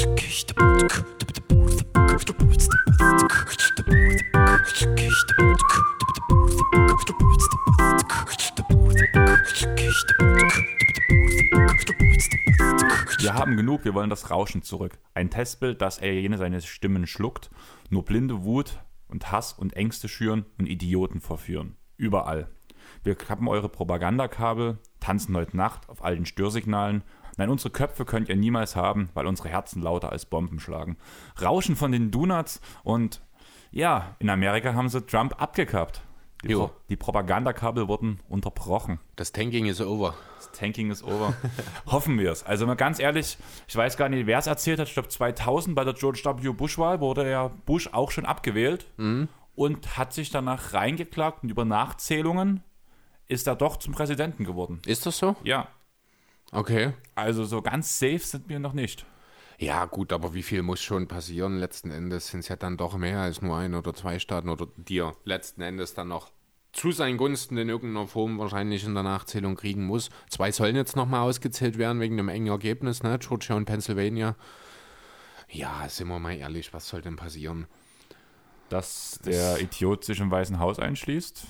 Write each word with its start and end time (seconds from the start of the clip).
Wir 0.00 0.08
haben 13.34 13.56
genug, 13.56 13.84
wir 13.84 13.92
wollen 13.92 14.08
das 14.08 14.30
Rauschen 14.30 14.62
zurück. 14.62 14.98
Ein 15.12 15.28
Testbild, 15.28 15.82
dass 15.82 15.98
er 15.98 16.14
jene 16.14 16.38
seine 16.38 16.62
Stimmen 16.62 17.06
schluckt, 17.06 17.50
nur 17.90 18.04
blinde 18.04 18.42
Wut 18.44 18.80
und 19.06 19.30
Hass 19.30 19.52
und 19.52 19.74
Ängste 19.74 20.08
schüren 20.08 20.46
und 20.58 20.66
Idioten 20.66 21.20
verführen. 21.20 21.76
Überall. 21.98 22.48
Wir 23.02 23.14
kappen 23.14 23.48
eure 23.48 23.68
Propagandakabel, 23.68 24.78
tanzen 25.00 25.36
heute 25.36 25.56
Nacht 25.56 25.88
auf 25.88 26.02
all 26.02 26.14
den 26.14 26.26
Störsignalen. 26.26 27.04
Nein, 27.36 27.50
unsere 27.50 27.70
Köpfe 27.70 28.04
könnt 28.04 28.28
ihr 28.28 28.36
niemals 28.36 28.76
haben, 28.76 29.10
weil 29.14 29.26
unsere 29.26 29.48
Herzen 29.48 29.82
lauter 29.82 30.10
als 30.10 30.26
Bomben 30.26 30.60
schlagen. 30.60 30.96
Rauschen 31.40 31.76
von 31.76 31.92
den 31.92 32.10
Donuts 32.10 32.60
und 32.82 33.22
ja, 33.70 34.16
in 34.18 34.30
Amerika 34.30 34.74
haben 34.74 34.88
sie 34.88 35.00
Trump 35.06 35.40
abgekappt. 35.40 36.02
Die, 36.42 36.52
Jo. 36.52 36.68
Pro 36.68 36.72
die 36.88 36.96
Propagandakabel 36.96 37.86
wurden 37.86 38.20
unterbrochen. 38.28 38.98
Das 39.16 39.32
Tanking 39.32 39.66
ist 39.66 39.80
over. 39.80 40.14
Das 40.36 40.50
Tanking 40.52 40.90
ist 40.90 41.02
over. 41.02 41.34
Hoffen 41.86 42.18
wir 42.18 42.32
es. 42.32 42.42
Also 42.42 42.66
mal 42.66 42.76
ganz 42.76 42.98
ehrlich, 42.98 43.36
ich 43.68 43.76
weiß 43.76 43.96
gar 43.98 44.08
nicht, 44.08 44.26
wer 44.26 44.38
es 44.38 44.46
erzählt 44.46 44.80
hat. 44.80 44.88
Ich 44.88 44.94
glaube 44.94 45.08
2000 45.08 45.76
bei 45.76 45.84
der 45.84 45.92
George 45.92 46.22
W. 46.24 46.52
Bush-Wahl 46.52 47.00
wurde 47.00 47.30
ja 47.30 47.48
Bush 47.66 47.90
auch 47.92 48.10
schon 48.10 48.24
abgewählt 48.24 48.86
und 49.54 49.98
hat 49.98 50.14
sich 50.14 50.30
danach 50.30 50.72
reingeklagt 50.72 51.42
und 51.42 51.50
über 51.50 51.66
Nachzählungen 51.66 52.62
ist 53.28 53.46
er 53.46 53.54
doch 53.54 53.76
zum 53.76 53.92
Präsidenten 53.92 54.44
geworden. 54.44 54.80
Ist 54.86 55.04
das 55.04 55.18
so? 55.18 55.36
Ja, 55.44 55.68
Okay. 56.52 56.92
also 57.14 57.44
so 57.44 57.62
ganz 57.62 57.98
safe 57.98 58.18
sind 58.18 58.48
wir 58.48 58.58
noch 58.58 58.72
nicht. 58.72 59.06
Ja, 59.58 59.84
gut, 59.84 60.12
aber 60.12 60.32
wie 60.32 60.42
viel 60.42 60.62
muss 60.62 60.80
schon 60.80 61.06
passieren? 61.06 61.58
Letzten 61.58 61.90
Endes 61.90 62.28
sind 62.28 62.40
es 62.40 62.48
ja 62.48 62.56
dann 62.56 62.78
doch 62.78 62.96
mehr 62.96 63.20
als 63.20 63.42
nur 63.42 63.58
ein 63.58 63.74
oder 63.74 63.92
zwei 63.92 64.18
Staaten 64.18 64.48
oder 64.48 64.66
dir 64.76 65.14
letzten 65.24 65.60
Endes 65.60 65.92
dann 65.92 66.08
noch 66.08 66.30
zu 66.72 66.92
seinen 66.92 67.18
Gunsten 67.18 67.58
in 67.58 67.68
irgendeiner 67.68 68.06
Form 68.06 68.38
wahrscheinlich 68.38 68.84
in 68.84 68.94
der 68.94 69.02
Nachzählung 69.02 69.56
kriegen 69.56 69.84
muss. 69.84 70.08
Zwei 70.28 70.50
sollen 70.50 70.76
jetzt 70.76 70.96
nochmal 70.96 71.20
ausgezählt 71.28 71.78
werden 71.78 72.00
wegen 72.00 72.16
dem 72.16 72.28
engen 72.28 72.46
Ergebnis, 72.46 73.02
ne? 73.02 73.18
Georgia 73.18 73.56
und 73.56 73.66
Pennsylvania. 73.66 74.36
Ja, 75.48 75.86
sind 75.88 76.08
wir 76.08 76.18
mal 76.18 76.36
ehrlich, 76.36 76.72
was 76.72 76.88
soll 76.88 77.02
denn 77.02 77.16
passieren? 77.16 77.66
Dass 78.68 79.18
der 79.24 79.60
Idiot 79.60 80.04
sich 80.04 80.20
im 80.20 80.30
Weißen 80.30 80.58
Haus 80.60 80.78
einschließt. 80.78 81.44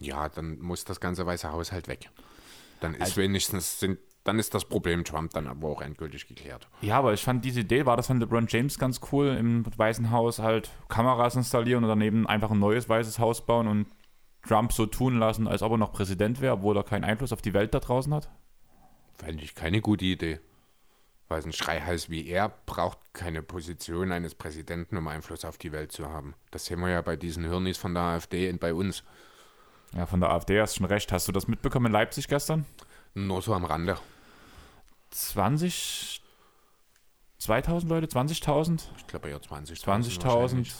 Ja, 0.00 0.28
dann 0.28 0.60
muss 0.60 0.84
das 0.84 1.00
ganze 1.00 1.26
Weiße 1.26 1.50
Haus 1.52 1.72
halt 1.72 1.88
weg. 1.88 2.08
Dann 2.80 2.94
ist 2.94 3.00
Also- 3.02 3.16
wenigstens, 3.20 3.80
sind, 3.80 3.98
dann 4.24 4.38
ist 4.38 4.54
das 4.54 4.64
Problem 4.66 5.04
Trump 5.04 5.32
dann 5.32 5.46
aber 5.46 5.68
auch 5.68 5.80
endgültig 5.82 6.26
geklärt. 6.26 6.68
Ja, 6.82 6.98
aber 6.98 7.12
ich 7.14 7.22
fand 7.22 7.44
diese 7.44 7.60
Idee, 7.60 7.86
war 7.86 7.96
das 7.96 8.06
von 8.08 8.20
LeBron 8.20 8.46
James 8.48 8.78
ganz 8.78 9.00
cool, 9.12 9.28
im 9.38 9.64
Weißen 9.76 10.10
Haus 10.10 10.38
halt 10.38 10.70
Kameras 10.88 11.36
installieren 11.36 11.84
und 11.84 11.88
daneben 11.88 12.26
einfach 12.26 12.50
ein 12.50 12.58
neues 12.58 12.88
Weißes 12.88 13.18
Haus 13.18 13.44
bauen 13.46 13.66
und 13.68 13.86
Trump 14.46 14.72
so 14.72 14.86
tun 14.86 15.18
lassen, 15.18 15.46
als 15.48 15.62
ob 15.62 15.72
er 15.72 15.78
noch 15.78 15.92
Präsident 15.92 16.40
wäre, 16.40 16.54
obwohl 16.54 16.76
er 16.76 16.82
keinen 16.84 17.04
Einfluss 17.04 17.32
auf 17.32 17.42
die 17.42 17.52
Welt 17.54 17.74
da 17.74 17.80
draußen 17.80 18.12
hat. 18.14 18.30
Fände 19.18 19.42
ich 19.44 19.54
keine 19.54 19.80
gute 19.80 20.04
Idee. 20.06 20.40
Weil 21.28 21.42
ein 21.44 21.52
Schreihals 21.52 22.10
wie 22.10 22.26
er 22.26 22.48
braucht 22.66 22.98
keine 23.12 23.42
Position 23.42 24.10
eines 24.10 24.34
Präsidenten, 24.34 24.96
um 24.96 25.06
Einfluss 25.06 25.44
auf 25.44 25.58
die 25.58 25.70
Welt 25.72 25.92
zu 25.92 26.08
haben. 26.08 26.34
Das 26.50 26.64
sehen 26.66 26.80
wir 26.80 26.88
ja 26.88 27.02
bei 27.02 27.16
diesen 27.16 27.44
Hirnis 27.44 27.76
von 27.78 27.94
der 27.94 28.02
AfD 28.02 28.50
und 28.50 28.58
bei 28.60 28.74
uns. 28.74 29.04
Ja, 29.94 30.06
von 30.06 30.20
der 30.20 30.30
AfD 30.30 30.60
hast 30.60 30.74
du 30.74 30.78
schon 30.78 30.86
recht. 30.86 31.12
Hast 31.12 31.26
du 31.28 31.32
das 31.32 31.48
mitbekommen 31.48 31.86
in 31.86 31.92
Leipzig 31.92 32.28
gestern? 32.28 32.64
Nur 33.14 33.42
so 33.42 33.54
am 33.54 33.64
Rande. 33.64 33.96
20, 35.10 36.22
2000 37.38 37.90
Leute, 37.90 38.06
20.000? 38.06 38.82
Ich 38.98 39.06
glaube 39.06 39.30
eher 39.30 39.42
20. 39.42 39.80
20.000 39.80 40.72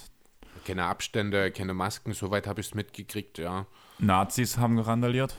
Keine 0.64 0.84
Abstände, 0.84 1.50
keine 1.50 1.74
Masken, 1.74 2.12
soweit 2.12 2.46
habe 2.46 2.60
ich 2.60 2.68
es 2.68 2.74
mitgekriegt, 2.74 3.38
ja. 3.38 3.66
Nazis 3.98 4.58
haben 4.58 4.76
gerandaliert. 4.76 5.36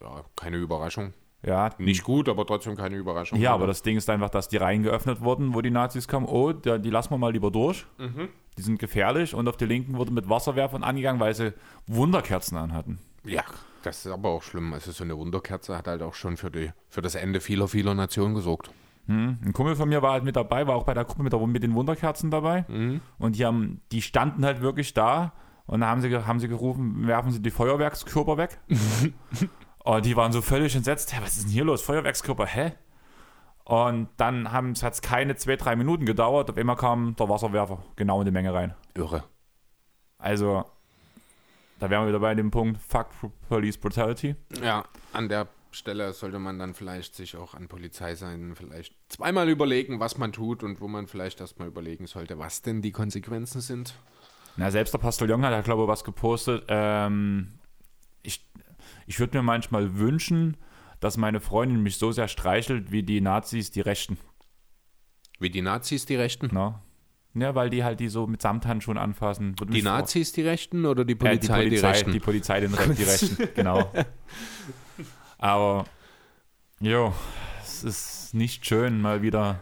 Ja, 0.00 0.24
keine 0.36 0.56
Überraschung. 0.56 1.12
Ja, 1.42 1.70
Nicht 1.78 2.04
gut, 2.04 2.28
aber 2.28 2.46
trotzdem 2.46 2.76
keine 2.76 2.96
Überraschung. 2.96 3.38
Ja, 3.40 3.54
aber 3.54 3.66
das 3.66 3.82
Ding 3.82 3.96
ist 3.96 4.10
einfach, 4.10 4.28
dass 4.28 4.48
die 4.48 4.58
Reihen 4.58 4.82
geöffnet 4.82 5.22
wurden, 5.22 5.54
wo 5.54 5.62
die 5.62 5.70
Nazis 5.70 6.06
kamen. 6.06 6.26
Oh, 6.26 6.52
da, 6.52 6.76
die 6.76 6.90
lassen 6.90 7.10
wir 7.12 7.18
mal 7.18 7.32
lieber 7.32 7.50
durch. 7.50 7.86
Die 8.58 8.62
sind 8.62 8.78
gefährlich. 8.78 9.34
Und 9.34 9.48
auf 9.48 9.56
die 9.56 9.64
Linken 9.64 9.96
wurde 9.96 10.12
mit 10.12 10.28
Wasserwerfern 10.28 10.82
angegangen, 10.82 11.18
weil 11.18 11.34
sie 11.34 11.54
Wunderkerzen 11.86 12.58
anhatten. 12.58 12.98
Ja, 13.24 13.44
das 13.82 14.04
ist 14.04 14.12
aber 14.12 14.30
auch 14.30 14.42
schlimm. 14.42 14.72
Also 14.72 14.92
so 14.92 15.04
eine 15.04 15.16
Wunderkerze 15.16 15.76
hat 15.76 15.86
halt 15.88 16.02
auch 16.02 16.14
schon 16.14 16.36
für, 16.36 16.50
die, 16.50 16.72
für 16.88 17.02
das 17.02 17.14
Ende 17.14 17.40
vieler, 17.40 17.68
vieler 17.68 17.94
Nationen 17.94 18.34
gesorgt. 18.34 18.70
Ein 19.08 19.52
Kumpel 19.52 19.74
von 19.74 19.88
mir 19.88 20.02
war 20.02 20.12
halt 20.12 20.24
mit 20.24 20.36
dabei, 20.36 20.66
war 20.68 20.76
auch 20.76 20.84
bei 20.84 20.94
der 20.94 21.04
Gruppe 21.04 21.24
mit, 21.24 21.32
der, 21.32 21.44
mit 21.44 21.62
den 21.62 21.74
Wunderkerzen 21.74 22.30
dabei. 22.30 22.64
Und 23.18 23.36
die, 23.36 23.44
haben, 23.44 23.80
die 23.90 24.02
standen 24.02 24.44
halt 24.44 24.60
wirklich 24.60 24.94
da. 24.94 25.32
Und 25.66 25.80
da 25.80 25.88
haben 25.88 26.00
sie, 26.00 26.14
haben 26.16 26.38
sie 26.38 26.48
gerufen, 26.48 27.06
werfen 27.06 27.32
Sie 27.32 27.40
die 27.40 27.50
Feuerwerkskörper 27.50 28.36
weg. 28.36 28.58
und 29.84 30.04
die 30.04 30.16
waren 30.16 30.32
so 30.32 30.42
völlig 30.42 30.76
entsetzt. 30.76 31.12
Hä, 31.12 31.18
was 31.22 31.36
ist 31.36 31.44
denn 31.44 31.52
hier 31.52 31.64
los? 31.64 31.82
Feuerwerkskörper, 31.82 32.46
hä? 32.46 32.72
Und 33.64 34.08
dann 34.16 34.50
hat 34.52 34.64
es 34.82 35.02
keine 35.02 35.36
zwei, 35.36 35.56
drei 35.56 35.76
Minuten 35.76 36.06
gedauert. 36.06 36.50
Auf 36.50 36.56
einmal 36.56 36.76
kam 36.76 37.14
der 37.16 37.28
Wasserwerfer 37.28 37.82
genau 37.96 38.20
in 38.20 38.26
die 38.26 38.32
Menge 38.32 38.52
rein. 38.52 38.74
Irre. 38.94 39.24
Also, 40.18 40.64
da 41.80 41.90
wären 41.90 42.02
wir 42.04 42.08
wieder 42.08 42.20
bei 42.20 42.34
dem 42.34 42.50
Punkt, 42.50 42.80
fuck 42.80 43.08
Police 43.48 43.78
Brutality. 43.78 44.36
Ja, 44.62 44.84
an 45.12 45.28
der 45.28 45.48
Stelle 45.72 46.12
sollte 46.12 46.38
man 46.38 46.58
dann 46.58 46.74
vielleicht 46.74 47.14
sich 47.14 47.36
auch 47.36 47.54
an 47.54 47.68
Polizei 47.68 48.14
sein, 48.14 48.54
vielleicht 48.54 48.94
zweimal 49.08 49.48
überlegen, 49.48 49.98
was 49.98 50.18
man 50.18 50.32
tut 50.32 50.62
und 50.62 50.80
wo 50.80 50.88
man 50.88 51.06
vielleicht 51.06 51.40
erstmal 51.40 51.68
überlegen 51.68 52.06
sollte, 52.06 52.38
was 52.38 52.62
denn 52.62 52.82
die 52.82 52.92
Konsequenzen 52.92 53.60
sind. 53.60 53.94
Na, 54.56 54.70
selbst 54.70 54.92
der 54.92 54.98
Postillon 54.98 55.44
hat, 55.44 55.64
glaube 55.64 55.82
ich, 55.82 55.88
was 55.88 56.04
gepostet. 56.04 56.64
Ähm, 56.68 57.58
ich 58.22 58.46
ich 59.06 59.18
würde 59.18 59.38
mir 59.38 59.42
manchmal 59.42 59.98
wünschen, 59.98 60.56
dass 61.00 61.16
meine 61.16 61.40
Freundin 61.40 61.82
mich 61.82 61.96
so 61.96 62.12
sehr 62.12 62.28
streichelt, 62.28 62.92
wie 62.92 63.02
die 63.02 63.20
Nazis 63.20 63.70
die 63.70 63.80
Rechten. 63.80 64.18
Wie 65.38 65.50
die 65.50 65.62
Nazis 65.62 66.04
die 66.04 66.16
Rechten? 66.16 66.54
Ne? 66.54 66.78
Ja, 67.34 67.54
weil 67.54 67.70
die 67.70 67.84
halt 67.84 68.00
die 68.00 68.08
so 68.08 68.26
mit 68.26 68.42
Samthandschuhen 68.42 68.98
anfassen. 68.98 69.58
Würde 69.58 69.72
Die 69.72 69.82
Nazis 69.82 70.32
die 70.32 70.42
Rechten 70.42 70.84
oder 70.84 71.04
die 71.04 71.12
Äh, 71.12 71.16
Polizei 71.16 71.68
die, 71.68 71.76
Rechten? 71.76 72.12
Die 72.12 72.18
Polizei 72.20 72.60
den 72.60 72.74
Re 72.74 72.92
die 72.94 73.04
Rechten, 73.04 73.48
genau. 73.54 73.90
Aber, 75.38 75.84
jo, 76.80 77.14
es 77.62 77.84
ist 77.84 78.34
nicht 78.34 78.66
schön, 78.66 79.00
mal 79.00 79.22
wieder. 79.22 79.60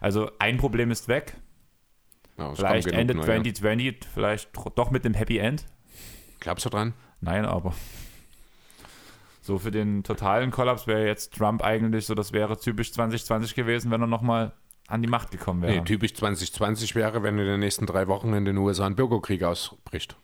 Also, 0.00 0.30
ein 0.38 0.58
Problem 0.58 0.90
ist 0.90 1.08
weg. 1.08 1.36
Ja, 2.36 2.54
Vielleicht 2.54 2.86
genug 2.88 3.00
endet 3.00 3.16
neue. 3.16 3.24
2020, 3.26 3.98
vielleicht 4.14 4.54
tr- 4.54 4.72
doch 4.74 4.90
mit 4.90 5.04
dem 5.04 5.14
Happy 5.14 5.38
End. 5.38 5.64
Glaubst 6.40 6.64
du 6.66 6.70
dran? 6.70 6.94
Nein, 7.20 7.44
aber. 7.44 7.74
So 9.40 9.58
für 9.58 9.70
den 9.72 10.04
totalen 10.04 10.50
Kollaps 10.52 10.86
wäre 10.86 11.06
jetzt 11.06 11.34
Trump 11.34 11.62
eigentlich 11.64 12.06
so, 12.06 12.14
das 12.14 12.32
wäre 12.32 12.60
typisch 12.60 12.92
2020 12.92 13.54
gewesen, 13.54 13.90
wenn 13.90 14.00
er 14.02 14.06
nochmal 14.06 14.52
an 14.88 15.02
die 15.02 15.08
Macht 15.08 15.30
gekommen 15.30 15.62
wäre. 15.62 15.74
Nee, 15.74 15.84
typisch 15.84 16.14
2020 16.14 16.94
wäre, 16.96 17.22
wenn 17.22 17.38
in 17.38 17.46
den 17.46 17.60
nächsten 17.60 17.86
drei 17.86 18.08
Wochen 18.08 18.32
in 18.32 18.44
den 18.44 18.56
USA 18.56 18.86
ein 18.86 18.96
Bürgerkrieg 18.96 19.42
ausbricht. 19.44 20.16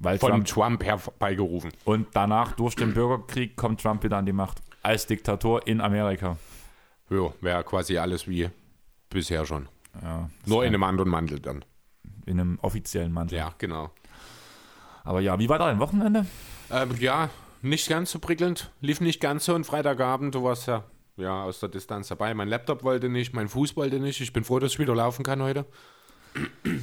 Weil 0.00 0.18
Von 0.18 0.44
Trump, 0.44 0.80
Trump 0.80 0.84
herbeigerufen. 0.84 1.70
und 1.84 2.08
danach 2.14 2.52
durch 2.52 2.74
den 2.74 2.94
Bürgerkrieg 2.94 3.56
kommt 3.56 3.80
Trump 3.80 4.02
wieder 4.02 4.16
an 4.16 4.26
die 4.26 4.32
Macht. 4.32 4.60
Als 4.82 5.06
Diktator 5.06 5.66
in 5.66 5.80
Amerika. 5.80 6.36
Ja, 7.10 7.32
wäre 7.40 7.62
quasi 7.64 7.96
alles 7.98 8.26
wie 8.26 8.50
bisher 9.08 9.46
schon. 9.46 9.68
Ja, 10.02 10.28
Nur 10.46 10.64
in 10.64 10.74
einem 10.74 10.82
anderen 10.82 11.10
Mantel 11.10 11.38
dann. 11.38 11.64
in 12.26 12.40
einem 12.40 12.58
offiziellen 12.60 13.12
Mantel. 13.12 13.38
Ja, 13.38 13.54
genau. 13.58 13.90
Aber 15.04 15.20
ja, 15.20 15.38
wie 15.38 15.48
war 15.48 15.58
dein 15.58 15.78
Wochenende? 15.78 16.26
Ähm, 16.70 16.90
ja, 16.98 17.28
nicht 17.62 17.88
ganz 17.88 18.10
so 18.10 18.18
prickelnd. 18.18 18.72
Lief 18.80 19.00
nicht 19.00 19.20
ganz 19.20 19.44
so. 19.44 19.54
Und 19.54 19.64
Freitagabend, 19.64 20.34
du 20.34 20.42
warst 20.42 20.66
ja, 20.66 20.84
ja 21.16 21.44
aus 21.44 21.60
der 21.60 21.68
Distanz 21.68 22.08
dabei. 22.08 22.34
Mein 22.34 22.48
Laptop 22.48 22.82
wollte 22.84 23.08
nicht, 23.08 23.32
mein 23.34 23.48
Fuß 23.48 23.76
wollte 23.76 24.00
nicht. 24.00 24.20
Ich 24.20 24.32
bin 24.32 24.44
froh, 24.44 24.58
dass 24.58 24.72
ich 24.72 24.78
wieder 24.78 24.94
laufen 24.94 25.22
kann 25.24 25.42
heute. 25.42 25.64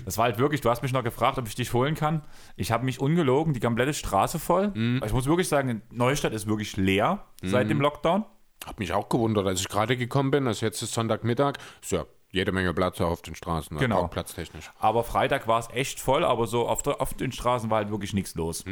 Das 0.06 0.18
war 0.18 0.26
halt 0.26 0.38
wirklich, 0.38 0.62
du 0.62 0.70
hast 0.70 0.82
mich 0.82 0.94
noch 0.94 1.04
gefragt, 1.04 1.38
ob 1.38 1.46
ich 1.48 1.56
dich 1.56 1.74
holen 1.74 1.94
kann. 1.96 2.24
Ich 2.56 2.72
habe 2.72 2.86
mich 2.86 3.02
ungelogen, 3.02 3.54
die 3.54 3.60
komplette 3.60 3.94
Straße 3.94 4.40
voll. 4.40 4.72
Ich 5.06 5.12
muss 5.12 5.26
wirklich 5.26 5.50
sagen, 5.50 5.82
Neustadt 5.92 6.32
ist 6.34 6.48
wirklich 6.48 6.78
leer 6.78 7.26
seit 7.44 7.70
dem 7.70 7.82
Lockdown. 7.82 8.24
Hab 8.66 8.80
mich 8.80 8.94
auch 8.94 9.10
gewundert, 9.10 9.46
als 9.48 9.60
ich 9.60 9.68
gerade 9.68 9.98
gekommen 9.98 10.32
bin. 10.32 10.48
Also 10.48 10.66
jetzt 10.66 10.82
ist 10.82 10.94
Sonntagmittag. 10.94 11.56
Ist 11.82 11.92
ja 11.92 12.06
jede 12.30 12.54
Menge 12.54 12.74
Platz 12.74 13.02
auf 13.02 13.22
den 13.24 13.36
Straßen. 13.36 13.76
ne? 13.76 13.82
Genau. 13.82 14.08
Platztechnisch. 14.08 14.72
Aber 14.80 15.04
Freitag 15.04 15.48
war 15.50 15.60
es 15.60 15.68
echt 15.74 16.00
voll, 16.00 16.24
aber 16.24 16.48
so 16.48 16.68
auf, 16.70 16.82
der, 16.82 17.02
auf 17.02 17.14
den 17.14 17.34
Straßen 17.34 17.70
war 17.70 17.80
halt 17.80 17.90
wirklich 17.92 18.14
nichts 18.14 18.36
los. 18.36 18.64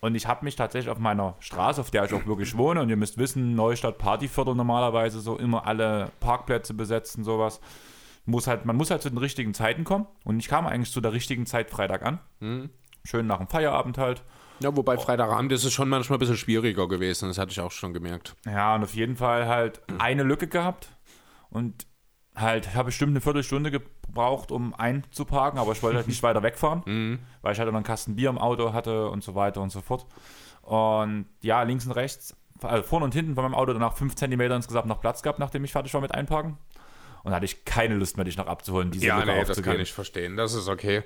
Und 0.00 0.14
ich 0.14 0.26
habe 0.26 0.44
mich 0.44 0.56
tatsächlich 0.56 0.90
auf 0.90 0.98
meiner 0.98 1.36
Straße, 1.40 1.80
auf 1.80 1.90
der 1.90 2.04
ich 2.04 2.12
auch 2.12 2.26
wirklich 2.26 2.56
wohne, 2.56 2.82
und 2.82 2.90
ihr 2.90 2.96
müsst 2.96 3.18
wissen, 3.18 3.54
Neustadt 3.54 3.98
Partyviertel 3.98 4.54
normalerweise 4.54 5.20
so 5.20 5.38
immer 5.38 5.66
alle 5.66 6.10
Parkplätze 6.20 6.74
besetzen, 6.74 7.24
sowas. 7.24 7.60
Muss 8.24 8.46
halt, 8.46 8.64
man 8.66 8.76
muss 8.76 8.90
halt 8.90 9.02
zu 9.02 9.08
den 9.08 9.18
richtigen 9.18 9.54
Zeiten 9.54 9.84
kommen. 9.84 10.06
Und 10.24 10.38
ich 10.40 10.48
kam 10.48 10.66
eigentlich 10.66 10.92
zu 10.92 11.00
der 11.00 11.12
richtigen 11.12 11.46
Zeit 11.46 11.70
Freitag 11.70 12.02
an. 12.02 12.18
Schön 13.04 13.26
nach 13.26 13.38
dem 13.38 13.48
Feierabend 13.48 13.98
halt. 13.98 14.22
Ja, 14.60 14.74
wobei 14.76 14.96
Freitagabend 14.98 15.52
ist 15.52 15.64
es 15.64 15.72
schon 15.72 15.88
manchmal 15.88 16.16
ein 16.16 16.20
bisschen 16.20 16.36
schwieriger 16.36 16.88
gewesen. 16.88 17.28
Das 17.28 17.38
hatte 17.38 17.52
ich 17.52 17.60
auch 17.60 17.70
schon 17.70 17.92
gemerkt. 17.92 18.34
Ja, 18.46 18.74
und 18.74 18.82
auf 18.82 18.94
jeden 18.94 19.16
Fall 19.16 19.46
halt 19.46 19.80
eine 19.98 20.22
Lücke 20.22 20.48
gehabt. 20.48 20.90
Und 21.50 21.86
halt, 22.36 22.66
ich 22.66 22.74
habe 22.74 22.86
bestimmt 22.86 23.10
eine 23.10 23.20
Viertelstunde 23.20 23.70
gebraucht, 23.70 24.50
um 24.52 24.74
einzuparken, 24.74 25.58
aber 25.58 25.72
ich 25.72 25.82
wollte 25.82 25.96
halt 25.96 26.08
nicht 26.08 26.22
weiter 26.22 26.42
wegfahren, 26.42 27.18
weil 27.42 27.52
ich 27.52 27.58
halt 27.58 27.68
noch 27.68 27.74
einen 27.76 27.84
Kasten 27.84 28.16
Bier 28.16 28.28
im 28.30 28.38
Auto 28.38 28.72
hatte 28.72 29.08
und 29.08 29.24
so 29.24 29.34
weiter 29.34 29.60
und 29.62 29.70
so 29.70 29.80
fort. 29.80 30.06
Und 30.62 31.26
ja, 31.40 31.62
links 31.62 31.86
und 31.86 31.92
rechts, 31.92 32.36
also 32.60 32.82
vorne 32.82 33.04
und 33.04 33.14
hinten 33.14 33.34
von 33.34 33.44
meinem 33.44 33.54
Auto 33.54 33.72
danach 33.72 33.96
5 33.96 34.14
cm 34.14 34.40
insgesamt 34.40 34.86
noch 34.86 35.00
Platz 35.00 35.22
gehabt, 35.22 35.38
nachdem 35.38 35.64
ich 35.64 35.72
fertig 35.72 35.94
war 35.94 36.00
mit 36.00 36.14
Einparken. 36.14 36.58
Und 37.22 37.30
da 37.30 37.36
hatte 37.36 37.44
ich 37.44 37.64
keine 37.64 37.94
Lust 37.94 38.16
mehr, 38.16 38.24
dich 38.24 38.36
noch 38.36 38.46
abzuholen, 38.46 38.90
diese 38.90 39.06
Ja, 39.06 39.18
Lücke 39.18 39.32
nee, 39.32 39.44
das 39.44 39.62
kann 39.62 39.80
ich 39.80 39.92
verstehen. 39.92 40.36
Das 40.36 40.54
ist 40.54 40.68
okay. 40.68 41.02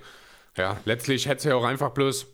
Ja, 0.57 0.77
letztlich 0.85 1.27
hätte 1.27 1.39
es 1.39 1.45
ja 1.45 1.55
auch 1.55 1.65
einfach 1.65 1.91
bloß 1.91 2.27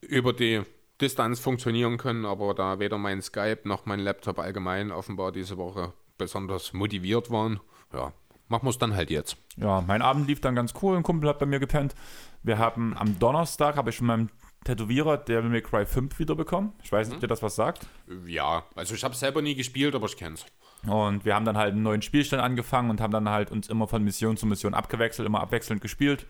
über 0.00 0.32
die 0.32 0.62
Distanz 1.00 1.40
funktionieren 1.40 1.98
können, 1.98 2.24
aber 2.24 2.54
da 2.54 2.78
weder 2.78 2.96
mein 2.96 3.20
Skype 3.20 3.60
noch 3.64 3.84
mein 3.84 4.00
Laptop 4.00 4.38
allgemein 4.38 4.90
offenbar 4.90 5.32
diese 5.32 5.58
Woche 5.58 5.92
besonders 6.16 6.72
motiviert 6.72 7.30
waren, 7.30 7.60
ja, 7.92 8.12
machen 8.48 8.64
wir 8.64 8.70
es 8.70 8.78
dann 8.78 8.94
halt 8.94 9.10
jetzt. 9.10 9.36
Ja, 9.56 9.80
mein 9.86 10.02
Abend 10.02 10.26
lief 10.28 10.40
dann 10.40 10.54
ganz 10.54 10.74
cool. 10.82 10.96
Ein 10.96 11.02
Kumpel 11.02 11.28
hat 11.28 11.38
bei 11.38 11.46
mir 11.46 11.58
gepennt. 11.60 11.94
Wir 12.42 12.58
haben 12.58 12.96
am 12.96 13.18
Donnerstag, 13.18 13.76
habe 13.76 13.90
ich 13.90 13.96
von 13.98 14.06
meinem 14.06 14.30
Tätowierer 14.64 15.16
Devil 15.18 15.50
May 15.50 15.62
Cry 15.62 15.86
5 15.86 16.18
wiederbekommen. 16.18 16.72
Ich 16.82 16.90
weiß 16.90 17.08
nicht, 17.08 17.16
ob 17.16 17.20
dir 17.20 17.28
das 17.28 17.42
was 17.42 17.54
sagt. 17.54 17.86
Ja, 18.26 18.64
also 18.74 18.94
ich 18.94 19.04
habe 19.04 19.14
es 19.14 19.20
selber 19.20 19.42
nie 19.42 19.54
gespielt, 19.54 19.94
aber 19.94 20.06
ich 20.06 20.16
kenn's. 20.16 20.44
Und 20.86 21.24
wir 21.24 21.34
haben 21.34 21.44
dann 21.44 21.56
halt 21.56 21.72
einen 21.72 21.82
neuen 21.82 22.02
Spielstand 22.02 22.42
angefangen 22.42 22.90
und 22.90 23.00
haben 23.00 23.12
dann 23.12 23.28
halt 23.28 23.50
uns 23.50 23.68
immer 23.68 23.86
von 23.88 24.02
Mission 24.04 24.36
zu 24.36 24.46
Mission 24.46 24.74
abgewechselt, 24.74 25.26
immer 25.26 25.40
abwechselnd 25.40 25.80
gespielt 25.80 26.26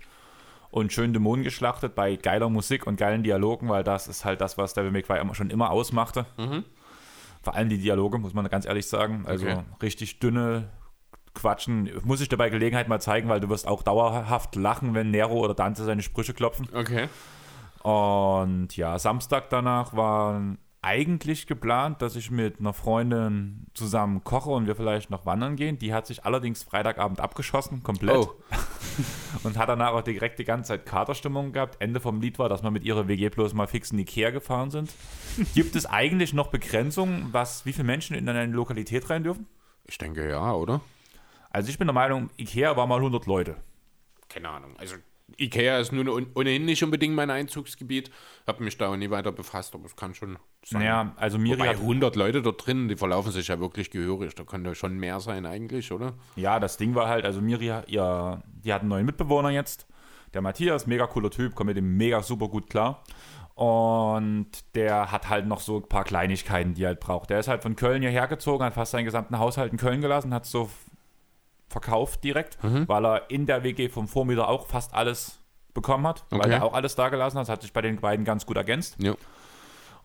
und 0.70 0.92
schön 0.92 1.12
Dämonen 1.12 1.44
geschlachtet 1.44 1.94
bei 1.94 2.16
geiler 2.16 2.48
Musik 2.48 2.86
und 2.86 2.96
geilen 2.96 3.22
Dialogen, 3.22 3.68
weil 3.68 3.84
das 3.84 4.08
ist 4.08 4.24
halt 4.24 4.40
das, 4.40 4.56
was 4.58 4.74
Devil 4.74 4.90
May 4.90 5.02
Cry 5.02 5.18
immer, 5.18 5.34
schon 5.34 5.50
immer 5.50 5.70
ausmachte. 5.70 6.26
Vor 7.42 7.54
allem 7.54 7.68
die 7.68 7.78
Dialoge, 7.78 8.18
muss 8.18 8.34
man 8.34 8.46
ganz 8.48 8.66
ehrlich 8.66 8.86
sagen. 8.86 9.24
Also 9.26 9.46
Okay. 9.46 9.62
richtig 9.82 10.18
dünne 10.20 10.68
Quatschen. 11.36 11.90
Muss 12.02 12.20
ich 12.20 12.28
dir 12.28 12.36
bei 12.36 12.50
Gelegenheit 12.50 12.88
mal 12.88 13.00
zeigen, 13.00 13.28
weil 13.28 13.40
du 13.40 13.48
wirst 13.48 13.68
auch 13.68 13.82
dauerhaft 13.82 14.56
lachen, 14.56 14.94
wenn 14.94 15.12
Nero 15.12 15.38
oder 15.38 15.54
Dante 15.54 15.84
seine 15.84 16.02
Sprüche 16.02 16.34
klopfen. 16.34 16.68
Okay. 16.74 17.08
Und 17.82 18.76
ja, 18.76 18.98
Samstag 18.98 19.48
danach 19.50 19.94
war 19.94 20.40
eigentlich 20.82 21.48
geplant, 21.48 22.00
dass 22.00 22.14
ich 22.14 22.30
mit 22.30 22.60
einer 22.60 22.72
Freundin 22.72 23.66
zusammen 23.74 24.22
koche 24.22 24.50
und 24.50 24.68
wir 24.68 24.76
vielleicht 24.76 25.10
noch 25.10 25.26
wandern 25.26 25.56
gehen. 25.56 25.78
Die 25.78 25.92
hat 25.92 26.06
sich 26.06 26.24
allerdings 26.24 26.62
Freitagabend 26.62 27.20
abgeschossen, 27.20 27.82
komplett. 27.82 28.16
Oh. 28.16 28.34
Und 29.42 29.58
hat 29.58 29.68
danach 29.68 29.92
auch 29.92 30.02
direkt 30.02 30.38
die 30.38 30.44
ganze 30.44 30.68
Zeit 30.68 30.86
Katerstimmung 30.86 31.52
gehabt. 31.52 31.76
Ende 31.80 32.00
vom 32.00 32.20
Lied 32.20 32.38
war, 32.38 32.48
dass 32.48 32.62
wir 32.62 32.70
mit 32.70 32.84
ihrer 32.84 33.08
WG 33.08 33.28
bloß 33.28 33.52
mal 33.52 33.66
fix 33.66 33.90
in 33.90 33.98
Ikea 33.98 34.30
gefahren 34.30 34.70
sind. 34.70 34.90
Gibt 35.54 35.76
es 35.76 35.86
eigentlich 35.86 36.32
noch 36.32 36.48
Begrenzungen, 36.48 37.28
was, 37.32 37.66
wie 37.66 37.72
viele 37.72 37.84
Menschen 37.84 38.16
in 38.16 38.28
eine 38.28 38.46
Lokalität 38.46 39.10
rein 39.10 39.24
dürfen? 39.24 39.46
Ich 39.86 39.98
denke 39.98 40.28
ja, 40.28 40.52
oder? 40.52 40.80
Also 41.56 41.70
ich 41.70 41.78
bin 41.78 41.86
der 41.86 41.94
Meinung, 41.94 42.28
Ikea 42.36 42.76
war 42.76 42.86
mal 42.86 42.98
100 42.98 43.24
Leute. 43.24 43.56
Keine 44.28 44.50
Ahnung. 44.50 44.74
Also 44.76 44.96
Ikea 45.38 45.78
ist 45.78 45.90
nun 45.90 46.06
ohne- 46.06 46.26
ohnehin 46.34 46.66
nicht 46.66 46.84
unbedingt 46.84 47.14
mein 47.14 47.30
Einzugsgebiet. 47.30 48.10
Habe 48.46 48.62
mich 48.62 48.76
da 48.76 48.88
auch 48.88 48.96
nie 48.96 49.08
weiter 49.08 49.32
befasst, 49.32 49.74
aber 49.74 49.86
es 49.86 49.96
kann 49.96 50.14
schon 50.14 50.36
sein. 50.62 50.80
Naja, 50.80 51.14
also 51.16 51.38
Miri 51.38 51.58
Wobei 51.58 51.68
hat 51.70 51.76
100 51.78 52.14
Leute 52.14 52.42
dort 52.42 52.66
drin, 52.66 52.88
die 52.88 52.96
verlaufen 52.96 53.32
sich 53.32 53.48
ja 53.48 53.58
wirklich 53.58 53.90
gehörig. 53.90 54.34
Da 54.34 54.44
könnte 54.44 54.74
schon 54.74 54.98
mehr 54.98 55.18
sein 55.20 55.46
eigentlich, 55.46 55.90
oder? 55.92 56.12
Ja, 56.36 56.60
das 56.60 56.76
Ding 56.76 56.94
war 56.94 57.08
halt, 57.08 57.24
also 57.24 57.40
Miri, 57.40 57.72
ihr, 57.86 58.42
die 58.62 58.72
hat 58.74 58.82
einen 58.82 58.90
neuen 58.90 59.06
Mitbewohner 59.06 59.48
jetzt. 59.48 59.86
Der 60.34 60.42
Matthias, 60.42 60.86
mega 60.86 61.06
cooler 61.06 61.30
Typ, 61.30 61.54
kommt 61.54 61.68
mit 61.68 61.78
dem 61.78 61.96
mega 61.96 62.22
super 62.22 62.48
gut 62.48 62.68
klar. 62.68 63.02
Und 63.54 64.48
der 64.74 65.10
hat 65.10 65.30
halt 65.30 65.46
noch 65.46 65.60
so 65.60 65.78
ein 65.78 65.88
paar 65.88 66.04
Kleinigkeiten, 66.04 66.74
die 66.74 66.82
er 66.84 66.88
halt 66.88 67.00
braucht. 67.00 67.30
Der 67.30 67.40
ist 67.40 67.48
halt 67.48 67.62
von 67.62 67.74
Köln 67.74 68.02
hierher 68.02 68.26
gezogen, 68.28 68.62
hat 68.62 68.74
fast 68.74 68.92
seinen 68.92 69.06
gesamten 69.06 69.38
Haushalt 69.38 69.72
in 69.72 69.78
Köln 69.78 70.02
gelassen, 70.02 70.34
hat 70.34 70.44
so 70.44 70.68
verkauft 71.68 72.22
direkt, 72.24 72.58
weil 72.62 73.04
er 73.06 73.30
in 73.30 73.46
der 73.46 73.62
WG 73.62 73.88
vom 73.88 74.08
Vormieter 74.08 74.48
auch 74.48 74.66
fast 74.66 74.94
alles 74.94 75.40
bekommen 75.74 76.06
hat, 76.06 76.24
weil 76.30 76.40
Okay. 76.40 76.50
er 76.52 76.64
auch 76.64 76.72
alles 76.74 76.94
da 76.94 77.08
gelassen 77.08 77.36
hat. 77.38 77.42
Das 77.42 77.48
hat 77.52 77.62
sich 77.62 77.72
bei 77.72 77.82
den 77.82 78.00
beiden 78.00 78.24
ganz 78.24 78.46
gut 78.46 78.56
ergänzt. 78.56 78.96
Ja. 78.98 79.14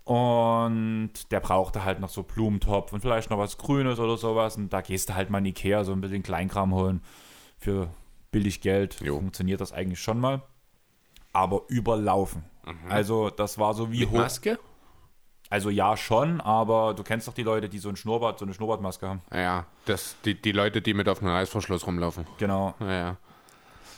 Und 0.04 1.12
der 1.32 1.40
brauchte 1.40 1.86
halt 1.86 2.00
noch 2.00 2.10
so 2.10 2.24
Blumentopf 2.24 2.92
und 2.92 3.02
vielleicht 3.02 3.30
noch 3.30 3.38
was 3.38 3.58
Grünes 3.58 4.00
oder 4.00 4.18
sowas. 4.18 4.58
Und 4.58 4.74
da 4.74 4.82
gehst 4.82 5.10
du 5.10 5.16
halt 5.16 5.30
mal 5.30 5.38
in 5.38 5.46
Ikea 5.46 5.84
so 5.84 5.92
ein 5.92 6.02
bisschen 6.02 6.24
Kleinkram 6.24 6.74
holen 6.74 7.02
für 7.58 7.90
billig 8.32 8.62
Geld. 8.62 9.00
Jo. 9.02 9.18
Funktioniert 9.18 9.62
das 9.62 9.72
eigentlich 9.72 10.02
schon 10.02 10.20
mal. 10.20 10.42
Aber 11.34 11.62
überlaufen. 11.68 12.44
Also 12.90 13.30
das 13.30 13.58
war 13.58 13.74
so 13.74 13.92
wie 13.92 14.02
Mit 14.02 14.10
hoch. 14.12 14.18
Maske? 14.18 14.60
Also 15.52 15.70
ja 15.70 15.98
schon, 15.98 16.40
aber 16.40 16.94
du 16.94 17.04
kennst 17.04 17.28
doch 17.28 17.34
die 17.34 17.44
Leute, 17.44 17.68
die 17.68 17.78
so 17.78 17.90
ein 17.90 17.98
Schnurrbart, 17.98 18.40
so 18.40 18.46
eine 18.46 18.54
Schnurrbartmaske 18.54 19.06
haben. 19.06 19.22
Ja, 19.34 19.66
das, 19.86 20.16
die, 20.24 20.34
die 20.34 20.54
Leute, 20.54 20.82
die 20.82 20.94
mit 20.94 21.10
auf 21.10 21.22
einem 21.22 21.34
Reißverschluss 21.34 21.86
rumlaufen. 21.86 22.26
Genau. 22.38 22.74
Ja, 22.80 22.92
ja. 22.92 23.18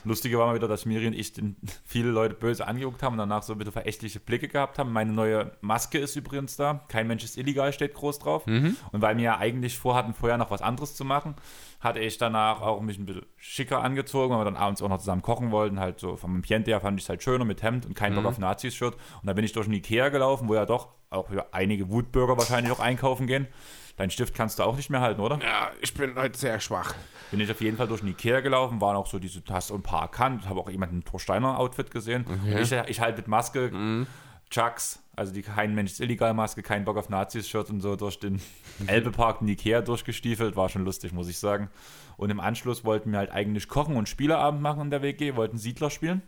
Lustige 0.04 0.38
war 0.38 0.48
mal 0.48 0.56
wieder, 0.56 0.68
dass 0.68 0.86
Miri 0.86 1.08
und 1.08 1.14
ich 1.14 1.34
den, 1.34 1.56
viele 1.86 2.10
Leute 2.10 2.36
böse 2.36 2.68
angeguckt 2.68 3.04
haben 3.04 3.14
und 3.14 3.20
danach 3.20 3.44
so 3.44 3.54
ein 3.54 3.60
bisschen 3.60 3.74
verächtliche 3.74 4.20
Blicke 4.20 4.48
gehabt 4.48 4.80
haben. 4.80 4.92
Meine 4.92 5.14
neue 5.14 5.52
Maske 5.62 5.98
ist 5.98 6.16
übrigens 6.16 6.56
da. 6.56 6.86
Kein 6.88 7.08
Mensch 7.08 7.24
ist 7.24 7.38
illegal, 7.38 7.74
steht 7.74 7.94
groß 7.94 8.20
drauf. 8.20 8.46
Und 8.92 9.02
weil 9.02 9.18
wir 9.18 9.24
ja 9.24 9.38
eigentlich 9.38 9.78
vorhatten, 9.78 10.14
vorher 10.14 10.38
noch 10.38 10.52
was 10.52 10.62
anderes 10.62 10.96
zu 10.96 11.06
machen, 11.06 11.36
hatte 11.80 12.00
ich 12.00 12.18
danach 12.18 12.62
auch 12.62 12.82
mich 12.82 12.98
ein 12.98 13.06
bisschen 13.06 13.26
schicker 13.38 13.82
angezogen, 13.82 14.34
weil 14.34 14.42
wir 14.42 14.46
dann 14.46 14.56
abends 14.56 14.82
auch 14.82 14.90
noch 14.90 15.00
zusammen 15.00 15.22
kochen 15.22 15.52
wollten. 15.52 15.80
Halt 15.80 16.00
so 16.00 16.16
vom 16.16 16.36
Ambiente 16.36 16.72
her 16.72 16.82
fand 16.82 17.00
ich 17.00 17.06
es 17.06 17.10
halt 17.10 17.24
schöner 17.24 17.46
mit 17.46 17.62
Hemd 17.62 17.86
und 17.86 17.94
kein 17.94 18.16
Bock 18.16 18.26
auf 18.26 18.40
Nazis-Shirt. 18.40 18.94
Und 18.94 19.28
da 19.28 19.34
bin 19.34 19.44
ich 19.44 19.52
durch 19.52 19.68
den 19.68 19.74
Ikea 19.74 20.10
gelaufen, 20.10 20.48
wo 20.48 20.56
ja 20.56 20.66
doch 20.66 20.90
auch 21.10 21.30
einige 21.52 21.90
Wutbürger 21.90 22.38
wahrscheinlich 22.38 22.72
auch 22.72 22.80
einkaufen 22.80 23.28
gehen. 23.28 23.48
Deinen 23.96 24.10
Stift 24.10 24.34
kannst 24.34 24.58
du 24.60 24.64
auch 24.64 24.76
nicht 24.76 24.90
mehr 24.90 25.02
halten, 25.02 25.22
oder? 25.22 25.40
Ja, 25.44 25.72
ich 25.82 25.94
bin 25.94 26.16
heute 26.16 26.38
sehr 26.38 26.60
schwach. 26.60 26.96
Bin 27.30 27.40
ich 27.40 27.52
auf 27.52 27.62
jeden 27.62 27.78
Fall 27.78 27.88
durch 27.88 28.02
den 28.02 28.10
Ikea 28.10 28.40
gelaufen, 28.42 28.82
waren 28.82 28.96
auch 28.96 29.06
so 29.08 29.20
diese, 29.20 29.42
hast 29.50 29.68
so 29.68 29.76
ein 29.76 29.84
paar 29.84 30.04
erkannt, 30.04 30.48
habe 30.50 30.60
auch 30.60 30.70
jemanden 30.70 30.98
im 30.98 31.04
Thorsteiner 31.06 31.60
Outfit 31.60 31.92
gesehen. 31.92 32.26
Und 32.26 32.48
Ich, 32.60 32.72
ich 32.72 33.00
halt 33.02 33.18
mit 33.18 33.28
Maske, 33.28 34.06
Chucks, 34.50 35.00
also 35.16 35.34
die 35.34 35.42
kein 35.42 35.74
Mensch 35.74 35.92
ist 35.94 36.00
illegal 36.02 36.34
Maske, 36.34 36.62
kein 36.62 36.86
Bock 36.86 36.98
auf 36.98 37.10
Nazis-Shirt 37.10 37.70
und 37.70 37.82
so 37.82 37.96
durch 37.96 38.20
den 38.20 38.42
Elbepark 38.88 39.42
in 39.42 39.48
Ikea 39.48 39.82
durchgestiefelt, 39.82 40.56
war 40.56 40.70
schon 40.70 40.86
lustig, 40.86 41.12
muss 41.14 41.28
ich 41.28 41.38
sagen. 41.40 41.70
Und 42.18 42.30
im 42.30 42.40
Anschluss 42.40 42.84
wollten 42.86 43.12
wir 43.12 43.20
halt 43.20 43.32
eigentlich 43.32 43.68
kochen 43.68 43.96
und 43.96 44.10
Spieleabend 44.10 44.62
machen 44.62 44.82
in 44.82 44.90
der 44.92 45.02
WG, 45.02 45.36
wollten 45.36 45.58
Siedler 45.58 45.90
spielen. 45.90 46.22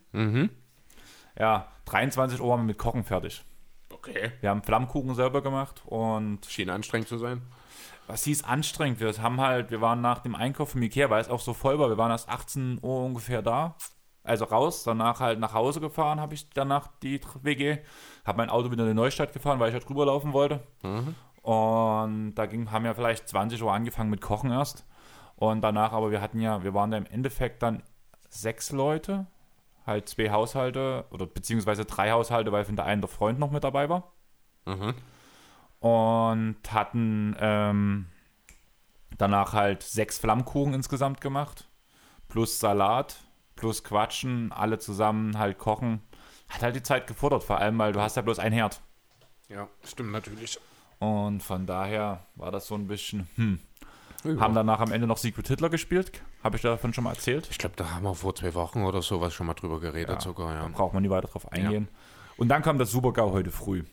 Ja, 1.37 1.67
23 1.85 2.39
Uhr 2.39 2.49
waren 2.49 2.61
wir 2.61 2.65
mit 2.65 2.77
Kochen 2.77 3.03
fertig. 3.03 3.43
Okay. 4.07 4.31
Wir 4.41 4.49
haben 4.49 4.61
Flammkuchen 4.63 5.15
selber 5.15 5.41
gemacht 5.41 5.81
und 5.85 6.45
Schien 6.45 6.69
anstrengend 6.69 7.07
zu 7.07 7.17
sein. 7.17 7.41
was 8.07 8.23
hieß 8.23 8.43
anstrengend. 8.43 8.99
Wir 8.99 9.11
haben 9.21 9.41
halt, 9.41 9.71
wir 9.71 9.81
waren 9.81 10.01
nach 10.01 10.19
dem 10.19 10.35
Einkauf 10.35 10.75
im 10.75 10.83
Ikea, 10.83 11.09
weil 11.09 11.21
es 11.21 11.29
auch 11.29 11.39
so 11.39 11.53
voll 11.53 11.79
war. 11.79 11.89
Wir 11.89 11.97
waren 11.97 12.11
erst 12.11 12.29
18 12.29 12.79
Uhr 12.83 13.03
ungefähr 13.03 13.41
da. 13.41 13.75
Also 14.23 14.45
raus, 14.45 14.83
danach 14.83 15.19
halt 15.19 15.39
nach 15.39 15.53
Hause 15.53 15.79
gefahren, 15.79 16.19
habe 16.19 16.33
ich 16.33 16.49
danach 16.51 16.87
die 17.03 17.19
WG. 17.43 17.77
Habe 18.25 18.37
mein 18.37 18.49
Auto 18.49 18.71
wieder 18.71 18.83
in 18.83 18.89
die 18.89 18.95
Neustadt 18.95 19.33
gefahren, 19.33 19.59
weil 19.59 19.69
ich 19.69 19.73
halt 19.73 19.89
rüberlaufen 19.89 20.33
wollte. 20.33 20.61
Und 21.41 22.33
da 22.35 22.45
ging, 22.47 22.71
haben 22.71 22.85
wir 22.85 22.95
vielleicht 22.95 23.27
20 23.29 23.61
Uhr 23.61 23.71
angefangen 23.71 24.09
mit 24.09 24.21
Kochen 24.21 24.51
erst. 24.51 24.85
Und 25.35 25.61
danach, 25.61 25.91
aber 25.93 26.09
wir 26.11 26.21
hatten 26.21 26.39
ja, 26.39 26.63
wir 26.63 26.73
waren 26.73 26.89
da 26.91 26.97
im 26.97 27.05
Endeffekt 27.05 27.61
dann 27.61 27.83
sechs 28.29 28.71
Leute, 28.71 29.27
halt 29.85 30.09
zwei 30.09 30.29
Haushalte 30.31 31.05
oder 31.11 31.25
beziehungsweise 31.25 31.85
drei 31.85 32.11
Haushalte, 32.11 32.51
weil 32.51 32.65
von 32.65 32.75
der 32.75 32.85
einen 32.85 33.01
der 33.01 33.07
Freund 33.09 33.39
noch 33.39 33.51
mit 33.51 33.63
dabei 33.63 33.89
war 33.89 34.11
Mhm. 34.65 34.95
und 35.79 36.57
hatten 36.71 37.35
ähm, 37.39 38.05
danach 39.17 39.53
halt 39.53 39.83
sechs 39.83 40.17
Flammkuchen 40.17 40.73
insgesamt 40.73 41.21
gemacht, 41.21 41.67
plus 42.27 42.59
Salat, 42.59 43.17
plus 43.55 43.83
Quatschen, 43.83 44.51
alle 44.51 44.79
zusammen 44.79 45.37
halt 45.37 45.57
kochen. 45.59 46.01
Hat 46.49 46.61
halt 46.61 46.75
die 46.75 46.83
Zeit 46.83 47.07
gefordert, 47.07 47.43
vor 47.43 47.57
allem, 47.59 47.77
weil 47.79 47.93
du 47.93 48.01
hast 48.01 48.15
ja 48.15 48.21
bloß 48.21 48.39
ein 48.39 48.53
Herd. 48.53 48.81
Ja, 49.49 49.67
stimmt 49.83 50.11
natürlich. 50.11 50.59
Und 50.99 51.41
von 51.41 51.65
daher 51.65 52.25
war 52.35 52.51
das 52.51 52.67
so 52.67 52.75
ein 52.75 52.87
bisschen, 52.87 53.27
hm. 53.35 53.59
Ja. 54.23 54.39
Haben 54.39 54.55
danach 54.55 54.79
am 54.79 54.91
Ende 54.91 55.05
noch 55.05 55.17
Secret 55.17 55.47
Hitler 55.47 55.69
gespielt. 55.69 56.11
Habe 56.45 56.57
ich 56.57 56.61
davon 56.61 56.93
schon 56.93 57.05
mal 57.05 57.09
erzählt. 57.09 57.47
Ich 57.49 57.57
glaube, 57.57 57.75
da 57.75 57.89
haben 57.89 58.03
wir 58.03 58.13
vor 58.13 58.35
zwei 58.35 58.53
Wochen 58.53 58.83
oder 58.83 59.01
sowas 59.01 59.33
schon 59.33 59.47
mal 59.47 59.55
drüber 59.55 59.79
geredet, 59.79 60.17
Ja. 60.17 60.21
sogar, 60.21 60.53
ja. 60.53 60.67
braucht 60.67 60.93
man 60.93 61.01
nie 61.01 61.09
weiter 61.09 61.27
drauf 61.27 61.51
eingehen. 61.51 61.87
Und 62.37 62.49
dann 62.49 62.61
kam 62.61 62.77
das 62.77 62.91
Super-GAU 62.91 63.31
heute 63.31 63.49
früh. 63.49 63.83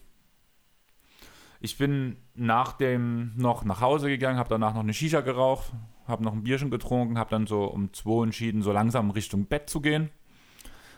Ich 1.61 1.79
bin 1.79 2.19
nach 2.35 2.75
dem 2.75 3.33
noch 3.37 3.65
nach 3.65 3.81
Hause 3.81 4.09
gegangen, 4.09 4.39
habe 4.39 4.51
danach 4.51 4.75
noch 4.75 4.83
eine 4.83 4.93
Shisha 4.93 5.23
geraucht, 5.23 5.73
habe 6.07 6.23
noch 6.25 6.35
ein 6.35 6.43
Bierchen 6.43 6.71
getrunken, 6.71 7.17
habe 7.17 7.31
dann 7.31 7.47
so 7.47 7.65
um 7.65 7.91
zwei 7.95 8.25
entschieden, 8.25 8.61
so 8.61 8.71
langsam 8.71 9.11
Richtung 9.11 9.47
Bett 9.47 9.71
zu 9.71 9.81
gehen. 9.81 10.11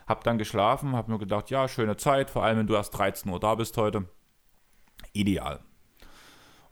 Habe 0.08 0.24
dann 0.24 0.38
geschlafen, 0.38 0.96
habe 0.96 1.12
mir 1.12 1.18
gedacht, 1.20 1.50
ja, 1.50 1.68
schöne 1.68 1.96
Zeit, 1.96 2.30
vor 2.30 2.42
allem 2.42 2.58
wenn 2.58 2.66
du 2.66 2.74
erst 2.74 2.98
13 2.98 3.30
Uhr 3.30 3.38
da 3.38 3.54
bist 3.54 3.76
heute. 3.76 4.08
Ideal. 5.12 5.60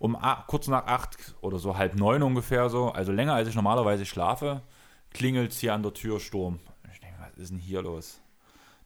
Um 0.03 0.19
kurz 0.49 0.67
nach 0.67 0.87
acht 0.87 1.35
oder 1.43 1.59
so 1.59 1.77
halb 1.77 1.95
neun 1.95 2.23
ungefähr 2.23 2.69
so, 2.69 2.91
also 2.91 3.13
länger 3.13 3.35
als 3.35 3.49
ich 3.49 3.55
normalerweise 3.55 4.05
schlafe, 4.05 4.63
klingelt 5.11 5.53
hier 5.53 5.75
an 5.75 5.83
der 5.85 5.95
Tür 5.95 6.19
Sturm. 6.19 6.59
Ich 6.93 6.99
denke, 7.01 7.19
was 7.21 7.37
ist 7.41 7.51
denn 7.53 7.59
hier 7.59 7.83
los? 7.83 8.21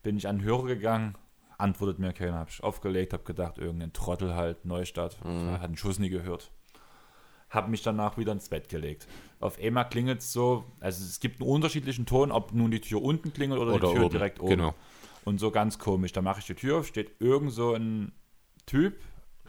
Bin 0.02 0.18
ich 0.18 0.28
an 0.28 0.38
den 0.38 0.44
Hörer 0.44 0.66
gegangen, 0.66 1.14
antwortet 1.56 1.98
mir 1.98 2.12
keiner. 2.12 2.38
Hab 2.40 2.50
ich 2.50 2.62
aufgelegt, 2.62 3.14
hab 3.14 3.24
gedacht, 3.24 3.56
irgendein 3.56 3.94
Trottel 3.94 4.34
halt, 4.34 4.66
Neustadt, 4.66 5.16
hat 5.24 5.62
einen 5.62 5.76
Schuss 5.78 5.98
nie 5.98 6.10
gehört. 6.10 6.50
habe 7.48 7.70
mich 7.70 7.82
danach 7.82 8.18
wieder 8.18 8.32
ins 8.32 8.48
Bett 8.50 8.68
gelegt. 8.68 9.06
Auf 9.40 9.58
einmal 9.58 9.88
klingelt 9.88 10.20
es 10.20 10.32
so, 10.34 10.64
also 10.80 11.02
es 11.02 11.18
gibt 11.20 11.40
einen 11.40 11.48
unterschiedlichen 11.48 12.04
Ton, 12.04 12.30
ob 12.30 12.52
nun 12.52 12.70
die 12.70 12.80
Tür 12.80 13.02
unten 13.02 13.32
klingelt 13.32 13.60
oder, 13.60 13.74
Oder 13.74 13.88
die 13.88 13.94
Tür 13.94 14.04
oben, 14.04 14.12
direkt 14.12 14.40
oben. 14.40 14.50
genau. 14.50 14.74
Und 15.24 15.38
so 15.38 15.50
ganz 15.50 15.78
komisch. 15.78 16.12
Da 16.12 16.20
mache 16.22 16.40
ich 16.40 16.46
die 16.46 16.54
Tür 16.54 16.78
auf, 16.80 16.86
steht 16.86 17.20
irgend 17.20 17.52
so 17.52 17.72
ein 17.74 18.12
Typ, 18.66 18.96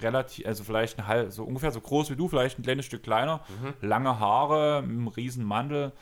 relativ, 0.02 0.46
also 0.46 0.64
vielleicht 0.64 1.00
ein 1.00 1.08
halb, 1.08 1.32
so 1.32 1.44
ungefähr 1.44 1.72
so 1.72 1.82
groß 1.82 2.10
wie 2.10 2.16
du, 2.16 2.28
vielleicht 2.28 2.60
ein 2.60 2.64
kleines 2.64 2.86
Stück 2.86 3.04
kleiner, 3.04 3.42
lange 3.82 4.20
Haare, 4.20 4.82
mit 4.82 4.92
einem 4.92 5.08
riesen 5.08 5.44
Mantel. 5.44 5.94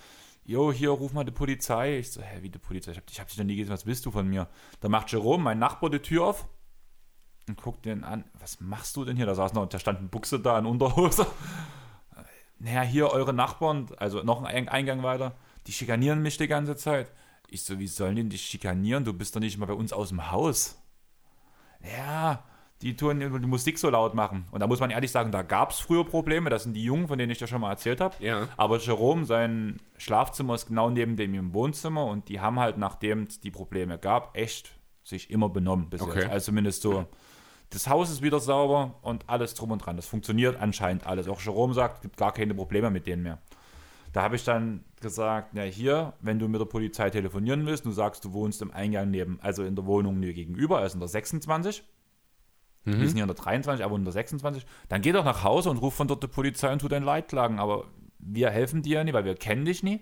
Jo, 0.46 0.72
hier, 0.72 0.92
ruf 0.92 1.12
mal 1.14 1.24
die 1.24 1.32
Polizei. 1.32 1.98
Ich 1.98 2.12
so, 2.12 2.22
hä, 2.22 2.38
wie 2.42 2.50
die 2.50 2.60
Polizei? 2.60 2.92
Ich 2.92 2.98
hab, 2.98 3.10
ich 3.10 3.20
hab 3.20 3.28
dich 3.28 3.38
noch 3.38 3.46
nie 3.46 3.56
gesehen, 3.56 3.74
was 3.74 3.88
willst 3.88 4.06
du 4.06 4.12
von 4.12 4.28
mir? 4.28 4.48
Da 4.80 4.90
macht 4.90 5.12
Jerome, 5.12 5.44
mein 5.44 5.58
Nachbar, 5.58 5.90
die 5.90 6.00
Tür 6.00 6.26
auf 6.26 6.48
und 7.48 7.62
guckt 7.62 7.86
den 7.86 8.04
an. 8.04 8.26
Was 8.40 8.60
machst 8.60 8.96
du 8.96 9.06
denn 9.06 9.18
hier? 9.18 9.26
Da 9.26 9.36
saß 9.36 9.54
noch, 9.54 9.68
da 9.68 9.80
stand 9.80 10.02
ein 10.02 10.10
Buchse 10.10 10.40
da 10.40 10.58
in 10.60 10.66
Unterhose. 10.66 11.26
Naja, 12.58 12.84
hier 12.84 13.10
eure 13.10 13.34
Nachbarn, 13.34 13.88
also 13.98 14.24
noch 14.24 14.42
ein 14.42 14.70
Eingang 14.70 15.04
weiter, 15.04 15.36
die 15.68 15.74
schikanieren 15.74 16.22
mich 16.22 16.38
die 16.38 16.48
ganze 16.48 16.78
Zeit. 16.78 17.12
Ich 17.50 17.64
so, 17.64 17.80
wie 17.80 17.88
sollen 17.88 18.16
die 18.16 18.30
dich 18.30 18.46
schikanieren? 18.46 19.04
Du 19.04 19.12
bist 19.12 19.36
doch 19.36 19.42
nicht 19.42 19.58
mal 19.58 19.66
bei 19.66 19.74
uns 19.74 19.92
aus 19.92 20.10
dem 20.10 20.32
Haus. 20.32 20.82
Ja, 21.82 22.46
die 22.82 22.96
tun 22.96 23.20
die 23.20 23.28
Musik 23.48 23.80
so 23.80 23.90
laut 23.90 24.14
machen. 24.14 24.46
Und 24.52 24.60
da 24.60 24.68
muss 24.68 24.80
man 24.80 24.90
ehrlich 24.92 25.12
sagen, 25.12 25.32
da 25.32 25.42
gab 25.44 25.72
es 25.72 25.80
früher 25.80 26.04
Probleme. 26.06 26.50
Das 26.50 26.64
sind 26.64 26.74
die 26.74 26.84
Jungen, 26.84 27.08
von 27.08 27.18
denen 27.18 27.32
ich 27.32 27.38
dir 27.38 27.48
schon 27.48 27.62
mal 27.62 27.72
erzählt 27.72 28.02
habe. 28.02 28.16
Ja. 28.20 28.48
Aber 28.58 28.78
Jerome, 28.80 29.26
sein 29.26 29.80
Schlafzimmer 29.98 30.56
ist 30.56 30.68
genau 30.68 30.90
neben 30.90 31.16
dem 31.16 31.34
im 31.34 31.54
Wohnzimmer 31.54 32.06
und 32.06 32.28
die 32.30 32.40
haben 32.42 32.60
halt, 32.60 32.78
nachdem 32.78 33.24
es 33.24 33.40
die 33.40 33.52
Probleme 33.52 33.98
gab, 33.98 34.36
echt 34.38 34.78
sich 35.04 35.30
immer 35.30 35.50
benommen 35.50 35.90
bis 35.90 36.02
Okay. 36.02 36.22
jetzt. 36.22 36.32
Also 36.32 36.46
zumindest 36.48 36.82
so. 36.82 37.06
Das 37.70 37.90
Haus 37.90 38.12
ist 38.12 38.22
wieder 38.22 38.40
sauber 38.40 38.96
und 39.02 39.28
alles 39.28 39.54
drum 39.56 39.72
und 39.72 39.80
dran. 39.80 39.96
Das 39.96 40.06
funktioniert 40.06 40.58
anscheinend 40.60 41.08
alles. 41.08 41.28
Auch 41.28 41.42
Jerome 41.42 41.74
sagt, 41.74 41.96
es 41.96 42.02
gibt 42.02 42.18
gar 42.18 42.32
keine 42.32 42.54
Probleme 42.54 42.92
mit 42.92 43.08
denen 43.08 43.24
mehr. 43.24 43.40
Da 44.14 44.22
habe 44.22 44.36
ich 44.36 44.44
dann 44.46 44.86
gesagt, 45.02 45.50
na 45.54 45.64
hier, 45.64 46.14
wenn 46.22 46.40
du 46.40 46.48
mit 46.48 46.62
der 46.62 46.66
Polizei 46.66 47.10
telefonieren 47.10 47.66
willst, 47.66 47.86
du 47.86 47.92
sagst, 47.92 48.24
du 48.24 48.34
wohnst 48.34 48.62
im 48.62 48.72
Eingang 48.72 49.12
neben, 49.12 49.40
also 49.42 49.64
in 49.64 49.76
der 49.76 49.86
Wohnung 49.86 50.20
mir 50.20 50.34
gegenüber, 50.34 50.78
also 50.80 50.96
in 50.96 51.00
der 51.02 51.10
26. 51.10 51.84
Wir 52.86 53.08
sind 53.08 53.16
hier 53.16 53.24
in 53.24 53.28
der 53.28 53.36
23, 53.36 53.84
aber 53.84 53.96
in 53.96 54.04
der 54.04 54.14
26. 54.14 54.66
Dann 54.90 55.02
geh 55.02 55.12
doch 55.12 55.26
nach 55.26 55.44
Hause 55.44 55.70
und 55.72 55.78
ruf 55.78 55.96
von 55.96 56.08
dort 56.08 56.22
die 56.24 56.28
Polizei 56.28 56.72
und 56.72 56.80
tu 56.80 56.88
dein 56.88 57.04
Leid 57.04 57.28
klagen. 57.28 57.60
Aber 57.60 57.86
wir 58.20 58.50
helfen 58.52 58.82
dir 58.84 58.98
ja 59.00 59.04
nie, 59.04 59.14
weil 59.14 59.26
wir 59.26 59.36
kennen 59.36 59.66
dich 59.66 59.82
nie. 59.84 60.02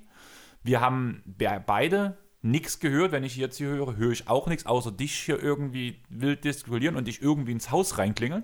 Wir 0.64 0.82
haben 0.82 1.22
be- 1.26 1.62
beide 1.66 2.18
nichts 2.42 2.80
gehört. 2.80 3.12
Wenn 3.14 3.24
ich 3.24 3.36
jetzt 3.38 3.58
hier 3.58 3.68
höre, 3.68 3.96
höre 3.96 4.12
ich 4.12 4.28
auch 4.28 4.48
nichts, 4.48 4.66
außer 4.66 4.92
dich 4.92 5.14
hier 5.16 5.42
irgendwie 5.42 6.02
wild 6.10 6.44
diskutieren 6.44 6.96
und 6.98 7.08
dich 7.08 7.22
irgendwie 7.22 7.54
ins 7.54 7.72
Haus 7.72 7.98
reinklingeln. 7.98 8.44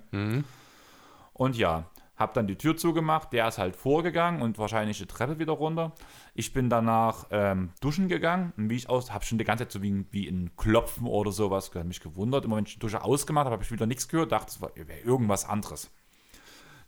Und 1.34 1.56
ja, 1.58 1.90
hab 2.20 2.34
dann 2.34 2.48
die 2.48 2.58
Tür 2.58 2.76
zugemacht. 2.76 3.32
Der 3.32 3.48
ist 3.48 3.58
halt 3.58 3.78
vorgegangen 3.78 4.42
und 4.42 4.60
wahrscheinlich 4.60 4.98
die 4.98 5.06
Treppe 5.06 5.40
wieder 5.40 5.54
runter. 5.54 5.94
Ich 6.34 6.52
bin 6.52 6.70
danach 6.70 7.26
ähm, 7.32 7.72
duschen 7.80 8.10
gegangen. 8.10 8.52
Und 8.58 8.70
wie 8.70 8.76
ich 8.76 8.90
aus, 8.90 9.14
habe 9.14 9.24
schon 9.24 9.38
die 9.38 9.46
ganze 9.46 9.64
Zeit 9.64 9.72
so 9.72 9.82
wie, 9.82 10.06
wie 10.12 10.28
ein 10.28 10.52
Klopfen 10.58 11.08
oder 11.08 11.32
sowas, 11.32 11.72
hat 11.74 11.86
mich 11.86 12.02
gewundert. 12.02 12.44
Immer 12.44 12.58
wenn 12.58 12.66
ich 12.66 12.74
die 12.74 12.80
Dusche 12.80 13.04
ausgemacht 13.04 13.46
habe, 13.46 13.54
habe 13.54 13.64
ich 13.64 13.72
wieder 13.72 13.86
nichts 13.86 14.10
gehört. 14.10 14.34
Dachte, 14.34 14.52
es 14.52 14.62
wäre 14.62 15.00
irgendwas 15.00 15.48
anderes. 15.48 15.90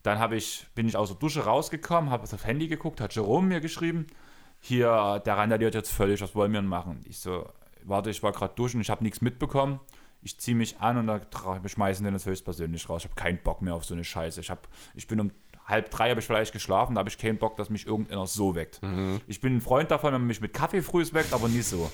Dann 0.04 0.34
ich, 0.34 0.68
bin 0.76 0.88
ich 0.88 0.98
aus 0.98 1.10
der 1.10 1.18
Dusche 1.18 1.46
rausgekommen, 1.46 2.10
habe 2.10 2.24
auf 2.24 2.32
das 2.32 2.46
Handy 2.46 2.68
geguckt, 2.68 3.00
hat 3.00 3.14
Jerome 3.14 3.48
mir 3.48 3.62
geschrieben, 3.62 4.08
hier, 4.60 5.22
der 5.26 5.38
randaliert 5.38 5.76
jetzt 5.76 5.92
völlig, 5.92 6.22
was 6.22 6.36
wollen 6.36 6.52
wir 6.52 6.60
denn 6.60 6.70
machen? 6.70 7.02
Ich 7.06 7.20
so, 7.20 7.48
warte, 7.84 8.10
ich 8.10 8.22
war 8.24 8.32
gerade 8.32 8.54
duschen, 8.56 8.82
ich 8.82 8.90
habe 8.90 9.04
nichts 9.04 9.22
mitbekommen. 9.22 9.80
Ich 10.22 10.40
ziehe 10.40 10.56
mich 10.56 10.80
an 10.80 10.98
und 10.98 11.08
dann 11.08 11.22
schmeißen 11.66 12.04
den 12.06 12.13
jetzt 12.13 12.25
höchstpersönlich 12.25 12.88
raus. 12.90 13.04
Ich 13.04 13.12
habe 13.12 13.20
keinen 13.20 13.42
Bock 13.42 13.62
mehr 13.62 13.74
auf 13.74 13.86
so 13.86 13.94
eine 13.94 14.04
Scheiße. 14.04 14.40
Ich, 14.40 14.50
hab, 14.50 14.68
ich 14.94 15.08
bin 15.08 15.20
um 15.20 15.32
halb 15.66 15.90
drei, 15.90 16.10
habe 16.10 16.20
ich 16.20 16.25
vielleicht 16.25 16.54
geschlafen, 16.54 16.96
da 16.96 17.00
habe 17.00 17.10
ich 17.10 17.18
keinen 17.18 17.38
Bock, 17.38 17.58
dass 17.58 17.70
mich 17.70 17.88
irgendeiner 17.88 18.28
so 18.28 18.56
weckt. 18.56 18.82
Ich 19.28 19.42
bin 19.42 19.58
ein 19.58 19.62
Freund 19.62 19.90
davon, 19.90 20.13
wenn 20.13 20.22
man 20.22 20.28
mich 20.28 20.42
mit 20.42 20.54
Kaffee 20.54 20.82
früh 20.82 21.06
weckt, 21.13 21.34
aber 21.34 21.48
nicht 21.48 21.66
so. 21.66 21.92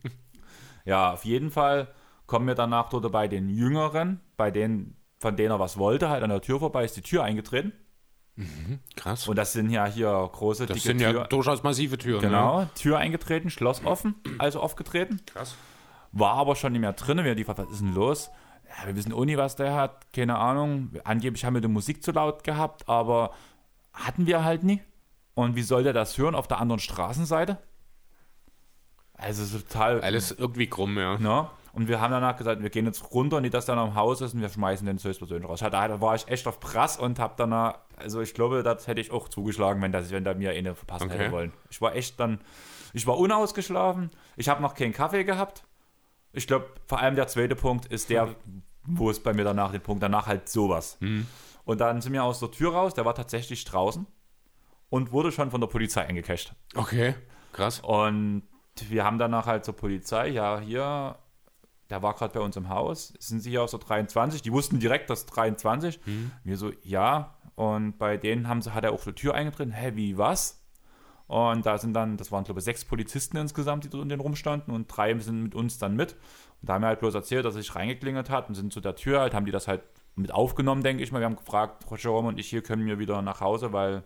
ja, 0.84 1.12
auf 1.12 1.24
jeden 1.24 1.50
Fall 1.50 1.88
kommen 2.26 2.46
wir 2.46 2.54
danach 2.54 2.88
dort 2.88 3.10
bei 3.12 3.28
den 3.28 3.48
Jüngeren, 3.48 4.20
bei 4.36 4.50
denen, 4.50 4.96
von 5.18 5.36
denen 5.36 5.50
er 5.50 5.58
was 5.58 5.76
wollte, 5.76 6.08
halt 6.08 6.22
an 6.22 6.30
der 6.30 6.40
Tür 6.40 6.60
vorbei, 6.60 6.84
ist 6.84 6.96
die 6.96 7.02
Tür 7.02 7.24
eingetreten. 7.24 7.72
Krass. 8.96 9.28
Und 9.28 9.36
das 9.36 9.52
sind 9.52 9.68
ja 9.68 9.86
hier 9.86 10.08
große, 10.32 10.66
das 10.66 10.76
dicke 10.76 10.88
sind 10.88 11.00
ja 11.00 11.12
Tür. 11.12 11.24
durchaus 11.24 11.62
massive 11.62 11.98
Türen. 11.98 12.22
Ne? 12.22 12.28
Genau, 12.28 12.66
Tür 12.74 12.98
eingetreten, 12.98 13.50
Schloss 13.50 13.84
offen, 13.84 14.14
also 14.38 14.60
aufgetreten. 14.60 15.20
Krass. 15.26 15.54
War 16.12 16.34
aber 16.34 16.56
schon 16.56 16.72
nicht 16.72 16.80
mehr 16.80 16.92
drin. 16.92 17.24
Wir 17.24 17.34
die 17.34 17.46
was 17.46 17.58
ist 17.70 17.80
denn 17.80 17.94
los? 17.94 18.30
Ja, 18.68 18.86
wir 18.86 18.96
wissen 18.96 19.12
auch 19.12 19.24
nie, 19.24 19.36
was 19.36 19.56
der 19.56 19.74
hat. 19.74 20.12
Keine 20.12 20.38
Ahnung. 20.38 20.90
Angeblich 21.04 21.44
haben 21.44 21.54
wir 21.54 21.60
die 21.60 21.68
Musik 21.68 22.02
zu 22.02 22.12
laut 22.12 22.44
gehabt, 22.44 22.88
aber 22.88 23.32
hatten 23.92 24.26
wir 24.26 24.44
halt 24.44 24.62
nie. 24.62 24.80
Und 25.34 25.56
wie 25.56 25.62
soll 25.62 25.82
der 25.82 25.92
das 25.92 26.16
hören 26.18 26.34
auf 26.34 26.48
der 26.48 26.58
anderen 26.60 26.80
Straßenseite? 26.80 27.58
Also 29.14 29.44
so 29.44 29.58
total. 29.58 30.00
Alles 30.00 30.32
irgendwie 30.32 30.66
krumm, 30.66 30.98
ja. 30.98 31.18
Ne? 31.18 31.48
Und 31.72 31.88
wir 31.88 32.00
haben 32.00 32.10
danach 32.10 32.36
gesagt, 32.36 32.62
wir 32.62 32.68
gehen 32.68 32.84
jetzt 32.84 33.12
runter, 33.12 33.40
nicht, 33.40 33.54
dass 33.54 33.64
der 33.64 33.76
noch 33.76 33.88
im 33.88 33.94
Haus 33.94 34.20
ist 34.20 34.34
und 34.34 34.42
wir 34.42 34.48
schmeißen 34.50 34.86
den 34.86 34.98
höchstpersönlich 34.98 35.48
raus. 35.48 35.60
Da, 35.60 35.70
da 35.70 36.00
war 36.00 36.14
ich 36.14 36.28
echt 36.28 36.46
auf 36.46 36.60
Prass 36.60 36.98
und 36.98 37.18
habe 37.18 37.34
danach, 37.38 37.78
also 37.96 38.20
ich 38.20 38.34
glaube, 38.34 38.62
das 38.62 38.86
hätte 38.86 39.00
ich 39.00 39.10
auch 39.10 39.28
zugeschlagen, 39.28 39.80
wenn, 39.80 39.92
das, 39.92 40.10
wenn 40.10 40.24
der 40.24 40.34
mir 40.34 40.50
eine 40.50 40.74
verpasst 40.74 41.04
Okay. 41.06 41.16
hätte 41.16 41.32
wollen. 41.32 41.52
Ich 41.70 41.80
war 41.80 41.94
echt 41.94 42.20
dann, 42.20 42.40
ich 42.92 43.06
war 43.06 43.16
unausgeschlafen, 43.16 44.10
ich 44.36 44.50
habe 44.50 44.60
noch 44.60 44.74
keinen 44.74 44.92
Kaffee 44.92 45.24
gehabt. 45.24 45.64
Ich 46.32 46.46
glaube, 46.46 46.66
vor 46.86 46.98
allem 46.98 47.14
der 47.14 47.26
zweite 47.28 47.54
Punkt 47.56 47.86
ist 47.86 48.10
der, 48.10 48.34
wo 48.84 49.10
es 49.10 49.22
bei 49.22 49.32
mir 49.32 49.44
danach, 49.44 49.72
den 49.72 49.82
Punkt 49.82 50.02
danach 50.02 50.26
halt 50.26 50.48
sowas. 50.48 50.98
Und 51.64 51.80
dann 51.80 52.00
sind 52.00 52.12
wir 52.12 52.24
aus 52.24 52.40
der 52.40 52.50
Tür 52.50 52.72
raus, 52.72 52.94
der 52.94 53.04
war 53.04 53.14
tatsächlich 53.14 53.64
draußen 53.64 54.06
und 54.88 55.12
wurde 55.12 55.30
schon 55.30 55.50
von 55.50 55.60
der 55.60 55.68
Polizei 55.68 56.02
eingecasht. 56.04 56.52
Okay. 56.74 57.14
Krass. 57.52 57.80
Und 57.80 58.42
wir 58.88 59.04
haben 59.04 59.18
danach 59.18 59.46
halt 59.46 59.64
zur 59.64 59.76
Polizei, 59.76 60.28
ja, 60.28 60.58
hier, 60.58 61.18
der 61.90 62.02
war 62.02 62.14
gerade 62.14 62.32
bei 62.32 62.40
uns 62.40 62.56
im 62.56 62.68
Haus, 62.68 63.12
sind 63.18 63.40
Sie 63.40 63.50
hier 63.50 63.62
aus 63.62 63.72
der 63.72 63.80
23? 63.80 64.42
Die 64.42 64.52
wussten 64.52 64.80
direkt, 64.80 65.10
das 65.10 65.26
23. 65.26 66.00
Wir 66.44 66.56
so, 66.56 66.72
ja. 66.82 67.36
Und 67.54 67.98
bei 67.98 68.16
denen 68.16 68.48
haben 68.48 68.62
sie, 68.62 68.72
hat 68.72 68.84
er 68.84 68.92
auch 68.92 69.04
die 69.04 69.12
Tür 69.12 69.34
eingetreten. 69.34 69.72
Hä, 69.72 69.92
wie, 69.94 70.16
was? 70.16 70.61
Und 71.28 71.64
da 71.64 71.78
sind 71.78 71.94
dann, 71.94 72.16
das 72.16 72.30
waren 72.32 72.44
glaube 72.44 72.60
ich 72.60 72.64
sechs 72.64 72.84
Polizisten 72.84 73.36
insgesamt, 73.36 73.84
die 73.84 73.88
dort 73.90 74.02
in 74.02 74.08
den 74.08 74.20
rumstanden 74.20 74.74
und 74.74 74.86
drei 74.88 75.16
sind 75.18 75.42
mit 75.42 75.54
uns 75.54 75.78
dann 75.78 75.96
mit. 75.96 76.12
Und 76.60 76.68
da 76.68 76.74
haben 76.74 76.82
wir 76.82 76.88
halt 76.88 77.00
bloß 77.00 77.14
erzählt, 77.14 77.44
dass 77.44 77.54
sich 77.54 77.74
reingeklingelt 77.74 78.28
hat 78.30 78.48
und 78.48 78.54
sind 78.54 78.72
zu 78.72 78.80
der 78.80 78.94
Tür 78.96 79.20
halt, 79.20 79.34
haben 79.34 79.46
die 79.46 79.52
das 79.52 79.66
halt 79.68 79.82
mit 80.14 80.32
aufgenommen, 80.32 80.82
denke 80.82 81.02
ich 81.02 81.10
mal. 81.10 81.20
Wir 81.20 81.26
haben 81.26 81.36
gefragt, 81.36 81.84
Jerome 81.98 82.28
und 82.28 82.38
ich, 82.38 82.48
hier 82.48 82.62
können 82.62 82.86
wir 82.86 82.98
wieder 82.98 83.22
nach 83.22 83.40
Hause, 83.40 83.72
weil 83.72 84.02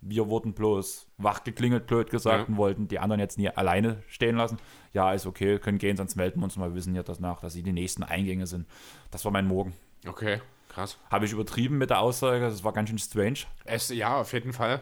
wir 0.00 0.28
wurden 0.28 0.52
bloß 0.54 1.08
wach 1.16 1.42
geklingelt, 1.42 1.88
blöd 1.88 2.10
gesagt, 2.10 2.42
Ja. 2.42 2.44
und 2.46 2.56
wollten 2.56 2.86
die 2.86 3.00
anderen 3.00 3.18
jetzt 3.18 3.36
nie 3.38 3.48
alleine 3.50 4.00
stehen 4.06 4.36
lassen. 4.36 4.58
Ja, 4.92 5.12
ist 5.12 5.26
okay, 5.26 5.58
können 5.58 5.78
gehen, 5.78 5.96
sonst 5.96 6.14
melden 6.14 6.38
wir 6.40 6.44
uns 6.44 6.56
mal. 6.56 6.70
Wir 6.70 6.76
wissen 6.76 6.94
ja 6.94 7.02
das 7.02 7.18
nach, 7.18 7.40
dass 7.40 7.54
sie 7.54 7.64
die 7.64 7.72
nächsten 7.72 8.04
Eingänge 8.04 8.46
sind. 8.46 8.68
Das 9.10 9.24
war 9.24 9.32
mein 9.32 9.48
Morgen. 9.48 9.74
Okay. 10.06 10.40
Krass. 10.68 10.98
Habe 11.10 11.24
ich 11.24 11.32
übertrieben 11.32 11.78
mit 11.78 11.90
der 11.90 11.98
Aussage, 12.00 12.40
das 12.42 12.62
war 12.62 12.72
ganz 12.72 12.90
schön 12.90 12.98
strange. 13.00 13.38
Es, 13.64 13.88
ja, 13.88 14.20
auf 14.20 14.32
jeden 14.32 14.52
Fall. 14.52 14.80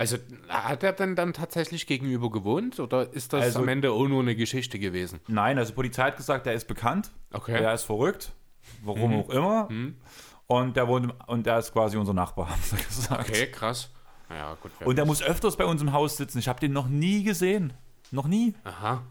Also 0.00 0.16
hat 0.48 0.82
er 0.82 0.92
denn 0.94 1.14
dann 1.14 1.34
tatsächlich 1.34 1.86
gegenüber 1.86 2.30
gewohnt 2.30 2.80
oder 2.80 3.12
ist 3.12 3.34
das 3.34 3.42
Also- 3.44 3.58
am 3.58 3.68
Ende 3.68 3.92
auch 3.92 4.08
nur 4.08 4.22
eine 4.22 4.34
Geschichte 4.34 4.78
gewesen? 4.78 5.20
Nein, 5.28 5.58
also 5.58 5.74
Polizei 5.74 6.04
hat 6.04 6.16
gesagt, 6.16 6.46
der 6.46 6.54
ist 6.54 6.66
bekannt, 6.66 7.10
Okay. 7.32 7.58
der 7.58 7.74
ist 7.74 7.84
verrückt, 7.84 8.32
warum 8.82 9.14
auch 9.20 9.28
immer. 9.28 9.68
Und 10.46 10.76
der 10.76 10.88
wohnt, 10.88 11.12
und 11.26 11.44
der 11.44 11.58
ist 11.58 11.72
quasi 11.74 11.98
unser 11.98 12.14
Nachbar, 12.14 12.48
haben 12.50 12.62
sie 12.62 12.76
gesagt. 12.76 13.28
Okay, 13.28 13.46
krass. 13.50 13.90
Ja, 14.30 14.56
gut. 14.62 14.70
Und 14.86 14.96
der 14.96 15.04
muss 15.04 15.22
öfters 15.22 15.56
bei 15.56 15.66
uns 15.66 15.82
im 15.82 15.92
Haus 15.92 16.16
sitzen. 16.16 16.38
Ich 16.38 16.48
habe 16.48 16.60
den 16.60 16.72
noch 16.72 16.88
nie 16.88 17.22
gesehen. 17.22 17.72
Noch 18.10 18.26
nie. 18.26 18.54
Aha. 18.64 19.02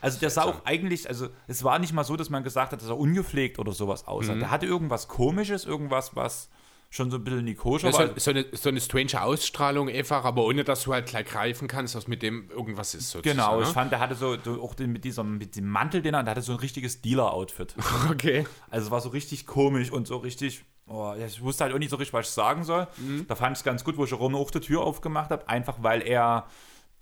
Also 0.00 0.18
der 0.20 0.30
sah 0.30 0.42
auch 0.44 0.64
eigentlich, 0.64 1.08
also 1.08 1.28
es 1.46 1.62
war 1.64 1.78
nicht 1.78 1.92
mal 1.92 2.02
so, 2.04 2.16
dass 2.16 2.28
man 2.28 2.42
gesagt 2.42 2.72
hat, 2.72 2.80
dass 2.82 2.88
er 2.88 2.98
ungepflegt 2.98 3.58
oder 3.58 3.72
sowas 3.72 4.06
aussah. 4.08 4.34
Der 4.34 4.50
hatte 4.50 4.66
irgendwas 4.66 5.06
komisches, 5.08 5.64
irgendwas, 5.64 6.16
was 6.16 6.48
schon 6.90 7.10
so 7.10 7.18
ein 7.18 7.24
bisschen 7.24 7.44
Das 7.82 7.98
war. 7.98 8.16
ist 8.16 8.24
so, 8.24 8.30
eine, 8.30 8.46
so 8.52 8.68
eine 8.70 8.80
strange 8.80 9.22
Ausstrahlung 9.22 9.90
einfach, 9.90 10.24
aber 10.24 10.44
ohne 10.44 10.64
dass 10.64 10.84
du 10.84 10.94
halt 10.94 11.06
gleich 11.06 11.26
greifen 11.26 11.68
kannst, 11.68 11.94
dass 11.94 12.08
mit 12.08 12.22
dem 12.22 12.50
irgendwas 12.50 12.94
ist. 12.94 13.10
Sozusagen, 13.10 13.36
Genau, 13.36 13.60
ich 13.60 13.68
ne? 13.68 13.74
fand, 13.74 13.92
der 13.92 14.00
hatte 14.00 14.14
so, 14.14 14.36
so 14.42 14.62
auch 14.62 14.74
den, 14.74 14.92
mit, 14.92 15.04
diesem, 15.04 15.36
mit 15.36 15.56
dem 15.56 15.68
Mantel, 15.68 16.00
den 16.00 16.14
er, 16.14 16.24
hatte 16.24 16.40
so 16.40 16.52
ein 16.52 16.58
richtiges 16.58 17.02
Dealer-Outfit. 17.02 17.74
Okay. 18.10 18.46
Also 18.70 18.86
es 18.86 18.90
war 18.90 19.00
so 19.00 19.10
richtig 19.10 19.46
komisch 19.46 19.92
und 19.92 20.06
so 20.06 20.16
richtig, 20.16 20.64
oh, 20.86 21.14
ja, 21.18 21.26
ich 21.26 21.42
wusste 21.42 21.64
halt 21.64 21.74
auch 21.74 21.78
nicht 21.78 21.90
so 21.90 21.96
richtig, 21.96 22.14
was 22.14 22.28
ich 22.28 22.34
sagen 22.34 22.64
soll. 22.64 22.86
Da 23.26 23.34
fand 23.34 23.56
ich 23.56 23.60
es 23.60 23.64
ganz 23.64 23.84
gut, 23.84 23.96
wo 23.98 24.04
ich 24.04 24.10
Jerome 24.10 24.38
auch 24.38 24.50
die 24.50 24.60
Tür 24.60 24.82
aufgemacht 24.82 25.30
habe, 25.30 25.46
einfach 25.48 25.76
weil 25.82 26.00
er, 26.02 26.46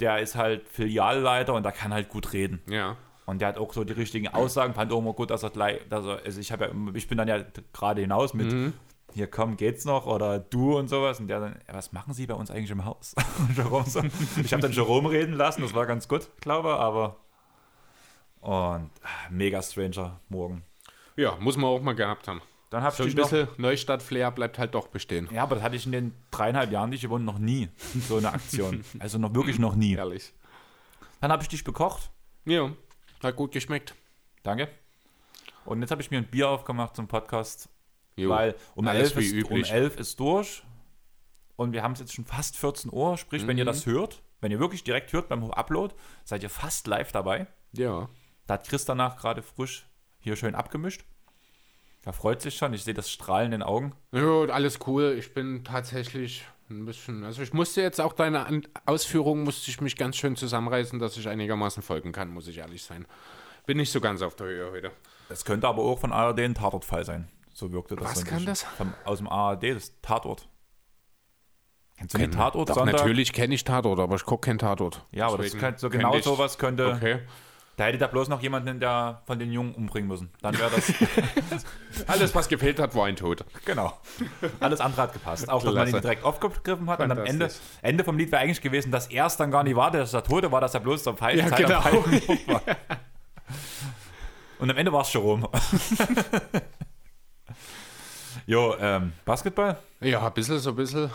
der 0.01 0.19
ist 0.19 0.35
halt 0.35 0.67
Filialleiter 0.69 1.55
und 1.55 1.63
der 1.63 1.73
kann 1.73 1.93
halt 1.95 2.09
gut 2.09 2.33
reden. 2.33 2.61
Ja. 2.69 2.97
Und 3.25 3.41
der 3.41 3.49
hat 3.49 3.59
auch 3.59 3.73
so 3.73 3.85
die 3.85 3.93
richtigen 3.93 4.29
Aussagen, 4.29 4.75
fand 4.75 4.93
auch 4.93 4.99
immer 4.99 5.13
gut, 5.13 5.31
dass 5.31 5.43
er 5.43 5.51
gleich, 5.51 5.81
dass 5.89 6.05
er, 6.07 6.21
also 6.25 6.41
ich 6.41 6.53
habe 6.53 6.67
ja, 6.67 6.71
ich 6.95 7.09
bin 7.09 7.19
dann 7.19 7.29
ja 7.29 7.45
gerade 7.73 8.01
hinaus 8.01 8.35
mit, 8.35 8.53
hier 9.17 9.27
komm, 9.27 9.57
geht's 9.57 9.85
noch 9.85 10.07
oder 10.07 10.39
du 10.39 10.79
und 10.79 10.89
sowas. 10.89 11.19
Und 11.19 11.29
der 11.29 11.41
dann, 11.41 11.57
ja, 11.67 11.75
was 11.75 11.93
machen 11.93 12.15
Sie 12.15 12.27
bei 12.27 12.35
uns 12.35 12.51
eigentlich 12.51 12.71
im 12.71 12.85
Haus? 12.85 13.15
So, 13.87 14.03
ich 14.43 14.53
habe 14.53 14.63
dann 14.63 14.73
Jerome 14.73 15.11
reden 15.11 15.33
lassen, 15.33 15.63
das 15.63 15.75
war 15.75 15.87
ganz 15.87 16.07
gut, 16.07 16.29
glaube 16.41 16.69
ich, 16.69 16.75
aber 16.75 17.17
und 18.41 18.91
ah, 19.03 19.29
mega 19.31 19.61
stranger 19.61 20.21
Morgen. 20.29 20.63
Ja, 21.17 21.37
muss 21.41 21.57
man 21.57 21.65
auch 21.65 21.81
mal 21.81 21.95
gehabt 21.95 22.29
haben. 22.29 22.43
Dann 22.71 22.83
habe 22.83 22.95
So 22.95 23.05
ich 23.05 23.15
ein 23.15 23.17
bisschen 23.17 23.49
Neustadt-Flair 23.57 24.31
bleibt 24.31 24.59
halt 24.59 24.75
doch 24.75 24.89
bestehen. 24.89 25.29
Ja, 25.33 25.43
aber 25.43 25.57
das 25.57 25.65
hatte 25.65 25.77
ich 25.77 25.87
in 25.87 25.93
den 25.93 26.15
dreieinhalb 26.31 26.71
Jahren, 26.71 26.91
die 26.91 26.97
ich 26.97 27.09
wohne, 27.09 27.25
noch 27.25 27.39
nie. 27.39 27.69
So 28.09 28.19
eine 28.19 28.33
Aktion. 28.33 28.85
Also 28.99 29.19
noch 29.19 29.35
wirklich 29.35 29.59
noch 29.59 29.75
nie. 29.75 29.95
Ehrlich. 29.95 30.33
Dann 31.21 31.33
habe 31.33 31.43
ich 31.43 31.49
dich 31.49 31.65
bekocht. 31.65 32.11
Ja, 32.45 32.71
hat 33.23 33.37
gut 33.37 33.53
geschmeckt. 33.53 33.95
Danke. 34.43 34.69
Und 35.65 35.81
jetzt 35.81 35.91
habe 35.91 36.03
ich 36.03 36.11
mir 36.11 36.19
ein 36.19 36.27
Bier 36.27 36.49
aufgemacht 36.49 36.95
zum 36.95 37.09
Podcast, 37.09 37.69
Jo. 38.17 38.31
weil 38.31 38.55
um 38.75 38.87
Alles 38.89 39.13
11, 39.13 39.17
wie 39.17 39.27
ist, 39.27 39.33
um 39.33 39.39
üblich. 39.57 39.71
11 39.71 39.97
ist 39.99 40.19
durch. 40.21 40.63
Und 41.57 41.73
wir 41.73 41.83
haben 41.83 41.93
es 41.93 42.01
jetzt 42.01 42.15
schon 42.15 42.25
fast 42.25 42.57
14 42.57 42.91
Uhr. 42.93 43.17
Sprich, 43.17 43.47
wenn 43.47 43.57
ihr 43.59 43.65
Mhm. 43.65 43.69
das 43.69 43.87
hört, 43.87 44.23
wenn 44.41 44.51
ihr 44.53 44.59
wirklich 44.59 44.85
direkt 44.85 45.13
hört 45.13 45.29
beim 45.29 45.51
Upload, 45.51 45.95
seid 46.25 46.43
ihr 46.43 46.51
fast 46.51 46.87
live 46.87 47.13
dabei. 47.13 47.47
Ja. 47.73 48.09
Da 48.47 48.55
hat 48.55 48.69
Chris 48.69 48.85
danach 48.85 49.17
gerade 49.17 49.43
frisch 49.43 49.87
hier 50.19 50.37
schön 50.37 50.55
abgemischt. 50.55 51.05
Er 52.05 52.13
freut 52.13 52.41
sich 52.41 52.57
schon. 52.57 52.73
Ich 52.73 52.85
sehe 52.85 52.95
das 52.95 53.11
Strahlen 53.11 53.47
in 53.47 53.51
den 53.53 53.63
Augen. 53.63 53.93
Ja, 54.13 54.45
alles 54.45 54.79
cool. 54.87 55.17
Ich 55.19 55.35
bin 55.35 55.65
tatsächlich 55.65 56.45
ein 56.71 56.85
bisschen. 56.87 57.25
Also 57.25 57.43
ich 57.43 57.53
musste 57.53 57.81
jetzt 57.83 58.01
auch 58.01 58.13
deine 58.13 58.63
Ausführungen 58.87 59.43
musste 59.43 59.71
ich 59.71 59.81
mich 59.81 59.97
ganz 59.97 60.17
schön 60.17 60.37
zusammenreißen, 60.37 60.99
dass 61.01 61.17
ich 61.17 61.29
einigermaßen 61.29 61.83
folgen 61.83 62.13
kann, 62.13 62.29
muss 62.31 62.47
ich 62.49 62.59
ehrlich 62.59 62.83
sein. 62.85 63.07
Bin 63.67 63.77
nicht 63.79 63.91
so 63.91 64.01
ganz 64.01 64.23
auf 64.23 64.37
der 64.37 64.47
Höhe 64.47 64.71
heute. 64.71 64.93
Es 65.29 65.45
könnte 65.45 65.67
aber 65.67 65.83
auch 65.83 65.99
von 65.99 66.13
ARD 66.13 66.41
ein 66.41 66.55
Tatortfall 66.55 67.05
sein. 67.05 67.29
So 67.57 67.73
wirkte 67.73 67.97
das. 67.97 68.05
Was 68.11 68.19
so 68.21 68.27
kann 68.27 68.45
bisschen. 68.45 68.69
das? 68.79 69.07
Aus 69.07 69.17
dem 69.17 69.29
ARD, 69.29 69.63
das 69.75 69.99
Tatort. 70.03 70.47
Kennst 71.97 72.13
du 72.15 72.19
Kenn- 72.19 72.31
die 72.31 72.37
Tatort? 72.37 72.69
Doch, 72.69 72.85
natürlich 72.85 73.33
kenne 73.33 73.55
ich 73.55 73.65
Tatort, 73.65 73.99
aber 73.99 74.17
ich 74.17 74.27
gucke 74.27 74.51
keinen 74.51 74.59
Tatort. 74.59 75.07
Ja, 75.11 75.29
aber 75.29 75.39
das 75.39 75.47
Deswegen 75.47 75.63
könnte, 75.63 75.81
so 75.81 75.89
kenn 75.89 76.01
genau 76.01 76.21
sowas 76.21 76.59
könnte. 76.59 76.93
Okay. 76.93 77.21
Da 77.79 77.85
hätte 77.85 77.97
da 77.97 78.09
bloß 78.09 78.29
noch 78.29 78.43
jemanden 78.43 78.79
der, 78.79 79.23
von 79.27 79.39
den 79.39 79.53
Jungen 79.53 79.75
umbringen 79.75 80.07
müssen. 80.07 80.31
Dann 80.43 80.59
wäre 80.59 80.71
das. 80.71 80.93
Alles, 82.07 82.35
was 82.35 82.49
gefehlt 82.49 82.79
hat, 82.79 82.95
war 82.95 83.07
ein 83.07 83.17
Tod. 83.17 83.47
genau. 83.65 83.95
Alles 84.61 84.83
andere 84.83 85.01
hat 85.03 85.15
gepasst. 85.15 85.49
Auch, 85.49 85.63
dass 85.65 85.75
man 85.75 85.89
ihn 85.89 85.99
direkt 85.99 86.25
aufgegriffen 86.25 86.91
hat. 86.91 87.01
Und 87.01 87.11
am 87.11 87.25
Ende. 87.25 87.51
Ende 87.81 88.05
vom 88.05 88.19
Lied 88.19 88.33
wäre 88.33 88.43
eigentlich 88.43 88.61
gewesen, 88.61 88.93
dass 88.93 89.07
er 89.07 89.25
es 89.27 89.39
dann 89.39 89.51
gar 89.51 89.63
nicht 89.63 89.77
war, 89.77 89.91
dass 89.91 90.13
er 90.13 90.23
Tote 90.23 90.53
war, 90.53 90.61
dass 90.61 90.75
er 90.75 90.81
bloß 90.81 91.05
der 91.05 91.15
Pfeife 91.15 91.39
Ja, 91.39 91.49
Zeit 91.49 91.65
am 91.65 91.83
genau. 91.83 92.03
Pfeifen 92.03 92.39
war. 92.49 92.63
Und 94.59 94.71
am 94.71 94.77
Ende 94.77 94.93
war 94.93 95.01
es 95.01 95.13
Jerome. 95.13 95.49
Jo, 98.47 98.75
ähm, 98.79 99.13
Basketball? 99.25 99.77
Ja, 100.01 100.27
ein 100.27 100.33
bisschen, 100.33 100.59
so 100.59 100.71
ein 100.71 100.77
bisschen. 100.77 101.11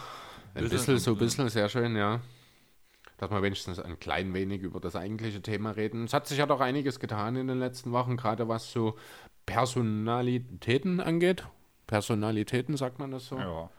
Ein 0.53 0.67
Bisschen, 0.67 0.97
so 0.99 1.11
ein 1.11 1.17
bisschen, 1.17 1.47
sehr 1.47 1.69
schön, 1.69 1.95
ja. 1.95 2.19
Dass 3.17 3.31
wir 3.31 3.41
wenigstens 3.41 3.79
ein 3.79 3.99
klein 3.99 4.33
wenig 4.33 4.61
über 4.63 4.81
das 4.81 4.97
eigentliche 4.97 5.41
Thema 5.41 5.71
reden. 5.71 6.03
Es 6.03 6.13
hat 6.13 6.27
sich 6.27 6.39
ja 6.39 6.45
doch 6.45 6.59
einiges 6.59 6.99
getan 6.99 7.37
in 7.37 7.47
den 7.47 7.59
letzten 7.59 7.93
Wochen, 7.93 8.17
gerade 8.17 8.49
was 8.49 8.71
so 8.71 8.97
Personalitäten 9.45 10.99
angeht. 10.99 11.45
Personalitäten, 11.87 12.75
sagt 12.75 12.99
man 12.99 13.11
das 13.11 13.27
so? 13.27 13.37
Ja. 13.37 13.69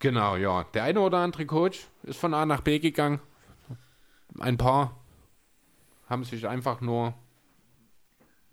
Genau, 0.00 0.36
ja. 0.36 0.64
Der 0.74 0.84
eine 0.84 1.00
oder 1.00 1.18
andere 1.18 1.46
Coach 1.46 1.86
ist 2.02 2.18
von 2.18 2.34
A 2.34 2.44
nach 2.44 2.60
B 2.60 2.78
gegangen. 2.78 3.20
Ein 4.38 4.58
paar 4.58 5.00
haben 6.08 6.24
sich 6.24 6.46
einfach 6.46 6.80
nur 6.82 7.14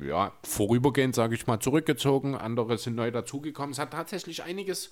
ja, 0.02 0.34
vorübergehend, 0.44 1.16
sage 1.16 1.36
ich 1.36 1.48
mal, 1.48 1.60
zurückgezogen. 1.60 2.36
Andere 2.36 2.78
sind 2.78 2.96
neu 2.96 3.12
dazugekommen. 3.12 3.72
Es 3.72 3.80
hat 3.80 3.92
tatsächlich 3.92 4.44
einiges 4.44 4.92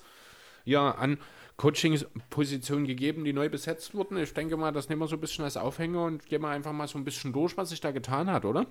ja, 0.64 0.90
an 0.90 1.18
Coaching-Positionen 1.56 2.86
gegeben, 2.86 3.24
die 3.24 3.32
neu 3.32 3.48
besetzt 3.48 3.94
wurden. 3.94 4.16
Ich 4.16 4.32
denke 4.32 4.56
mal, 4.56 4.72
das 4.72 4.88
nehmen 4.88 5.02
wir 5.02 5.08
so 5.08 5.16
ein 5.16 5.20
bisschen 5.20 5.44
als 5.44 5.56
Aufhänger 5.56 6.04
und 6.04 6.26
gehen 6.26 6.42
wir 6.42 6.48
einfach 6.48 6.72
mal 6.72 6.88
so 6.88 6.98
ein 6.98 7.04
bisschen 7.04 7.32
durch, 7.32 7.56
was 7.56 7.70
sich 7.70 7.80
da 7.80 7.90
getan 7.90 8.30
hat, 8.30 8.44
oder? 8.44 8.66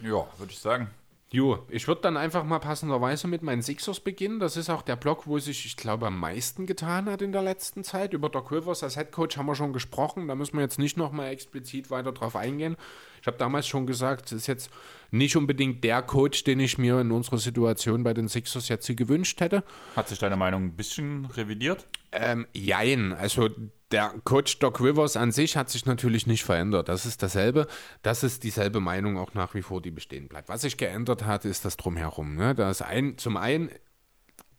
Ja, 0.00 0.26
würde 0.38 0.52
ich 0.52 0.58
sagen. 0.58 0.90
Jo, 1.30 1.58
ich 1.68 1.86
würde 1.86 2.00
dann 2.00 2.16
einfach 2.16 2.44
mal 2.44 2.58
passenderweise 2.58 3.28
mit 3.28 3.42
meinen 3.42 3.60
Sixers 3.60 4.00
beginnen. 4.00 4.40
Das 4.40 4.56
ist 4.56 4.70
auch 4.70 4.80
der 4.80 4.96
Block, 4.96 5.26
wo 5.26 5.38
sich, 5.38 5.66
ich 5.66 5.76
glaube, 5.76 6.06
am 6.06 6.18
meisten 6.18 6.64
getan 6.64 7.10
hat 7.10 7.20
in 7.20 7.32
der 7.32 7.42
letzten 7.42 7.84
Zeit. 7.84 8.14
Über 8.14 8.30
Doc 8.30 8.50
Rivers 8.50 8.82
als 8.82 8.96
Head 8.96 9.12
Coach 9.12 9.36
haben 9.36 9.44
wir 9.44 9.54
schon 9.54 9.74
gesprochen. 9.74 10.26
Da 10.26 10.34
müssen 10.34 10.54
wir 10.54 10.62
jetzt 10.62 10.78
nicht 10.78 10.96
nochmal 10.96 11.28
explizit 11.30 11.90
weiter 11.90 12.12
drauf 12.12 12.34
eingehen. 12.34 12.78
Ich 13.20 13.26
habe 13.26 13.36
damals 13.36 13.66
schon 13.66 13.86
gesagt, 13.86 14.26
es 14.26 14.32
ist 14.32 14.46
jetzt 14.46 14.70
nicht 15.10 15.36
unbedingt 15.36 15.82
der 15.84 16.02
Coach, 16.02 16.44
den 16.44 16.60
ich 16.60 16.78
mir 16.78 17.00
in 17.00 17.12
unserer 17.12 17.38
Situation 17.38 18.02
bei 18.02 18.14
den 18.14 18.28
Sixers 18.28 18.68
jetzt 18.68 18.86
gewünscht 18.96 19.40
hätte. 19.40 19.64
Hat 19.96 20.08
sich 20.08 20.18
deine 20.18 20.36
Meinung 20.36 20.64
ein 20.64 20.76
bisschen 20.76 21.26
revidiert? 21.26 21.86
Ähm, 22.12 22.46
jein. 22.52 23.12
Also 23.12 23.48
der 23.90 24.14
Coach 24.24 24.58
Doc 24.58 24.80
Rivers 24.80 25.16
an 25.16 25.32
sich 25.32 25.56
hat 25.56 25.70
sich 25.70 25.86
natürlich 25.86 26.26
nicht 26.26 26.44
verändert. 26.44 26.88
Das 26.88 27.06
ist 27.06 27.22
dasselbe. 27.22 27.66
Das 28.02 28.22
ist 28.22 28.44
dieselbe 28.44 28.80
Meinung 28.80 29.16
auch 29.16 29.34
nach 29.34 29.54
wie 29.54 29.62
vor, 29.62 29.80
die 29.80 29.90
bestehen 29.90 30.28
bleibt. 30.28 30.48
Was 30.48 30.62
sich 30.62 30.76
geändert 30.76 31.24
hat, 31.24 31.44
ist 31.44 31.64
das 31.64 31.76
Drumherum. 31.76 32.36
Ne? 32.36 32.54
Da 32.54 32.70
ist 32.70 32.82
ein, 32.82 33.16
zum 33.16 33.36
einen 33.36 33.70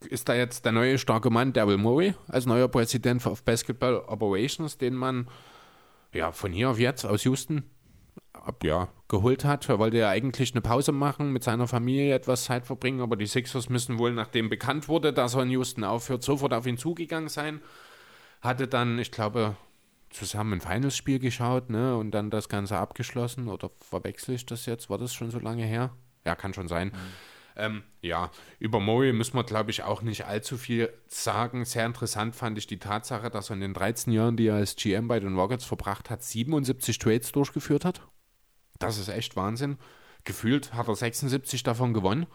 ist 0.08 0.30
da 0.30 0.36
jetzt 0.36 0.66
der 0.66 0.72
neue 0.72 0.98
starke 0.98 1.30
Mann 1.30 1.54
Daryl 1.54 1.78
Murray 1.78 2.16
als 2.28 2.46
neuer 2.46 2.70
Präsident 2.70 3.26
of 3.26 3.44
Basketball 3.44 3.98
Operations, 4.08 4.78
den 4.78 4.96
man 4.96 5.28
ja 6.14 6.32
von 6.32 6.52
hier 6.52 6.70
auf 6.70 6.80
jetzt 6.80 7.06
aus 7.06 7.24
Houston 7.26 7.64
ja, 8.64 8.90
geholt 9.08 9.46
hat. 9.46 9.70
Er 9.70 9.80
wollte 9.80 9.98
ja 9.98 10.10
eigentlich 10.10 10.54
eine 10.54 10.62
Pause 10.62 10.92
machen, 10.92 11.32
mit 11.32 11.44
seiner 11.44 11.68
Familie 11.68 12.14
etwas 12.14 12.46
Zeit 12.46 12.66
verbringen, 12.66 13.02
aber 13.02 13.16
die 13.16 13.26
Sixers 13.26 13.70
müssen 13.70 14.00
wohl, 14.00 14.14
nachdem 14.14 14.50
bekannt 14.50 14.88
wurde, 14.88 15.14
dass 15.14 15.36
er 15.36 15.44
in 15.44 15.50
Houston 15.52 15.84
aufhört, 15.84 16.24
sofort 16.24 16.54
auf 16.54 16.66
ihn 16.66 16.78
zugegangen 16.78 17.30
sein. 17.30 17.62
Hatte 18.42 18.68
dann, 18.68 19.00
ich 19.00 19.12
glaube, 19.12 19.56
zusammen 20.10 20.54
ein 20.54 20.62
Finals-Spiel 20.62 21.20
geschaut 21.20 21.70
ne, 21.70 21.96
und 21.96 22.12
dann 22.12 22.30
das 22.30 22.50
Ganze 22.50 22.78
abgeschlossen. 22.78 23.48
Oder 23.48 23.72
verwechsel 23.80 24.36
ich 24.36 24.46
das 24.46 24.66
jetzt? 24.66 24.90
War 24.90 24.98
das 24.98 25.14
schon 25.14 25.32
so 25.32 25.40
lange 25.40 25.66
her? 25.66 25.92
Ja, 26.26 26.36
kann 26.36 26.54
schon 26.54 26.68
sein. 26.68 26.92
Ähm, 27.56 27.84
ja, 28.02 28.32
über 28.60 28.80
Murray 28.80 29.12
müssen 29.12 29.36
wir, 29.36 29.44
glaube 29.44 29.72
ich, 29.72 29.84
auch 29.84 30.02
nicht 30.02 30.26
allzu 30.26 30.58
viel 30.58 30.94
sagen. 31.08 31.66
Sehr 31.66 31.86
interessant 31.86 32.36
fand 32.36 32.58
ich 32.58 32.68
die 32.68 32.80
Tatsache, 32.80 33.30
dass 33.30 33.50
er 33.50 33.56
in 33.56 33.62
den 33.62 33.74
13 33.74 34.14
Jahren, 34.14 34.38
die 34.38 34.48
er 34.48 34.56
als 34.56 34.76
GM 34.76 35.08
bei 35.08 35.20
den 35.20 35.38
Rockets 35.38 35.66
verbracht 35.66 36.10
hat, 36.10 36.24
77 36.24 36.98
Trades 36.98 37.32
durchgeführt 37.32 37.84
hat. 37.84 38.02
Das 38.80 38.98
ist 38.98 39.10
echt 39.10 39.36
Wahnsinn. 39.36 39.78
Gefühlt 40.24 40.74
hat 40.74 40.88
er 40.88 40.96
76 40.96 41.64
davon 41.64 41.94
gewonnen. 41.94 42.26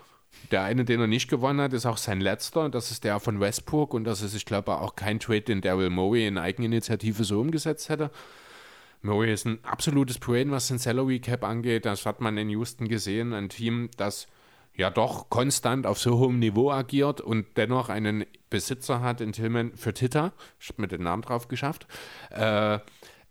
Der 0.51 0.63
eine, 0.63 0.85
den 0.85 1.01
er 1.01 1.07
nicht 1.07 1.29
gewonnen 1.29 1.61
hat, 1.61 1.73
ist 1.73 1.87
auch 1.87 1.97
sein 1.97 2.21
letzter. 2.21 2.69
Das 2.69 2.91
ist 2.91 3.05
der 3.05 3.21
von 3.21 3.41
Westbrook. 3.41 3.95
Und 3.95 4.05
das 4.05 4.23
ist, 4.23 4.35
ich 4.35 4.45
glaube, 4.45 4.79
auch 4.79 4.97
kein 4.97 5.21
Trade, 5.21 5.43
den 5.43 5.61
Daryl 5.61 5.91
Murray 5.91 6.27
in 6.27 6.39
Eigeninitiative 6.39 7.25
so 7.25 7.41
umgesetzt 7.41 7.89
hätte. 7.89 8.11
Murray 9.03 9.33
ist 9.33 9.47
ein 9.47 9.59
absolutes 9.65 10.19
Brain, 10.19 10.51
was 10.51 10.69
den 10.69 10.79
Salary 10.79 11.21
Cap 11.21 11.45
angeht. 11.45 11.85
Das 11.85 12.07
hat 12.07 12.21
man 12.21 12.37
in 12.39 12.49
Houston 12.51 12.89
gesehen. 12.89 13.33
Ein 13.33 13.49
Team, 13.49 13.91
das 13.97 14.27
ja 14.77 14.91
doch 14.91 15.31
konstant 15.31 15.87
auf 15.87 15.99
so 15.99 16.19
hohem 16.19 16.39
Niveau 16.39 16.71
agiert 16.71 17.21
und 17.21 17.47
dennoch 17.57 17.89
einen 17.89 18.25
Besitzer 18.51 19.01
hat 19.01 19.21
in 19.21 19.33
Tillman 19.33 19.73
für 19.77 19.95
Tita, 19.95 20.33
ich 20.61 20.69
habe 20.69 20.83
mir 20.83 20.89
den 20.89 21.03
Namen 21.03 21.23
drauf 21.23 21.49
geschafft, 21.49 21.87
äh, 22.31 22.79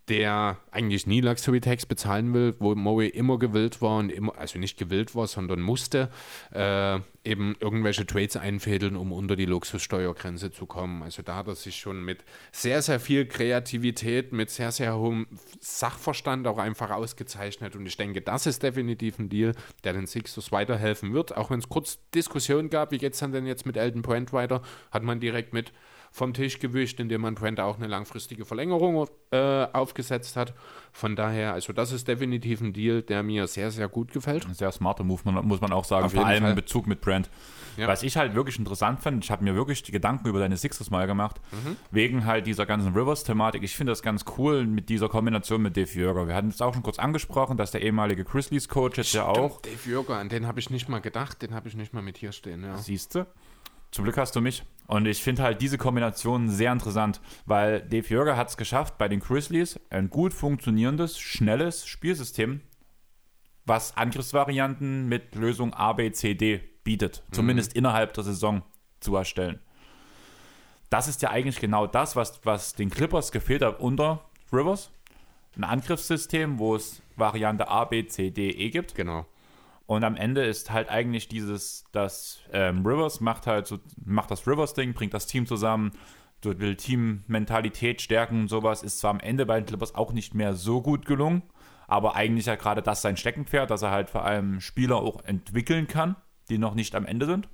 der 0.08 0.58
eigentlich 0.70 1.06
nie 1.06 1.20
Luxury 1.20 1.60
Tax 1.60 1.86
bezahlen 1.86 2.34
will, 2.34 2.54
wo 2.58 2.74
Murray 2.74 3.08
immer 3.08 3.38
gewillt 3.38 3.80
war 3.80 3.98
und 3.98 4.10
immer, 4.10 4.36
also 4.36 4.58
nicht 4.58 4.78
gewillt 4.78 5.14
war, 5.14 5.26
sondern 5.26 5.60
musste, 5.60 6.10
äh, 6.52 7.00
eben 7.24 7.56
irgendwelche 7.58 8.04
Trades 8.04 8.36
einfädeln, 8.36 8.96
um 8.96 9.12
unter 9.12 9.34
die 9.34 9.46
Luxussteuergrenze 9.46 10.50
zu 10.50 10.66
kommen. 10.66 11.02
Also 11.02 11.22
da 11.22 11.36
hat 11.36 11.48
er 11.48 11.54
sich 11.54 11.76
schon 11.76 12.04
mit 12.04 12.22
sehr, 12.52 12.82
sehr 12.82 13.00
viel 13.00 13.24
Kreativität, 13.24 14.32
mit 14.32 14.50
sehr, 14.50 14.72
sehr 14.72 14.98
hohem 14.98 15.26
Sachverstand 15.60 16.46
auch 16.46 16.58
einfach 16.58 16.90
ausgezeichnet. 16.90 17.74
Und 17.74 17.86
ich 17.86 17.96
denke, 17.96 18.20
das 18.20 18.46
ist 18.46 18.62
definitiv 18.62 19.18
ein 19.18 19.30
Deal, 19.30 19.54
der 19.84 19.94
den 19.94 20.06
Sixers 20.06 20.52
weiterhelfen 20.52 21.14
wird. 21.14 21.34
Auch 21.34 21.50
wenn 21.50 21.60
es 21.60 21.68
kurz 21.70 21.98
Diskussionen 22.14 22.68
gab, 22.68 22.90
wie 22.90 22.98
geht 22.98 23.14
es 23.14 23.20
dann 23.20 23.32
denn 23.32 23.46
jetzt 23.46 23.64
mit 23.64 23.78
Elton 23.78 24.02
Brand 24.02 24.34
weiter, 24.34 24.60
hat 24.90 25.02
man 25.02 25.18
direkt 25.18 25.54
mit 25.54 25.72
vom 26.16 26.32
Tisch 26.32 26.60
gewischt, 26.60 27.00
indem 27.00 27.22
man 27.22 27.34
Brent 27.34 27.58
auch 27.58 27.76
eine 27.76 27.88
langfristige 27.88 28.44
Verlängerung 28.44 29.08
äh, 29.32 29.66
aufgesetzt 29.72 30.36
hat. 30.36 30.54
Von 30.92 31.16
daher, 31.16 31.54
also 31.54 31.72
das 31.72 31.90
ist 31.90 32.06
definitiv 32.06 32.60
ein 32.60 32.72
Deal, 32.72 33.02
der 33.02 33.24
mir 33.24 33.48
sehr, 33.48 33.72
sehr 33.72 33.88
gut 33.88 34.12
gefällt. 34.12 34.46
Ein 34.46 34.54
sehr 34.54 34.70
smarter 34.70 35.02
Move, 35.02 35.22
muss 35.42 35.60
man 35.60 35.72
auch 35.72 35.82
sagen, 35.84 36.06
Auf 36.06 36.12
vor 36.12 36.24
allem 36.24 36.42
Fall. 36.42 36.50
in 36.50 36.54
Bezug 36.56 36.86
mit 36.86 37.00
Brand. 37.00 37.28
Ja. 37.76 37.88
Was 37.88 38.04
ich 38.04 38.16
halt 38.16 38.36
wirklich 38.36 38.56
interessant 38.60 39.00
fand, 39.00 39.24
ich 39.24 39.32
habe 39.32 39.42
mir 39.42 39.56
wirklich 39.56 39.82
die 39.82 39.90
Gedanken 39.90 40.28
über 40.28 40.38
deine 40.38 40.56
Sixers 40.56 40.88
mal 40.88 41.08
gemacht, 41.08 41.40
Mhm. 41.50 41.76
wegen 41.90 42.24
halt 42.26 42.46
dieser 42.46 42.64
ganzen 42.64 42.94
Rivers-Thematik. 42.94 43.64
Ich 43.64 43.74
finde 43.74 43.90
das 43.90 44.00
ganz 44.00 44.24
cool 44.38 44.64
mit 44.68 44.88
dieser 44.88 45.08
Kombination 45.08 45.62
mit 45.62 45.76
Dave 45.76 45.90
Jörger. 45.98 46.28
Wir 46.28 46.36
hatten 46.36 46.46
es 46.50 46.60
auch 46.62 46.72
schon 46.74 46.84
kurz 46.84 47.00
angesprochen, 47.00 47.56
dass 47.56 47.72
der 47.72 47.82
ehemalige 47.82 48.22
Grizzlies-Coach 48.22 48.98
jetzt 48.98 49.14
ja 49.14 49.26
auch, 49.26 49.60
Dave 49.62 49.90
Jürger, 49.90 50.18
an 50.18 50.28
den 50.28 50.46
habe 50.46 50.60
ich 50.60 50.70
nicht 50.70 50.88
mal 50.88 51.00
gedacht, 51.00 51.42
den 51.42 51.52
habe 51.54 51.66
ich 51.66 51.74
nicht 51.74 51.92
mal 51.92 52.02
mit 52.02 52.18
hier 52.18 52.30
stehen. 52.30 52.62
Ja. 52.62 52.76
siehst 52.78 53.16
du, 53.16 53.26
zum 53.94 54.02
Glück 54.02 54.16
hast 54.16 54.34
du 54.34 54.40
mich. 54.40 54.64
Und 54.88 55.06
ich 55.06 55.22
finde 55.22 55.44
halt 55.44 55.62
diese 55.62 55.78
Kombination 55.78 56.48
sehr 56.48 56.72
interessant, 56.72 57.20
weil 57.46 57.80
Dave 57.80 58.08
Jörger 58.08 58.36
hat 58.36 58.48
es 58.48 58.56
geschafft, 58.56 58.98
bei 58.98 59.06
den 59.06 59.20
Grizzlies 59.20 59.78
ein 59.88 60.10
gut 60.10 60.34
funktionierendes, 60.34 61.16
schnelles 61.20 61.86
Spielsystem, 61.86 62.60
was 63.66 63.96
Angriffsvarianten 63.96 65.08
mit 65.08 65.36
Lösung 65.36 65.72
A, 65.74 65.92
B, 65.92 66.10
C, 66.10 66.34
D 66.34 66.60
bietet, 66.82 67.22
zumindest 67.30 67.74
innerhalb 67.74 68.12
der 68.14 68.24
Saison 68.24 68.62
zu 68.98 69.14
erstellen. 69.14 69.60
Das 70.90 71.06
ist 71.06 71.22
ja 71.22 71.30
eigentlich 71.30 71.60
genau 71.60 71.86
das, 71.86 72.16
was, 72.16 72.44
was 72.44 72.74
den 72.74 72.90
Clippers 72.90 73.30
gefehlt 73.30 73.62
hat 73.62 73.78
unter 73.78 74.24
Rivers. 74.52 74.90
Ein 75.56 75.62
Angriffssystem, 75.62 76.58
wo 76.58 76.74
es 76.74 77.00
Variante 77.14 77.68
A, 77.68 77.84
B, 77.84 78.04
C, 78.06 78.32
D, 78.32 78.50
E 78.50 78.70
gibt. 78.70 78.96
Genau. 78.96 79.24
Und 79.86 80.02
am 80.04 80.16
Ende 80.16 80.44
ist 80.44 80.70
halt 80.70 80.88
eigentlich 80.88 81.28
dieses, 81.28 81.84
dass 81.92 82.40
ähm, 82.52 82.86
Rivers 82.86 83.20
macht 83.20 83.46
halt 83.46 83.66
so, 83.66 83.78
macht 84.04 84.30
das 84.30 84.46
Rivers-Ding, 84.46 84.94
bringt 84.94 85.12
das 85.12 85.26
Team 85.26 85.46
zusammen, 85.46 85.92
will 86.42 86.76
Teammentalität 86.76 88.02
stärken 88.02 88.42
und 88.42 88.48
sowas, 88.48 88.82
ist 88.82 88.98
zwar 88.98 89.10
am 89.10 89.20
Ende 89.20 89.46
bei 89.46 89.58
den 89.58 89.66
Clippers 89.66 89.94
auch 89.94 90.12
nicht 90.12 90.34
mehr 90.34 90.54
so 90.54 90.82
gut 90.82 91.06
gelungen, 91.06 91.42
aber 91.86 92.16
eigentlich 92.16 92.46
ja 92.46 92.54
gerade 92.56 92.82
das 92.82 93.02
sein 93.02 93.16
Steckenpferd, 93.16 93.70
dass 93.70 93.82
er 93.82 93.90
halt 93.90 94.10
vor 94.10 94.24
allem 94.24 94.60
Spieler 94.60 94.96
auch 94.96 95.24
entwickeln 95.24 95.86
kann, 95.86 96.16
die 96.50 96.58
noch 96.58 96.74
nicht 96.74 96.94
am 96.94 97.06
Ende 97.06 97.26
sind. 97.26 97.48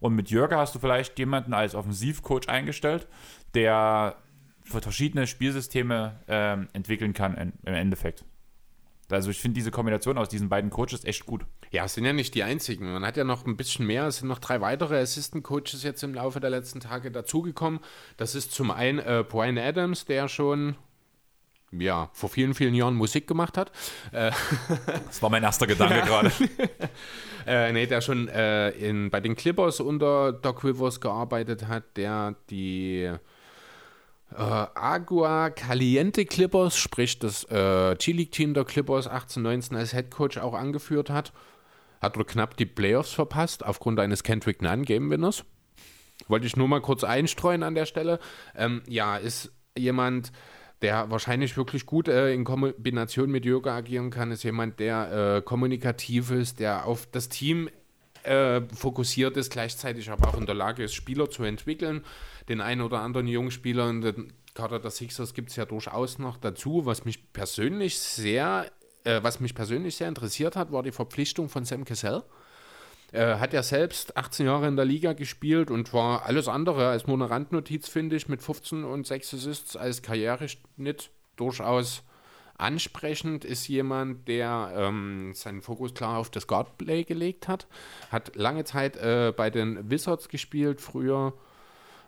Und 0.00 0.14
mit 0.14 0.30
Jörger 0.30 0.58
hast 0.58 0.74
du 0.74 0.78
vielleicht 0.78 1.18
jemanden 1.18 1.54
als 1.54 1.74
Offensivcoach 1.74 2.48
eingestellt, 2.48 3.06
der 3.54 4.16
verschiedene 4.64 5.26
Spielsysteme 5.26 6.20
ähm, 6.28 6.68
entwickeln 6.72 7.12
kann 7.12 7.52
im 7.64 7.74
Endeffekt. 7.74 8.24
Also 9.12 9.30
ich 9.30 9.40
finde 9.40 9.54
diese 9.54 9.70
Kombination 9.70 10.18
aus 10.18 10.28
diesen 10.28 10.48
beiden 10.48 10.70
Coaches 10.70 11.04
echt 11.04 11.26
gut. 11.26 11.44
Ja, 11.70 11.84
es 11.84 11.94
sind 11.94 12.04
ja 12.04 12.12
nicht 12.12 12.34
die 12.34 12.42
einzigen. 12.42 12.92
Man 12.92 13.04
hat 13.04 13.16
ja 13.16 13.24
noch 13.24 13.46
ein 13.46 13.56
bisschen 13.56 13.86
mehr. 13.86 14.06
Es 14.06 14.18
sind 14.18 14.28
noch 14.28 14.38
drei 14.38 14.60
weitere 14.60 15.00
Assistant 15.00 15.44
Coaches 15.44 15.82
jetzt 15.82 16.02
im 16.02 16.14
Laufe 16.14 16.40
der 16.40 16.50
letzten 16.50 16.80
Tage 16.80 17.10
dazugekommen. 17.10 17.80
Das 18.16 18.34
ist 18.34 18.52
zum 18.52 18.70
einen 18.70 18.98
äh, 18.98 19.24
Brian 19.28 19.58
Adams, 19.58 20.04
der 20.04 20.28
schon 20.28 20.76
ja, 21.72 22.10
vor 22.12 22.28
vielen, 22.28 22.54
vielen 22.54 22.74
Jahren 22.74 22.94
Musik 22.94 23.26
gemacht 23.26 23.56
hat. 23.56 23.72
Äh, 24.12 24.30
das 25.06 25.22
war 25.22 25.30
mein 25.30 25.42
erster 25.42 25.66
Gedanke 25.66 26.02
gerade. 26.02 26.30
äh, 27.46 27.72
nee, 27.72 27.86
der 27.86 28.00
schon 28.00 28.28
äh, 28.28 28.70
in, 28.70 29.10
bei 29.10 29.20
den 29.20 29.36
Clippers 29.36 29.80
unter 29.80 30.32
Doc 30.32 30.64
Rivers 30.64 31.00
gearbeitet 31.00 31.66
hat, 31.68 31.96
der 31.96 32.36
die 32.50 33.10
äh, 34.36 34.66
Agua 34.74 35.50
Caliente 35.50 36.24
Clippers, 36.24 36.76
sprich 36.76 37.18
das 37.18 37.44
äh, 37.44 37.96
G-League-Team 37.96 38.54
der 38.54 38.64
Clippers 38.64 39.06
1819 39.06 39.76
als 39.76 39.92
Head 39.92 40.10
Coach 40.10 40.38
auch 40.38 40.54
angeführt 40.54 41.10
hat. 41.10 41.32
Hat 42.00 42.16
dort 42.16 42.28
knapp 42.28 42.56
die 42.56 42.66
Playoffs 42.66 43.12
verpasst 43.12 43.64
aufgrund 43.64 44.00
eines 44.00 44.22
Kendrick 44.22 44.60
Nunn 44.62 44.84
Game 44.84 45.10
Winners. 45.10 45.44
Wollte 46.28 46.46
ich 46.46 46.56
nur 46.56 46.68
mal 46.68 46.80
kurz 46.80 47.04
einstreuen 47.04 47.62
an 47.62 47.74
der 47.74 47.86
Stelle. 47.86 48.18
Ähm, 48.56 48.82
ja, 48.88 49.16
ist 49.16 49.52
jemand, 49.76 50.32
der 50.82 51.10
wahrscheinlich 51.10 51.56
wirklich 51.56 51.86
gut 51.86 52.08
äh, 52.08 52.32
in 52.32 52.44
Kombination 52.44 53.30
mit 53.30 53.44
Yoga 53.44 53.76
agieren 53.76 54.10
kann, 54.10 54.32
ist 54.32 54.42
jemand, 54.42 54.80
der 54.80 55.36
äh, 55.36 55.42
kommunikativ 55.42 56.30
ist, 56.30 56.60
der 56.60 56.86
auf 56.86 57.06
das 57.06 57.28
Team 57.28 57.68
äh, 58.24 58.62
fokussiert 58.74 59.36
ist, 59.36 59.50
gleichzeitig 59.50 60.10
aber 60.10 60.28
auch 60.28 60.38
in 60.38 60.46
der 60.46 60.54
Lage 60.54 60.84
ist, 60.84 60.94
Spieler 60.94 61.30
zu 61.30 61.44
entwickeln. 61.44 62.04
Den 62.48 62.60
einen 62.60 62.80
oder 62.80 63.00
anderen 63.00 63.26
Jungspieler 63.26 63.88
in 63.90 64.00
den 64.00 64.32
Kader 64.54 64.78
der 64.78 64.90
Sixers 64.90 65.34
gibt 65.34 65.50
es 65.50 65.56
ja 65.56 65.64
durchaus 65.64 66.18
noch 66.18 66.36
dazu. 66.36 66.84
Was 66.84 67.04
mich 67.04 67.32
persönlich 67.32 67.98
sehr, 67.98 68.70
äh, 69.04 69.20
was 69.22 69.40
mich 69.40 69.54
persönlich 69.54 69.96
sehr 69.96 70.08
interessiert 70.08 70.56
hat, 70.56 70.72
war 70.72 70.82
die 70.82 70.92
Verpflichtung 70.92 71.48
von 71.48 71.64
Sam 71.64 71.84
Cassell. 71.84 72.22
Äh, 73.12 73.36
hat 73.36 73.52
ja 73.52 73.62
selbst 73.62 74.16
18 74.16 74.46
Jahre 74.46 74.68
in 74.68 74.76
der 74.76 74.86
Liga 74.86 75.12
gespielt 75.12 75.70
und 75.70 75.92
war 75.92 76.24
alles 76.24 76.48
andere 76.48 76.88
als 76.88 77.06
nur 77.06 77.16
eine 77.16 77.28
Randnotiz, 77.28 77.88
finde 77.88 78.16
ich, 78.16 78.28
mit 78.28 78.42
15 78.42 78.84
und 78.84 79.06
6 79.06 79.34
Assists 79.34 79.76
als 79.76 80.00
Karriereschnitt 80.00 81.10
durchaus 81.36 82.04
ansprechend. 82.62 83.44
Ist 83.44 83.68
jemand, 83.68 84.28
der 84.28 84.72
ähm, 84.74 85.32
seinen 85.34 85.62
Fokus 85.62 85.94
klar 85.94 86.18
auf 86.18 86.30
das 86.30 86.46
Guardplay 86.46 87.04
gelegt 87.04 87.48
hat. 87.48 87.66
Hat 88.10 88.34
lange 88.36 88.64
Zeit 88.64 88.96
äh, 88.96 89.32
bei 89.36 89.50
den 89.50 89.90
Wizards 89.90 90.28
gespielt, 90.28 90.80
früher 90.80 91.34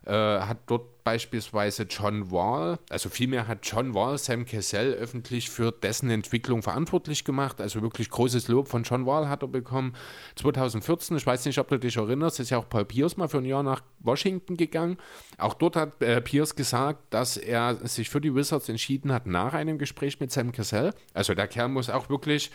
äh, 0.07 0.12
hat 0.12 0.59
dort 0.67 1.05
beispielsweise 1.05 1.85
John 1.85 2.31
Wall, 2.31 2.79
also 2.88 3.11
vielmehr 3.11 3.47
hat 3.47 3.59
John 3.62 3.95
Wall 3.95 4.17
Sam 4.19 4.47
Cassell 4.47 4.95
öffentlich 4.95 5.51
für 5.51 5.71
dessen 5.71 6.11
Entwicklung 6.11 6.62
verantwortlich 6.62 7.25
gemacht. 7.25 7.61
Also 7.61 7.83
wirklich 7.83 8.09
großes 8.09 8.49
Lob 8.49 8.69
von 8.69 8.83
John 8.83 9.07
Wall 9.07 9.29
hat 9.29 9.43
er 9.43 9.49
bekommen. 9.49 9.95
2014, 10.37 11.19
ich 11.19 11.27
weiß 11.27 11.45
nicht, 11.45 11.59
ob 11.59 11.69
du 11.69 11.79
dich 11.79 11.97
erinnerst, 11.97 12.40
ist 12.40 12.51
ja 12.51 12.59
auch 12.59 12.69
Paul 12.69 12.87
Pierce 12.87 13.19
mal 13.19 13.29
für 13.29 13.38
ein 13.38 13.45
Jahr 13.45 13.62
nach 13.62 13.83
Washington 14.01 14.57
gegangen. 14.57 14.97
Auch 15.37 15.55
dort 15.55 15.77
hat 15.77 16.03
äh, 16.03 16.21
Pierce 16.23 16.57
gesagt, 16.57 17.12
dass 17.12 17.37
er 17.37 17.77
sich 17.87 18.09
für 18.09 18.21
die 18.21 18.35
Wizards 18.35 18.69
entschieden 18.69 19.12
hat 19.12 19.27
nach 19.27 19.53
einem 19.53 19.79
Gespräch 19.79 20.19
mit 20.21 20.33
Sam 20.33 20.53
Cassell. 20.53 20.95
Also 21.12 21.35
der 21.35 21.49
Kerl 21.49 21.69
muss 21.69 21.90
auch 21.90 22.09
wirklich 22.09 22.51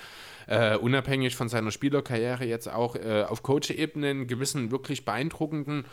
Uh, 0.51 0.79
unabhängig 0.79 1.35
von 1.35 1.47
seiner 1.47 1.69
Spielerkarriere 1.69 2.43
jetzt 2.43 2.67
auch 2.67 2.95
uh, 2.95 3.25
auf 3.25 3.43
Coach-Ebene 3.43 4.07
einen 4.07 4.25
gewissen 4.25 4.71
wirklich 4.71 5.05
beeindruckenden 5.05 5.85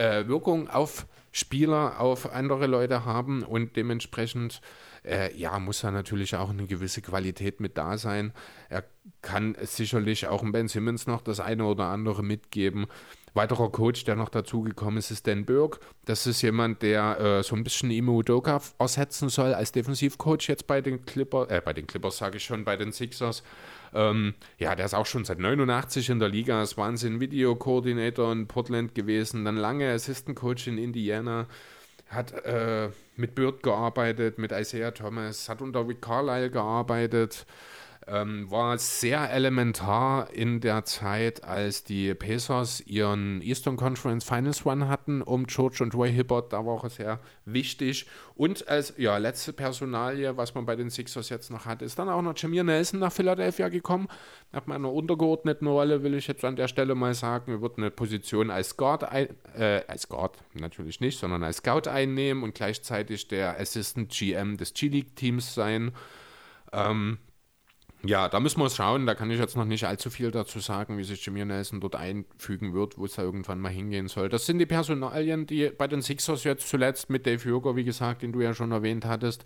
äh, 0.00 0.26
Wirkung 0.28 0.68
auf 0.68 1.06
Spieler, 1.32 2.00
auf 2.00 2.32
andere 2.32 2.66
Leute 2.66 3.04
haben 3.04 3.42
und 3.42 3.76
dementsprechend 3.76 4.60
äh, 5.04 5.34
ja, 5.36 5.58
muss 5.58 5.80
da 5.80 5.90
natürlich 5.90 6.34
auch 6.36 6.50
eine 6.50 6.66
gewisse 6.66 7.02
Qualität 7.02 7.60
mit 7.60 7.78
da 7.78 7.96
sein. 7.98 8.32
Er 8.68 8.84
kann 9.22 9.56
sicherlich 9.62 10.26
auch 10.26 10.42
Ben 10.44 10.68
Simmons 10.68 11.06
noch 11.06 11.22
das 11.22 11.40
eine 11.40 11.64
oder 11.64 11.84
andere 11.84 12.22
mitgeben. 12.22 12.86
Weiterer 13.32 13.70
Coach, 13.70 14.04
der 14.04 14.16
noch 14.16 14.28
dazugekommen 14.28 14.98
ist, 14.98 15.10
ist 15.10 15.26
Dan 15.26 15.44
Burke. 15.44 15.78
Das 16.04 16.26
ist 16.26 16.42
jemand, 16.42 16.82
der 16.82 17.20
äh, 17.20 17.42
so 17.44 17.54
ein 17.54 17.62
bisschen 17.62 17.90
Imo 17.90 18.18
Udoka 18.18 18.60
ersetzen 18.78 19.28
soll 19.28 19.54
als 19.54 19.70
Defensivcoach 19.70 20.48
jetzt 20.48 20.66
bei 20.66 20.80
den 20.80 21.04
Clippers, 21.04 21.48
äh, 21.48 21.62
bei 21.64 21.72
den 21.72 21.86
Clippers 21.86 22.18
sage 22.18 22.38
ich 22.38 22.44
schon, 22.44 22.64
bei 22.64 22.76
den 22.76 22.92
Sixers. 22.92 23.44
Ähm, 23.92 24.34
ja, 24.58 24.74
der 24.74 24.86
ist 24.86 24.94
auch 24.94 25.06
schon 25.06 25.24
seit 25.24 25.38
89 25.38 26.10
in 26.10 26.18
der 26.18 26.28
Liga, 26.28 26.62
ist 26.62 26.76
Wahnsinn, 26.76 27.20
Videokoordinator 27.20 28.32
in 28.32 28.46
Portland 28.46 28.94
gewesen, 28.94 29.44
dann 29.44 29.56
lange 29.56 29.92
Assistant 29.92 30.36
Coach 30.36 30.66
in 30.68 30.78
Indiana, 30.78 31.46
hat 32.08 32.32
äh, 32.44 32.90
mit 33.16 33.34
Bird 33.34 33.62
gearbeitet, 33.62 34.38
mit 34.38 34.52
Isaiah 34.52 34.92
Thomas, 34.92 35.48
hat 35.48 35.62
unter 35.62 35.86
Rick 35.86 36.02
Carlisle 36.02 36.50
gearbeitet, 36.50 37.46
ähm, 38.10 38.50
war 38.50 38.76
sehr 38.78 39.30
elementar 39.30 40.30
in 40.32 40.60
der 40.60 40.84
Zeit, 40.84 41.44
als 41.44 41.84
die 41.84 42.12
Pacers 42.14 42.80
ihren 42.80 43.40
Eastern 43.40 43.76
Conference 43.76 44.24
Finals 44.24 44.66
Run 44.66 44.88
hatten 44.88 45.22
um 45.22 45.46
George 45.46 45.78
und 45.80 45.94
Roy 45.94 46.12
Hibbert. 46.12 46.52
Da 46.52 46.66
war 46.66 46.82
er 46.82 46.90
sehr 46.90 47.20
wichtig. 47.44 48.06
Und 48.34 48.66
als 48.66 48.94
ja, 48.96 49.16
letzte 49.18 49.52
Personalie, 49.52 50.36
was 50.36 50.54
man 50.54 50.66
bei 50.66 50.74
den 50.74 50.90
Sixers 50.90 51.28
jetzt 51.28 51.50
noch 51.50 51.66
hat, 51.66 51.82
ist 51.82 52.00
dann 52.00 52.08
auch 52.08 52.22
noch 52.22 52.36
Jameer 52.36 52.64
Nelson 52.64 52.98
nach 52.98 53.12
Philadelphia 53.12 53.68
gekommen. 53.68 54.08
Nach 54.50 54.66
meiner 54.66 54.92
untergeordneten 54.92 55.68
Rolle 55.68 56.02
will 56.02 56.14
ich 56.14 56.26
jetzt 56.26 56.44
an 56.44 56.56
der 56.56 56.66
Stelle 56.66 56.96
mal 56.96 57.14
sagen, 57.14 57.52
er 57.52 57.62
wird 57.62 57.78
eine 57.78 57.92
Position 57.92 58.50
als 58.50 58.76
Guard, 58.76 59.04
ein, 59.04 59.28
äh, 59.56 59.82
als 59.86 60.08
Guard 60.08 60.36
natürlich 60.54 61.00
nicht, 61.00 61.20
sondern 61.20 61.44
als 61.44 61.58
Scout 61.58 61.88
einnehmen 61.88 62.42
und 62.42 62.56
gleichzeitig 62.56 63.28
der 63.28 63.60
Assistant 63.60 64.10
GM 64.10 64.56
des 64.56 64.74
G-League-Teams 64.74 65.54
sein. 65.54 65.92
Ähm, 66.72 67.18
ja, 68.04 68.28
da 68.28 68.40
müssen 68.40 68.60
wir 68.60 68.70
schauen. 68.70 69.06
Da 69.06 69.14
kann 69.14 69.30
ich 69.30 69.38
jetzt 69.38 69.56
noch 69.56 69.64
nicht 69.64 69.84
allzu 69.84 70.10
viel 70.10 70.30
dazu 70.30 70.60
sagen, 70.60 70.96
wie 70.98 71.04
sich 71.04 71.24
Jameer 71.24 71.44
Nelson 71.44 71.80
dort 71.80 71.96
einfügen 71.96 72.72
wird, 72.72 72.96
wo 72.98 73.04
es 73.04 73.14
da 73.14 73.22
irgendwann 73.22 73.60
mal 73.60 73.70
hingehen 73.70 74.08
soll. 74.08 74.28
Das 74.28 74.46
sind 74.46 74.58
die 74.58 74.66
Personalien, 74.66 75.46
die 75.46 75.70
bei 75.70 75.86
den 75.86 76.02
Sixers 76.02 76.44
jetzt 76.44 76.68
zuletzt 76.68 77.10
mit 77.10 77.26
Dave 77.26 77.46
Joker, 77.46 77.76
wie 77.76 77.84
gesagt, 77.84 78.22
den 78.22 78.32
du 78.32 78.40
ja 78.40 78.54
schon 78.54 78.72
erwähnt 78.72 79.04
hattest. 79.04 79.44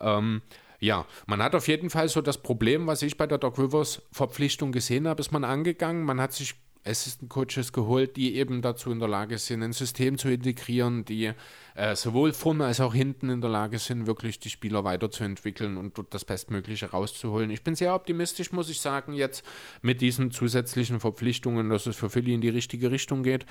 Ähm, 0.00 0.42
ja, 0.78 1.06
man 1.26 1.42
hat 1.42 1.54
auf 1.54 1.68
jeden 1.68 1.90
Fall 1.90 2.08
so 2.08 2.22
das 2.22 2.38
Problem, 2.38 2.86
was 2.86 3.02
ich 3.02 3.16
bei 3.16 3.26
der 3.26 3.38
Doc 3.38 3.58
Rivers 3.58 4.02
Verpflichtung 4.10 4.72
gesehen 4.72 5.06
habe, 5.06 5.20
ist 5.20 5.30
man 5.30 5.44
angegangen. 5.44 6.04
Man 6.04 6.20
hat 6.20 6.32
sich 6.32 6.54
Assistant 6.84 7.30
Coaches 7.30 7.72
geholt, 7.72 8.16
die 8.16 8.36
eben 8.36 8.60
dazu 8.60 8.90
in 8.90 8.98
der 8.98 9.08
Lage 9.08 9.38
sind, 9.38 9.62
ein 9.62 9.72
System 9.72 10.18
zu 10.18 10.28
integrieren, 10.28 11.04
die 11.04 11.32
äh, 11.74 11.94
sowohl 11.94 12.32
vorne 12.32 12.64
als 12.64 12.80
auch 12.80 12.92
hinten 12.92 13.30
in 13.30 13.40
der 13.40 13.50
Lage 13.50 13.78
sind, 13.78 14.06
wirklich 14.06 14.40
die 14.40 14.50
Spieler 14.50 14.82
weiterzuentwickeln 14.82 15.76
und 15.76 15.96
dort 15.96 16.12
das 16.12 16.24
Bestmögliche 16.24 16.90
rauszuholen. 16.90 17.50
Ich 17.50 17.62
bin 17.62 17.74
sehr 17.74 17.94
optimistisch, 17.94 18.52
muss 18.52 18.68
ich 18.68 18.80
sagen, 18.80 19.12
jetzt 19.12 19.44
mit 19.80 20.00
diesen 20.00 20.30
zusätzlichen 20.32 20.98
Verpflichtungen, 20.98 21.70
dass 21.70 21.86
es 21.86 21.96
für 21.96 22.10
Philly 22.10 22.34
in 22.34 22.40
die 22.40 22.48
richtige 22.48 22.90
Richtung 22.90 23.22
geht. 23.22 23.46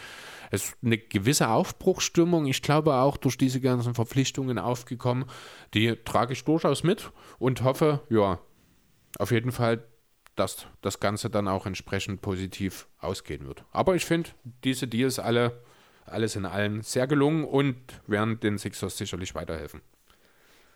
Es 0.51 0.65
ist 0.65 0.77
eine 0.83 0.97
gewisse 0.97 1.49
Aufbruchsstimmung, 1.49 2.47
ich 2.47 2.61
glaube 2.61 2.95
auch 2.95 3.17
durch 3.17 3.37
diese 3.37 3.61
ganzen 3.61 3.93
Verpflichtungen 3.93 4.59
aufgekommen. 4.59 5.25
Die 5.73 5.95
trage 6.03 6.33
ich 6.33 6.43
durchaus 6.43 6.83
mit 6.83 7.11
und 7.39 7.63
hoffe, 7.63 8.01
ja, 8.09 8.39
auf 9.17 9.31
jeden 9.31 9.51
Fall 9.51 9.83
dass 10.35 10.67
das 10.81 10.99
Ganze 10.99 11.29
dann 11.29 11.47
auch 11.47 11.65
entsprechend 11.65 12.21
positiv 12.21 12.87
ausgehen 12.99 13.47
wird. 13.47 13.65
Aber 13.71 13.95
ich 13.95 14.05
finde, 14.05 14.29
diese 14.63 14.87
Deals 14.87 15.19
alle, 15.19 15.61
alles 16.05 16.35
in 16.35 16.45
allem 16.45 16.81
sehr 16.81 17.07
gelungen 17.07 17.43
und 17.43 17.75
werden 18.07 18.39
den 18.39 18.57
Sixers 18.57 18.97
sicherlich 18.97 19.35
weiterhelfen. 19.35 19.81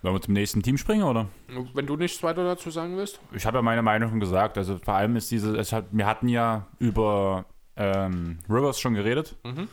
Wollen 0.01 0.15
wir 0.15 0.21
zum 0.21 0.33
nächsten 0.33 0.61
Team 0.61 0.77
springen, 0.77 1.03
oder? 1.03 1.29
Wenn 1.73 1.87
du 1.87 1.97
nichts 1.97 2.21
weiter 2.21 2.43
dazu 2.43 2.69
sagen 2.69 2.95
willst? 2.95 3.19
Ich 3.31 3.45
habe 3.45 3.57
ja 3.57 3.61
meine 3.61 3.81
Meinung 3.81 4.09
schon 4.09 4.19
gesagt. 4.19 4.57
Also 4.57 4.77
vor 4.77 4.93
allem 4.93 5.15
ist 5.15 5.31
diese, 5.31 5.57
es 5.57 5.71
hat, 5.73 5.85
wir 5.91 6.05
hatten 6.05 6.27
ja 6.27 6.67
über 6.77 7.45
ähm, 7.75 8.37
Rivers 8.47 8.79
schon 8.79 8.93
geredet. 8.93 9.35
Mhm 9.43 9.67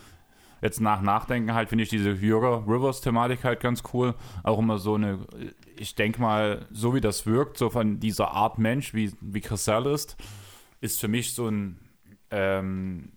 jetzt 0.63 0.81
nach 0.81 1.03
Nachdenken 1.03 1.53
halt 1.53 1.69
finde 1.69 1.83
ich 1.85 1.91
diese 1.91 2.13
Jürger 2.13 2.65
Rivers 2.67 3.01
Thematik 3.01 3.45
halt 3.45 3.61
ganz 3.61 3.83
cool. 3.93 4.15
Auch 4.45 4.59
immer 4.59 4.79
so 4.79 4.95
eine, 4.95 5.19
ich 5.77 5.95
denke 5.97 6.21
mal, 6.21 6.67
so 6.71 6.95
wie 6.95 7.01
das 7.01 7.27
wirkt, 7.27 7.59
so 7.59 7.69
von 7.69 7.99
dieser 7.99 8.31
Art 8.31 8.59
Mensch, 8.59 8.95
wie, 8.95 9.13
wie 9.21 9.41
Chriselle 9.41 9.91
ist, 9.91 10.17
ist 10.81 11.01
für 11.01 11.09
mich 11.09 11.35
so 11.35 11.49
ein, 11.49 11.79
ähm, 12.31 13.13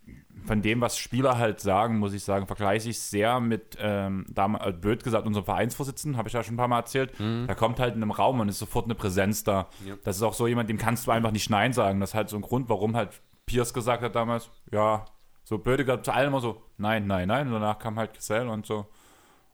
von 0.46 0.62
dem, 0.62 0.82
was 0.82 0.98
Spieler 0.98 1.38
halt 1.38 1.60
sagen, 1.60 1.98
muss 1.98 2.14
ich 2.14 2.24
sagen, 2.24 2.46
vergleiche 2.48 2.90
ich 2.90 3.00
sehr 3.00 3.40
mit, 3.40 3.78
ähm, 3.80 4.26
damals, 4.30 4.66
äh, 4.66 4.72
blöd 4.74 5.04
gesagt, 5.04 5.26
unserem 5.26 5.46
Vereinsvorsitzenden, 5.46 6.18
habe 6.18 6.28
ich 6.28 6.34
ja 6.34 6.44
schon 6.44 6.56
ein 6.56 6.58
paar 6.58 6.68
Mal 6.68 6.80
erzählt. 6.80 7.20
Mhm. 7.20 7.46
Da 7.48 7.56
kommt 7.56 7.80
halt 7.80 7.96
in 7.96 8.02
einem 8.02 8.12
Raum 8.12 8.40
und 8.40 8.50
ist 8.50 8.60
sofort 8.60 8.86
eine 8.86 8.96
Präsenz 8.96 9.44
da. 9.44 9.68
Ja. 9.86 9.96
Das 10.04 10.18
ist 10.18 10.22
auch 10.24 10.34
so 10.34 10.48
jemand, 10.48 10.70
dem 10.70 10.78
kannst 10.78 11.08
du 11.08 11.12
einfach 11.12 11.32
nicht 11.32 11.50
Nein 11.50 11.74
sagen. 11.74 12.00
Das 12.00 12.12
ist 12.12 12.16
halt 12.16 12.30
so 12.30 12.36
ein 12.36 12.42
Grund, 12.42 12.70
warum 12.70 12.96
halt 12.96 13.22
Pierce 13.46 13.74
gesagt 13.74 14.04
hat 14.04 14.16
damals, 14.16 14.50
ja, 14.72 15.06
so 15.46 15.60
blöd 15.60 15.78
gesagt, 15.78 16.06
zu 16.06 16.14
allen 16.14 16.28
immer 16.28 16.42
so, 16.42 16.62
nein, 16.78 17.08
nein, 17.08 17.28
nein. 17.28 17.48
Und 17.48 17.54
danach 17.54 17.80
kam 17.80 17.98
halt 17.98 18.14
Gesell 18.14 18.50
und 18.50 18.66
so, 18.66 18.88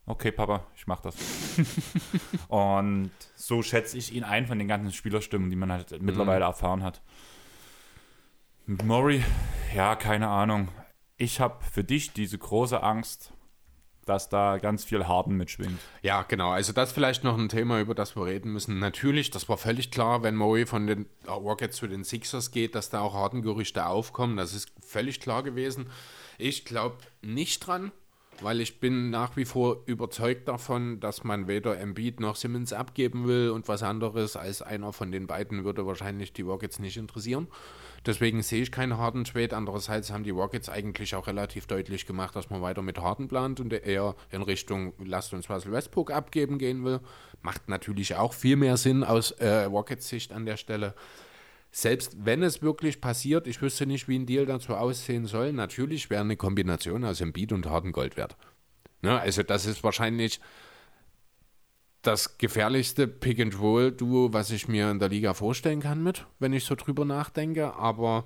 okay, 0.06 0.32
Papa, 0.32 0.64
ich 0.76 0.88
mach 0.88 1.02
das. 1.02 1.16
und 2.48 3.12
so 3.36 3.62
schätze 3.62 3.98
ich 3.98 4.14
ihn 4.14 4.24
ein 4.24 4.48
von 4.48 4.58
den 4.58 4.70
ganzen 4.70 4.94
Spielerstimmen, 4.94 5.50
die 5.50 5.56
man 5.58 5.72
halt 5.72 5.92
mhm. 5.92 6.06
mittlerweile 6.06 6.46
erfahren 6.46 6.82
hat. 6.82 7.02
Mit 8.66 8.84
Murray, 8.86 9.24
ja, 9.76 9.96
keine 9.96 10.30
Ahnung. 10.30 10.70
Ich 11.18 11.42
habe 11.42 11.64
für 11.64 11.84
dich 11.84 12.14
diese 12.14 12.38
große 12.38 12.82
Angst, 12.82 13.34
dass 14.06 14.30
da 14.30 14.58
ganz 14.58 14.84
viel 14.84 15.08
Harden 15.08 15.38
mitschwingt. 15.38 15.80
Ja, 16.02 16.24
genau. 16.24 16.50
Also 16.50 16.74
das 16.74 16.90
ist 16.90 16.96
vielleicht 16.96 17.24
noch 17.24 17.38
ein 17.38 17.50
Thema, 17.50 17.80
über 17.80 17.96
das 17.96 18.16
wir 18.16 18.26
reden 18.26 18.52
müssen. 18.52 18.80
Natürlich, 18.80 19.30
das 19.30 19.48
war 19.48 19.58
völlig 19.58 19.92
klar, 19.92 20.24
wenn 20.24 20.36
Murray 20.36 20.66
von 20.66 20.88
den 20.88 21.06
Rockets 21.28 21.78
zu 21.78 21.88
den 21.88 22.04
Sixers 22.04 22.52
geht, 22.52 22.76
dass 22.76 22.90
da 22.90 23.02
auch 23.02 23.14
Harden-Gerüchte 23.14 23.86
aufkommen. 23.86 24.38
Das 24.38 24.54
ist 24.54 24.72
völlig 24.80 25.20
klar 25.20 25.44
gewesen. 25.44 25.88
Ich 26.38 26.66
glaube 26.66 26.98
nicht 27.22 27.66
dran, 27.68 27.92
weil 28.42 28.62
ich 28.62 28.80
bin 28.80 29.12
nach 29.12 29.36
wie 29.38 29.46
vor 29.46 29.84
überzeugt 29.86 30.48
davon, 30.48 31.00
dass 31.00 31.24
man 31.24 31.48
weder 31.48 31.78
Embiid 31.80 32.20
noch 32.20 32.36
Simmons 32.36 32.74
abgeben 32.74 33.28
will 33.28 33.52
und 33.52 33.68
was 33.68 33.84
anderes 33.84 34.36
als 34.36 34.62
einer 34.62 34.94
von 34.94 35.12
den 35.12 35.28
beiden 35.28 35.64
würde 35.64 35.86
wahrscheinlich 35.86 36.34
die 36.34 36.42
Rockets 36.42 36.80
nicht 36.80 36.98
interessieren. 36.98 37.48
Deswegen 38.06 38.42
sehe 38.42 38.64
ich 38.64 38.72
keinen 38.72 38.98
harten 38.98 39.24
Trade. 39.24 39.56
Andererseits 39.56 40.12
haben 40.12 40.24
die 40.24 40.32
Rockets 40.32 40.70
eigentlich 40.70 41.14
auch 41.16 41.28
relativ 41.28 41.68
deutlich 41.68 42.06
gemacht, 42.06 42.36
dass 42.36 42.50
man 42.50 42.62
weiter 42.62 42.82
mit 42.82 42.98
Harden 42.98 43.28
plant 43.28 43.60
und 43.60 43.72
eher 43.74 44.16
in 44.32 44.42
Richtung 44.42 44.94
lasst 45.04 45.34
uns 45.34 45.50
Russell 45.50 45.72
Westbrook 45.72 46.12
abgeben 46.12 46.58
gehen 46.58 46.84
will. 46.84 47.00
Macht 47.42 47.70
natürlich 47.70 48.16
auch 48.16 48.34
viel 48.34 48.56
mehr 48.56 48.78
Sinn 48.78 49.04
aus 49.04 49.32
äh, 49.32 49.64
Rockets 49.66 50.10
Sicht 50.10 50.32
an 50.32 50.46
der 50.46 50.58
Stelle 50.58 50.96
selbst 51.72 52.18
wenn 52.26 52.44
es 52.44 52.62
wirklich 52.62 53.00
passiert, 53.00 53.48
ich 53.48 53.62
wüsste 53.62 53.86
nicht, 53.86 54.08
wie 54.08 54.20
ein 54.20 54.26
Deal 54.26 54.46
dazu 54.46 54.76
aussehen 54.76 55.26
soll, 55.26 55.54
natürlich 55.54 56.10
wäre 56.10 56.22
eine 56.22 56.36
Kombination 56.36 57.06
aus 57.06 57.22
Embiid 57.22 57.54
und 57.54 57.66
harten 57.66 57.94
Gold 57.94 58.18
wert. 58.18 58.36
Ne, 59.02 59.20
also 59.20 59.42
das 59.42 59.66
ist 59.66 59.84
wahrscheinlich 59.84 60.40
das 62.02 62.38
gefährlichste 62.38 63.08
Pick-and-Roll-Duo, 63.08 64.34
was 64.34 64.52
ich 64.52 64.68
mir 64.68 64.90
in 64.90 65.00
der 65.00 65.10
Liga 65.10 65.34
vorstellen 65.34 65.82
kann 65.82 66.04
mit, 66.04 66.26
wenn 66.40 66.54
ich 66.54 66.66
so 66.66 66.76
drüber 66.76 67.06
nachdenke. 67.06 67.76
Aber 67.76 68.26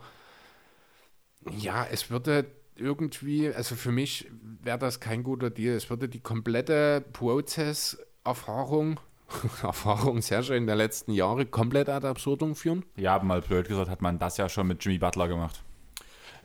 ja, 1.57 1.85
es 1.85 2.09
würde 2.09 2.45
irgendwie, 2.75 3.53
also 3.53 3.75
für 3.75 3.91
mich 3.91 4.29
wäre 4.61 4.79
das 4.79 4.99
kein 4.99 5.23
guter 5.23 5.49
Deal. 5.49 5.75
Es 5.75 5.89
würde 5.89 6.09
die 6.09 6.19
komplette 6.21 7.03
Prozess-Erfahrung 7.13 8.99
Erfahrung 9.63 10.21
sehr 10.21 10.43
schön 10.43 10.67
der 10.67 10.75
letzten 10.75 11.11
Jahre 11.11 11.45
komplett 11.45 11.89
ad 11.89 12.07
absurdum 12.07 12.55
führen. 12.55 12.85
Ja, 12.95 13.17
mal 13.19 13.41
blöd 13.41 13.67
gesagt, 13.67 13.89
hat 13.89 14.01
man 14.01 14.19
das 14.19 14.37
ja 14.37 14.49
schon 14.49 14.67
mit 14.67 14.83
Jimmy 14.83 14.97
Butler 14.99 15.27
gemacht. 15.27 15.63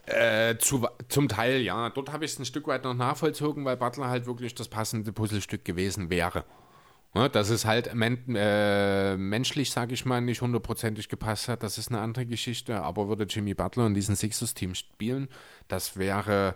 Äh, 0.05 0.57
zu, 0.57 0.87
zum 1.09 1.27
Teil, 1.27 1.61
ja. 1.61 1.89
Dort 1.89 2.11
habe 2.11 2.25
ich 2.25 2.31
es 2.31 2.39
ein 2.39 2.45
Stück 2.45 2.67
weit 2.67 2.83
noch 2.83 2.95
nachvollzogen, 2.95 3.65
weil 3.65 3.77
Butler 3.77 4.09
halt 4.09 4.25
wirklich 4.25 4.55
das 4.55 4.67
passende 4.67 5.11
Puzzlestück 5.11 5.63
gewesen 5.63 6.09
wäre. 6.09 6.43
Ja, 7.13 7.27
dass 7.27 7.49
es 7.49 7.65
halt 7.65 7.93
men 7.93 8.35
äh, 8.35 9.17
menschlich, 9.17 9.71
sage 9.71 9.93
ich 9.93 10.05
mal, 10.05 10.21
nicht 10.21 10.41
hundertprozentig 10.41 11.09
gepasst 11.09 11.49
hat, 11.49 11.61
das 11.61 11.77
ist 11.77 11.89
eine 11.89 11.99
andere 11.99 12.25
Geschichte. 12.25 12.81
Aber 12.81 13.09
würde 13.09 13.25
Jimmy 13.25 13.53
Butler 13.53 13.87
in 13.87 13.93
diesem 13.93 14.15
Sixers-Team 14.15 14.75
spielen, 14.75 15.27
das 15.67 15.97
wäre 15.97 16.55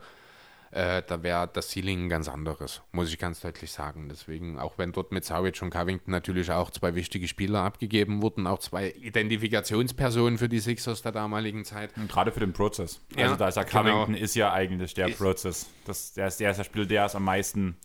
äh, 0.75 1.03
da 1.07 1.23
wäre 1.23 1.49
das 1.51 1.69
Ceiling 1.69 2.05
ein 2.05 2.09
ganz 2.09 2.27
anderes, 2.27 2.81
muss 2.91 3.09
ich 3.09 3.17
ganz 3.17 3.39
deutlich 3.39 3.71
sagen. 3.71 4.09
Deswegen, 4.09 4.59
auch 4.59 4.77
wenn 4.77 4.91
dort 4.91 5.13
mit 5.13 5.23
Savic 5.23 5.61
und 5.61 5.69
Covington 5.69 6.11
natürlich 6.11 6.51
auch 6.51 6.69
zwei 6.69 6.95
wichtige 6.95 7.29
Spieler 7.29 7.61
abgegeben 7.61 8.21
wurden, 8.21 8.45
auch 8.45 8.59
zwei 8.59 8.91
Identifikationspersonen 8.91 10.37
für 10.37 10.49
die 10.49 10.59
Sixers 10.59 11.01
der 11.01 11.13
damaligen 11.13 11.63
Zeit. 11.63 11.95
Und 11.95 12.11
gerade 12.11 12.33
für 12.33 12.41
den 12.41 12.51
Prozess. 12.51 12.99
Also 13.15 13.31
ja, 13.31 13.37
da 13.37 13.47
ist 13.47 13.55
ja 13.55 13.63
genau. 13.63 13.83
Covington 13.83 14.13
genau. 14.13 14.23
ist 14.25 14.35
ja 14.35 14.51
eigentlich 14.51 14.93
der 14.93 15.07
Prozess. 15.09 15.67
Das, 15.85 16.11
der, 16.13 16.27
ist, 16.27 16.41
der 16.41 16.51
ist 16.51 16.57
der 16.57 16.65
Spieler, 16.65 16.85
der 16.85 17.05
es 17.05 17.15
am 17.15 17.23
meisten 17.23 17.77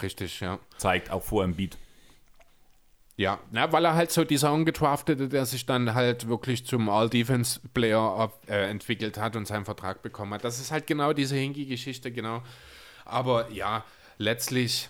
Richtig, 0.00 0.40
ja. 0.40 0.58
zeigt, 0.78 1.10
auch 1.10 1.22
vor 1.22 1.44
dem 1.44 1.54
Beat. 1.54 1.76
Ja, 3.16 3.40
na, 3.50 3.70
weil 3.72 3.84
er 3.84 3.94
halt 3.94 4.10
so 4.10 4.24
dieser 4.24 4.52
Ungedraftete, 4.52 5.28
der 5.28 5.44
sich 5.44 5.66
dann 5.66 5.94
halt 5.94 6.28
wirklich 6.28 6.64
zum 6.66 6.88
All-Defense-Player 6.88 8.32
äh, 8.48 8.70
entwickelt 8.70 9.18
hat 9.18 9.36
und 9.36 9.46
seinen 9.46 9.66
Vertrag 9.66 10.02
bekommen 10.02 10.32
hat. 10.34 10.44
Das 10.44 10.58
ist 10.58 10.72
halt 10.72 10.86
genau 10.86 11.12
diese 11.12 11.36
Hinky-Geschichte, 11.36 12.10
genau. 12.10 12.42
Aber 13.04 13.50
ja, 13.50 13.84
letztlich 14.16 14.88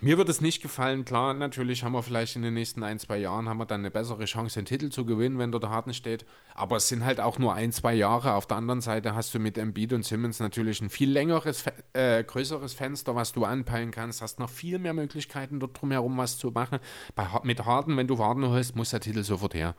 mir 0.00 0.18
wird 0.18 0.28
es 0.28 0.40
nicht 0.40 0.62
gefallen, 0.62 1.04
klar, 1.04 1.32
natürlich 1.32 1.82
haben 1.82 1.92
wir 1.92 2.02
vielleicht 2.02 2.36
in 2.36 2.42
den 2.42 2.54
nächsten 2.54 2.82
ein, 2.82 2.98
zwei 2.98 3.18
Jahren 3.18 3.48
haben 3.48 3.58
wir 3.58 3.66
dann 3.66 3.80
eine 3.80 3.90
bessere 3.90 4.24
Chance, 4.26 4.58
den 4.58 4.66
Titel 4.66 4.90
zu 4.90 5.06
gewinnen, 5.06 5.38
wenn 5.38 5.52
dort 5.52 5.62
der 5.62 5.70
Harten 5.70 5.94
steht. 5.94 6.26
Aber 6.54 6.76
es 6.76 6.88
sind 6.88 7.04
halt 7.04 7.20
auch 7.20 7.38
nur 7.38 7.54
ein, 7.54 7.72
zwei 7.72 7.94
Jahre. 7.94 8.34
Auf 8.34 8.46
der 8.46 8.58
anderen 8.58 8.80
Seite 8.80 9.14
hast 9.14 9.34
du 9.34 9.38
mit 9.38 9.56
Embiid 9.56 9.92
und 9.92 10.04
Simmons 10.04 10.38
natürlich 10.38 10.80
ein 10.80 10.90
viel 10.90 11.10
längeres, 11.10 11.64
äh, 11.94 12.22
größeres 12.24 12.74
Fenster, 12.74 13.14
was 13.14 13.32
du 13.32 13.44
anpeilen 13.44 13.90
kannst. 13.90 14.20
Hast 14.20 14.38
noch 14.38 14.50
viel 14.50 14.78
mehr 14.78 14.94
Möglichkeiten, 14.94 15.60
dort 15.60 15.80
drumherum 15.80 16.16
was 16.18 16.36
zu 16.36 16.50
machen. 16.50 16.78
Bei, 17.14 17.26
mit 17.42 17.64
Harden, 17.64 17.96
wenn 17.96 18.06
du 18.06 18.18
Harden 18.18 18.46
holst, 18.48 18.76
muss 18.76 18.90
der 18.90 19.00
Titel 19.00 19.22
sofort 19.22 19.54
her. 19.54 19.74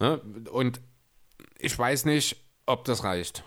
Ja? 0.00 0.20
Und 0.50 0.80
ich 1.58 1.78
weiß 1.78 2.04
nicht, 2.06 2.36
ob 2.66 2.84
das 2.84 3.04
reicht 3.04 3.44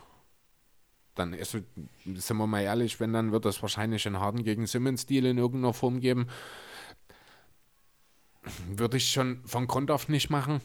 dann 1.15 1.33
ist, 1.33 1.51
sind 1.51 2.37
wir 2.37 2.47
mal 2.47 2.61
ehrlich, 2.61 2.99
wenn, 2.99 3.13
dann 3.13 3.31
wird 3.31 3.45
es 3.45 3.61
wahrscheinlich 3.61 4.05
einen 4.07 4.19
Harden 4.19 4.43
gegen 4.43 4.65
Simmons-Deal 4.65 5.25
in 5.25 5.37
irgendeiner 5.37 5.73
Form 5.73 5.99
geben. 5.99 6.27
Würde 8.67 8.97
ich 8.97 9.11
schon 9.11 9.41
von 9.45 9.67
Grund 9.67 9.91
auf 9.91 10.09
nicht 10.09 10.29
machen. 10.29 10.61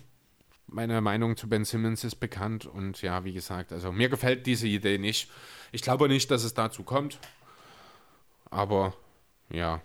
Meine 0.66 1.00
Meinung 1.00 1.36
zu 1.36 1.48
Ben 1.48 1.64
Simmons 1.64 2.04
ist 2.04 2.16
bekannt 2.16 2.66
und 2.66 3.00
ja, 3.02 3.24
wie 3.24 3.32
gesagt, 3.32 3.72
also 3.72 3.92
mir 3.92 4.08
gefällt 4.08 4.46
diese 4.46 4.66
Idee 4.66 4.98
nicht. 4.98 5.30
Ich 5.72 5.82
glaube 5.82 6.08
nicht, 6.08 6.30
dass 6.30 6.44
es 6.44 6.54
dazu 6.54 6.82
kommt. 6.82 7.18
Aber 8.50 8.94
ja. 9.50 9.80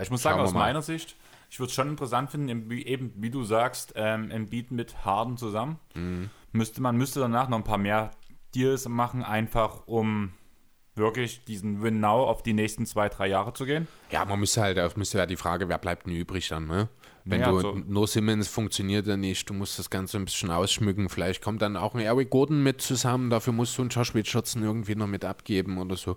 Ich 0.00 0.10
muss 0.10 0.22
sagen, 0.22 0.40
aus 0.40 0.52
meiner 0.52 0.82
Sicht, 0.82 1.16
ich 1.50 1.58
würde 1.58 1.68
es 1.68 1.74
schon 1.74 1.88
interessant 1.88 2.30
finden, 2.30 2.70
eben 2.70 3.12
wie 3.16 3.30
du 3.30 3.44
sagst, 3.44 3.92
ähm, 3.96 4.30
Embiid 4.30 4.70
mit 4.70 5.04
Harden 5.04 5.36
zusammen. 5.36 5.78
Mhm. 5.94 6.30
Müsste 6.52 6.80
man 6.82 6.96
müsste 6.96 7.20
danach 7.20 7.48
noch 7.48 7.58
ein 7.58 7.64
paar 7.64 7.78
mehr 7.78 8.10
Deals 8.54 8.88
machen, 8.88 9.22
einfach 9.22 9.86
um 9.86 10.32
wirklich 10.94 11.44
diesen 11.44 11.82
Win 11.82 12.00
Now 12.00 12.24
auf 12.24 12.42
die 12.42 12.52
nächsten 12.52 12.84
zwei, 12.84 13.08
drei 13.08 13.28
Jahre 13.28 13.54
zu 13.54 13.64
gehen? 13.64 13.88
Ja, 14.10 14.24
man 14.24 14.38
müsste 14.38 14.60
halt, 14.60 14.96
müsste 14.96 15.18
ja 15.18 15.26
die 15.26 15.36
Frage, 15.36 15.68
wer 15.68 15.78
bleibt 15.78 16.06
denn 16.06 16.14
übrig 16.14 16.48
dann, 16.48 16.66
ne? 16.66 16.88
Wenn 17.24 17.40
ja, 17.40 17.50
du 17.50 17.60
so. 17.60 17.72
nur 17.74 18.08
Simmons 18.08 18.48
funktioniert 18.48 19.06
ja 19.06 19.16
nicht, 19.16 19.48
du 19.48 19.54
musst 19.54 19.78
das 19.78 19.90
Ganze 19.90 20.16
ein 20.16 20.24
bisschen 20.24 20.50
ausschmücken. 20.50 21.08
Vielleicht 21.08 21.40
kommt 21.40 21.62
dann 21.62 21.76
auch 21.76 21.94
ein 21.94 22.00
Eric 22.00 22.30
Gordon 22.30 22.64
mit 22.64 22.82
zusammen, 22.82 23.30
dafür 23.30 23.52
musst 23.52 23.78
du 23.78 23.82
einen 23.82 23.90
Josh 23.90 24.12
Richardson 24.14 24.64
irgendwie 24.64 24.96
noch 24.96 25.06
mit 25.06 25.24
abgeben 25.24 25.78
oder 25.78 25.96
so. 25.96 26.16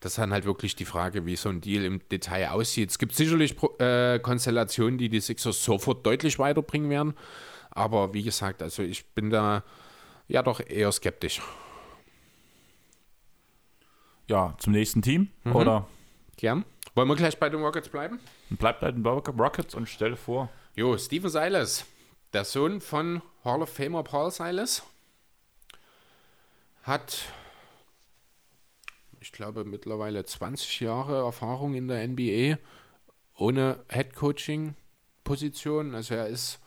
Das 0.00 0.12
ist 0.12 0.18
dann 0.18 0.32
halt 0.32 0.46
wirklich 0.46 0.74
die 0.74 0.86
Frage, 0.86 1.26
wie 1.26 1.36
so 1.36 1.50
ein 1.50 1.60
Deal 1.60 1.84
im 1.84 2.00
Detail 2.08 2.48
aussieht. 2.52 2.90
Es 2.90 2.98
gibt 2.98 3.14
sicherlich 3.14 3.54
äh, 3.78 4.18
Konstellationen, 4.18 4.96
die 4.96 5.10
die 5.10 5.20
Sixers 5.20 5.62
sofort 5.62 6.06
deutlich 6.06 6.38
weiterbringen 6.38 6.88
werden. 6.88 7.14
Aber 7.70 8.14
wie 8.14 8.22
gesagt, 8.22 8.62
also 8.62 8.82
ich 8.82 9.06
bin 9.14 9.28
da 9.28 9.62
ja 10.26 10.42
doch 10.42 10.60
eher 10.66 10.90
skeptisch 10.90 11.42
ja, 14.28 14.54
zum 14.58 14.72
nächsten 14.72 15.02
Team? 15.02 15.30
Mhm. 15.44 15.56
Oder? 15.56 15.86
Gern. 16.36 16.64
Wollen 16.94 17.08
wir 17.08 17.16
gleich 17.16 17.38
bei 17.38 17.48
den 17.48 17.60
Rockets 17.60 17.88
bleiben? 17.88 18.20
Bleibt 18.50 18.80
bei 18.80 18.90
den 18.90 19.04
Rockets 19.04 19.74
und 19.74 19.88
stelle 19.88 20.16
vor. 20.16 20.48
Jo, 20.74 20.96
Steven 20.96 21.30
Silas, 21.30 21.86
der 22.32 22.44
Sohn 22.44 22.80
von 22.80 23.22
Hall 23.44 23.62
of 23.62 23.70
Famer 23.70 24.02
Paul 24.02 24.30
Silas, 24.30 24.82
hat, 26.82 27.24
ich 29.20 29.32
glaube, 29.32 29.64
mittlerweile 29.64 30.24
20 30.24 30.80
Jahre 30.80 31.24
Erfahrung 31.24 31.74
in 31.74 31.88
der 31.88 32.06
NBA 32.06 32.58
ohne 33.34 33.84
Head 33.88 34.14
Coaching 34.14 34.74
Position. 35.24 35.94
Also 35.94 36.14
er 36.14 36.28
ist, 36.28 36.60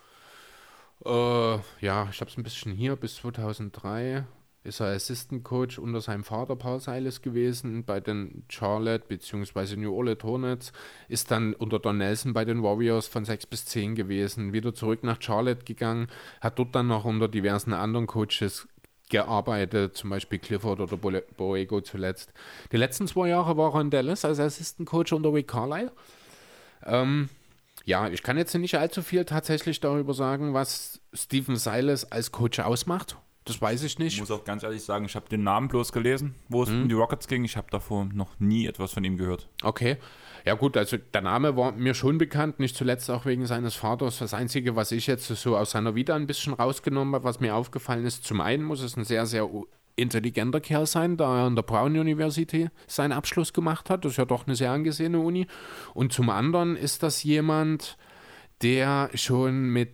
äh, 1.04 1.54
ja, 1.80 2.08
ich 2.10 2.20
habe 2.20 2.30
es 2.30 2.36
ein 2.36 2.42
bisschen 2.42 2.72
hier 2.72 2.96
bis 2.96 3.16
2003 3.16 4.24
ist 4.62 4.80
er 4.80 4.88
Assistant 4.88 5.42
Coach 5.42 5.78
unter 5.78 6.00
seinem 6.00 6.22
Vater 6.22 6.54
Paul 6.54 6.80
Silas 6.80 7.22
gewesen 7.22 7.84
bei 7.84 8.00
den 8.00 8.44
Charlotte 8.48 9.06
bzw. 9.08 9.76
New 9.76 9.94
Orleans 9.94 10.22
Hornets, 10.22 10.72
ist 11.08 11.30
dann 11.30 11.54
unter 11.54 11.78
Don 11.78 11.98
Nelson 11.98 12.34
bei 12.34 12.44
den 12.44 12.62
Warriors 12.62 13.06
von 13.06 13.24
6 13.24 13.46
bis 13.46 13.64
10 13.66 13.94
gewesen, 13.94 14.52
wieder 14.52 14.74
zurück 14.74 15.02
nach 15.02 15.20
Charlotte 15.20 15.64
gegangen, 15.64 16.08
hat 16.40 16.58
dort 16.58 16.74
dann 16.74 16.88
noch 16.88 17.04
unter 17.04 17.28
diversen 17.28 17.72
anderen 17.72 18.06
Coaches 18.06 18.68
gearbeitet, 19.08 19.96
zum 19.96 20.10
Beispiel 20.10 20.38
Clifford 20.38 20.80
oder 20.80 20.96
Boego 20.96 21.80
zuletzt. 21.80 22.32
Die 22.70 22.76
letzten 22.76 23.06
zwei 23.06 23.28
Jahre 23.28 23.56
war 23.56 23.74
er 23.74 23.80
in 23.80 23.90
Dallas 23.90 24.24
als 24.24 24.38
Assistant 24.38 24.88
Coach 24.88 25.12
unter 25.12 25.32
Rick 25.32 25.48
Carlisle. 25.48 25.90
Ähm, 26.84 27.28
ja, 27.84 28.08
ich 28.08 28.22
kann 28.22 28.36
jetzt 28.36 28.54
nicht 28.54 28.76
allzu 28.76 29.02
viel 29.02 29.24
tatsächlich 29.24 29.80
darüber 29.80 30.14
sagen, 30.14 30.54
was 30.54 31.00
Stephen 31.12 31.56
Silas 31.56 32.12
als 32.12 32.30
Coach 32.30 32.60
ausmacht 32.60 33.16
Das 33.44 33.60
weiß 33.60 33.82
ich 33.84 33.92
Ich 33.94 33.98
nicht. 33.98 34.20
muss 34.20 34.30
auch 34.30 34.44
ganz 34.44 34.62
ehrlich 34.62 34.82
sagen, 34.82 35.06
ich 35.06 35.16
habe 35.16 35.28
den 35.28 35.42
Namen 35.42 35.68
bloß 35.68 35.92
gelesen, 35.92 36.34
wo 36.48 36.62
es 36.62 36.68
um 36.68 36.88
die 36.88 36.94
Rockets 36.94 37.26
ging. 37.26 37.42
Ich 37.44 37.56
habe 37.56 37.68
davor 37.70 38.04
noch 38.04 38.38
nie 38.38 38.66
etwas 38.66 38.92
von 38.92 39.02
ihm 39.02 39.16
gehört. 39.16 39.48
Okay. 39.62 39.96
Ja 40.44 40.54
gut, 40.54 40.76
also 40.76 40.96
der 40.96 41.20
Name 41.22 41.56
war 41.56 41.72
mir 41.72 41.94
schon 41.94 42.18
bekannt, 42.18 42.60
nicht 42.60 42.76
zuletzt 42.76 43.10
auch 43.10 43.26
wegen 43.26 43.46
seines 43.46 43.74
Vaters. 43.74 44.18
Das 44.18 44.34
Einzige, 44.34 44.76
was 44.76 44.92
ich 44.92 45.06
jetzt 45.06 45.26
so 45.28 45.56
aus 45.56 45.72
seiner 45.72 45.94
Vita 45.94 46.14
ein 46.14 46.26
bisschen 46.26 46.52
rausgenommen 46.54 47.14
habe, 47.14 47.24
was 47.24 47.40
mir 47.40 47.54
aufgefallen 47.54 48.04
ist, 48.06 48.24
zum 48.24 48.40
einen 48.40 48.62
muss 48.62 48.82
es 48.82 48.96
ein 48.96 49.04
sehr, 49.04 49.26
sehr 49.26 49.48
intelligenter 49.96 50.60
Kerl 50.60 50.86
sein, 50.86 51.16
da 51.16 51.40
er 51.40 51.46
an 51.46 51.56
der 51.56 51.62
Brown 51.62 51.96
University 51.98 52.68
seinen 52.86 53.12
Abschluss 53.12 53.52
gemacht 53.52 53.90
hat. 53.90 54.04
Das 54.04 54.12
ist 54.12 54.18
ja 54.18 54.24
doch 54.24 54.46
eine 54.46 54.54
sehr 54.56 54.70
angesehene 54.70 55.18
Uni. 55.18 55.46
Und 55.92 56.12
zum 56.12 56.30
anderen 56.30 56.76
ist 56.76 57.02
das 57.02 57.22
jemand, 57.22 57.98
der 58.62 59.10
schon 59.14 59.70
mit 59.70 59.90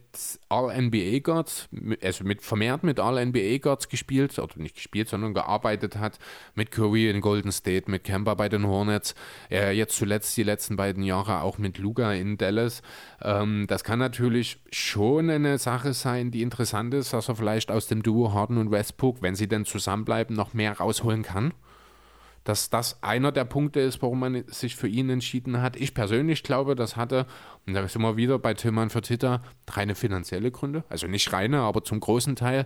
All-NBA 0.49 1.21
Guards, 1.21 1.69
also 2.03 2.25
mit 2.25 2.43
vermehrt 2.43 2.83
mit 2.83 2.99
All-NBA 2.99 3.59
Guards 3.59 3.89
gespielt, 3.89 4.37
oder 4.39 4.55
nicht 4.57 4.75
gespielt, 4.75 5.09
sondern 5.09 5.35
gearbeitet 5.35 5.97
hat, 5.97 6.19
mit 6.55 6.73
Curry 6.73 7.09
in 7.09 7.21
Golden 7.21 7.53
State, 7.53 7.91
mit 7.91 8.03
Kemba 8.03 8.35
bei 8.35 8.49
den 8.49 8.67
Hornets, 8.67 9.15
äh, 9.51 9.73
jetzt 9.73 9.97
zuletzt 9.97 10.37
die 10.37 10.43
letzten 10.43 10.77
beiden 10.77 11.05
Jahre 11.05 11.43
auch 11.43 11.59
mit 11.59 11.79
Luga 11.79 12.13
in 12.13 12.39
Dallas. 12.39 12.83
Ähm, 13.23 13.67
das 13.69 13.85
kann 13.85 14.01
natürlich 14.01 14.59
schon 14.73 15.31
eine 15.31 15.59
Sache 15.59 15.93
sein, 15.93 16.33
die 16.33 16.43
interessant 16.43 16.93
ist, 16.95 17.13
dass 17.13 17.29
er 17.29 17.37
vielleicht 17.37 17.71
aus 17.71 17.87
dem 17.87 18.03
Duo 18.03 18.33
Harden 18.33 18.59
und 18.59 18.73
Westbrook, 18.73 19.23
wenn 19.23 19.37
sie 19.37 19.49
denn 19.49 19.65
zusammenbleiben, 19.65 20.35
noch 20.35 20.55
mehr 20.55 20.79
rausholen 20.79 21.23
kann 21.23 21.53
dass 22.47 22.71
das 22.71 23.03
einer 23.03 23.33
der 23.33 23.45
Punkte 23.45 23.81
ist, 23.81 24.01
warum 24.03 24.21
man 24.21 24.45
sich 24.47 24.77
für 24.77 24.87
ihn 24.87 25.11
entschieden 25.11 25.61
hat. 25.61 25.75
Ich 25.75 25.95
persönlich 25.95 26.45
glaube, 26.45 26.77
das 26.77 26.97
hatte, 26.97 27.27
und 27.67 27.75
da 27.75 27.87
sind 27.89 28.03
wir 28.03 28.17
wieder 28.17 28.39
bei 28.39 28.55
Tillmann 28.55 28.89
für 28.89 29.01
Titter, 29.01 29.43
reine 29.69 29.97
finanzielle 29.97 30.53
Gründe. 30.53 30.85
Also 30.89 31.09
nicht 31.09 31.33
reine, 31.33 31.63
aber 31.63 31.83
zum 31.83 31.99
großen 31.99 32.37
Teil. 32.37 32.65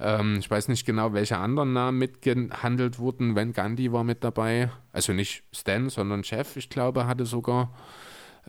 Ähm, 0.00 0.38
ich 0.40 0.50
weiß 0.50 0.66
nicht 0.66 0.84
genau, 0.84 1.12
welche 1.12 1.38
anderen 1.38 1.72
Namen 1.72 1.98
mitgehandelt 1.98 2.98
wurden. 2.98 3.36
Van 3.36 3.52
Gandhi 3.52 3.92
war 3.92 4.02
mit 4.02 4.24
dabei. 4.24 4.72
Also 4.92 5.12
nicht 5.12 5.44
Stan, 5.52 5.88
sondern 5.88 6.24
Chef, 6.24 6.56
ich 6.56 6.68
glaube, 6.68 7.06
hatte 7.06 7.24
sogar. 7.24 7.72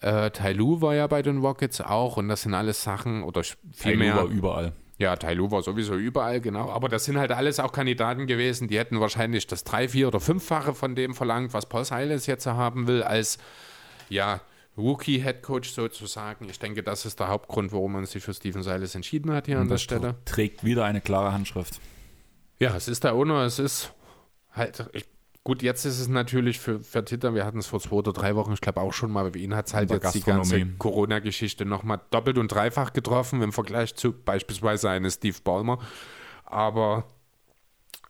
Äh, 0.02 0.32
Tai 0.32 0.54
Lu 0.54 0.82
war 0.82 0.96
ja 0.96 1.06
bei 1.06 1.22
den 1.22 1.38
Rockets 1.38 1.82
auch. 1.82 2.18
Und 2.18 2.30
das 2.30 2.42
sind 2.42 2.56
alles 2.56 2.82
Sachen, 2.82 3.22
oder 3.22 3.44
viel 3.44 3.96
mehr. 3.96 4.16
war 4.16 4.26
überall. 4.26 4.74
Ja, 5.00 5.16
Tailu 5.16 5.50
war 5.50 5.64
sowieso 5.64 5.96
überall, 5.96 6.40
genau. 6.40 6.70
Aber 6.70 6.88
das 6.88 7.06
sind 7.06 7.18
halt 7.18 7.32
alles 7.32 7.60
auch 7.60 7.72
Kandidaten 7.72 8.28
gewesen, 8.28 8.68
die 8.68 8.78
hätten 8.78 9.00
wahrscheinlich 9.00 9.48
das 9.48 9.64
drei, 9.64 9.90
vier 9.90 10.08
oder 10.08 10.20
fünffache 10.20 10.74
von 10.74 10.96
dem 10.96 11.16
verlangt, 11.16 11.54
was 11.54 11.68
Paul 11.68 11.84
Silas 11.84 12.28
jetzt 12.28 12.46
haben 12.46 12.88
will, 12.88 13.02
als 13.02 13.38
ja, 14.10 14.42
Rookie-Headcoach 14.78 15.72
sozusagen. 15.74 16.48
Ich 16.50 16.60
denke, 16.60 16.84
das 16.84 17.06
ist 17.06 17.20
der 17.20 17.28
Hauptgrund, 17.28 17.72
warum 17.72 17.94
man 17.94 18.06
sich 18.06 18.24
für 18.24 18.34
Steven 18.34 18.64
Silas 18.64 18.96
entschieden 18.96 19.32
hat 19.32 19.48
hier 19.48 19.60
an 19.60 19.68
der 19.68 19.78
Stelle. 19.78 20.16
trägt 20.26 20.64
wieder 20.64 20.86
eine 20.86 21.02
klare 21.02 21.34
Handschrift. 21.34 21.80
Ja, 22.60 22.76
es 22.76 22.88
ist 22.88 23.04
der 23.04 23.16
Owner, 23.16 23.44
es 23.44 23.60
ist 23.60 23.94
halt. 24.52 24.88
Ich, 24.94 25.06
gut, 25.44 25.62
jetzt 25.62 25.86
ist 25.86 26.00
es 26.00 26.08
natürlich 26.08 26.60
für, 26.60 26.80
für 26.82 27.04
Titter, 27.04 27.34
wir 27.34 27.46
hatten 27.46 27.60
es 27.60 27.68
vor 27.68 27.80
zwei 27.80 27.98
oder 27.98 28.14
drei 28.14 28.36
Wochen, 28.36 28.54
ich 28.54 28.62
glaube 28.62 28.82
auch 28.82 28.94
schon 28.94 29.12
mal, 29.12 29.30
bei 29.32 29.40
ihnen 29.40 29.56
hat 29.56 29.68
es 29.68 29.74
halt 29.74 29.92
jetzt 29.92 30.14
die 30.14 30.22
ganze. 30.22 30.66
Corona-Geschichte 30.78 31.66
nochmal 31.66 32.02
doppelt 32.12 32.38
und 32.38 32.50
dreifach 32.50 32.94
getroffen 32.94 33.42
im 33.42 33.52
Vergleich 33.52 33.96
zu 33.96 34.14
beispielsweise 34.14 34.90
eines 34.90 35.16
Steve 35.16 35.38
Ballmer. 35.44 35.80
Aber 36.46 37.06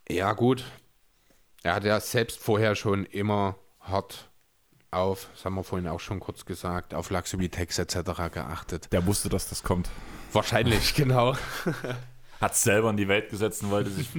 ja, 0.09 0.33
gut. 0.33 0.65
Er 1.63 1.75
hat 1.75 1.85
ja 1.85 1.99
selbst 1.99 2.39
vorher 2.39 2.75
schon 2.75 3.05
immer 3.05 3.55
hart 3.79 4.29
auf, 4.91 5.29
das 5.33 5.45
haben 5.45 5.55
wir 5.55 5.63
vorhin 5.63 5.87
auch 5.87 5.99
schon 5.99 6.19
kurz 6.19 6.45
gesagt, 6.45 6.93
auf 6.93 7.07
Tax 7.09 7.79
etc. 7.79 7.95
geachtet. 8.31 8.91
Der 8.91 9.05
wusste, 9.05 9.29
dass 9.29 9.49
das 9.49 9.63
kommt. 9.63 9.89
Wahrscheinlich, 10.33 10.93
genau. 10.95 11.35
Hat 12.39 12.55
selber 12.55 12.89
in 12.89 12.97
die 12.97 13.07
Welt 13.07 13.29
gesetzt 13.29 13.63
und 13.63 13.71
wollte 13.71 13.89
sich 13.89 14.09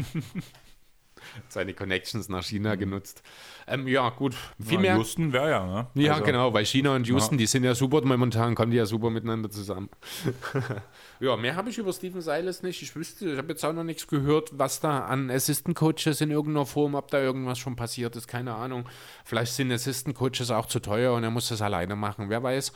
Seine 1.48 1.74
Connections 1.74 2.28
nach 2.28 2.44
China 2.44 2.74
genutzt. 2.74 3.22
Ähm, 3.66 3.86
ja, 3.88 4.08
gut. 4.10 4.34
Viel 4.60 4.74
Ja, 4.74 4.80
mehr. 4.80 4.96
Houston 4.96 5.32
wäre 5.32 5.50
ja, 5.50 5.66
ne? 5.66 5.86
Ja, 5.94 6.12
Also, 6.14 6.24
genau, 6.24 6.52
weil 6.52 6.64
China 6.66 6.94
und 6.94 7.06
Houston, 7.08 7.34
Ja. 7.34 7.38
die 7.38 7.46
sind 7.46 7.64
ja 7.64 7.74
super 7.74 8.00
momentan, 8.04 8.54
kommen 8.54 8.70
die 8.70 8.76
ja 8.76 8.86
super 8.86 9.10
miteinander 9.10 9.50
zusammen. 9.50 9.88
ja, 11.20 11.36
mehr 11.36 11.56
habe 11.56 11.70
ich 11.70 11.78
über 11.78 11.92
Steven 11.92 12.20
Silas 12.20 12.62
nicht. 12.62 12.82
Ich 12.82 12.94
wüsste, 12.94 13.32
ich 13.32 13.38
habe 13.38 13.48
jetzt 13.48 13.64
auch 13.64 13.72
noch 13.72 13.84
nichts 13.84 14.06
gehört, 14.06 14.50
was 14.52 14.80
da 14.80 15.00
an 15.06 15.30
Assistant 15.30 15.76
Coaches 15.76 16.20
in 16.20 16.30
irgendeiner 16.30 16.66
Form, 16.66 16.94
ob 16.94 17.10
da 17.10 17.20
irgendwas 17.20 17.58
schon 17.58 17.76
passiert 17.76 18.16
ist, 18.16 18.28
keine 18.28 18.54
Ahnung. 18.54 18.88
Vielleicht 19.24 19.52
sind 19.54 19.72
Assistant 19.72 20.14
Coaches 20.16 20.50
auch 20.50 20.66
zu 20.66 20.80
teuer 20.80 21.14
und 21.14 21.24
er 21.24 21.30
muss 21.30 21.48
das 21.48 21.62
alleine 21.62 21.96
machen, 21.96 22.28
wer 22.30 22.42
weiß. 22.42 22.72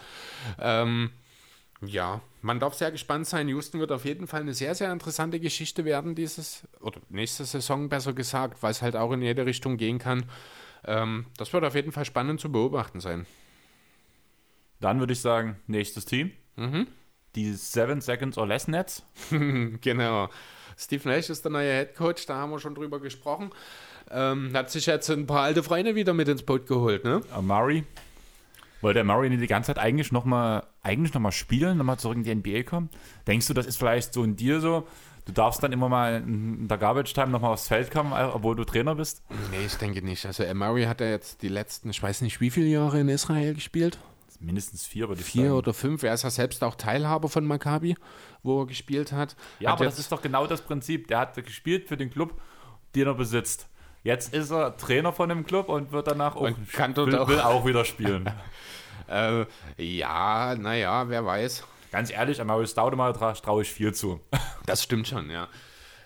Ähm, 0.61 1.11
ja, 1.83 2.21
man 2.41 2.61
darf 2.61 2.75
sehr 2.75 2.91
gespannt 2.91 3.27
sein. 3.27 3.49
Houston 3.49 3.81
wird 3.81 3.93
auf 3.93 4.05
jeden 4.05 4.27
Fall 4.27 4.41
eine 4.41 4.55
sehr, 4.55 4.75
sehr 4.75 4.93
interessante 4.93 5.41
Geschichte 5.41 5.85
werden, 5.85 6.15
dieses, 6.15 6.63
oder 6.81 7.01
nächste 7.09 7.45
Saison 7.45 7.89
besser 7.89 8.13
gesagt, 8.13 8.63
weil 8.63 8.71
es 8.71 8.83
halt 8.83 8.97
auch 8.97 9.13
in 9.13 9.23
jede 9.23 9.47
Richtung 9.47 9.77
gehen 9.77 9.99
kann. 9.99 10.25
Ähm, 10.85 11.27
das 11.37 11.53
wird 11.53 11.65
auf 11.65 11.75
jeden 11.75 11.93
Fall 11.93 12.05
spannend 12.05 12.41
zu 12.41 12.51
beobachten 12.51 13.01
sein. 13.01 13.27
Dann 14.81 15.01
würde 15.01 15.13
ich 15.13 15.21
sagen, 15.21 15.57
nächstes 15.67 16.05
Team. 16.05 16.31
Mhm. 16.57 16.87
Die 17.35 17.53
Seven 17.53 18.01
Seconds 18.01 18.39
or 18.39 18.47
Less 18.47 18.69
Nets. 18.69 19.03
Genau. 19.81 20.29
Steve 20.77 21.09
Nash 21.09 21.29
ist 21.29 21.45
der 21.45 21.51
neue 21.51 21.73
Head 21.73 21.97
Coach, 21.97 22.27
da 22.27 22.37
haben 22.37 22.53
wir 22.53 22.61
schon 22.61 22.77
drüber 22.77 23.01
gesprochen. 23.01 23.51
Ähm, 24.11 24.53
hat 24.55 24.71
sich 24.71 24.87
jetzt 24.87 25.11
ein 25.11 25.27
paar 25.27 25.43
alte 25.43 25.65
Freunde 25.65 25.97
wieder 25.97 26.15
mit 26.15 26.29
ins 26.29 26.45
Boot 26.45 26.67
geholt, 26.67 27.05
ne? 27.05 27.21
Murray. 27.43 27.85
Wollte 28.81 28.99
der 28.99 29.05
Murray 29.05 29.37
die 29.37 29.47
ganze 29.47 29.69
Zeit 29.69 29.79
eigentlich 29.79 30.13
nochmal 30.13 30.65
eigentlich 30.83 31.13
noch 31.15 31.21
mal 31.21 31.33
spielen, 31.33 31.79
nochmal 31.79 31.99
zurück 31.99 32.17
in 32.17 32.23
die 32.23 32.35
NBA 32.35 32.63
kommen? 32.63 32.91
Denkst 33.27 33.47
du, 33.49 33.55
das 33.55 33.67
ist 33.67 33.77
vielleicht 33.79 34.13
so 34.15 34.23
in 34.25 34.37
dir 34.37 34.61
so? 34.61 34.87
Du 35.25 35.33
darfst 35.33 35.63
dann 35.63 35.73
immer 35.73 35.89
mal 35.91 36.23
in 36.23 36.69
der 36.69 36.79
Garbage 36.79 37.13
Time 37.13 37.29
nochmal 37.29 37.53
aufs 37.53 37.69
Feld 37.69 37.91
kommen, 37.91 38.13
obwohl 38.15 38.57
du 38.57 38.65
Trainer 38.65 38.95
bist? 38.95 39.23
Nee, 39.51 39.67
ich 39.67 39.75
denke 39.75 40.01
nicht. 40.03 40.25
Also, 40.25 40.43
äh, 40.43 40.55
Murray 40.55 40.85
hat 40.85 41.03
ja 41.03 41.09
jetzt 41.09 41.43
die 41.43 41.49
letzten, 41.49 41.91
ich 41.91 42.03
weiß 42.03 42.23
nicht, 42.23 42.41
wie 42.41 42.49
viele 42.51 42.69
Jahre 42.69 43.01
in 43.01 43.09
Israel 43.11 43.53
gespielt. 43.53 43.99
Mindestens 44.41 44.87
vier, 44.87 45.09
würde 45.09 45.21
ich 45.21 45.27
Vier 45.27 45.47
sagen. 45.47 45.55
oder 45.57 45.75
fünf. 45.75 46.03
Er 46.03 46.15
ist 46.15 46.23
ja 46.23 46.31
selbst 46.31 46.63
auch 46.65 46.77
Teilhaber 46.77 47.29
von 47.29 47.45
Maccabi, 47.45 47.97
wo 48.43 48.63
er 48.63 48.67
gespielt 48.67 49.13
hat. 49.13 49.37
Ja, 49.59 49.73
hat 49.73 49.79
aber 49.79 49.85
das 49.85 49.99
ist 49.99 50.13
doch 50.13 50.23
genau 50.23 50.47
das 50.47 50.63
Prinzip. 50.63 51.09
Der 51.09 51.19
hat 51.19 51.35
gespielt 51.45 51.89
für 51.89 51.97
den 51.97 52.09
Club, 52.09 52.41
den 52.95 53.09
er 53.09 53.15
besitzt. 53.15 53.69
Jetzt 54.09 54.33
ist 54.33 54.51
er 54.51 54.75
Trainer 54.79 55.13
von 55.13 55.29
dem 55.29 55.45
Club 55.45 55.69
und 55.69 55.93
wird 55.93 56.07
danach 56.07 56.35
auch, 56.35 56.41
Und 56.41 56.73
kann 56.73 56.97
will, 56.97 57.15
auch- 57.15 57.29
will 57.29 57.41
auch 57.41 57.67
wieder 57.67 57.85
spielen. 57.85 58.25
äh, 59.07 59.45
ja, 59.77 60.55
naja, 60.55 61.11
wer 61.11 61.27
weiß. 61.27 61.63
Ganz 61.93 62.11
ehrlich, 62.11 62.41
Amari 62.41 62.67
Staudemeyer 62.67 63.13
tra 63.13 63.35
traue 63.35 63.61
ich 63.63 63.71
viel 63.71 63.93
zu. 63.93 64.19
Das 64.65 64.83
stimmt 64.83 65.09
schon, 65.09 65.29
ja. 65.29 65.47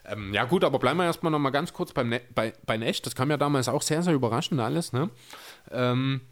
Ähm, 0.04 0.34
ja, 0.34 0.44
gut, 0.46 0.64
aber 0.64 0.80
bleiben 0.80 0.98
wir 0.98 1.04
erstmal 1.04 1.30
noch 1.30 1.38
mal 1.38 1.50
ganz 1.50 1.72
kurz 1.72 1.92
beim 1.92 2.08
ne 2.08 2.20
bei, 2.34 2.52
bei 2.66 2.76
Nash. 2.76 3.02
Das 3.02 3.14
kam 3.14 3.30
ja 3.30 3.36
damals 3.36 3.68
auch 3.68 3.82
sehr, 3.82 4.02
sehr 4.02 4.14
überraschend 4.14 4.60
alles, 4.60 4.92
ne? 4.92 5.08
Ähm, 5.70 6.22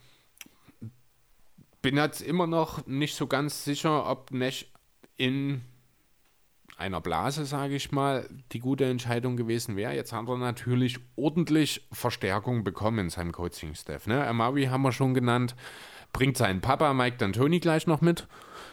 bin 1.82 1.96
jetzt 1.96 2.20
immer 2.20 2.48
noch 2.48 2.84
nicht 2.86 3.14
so 3.14 3.28
ganz 3.28 3.64
sicher, 3.64 4.10
ob 4.10 4.32
Nash 4.32 4.66
in 5.16 5.62
einer 6.80 7.00
Blase, 7.00 7.44
sage 7.44 7.76
ich 7.76 7.92
mal, 7.92 8.28
die 8.52 8.58
gute 8.58 8.84
Entscheidung 8.86 9.36
gewesen 9.36 9.76
wäre. 9.76 9.94
Jetzt 9.94 10.12
hat 10.12 10.28
er 10.28 10.36
natürlich 10.38 10.98
ordentlich 11.16 11.86
Verstärkung 11.92 12.64
bekommen 12.64 12.98
in 12.98 13.10
seinem 13.10 13.32
Coaching-Staff. 13.32 14.06
Ne? 14.06 14.26
Amavi 14.26 14.66
haben 14.66 14.82
wir 14.82 14.92
schon 14.92 15.14
genannt, 15.14 15.54
bringt 16.12 16.36
seinen 16.36 16.60
Papa 16.60 16.92
Mike 16.94 17.24
D'Antoni 17.24 17.60
gleich 17.60 17.86
noch 17.86 18.00
mit. 18.00 18.26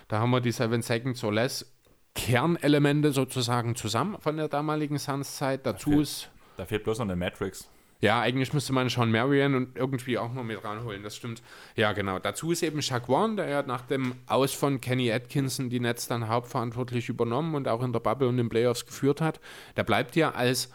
Da 0.08 0.20
haben 0.20 0.32
wir 0.32 0.42
die 0.42 0.52
Seven 0.52 0.82
Seconds 0.82 1.24
or 1.24 1.34
Less 1.34 1.72
Kernelemente 2.16 3.12
sozusagen 3.12 3.76
zusammen 3.76 4.18
von 4.20 4.38
der 4.38 4.48
damaligen 4.48 4.98
Suns-Zeit. 4.98 5.66
Dazu 5.66 5.92
Okay. 5.92 6.02
ist 6.02 6.32
Da 6.58 6.66
fehlt 6.66 6.84
bloß 6.84 6.98
noch 7.00 7.06
eine 7.06 7.16
Matrix. 7.16 7.70
Ja, 8.00 8.22
eigentlich 8.22 8.54
müsste 8.54 8.74
man 8.74 8.90
Sean 8.90 9.12
Marion 9.12 9.56
und 9.56 9.76
irgendwie 9.76 10.18
auch 10.18 10.32
noch 10.32 10.44
mit 10.44 10.64
ranholen, 10.64 11.02
das 11.02 11.16
stimmt. 11.16 11.42
Ja, 11.76 11.94
genau. 11.94 12.20
Dazu 12.20 12.52
ist 12.52 12.62
eben 12.62 12.82
Shaq 12.82 13.10
Warren, 13.10 13.38
der 13.38 13.50
ja 13.50 13.64
nach 13.64 13.82
dem 13.82 14.16
Aus 14.28 14.54
von 14.54 14.80
Kenny 14.82 15.12
Atkinson 15.12 15.70
die 15.70 15.80
Nets 15.80 16.08
dann 16.08 16.28
hauptverantwortlich 16.28 17.10
übernommen 17.10 17.56
und 17.56 17.68
auch 17.68 17.84
in 17.84 17.94
der 17.94 18.00
Bubble 18.00 18.28
und 18.28 18.38
den 18.38 18.50
Playoffs 18.50 18.86
geführt 18.86 19.20
hat. 19.20 19.40
Der 19.76 19.84
bleibt 19.84 20.16
ja 20.16 20.32
als 20.32 20.72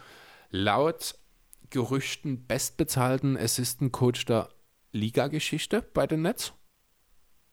laut 0.51 1.15
Gerüchten 1.71 2.47
bestbezahlten 2.47 3.37
Assistant 3.37 3.93
Coach 3.93 4.25
der 4.25 4.49
Liga-Geschichte 4.93 5.83
bei 5.95 6.07
den 6.07 6.23
Nets. 6.23 6.53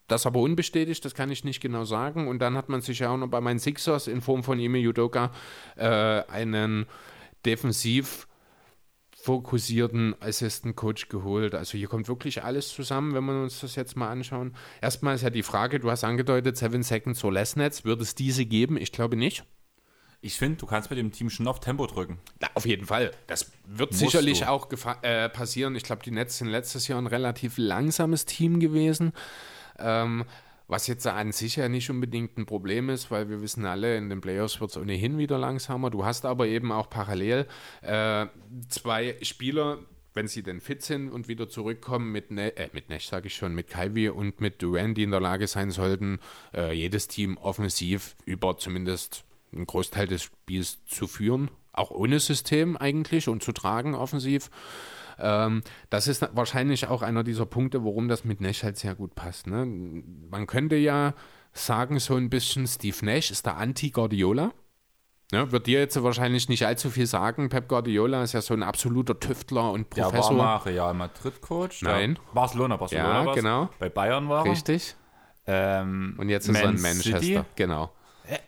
Das 0.08 0.26
aber 0.26 0.40
unbestätigt, 0.40 1.06
das 1.06 1.14
kann 1.14 1.30
ich 1.30 1.44
nicht 1.44 1.62
genau 1.62 1.86
sagen. 1.86 2.28
Und 2.28 2.40
dann 2.40 2.58
hat 2.58 2.70
man 2.70 2.82
sich 2.82 3.00
ja 3.00 3.12
auch 3.12 3.18
noch 3.18 3.28
bei 3.28 3.40
meinen 3.40 3.60
Sixers 3.60 4.08
in 4.08 4.22
Form 4.22 4.44
von 4.44 4.60
Ime 4.60 4.80
Udoka 4.80 5.32
äh, 5.76 5.86
einen 5.86 6.88
defensiv 7.46 8.28
fokussierten 9.30 10.16
Assistant 10.22 10.76
Coach 10.76 11.08
geholt. 11.08 11.54
Also 11.54 11.78
hier 11.78 11.88
kommt 11.88 12.08
wirklich 12.08 12.44
alles 12.44 12.70
zusammen, 12.70 13.14
wenn 13.14 13.24
wir 13.26 13.44
uns 13.44 13.60
das 13.60 13.76
jetzt 13.76 13.96
mal 13.96 14.10
anschauen. 14.10 14.56
Erstmal 14.82 15.14
ist 15.14 15.22
ja 15.22 15.30
die 15.30 15.44
Frage, 15.44 15.80
du 15.80 15.92
hast 15.92 16.04
angedeutet, 16.04 16.58
Seven 16.58 16.82
Seconds 16.82 17.24
or 17.24 17.32
Less 17.32 17.56
Nets. 17.56 17.86
Wird 17.86 18.02
es 18.02 18.16
diese 18.16 18.48
geben? 18.48 18.76
Ich 18.76 18.92
glaube 18.92 19.16
nicht. 19.16 19.44
Ich 20.22 20.36
finde, 20.40 20.58
du 20.58 20.66
kannst 20.66 20.90
mit 20.90 20.98
dem 20.98 21.12
Team 21.12 21.30
schon 21.30 21.48
auf 21.48 21.60
Tempo 21.60 21.86
drücken. 21.86 22.18
Na, 22.40 22.48
auf 22.56 22.66
jeden 22.66 22.88
Fall. 22.88 23.12
Das 23.28 23.52
wird 23.68 23.92
Musst 23.92 24.00
sicherlich 24.00 24.40
du. 24.40 24.50
auch 24.50 24.68
äh, 25.04 25.30
passieren. 25.30 25.76
Ich 25.76 25.84
glaube, 25.84 26.02
die 26.04 26.10
Nets 26.10 26.40
sind 26.40 26.48
letztes 26.48 26.88
Jahr 26.88 27.00
ein 27.00 27.06
relativ 27.06 27.60
langsames 27.60 28.26
Team 28.26 28.60
gewesen. 28.60 29.14
Ähm, 29.78 30.26
Was 30.70 30.86
jetzt 30.86 31.08
an 31.08 31.32
sich 31.32 31.56
ja 31.56 31.68
nicht 31.68 31.90
unbedingt 31.90 32.38
ein 32.38 32.46
Problem 32.46 32.90
ist, 32.90 33.10
weil 33.10 33.28
wir 33.28 33.42
wissen 33.42 33.66
alle, 33.66 33.98
in 33.98 34.08
den 34.08 34.22
Playoffs 34.22 34.62
wird 34.62 34.70
es 34.70 34.78
ohnehin 34.78 35.18
wieder 35.18 35.40
langsamer. 35.40 35.90
Du 35.90 36.06
hast 36.06 36.28
aber 36.28 36.46
eben 36.46 36.72
auch 36.72 36.92
parallel 36.92 37.48
äh, 37.82 38.28
zwei 38.70 39.18
Spieler, 39.24 39.80
wenn 40.14 40.28
sie 40.28 40.44
denn 40.44 40.62
fit 40.62 40.84
sind 40.84 41.10
und 41.10 41.28
wieder 41.28 41.50
zurückkommen, 41.50 42.12
mit, 42.12 42.30
ne 42.30 42.56
äh, 42.56 42.70
mit 42.72 42.88
Nash, 42.88 43.08
sage 43.08 43.28
ich 43.28 43.36
schon, 43.36 43.56
mit 43.56 43.68
Kaiwi 43.68 44.10
und 44.10 44.42
mit 44.42 44.62
Duran, 44.62 44.94
die 44.94 45.02
in 45.02 45.10
der 45.10 45.20
Lage 45.22 45.48
sein 45.48 45.72
sollten, 45.72 46.20
äh, 46.54 46.72
jedes 46.72 47.08
Team 47.08 47.38
offensiv 47.38 48.16
über 48.26 48.56
zumindest 48.60 49.24
einen 49.52 49.66
Großteil 49.66 50.06
des 50.06 50.22
Spiels 50.22 50.86
zu 50.86 51.08
führen, 51.08 51.50
auch 51.74 51.90
ohne 51.90 52.20
System 52.20 52.78
eigentlich 52.78 53.28
und 53.28 53.42
zu 53.42 53.54
tragen 53.54 53.96
offensiv. 53.96 54.52
Ähm, 55.22 55.62
das 55.90 56.08
ist 56.08 56.28
wahrscheinlich 56.34 56.88
auch 56.88 57.02
einer 57.02 57.24
dieser 57.24 57.46
Punkte, 57.46 57.84
warum 57.84 58.08
das 58.08 58.24
mit 58.24 58.42
Nash 58.42 58.64
halt 58.64 58.78
sehr 58.78 58.96
gut 58.96 59.16
passt. 59.16 59.48
Ne? 59.48 59.66
Man 59.66 60.48
könnte 60.48 60.76
ja 60.76 61.14
sagen, 61.54 62.00
so 62.00 62.16
ein 62.16 62.30
bisschen 62.30 62.68
Steve 62.68 62.98
Nash 63.06 63.32
ist 63.32 63.46
der 63.46 63.58
Anti-Guardiola. 63.58 64.52
Ja, 65.32 65.52
wird 65.52 65.68
dir 65.68 65.80
jetzt 65.80 66.02
wahrscheinlich 66.02 66.50
nicht 66.50 66.66
allzu 66.66 66.90
viel 66.90 67.06
sagen. 67.06 67.50
Pep 67.50 67.68
Guardiola 67.68 68.24
ist 68.24 68.34
ja 68.34 68.42
so 68.42 68.56
ein 68.56 68.64
absoluter 68.64 69.20
Tüftler 69.20 69.72
und 69.72 69.90
Professor. 69.90 70.36
Der 70.36 70.40
war 70.40 70.58
mal 70.58 70.58
Real 70.58 70.94
Madrid-Coach. 70.96 71.84
Nein. 71.84 72.18
Barcelona, 72.34 72.78
Barcelona. 72.78 73.26
Ja, 73.26 73.34
genau. 73.34 73.70
Bei 73.78 73.90
Bayern 73.90 74.28
war 74.28 74.46
er. 74.46 74.52
Richtig. 74.52 74.96
Ähm, 75.46 76.16
und 76.18 76.30
jetzt 76.30 76.48
ist 76.48 76.54
Man 76.54 76.64
er 76.64 76.70
in 76.70 76.82
Manchester. 76.82 77.22
City. 77.22 77.42
Genau. 77.56 77.92
Äh, 78.26 78.40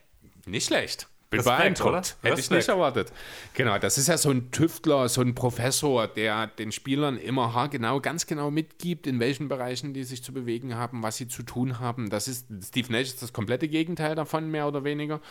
nicht 0.48 0.66
schlecht. 0.66 1.08
Bin 1.32 1.46
beeindruckt. 1.46 2.18
Hätte 2.22 2.42
ich 2.42 2.52
nicht 2.52 2.68
erwartet. 2.68 3.14
Genau, 3.54 3.80
das 3.80 3.98
ist 3.98 4.10
ja 4.10 4.18
so 4.18 4.30
ein 4.32 4.52
Tüftler, 4.52 5.08
so 5.08 5.22
ein 5.22 5.34
Professor, 5.34 6.06
der 6.06 6.48
den 6.48 6.74
Spielern 6.74 7.18
immer 7.18 7.70
genau, 7.70 8.02
ganz 8.02 8.26
genau 8.26 8.52
mitgibt, 8.52 9.08
in 9.08 9.22
welchen 9.22 9.48
Bereichen 9.48 9.94
die 9.94 10.04
sich 10.04 10.26
zu 10.26 10.34
bewegen 10.34 10.76
haben, 10.76 11.04
was 11.04 11.16
sie 11.16 11.30
zu 11.30 11.44
tun 11.44 11.80
haben. 11.80 12.10
Das 12.10 12.28
ist, 12.28 12.48
Steve 12.62 12.92
Nash 12.92 13.08
ist 13.08 13.22
das 13.22 13.32
komplette 13.32 13.70
Gegenteil 13.70 14.14
davon, 14.14 14.52
mehr 14.52 14.68
oder 14.68 14.84
weniger. 14.84 15.22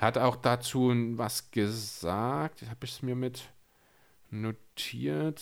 Er 0.00 0.08
hat 0.08 0.18
auch 0.18 0.34
dazu 0.34 0.92
was 1.16 1.52
gesagt. 1.52 2.62
Habe 2.62 2.84
ich 2.84 2.90
es 2.90 3.02
mir 3.02 3.14
mit 3.14 3.42
notiert. 4.30 5.40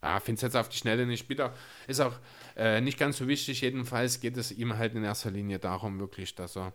Ah, 0.00 0.18
finde 0.18 0.36
es 0.36 0.42
jetzt 0.42 0.56
auf 0.56 0.70
die 0.70 0.78
Schnelle 0.78 1.04
nicht 1.04 1.28
bitter. 1.28 1.52
Ist 1.86 2.00
auch 2.00 2.14
äh, 2.56 2.80
nicht 2.80 2.98
ganz 2.98 3.18
so 3.18 3.28
wichtig, 3.28 3.60
jedenfalls 3.60 4.20
geht 4.20 4.36
es 4.36 4.52
ihm 4.52 4.76
halt 4.76 4.94
in 4.94 5.04
erster 5.04 5.30
Linie 5.30 5.58
darum, 5.58 5.98
wirklich, 5.98 6.34
dass 6.34 6.56
er 6.56 6.72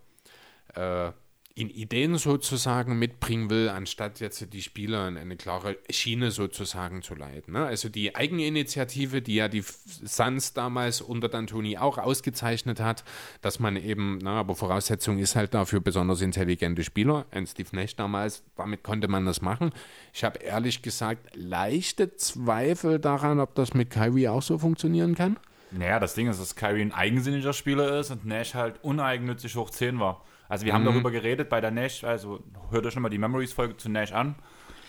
äh, 0.75 1.11
in 1.57 1.69
Ideen 1.69 2.17
sozusagen 2.17 2.99
mitbringen 2.99 3.49
will, 3.49 3.69
anstatt 3.69 4.19
jetzt 4.19 4.53
die 4.53 4.61
Spieler 4.61 5.07
in 5.07 5.17
eine 5.17 5.37
klare 5.37 5.77
Schiene 5.89 6.29
sozusagen 6.31 7.01
zu 7.01 7.15
leiten. 7.15 7.53
Ne? 7.53 7.65
Also 7.65 7.87
die 7.87 8.13
Eigeninitiative, 8.13 9.21
die 9.21 9.35
ja 9.35 9.47
die 9.47 9.63
Suns 9.63 10.53
damals 10.53 10.99
unter 10.99 11.29
D'Antoni 11.29 11.77
auch 11.77 11.97
ausgezeichnet 11.97 12.81
hat, 12.81 13.05
dass 13.41 13.59
man 13.59 13.77
eben, 13.77 14.19
na, 14.21 14.37
aber 14.41 14.53
Voraussetzung 14.53 15.17
ist 15.17 15.37
halt 15.37 15.53
dafür 15.53 15.79
besonders 15.79 16.19
intelligente 16.19 16.83
Spieler. 16.83 17.25
Ein 17.31 17.47
Steve 17.47 17.69
Nash 17.71 17.95
damals, 17.95 18.43
damit 18.57 18.83
konnte 18.83 19.07
man 19.07 19.25
das 19.25 19.41
machen. 19.41 19.71
Ich 20.13 20.25
habe 20.25 20.39
ehrlich 20.39 20.81
gesagt 20.81 21.37
leichte 21.37 22.17
Zweifel 22.17 22.99
daran, 22.99 23.39
ob 23.39 23.55
das 23.55 23.73
mit 23.73 23.91
Kyrie 23.91 24.27
auch 24.27 24.41
so 24.41 24.57
funktionieren 24.57 25.15
kann. 25.15 25.37
Naja, 25.77 25.99
das 25.99 26.13
Ding 26.13 26.27
ist, 26.27 26.39
dass 26.39 26.55
Kyrie 26.55 26.81
ein 26.81 26.93
eigensinniger 26.93 27.53
Spieler 27.53 27.99
ist 27.99 28.11
und 28.11 28.25
Nash 28.25 28.53
halt 28.53 28.83
uneigennützig 28.83 29.55
hoch 29.55 29.69
10 29.69 29.99
war. 29.99 30.23
Also 30.47 30.65
wir 30.65 30.73
mhm. 30.73 30.77
haben 30.77 30.85
darüber 30.85 31.11
geredet 31.11 31.49
bei 31.49 31.61
der 31.61 31.71
Nash, 31.71 32.03
also 32.03 32.43
hört 32.69 32.85
euch 32.85 32.93
schon 32.93 33.03
mal 33.03 33.09
die 33.09 33.17
Memories-Folge 33.17 33.77
zu 33.77 33.89
Nash 33.89 34.11
an. 34.11 34.35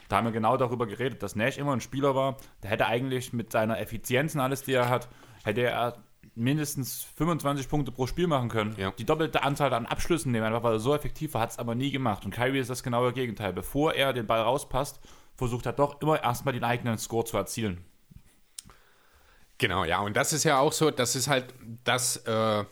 Da 0.09 0.17
haben 0.17 0.25
wir 0.25 0.33
genau 0.33 0.57
darüber 0.57 0.87
geredet, 0.87 1.23
dass 1.23 1.35
Nash 1.35 1.59
immer 1.59 1.73
ein 1.73 1.81
Spieler 1.81 2.15
war, 2.15 2.37
der 2.63 2.71
hätte 2.71 2.87
eigentlich 2.87 3.33
mit 3.33 3.51
seiner 3.51 3.81
Effizienz 3.81 4.35
und 4.35 4.41
alles, 4.41 4.63
die 4.63 4.73
er 4.73 4.89
hat, 4.89 5.09
hätte 5.45 5.63
er 5.63 5.97
mindestens 6.35 7.03
25 7.17 7.69
Punkte 7.69 7.91
pro 7.91 8.07
Spiel 8.07 8.27
machen 8.27 8.49
können. 8.49 8.75
Ja. 8.79 8.93
Die 8.93 9.05
doppelte 9.05 9.43
Anzahl 9.43 9.73
an 9.73 9.87
Abschlüssen 9.87 10.33
nehmen, 10.33 10.45
einfach 10.45 10.63
weil 10.63 10.75
er 10.75 10.79
so 10.79 10.95
effektiv 10.95 11.35
war, 11.35 11.41
hat 11.41 11.51
es 11.51 11.59
aber 11.59 11.75
nie 11.75 11.91
gemacht. 11.91 12.25
Und 12.25 12.31
Kyrie 12.33 12.59
ist 12.59 12.71
das 12.71 12.83
genaue 12.83 13.13
Gegenteil. 13.13 13.53
Bevor 13.53 13.95
er 13.95 14.13
den 14.13 14.27
Ball 14.27 14.43
rauspasst, 14.43 15.01
versucht 15.35 15.67
er 15.67 15.73
doch 15.73 16.01
immer 16.01 16.23
erstmal 16.23 16.55
den 16.55 16.65
eigenen 16.65 16.99
Score 16.99 17.25
zu 17.25 17.37
erzielen. 17.37 17.85
Genau, 19.59 19.85
ja, 19.85 20.01
und 20.01 20.17
das 20.17 20.33
ist 20.33 20.45
ja 20.45 20.59
auch 20.59 20.73
so, 20.73 20.91
das 20.91 21.17
ist 21.17 21.29
halt 21.29 21.47
das, 21.85 22.17
äh, 22.27 22.65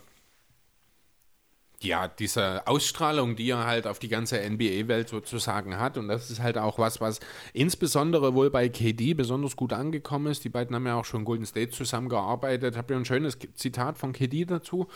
ja, 1.81 2.07
diese 2.07 2.65
Ausstrahlung, 2.67 3.35
die 3.35 3.49
er 3.49 3.65
halt 3.65 3.87
auf 3.87 3.99
die 3.99 4.07
ganze 4.07 4.37
NBA-Welt 4.37 5.09
sozusagen 5.09 5.77
hat. 5.77 5.97
Und 5.97 6.07
das 6.07 6.29
ist 6.29 6.41
halt 6.41 6.57
auch 6.57 6.79
was, 6.79 7.01
was 7.01 7.19
insbesondere 7.53 8.33
wohl 8.33 8.49
bei 8.49 8.69
KD 8.69 9.13
besonders 9.13 9.55
gut 9.55 9.73
angekommen 9.73 10.27
ist. 10.27 10.43
Die 10.43 10.49
beiden 10.49 10.75
haben 10.75 10.85
ja 10.87 10.95
auch 10.95 11.05
schon 11.05 11.25
Golden 11.25 11.45
State 11.45 11.71
zusammengearbeitet. 11.71 12.73
Ich 12.73 12.77
habe 12.77 12.93
ja 12.93 12.99
ein 12.99 13.05
schönes 13.05 13.37
Zitat 13.55 13.97
von 13.97 14.13
KD 14.13 14.45
dazu, 14.45 14.87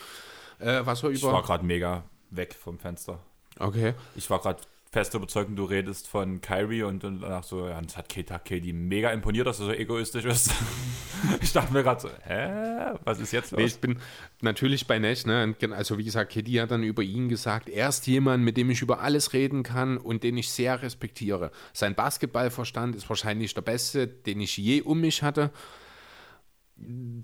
äh, 0.59 0.81
was 0.83 1.03
er 1.03 1.09
über. 1.09 1.17
Ich 1.17 1.23
war 1.23 1.43
gerade 1.43 1.65
mega 1.65 2.03
weg 2.31 2.55
vom 2.55 2.79
Fenster. 2.79 3.19
Okay. 3.59 3.93
Ich 4.15 4.29
war 4.29 4.39
gerade 4.39 4.61
fest 4.91 5.13
überzeugt, 5.13 5.51
du 5.55 5.65
redest 5.65 6.07
von 6.07 6.41
Kyrie 6.41 6.81
und, 6.81 7.03
und 7.03 7.21
danach 7.21 7.43
so, 7.43 7.67
ja, 7.67 7.79
das 7.79 7.95
hat 7.95 8.09
Kate 8.09 8.39
Katie 8.43 8.73
mega 8.73 9.11
imponiert, 9.11 9.45
dass 9.45 9.59
du 9.59 9.65
so 9.65 9.71
egoistisch 9.71 10.23
bist. 10.23 10.51
ich 11.41 11.53
dachte 11.53 11.71
mir 11.73 11.83
gerade 11.83 12.01
so, 12.01 12.09
hä, 12.23 12.97
was 13.03 13.19
ist 13.19 13.31
jetzt 13.31 13.51
los? 13.51 13.59
Nee, 13.59 13.67
ich 13.67 13.79
bin 13.79 13.99
natürlich 14.41 14.87
bei 14.87 14.97
Nash, 14.97 15.27
ne? 15.27 15.55
Also 15.71 15.99
wie 15.99 16.03
gesagt, 16.03 16.33
Katie 16.33 16.59
hat 16.59 16.71
dann 16.71 16.81
über 16.81 17.03
ihn 17.03 17.29
gesagt, 17.29 17.69
er 17.69 17.89
ist 17.89 18.07
jemand, 18.07 18.43
mit 18.43 18.57
dem 18.57 18.71
ich 18.71 18.81
über 18.81 19.01
alles 19.01 19.33
reden 19.33 19.61
kann 19.61 19.97
und 19.97 20.23
den 20.23 20.37
ich 20.37 20.49
sehr 20.49 20.81
respektiere. 20.81 21.51
Sein 21.71 21.93
Basketballverstand 21.93 22.95
ist 22.95 23.07
wahrscheinlich 23.09 23.53
der 23.53 23.61
beste, 23.61 24.07
den 24.07 24.41
ich 24.41 24.57
je 24.57 24.81
um 24.81 25.01
mich 25.01 25.21
hatte 25.21 25.51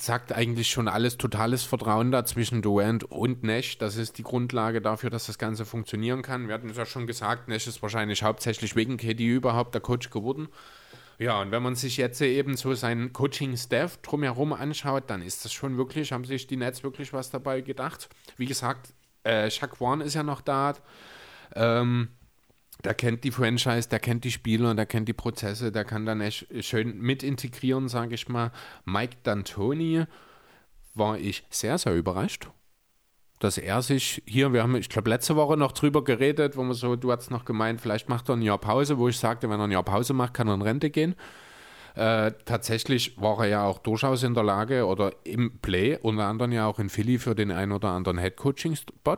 sagt 0.01 0.33
eigentlich 0.33 0.69
schon 0.69 0.87
alles, 0.87 1.17
totales 1.17 1.63
Vertrauen 1.63 2.11
da 2.11 2.25
zwischen 2.25 2.61
Durant 2.61 3.03
und 3.05 3.43
Nash. 3.43 3.77
Das 3.77 3.95
ist 3.95 4.17
die 4.17 4.23
Grundlage 4.23 4.81
dafür, 4.81 5.09
dass 5.09 5.27
das 5.27 5.37
Ganze 5.37 5.65
funktionieren 5.65 6.21
kann. 6.21 6.47
Wir 6.47 6.53
hatten 6.53 6.69
es 6.69 6.77
ja 6.77 6.85
schon 6.85 7.07
gesagt, 7.07 7.47
Nash 7.47 7.67
ist 7.67 7.81
wahrscheinlich 7.81 8.23
hauptsächlich 8.23 8.75
wegen 8.75 8.97
KD 8.97 9.25
überhaupt 9.25 9.73
der 9.73 9.81
Coach 9.81 10.09
geworden. 10.09 10.49
Ja, 11.17 11.41
und 11.41 11.51
wenn 11.51 11.63
man 11.63 11.75
sich 11.75 11.95
jetzt 11.97 12.21
eben 12.21 12.57
so 12.57 12.73
seinen 12.73 13.13
Coaching-Staff 13.13 13.97
drumherum 14.01 14.51
anschaut, 14.51 15.05
dann 15.07 15.21
ist 15.21 15.45
das 15.45 15.53
schon 15.53 15.77
wirklich, 15.77 16.11
haben 16.11 16.25
sich 16.25 16.47
die 16.47 16.57
Nets 16.57 16.83
wirklich 16.83 17.13
was 17.13 17.29
dabei 17.29 17.61
gedacht. 17.61 18.09
Wie 18.35 18.45
gesagt, 18.45 18.93
äh, 19.23 19.49
Warren 19.79 20.01
ist 20.01 20.15
ja 20.15 20.23
noch 20.23 20.41
da. 20.41 20.73
Ähm, 21.55 22.09
der 22.85 22.93
kennt 22.93 23.23
die 23.23 23.31
Franchise, 23.31 23.89
der 23.89 23.99
kennt 23.99 24.23
die 24.23 24.31
Spieler, 24.31 24.73
der 24.75 24.85
kennt 24.85 25.09
die 25.09 25.13
Prozesse, 25.13 25.71
der 25.71 25.83
kann 25.83 26.05
dann 26.05 26.21
echt 26.21 26.47
schön 26.63 26.99
mit 26.99 27.23
integrieren, 27.23 27.87
sage 27.89 28.15
ich 28.15 28.29
mal. 28.29 28.51
Mike 28.85 29.17
D'Antoni 29.25 30.05
war 30.93 31.17
ich 31.17 31.43
sehr, 31.49 31.77
sehr 31.77 31.95
überrascht, 31.95 32.47
dass 33.39 33.57
er 33.57 33.81
sich 33.81 34.21
hier, 34.25 34.53
wir 34.53 34.63
haben, 34.63 34.75
ich 34.75 34.89
glaube, 34.89 35.09
letzte 35.09 35.35
Woche 35.35 35.57
noch 35.57 35.71
drüber 35.71 36.03
geredet, 36.03 36.55
wo 36.55 36.63
man 36.63 36.73
so, 36.73 36.95
du 36.95 37.11
hast 37.11 37.31
noch 37.31 37.43
gemeint, 37.43 37.81
vielleicht 37.81 38.07
macht 38.07 38.29
er 38.29 38.35
ein 38.35 38.41
Jahr 38.41 38.59
Pause, 38.59 38.97
wo 38.97 39.09
ich 39.09 39.17
sagte, 39.17 39.49
wenn 39.49 39.59
er 39.59 39.65
ein 39.65 39.71
Jahr 39.71 39.83
Pause 39.83 40.13
macht, 40.13 40.33
kann 40.33 40.47
er 40.47 40.53
in 40.53 40.61
Rente 40.61 40.91
gehen. 40.91 41.15
Äh, 41.95 42.33
tatsächlich 42.45 43.19
war 43.19 43.39
er 43.39 43.47
ja 43.47 43.65
auch 43.65 43.79
durchaus 43.79 44.23
in 44.23 44.33
der 44.33 44.43
Lage 44.43 44.85
oder 44.85 45.11
im 45.23 45.59
Play, 45.59 45.97
unter 46.01 46.25
anderem 46.25 46.51
ja 46.51 46.67
auch 46.67 46.77
in 46.77 46.89
Philly 46.89 47.17
für 47.17 47.35
den 47.35 47.51
einen 47.51 47.71
oder 47.71 47.89
anderen 47.89 48.19
Head-Coaching-Spot 48.19 49.17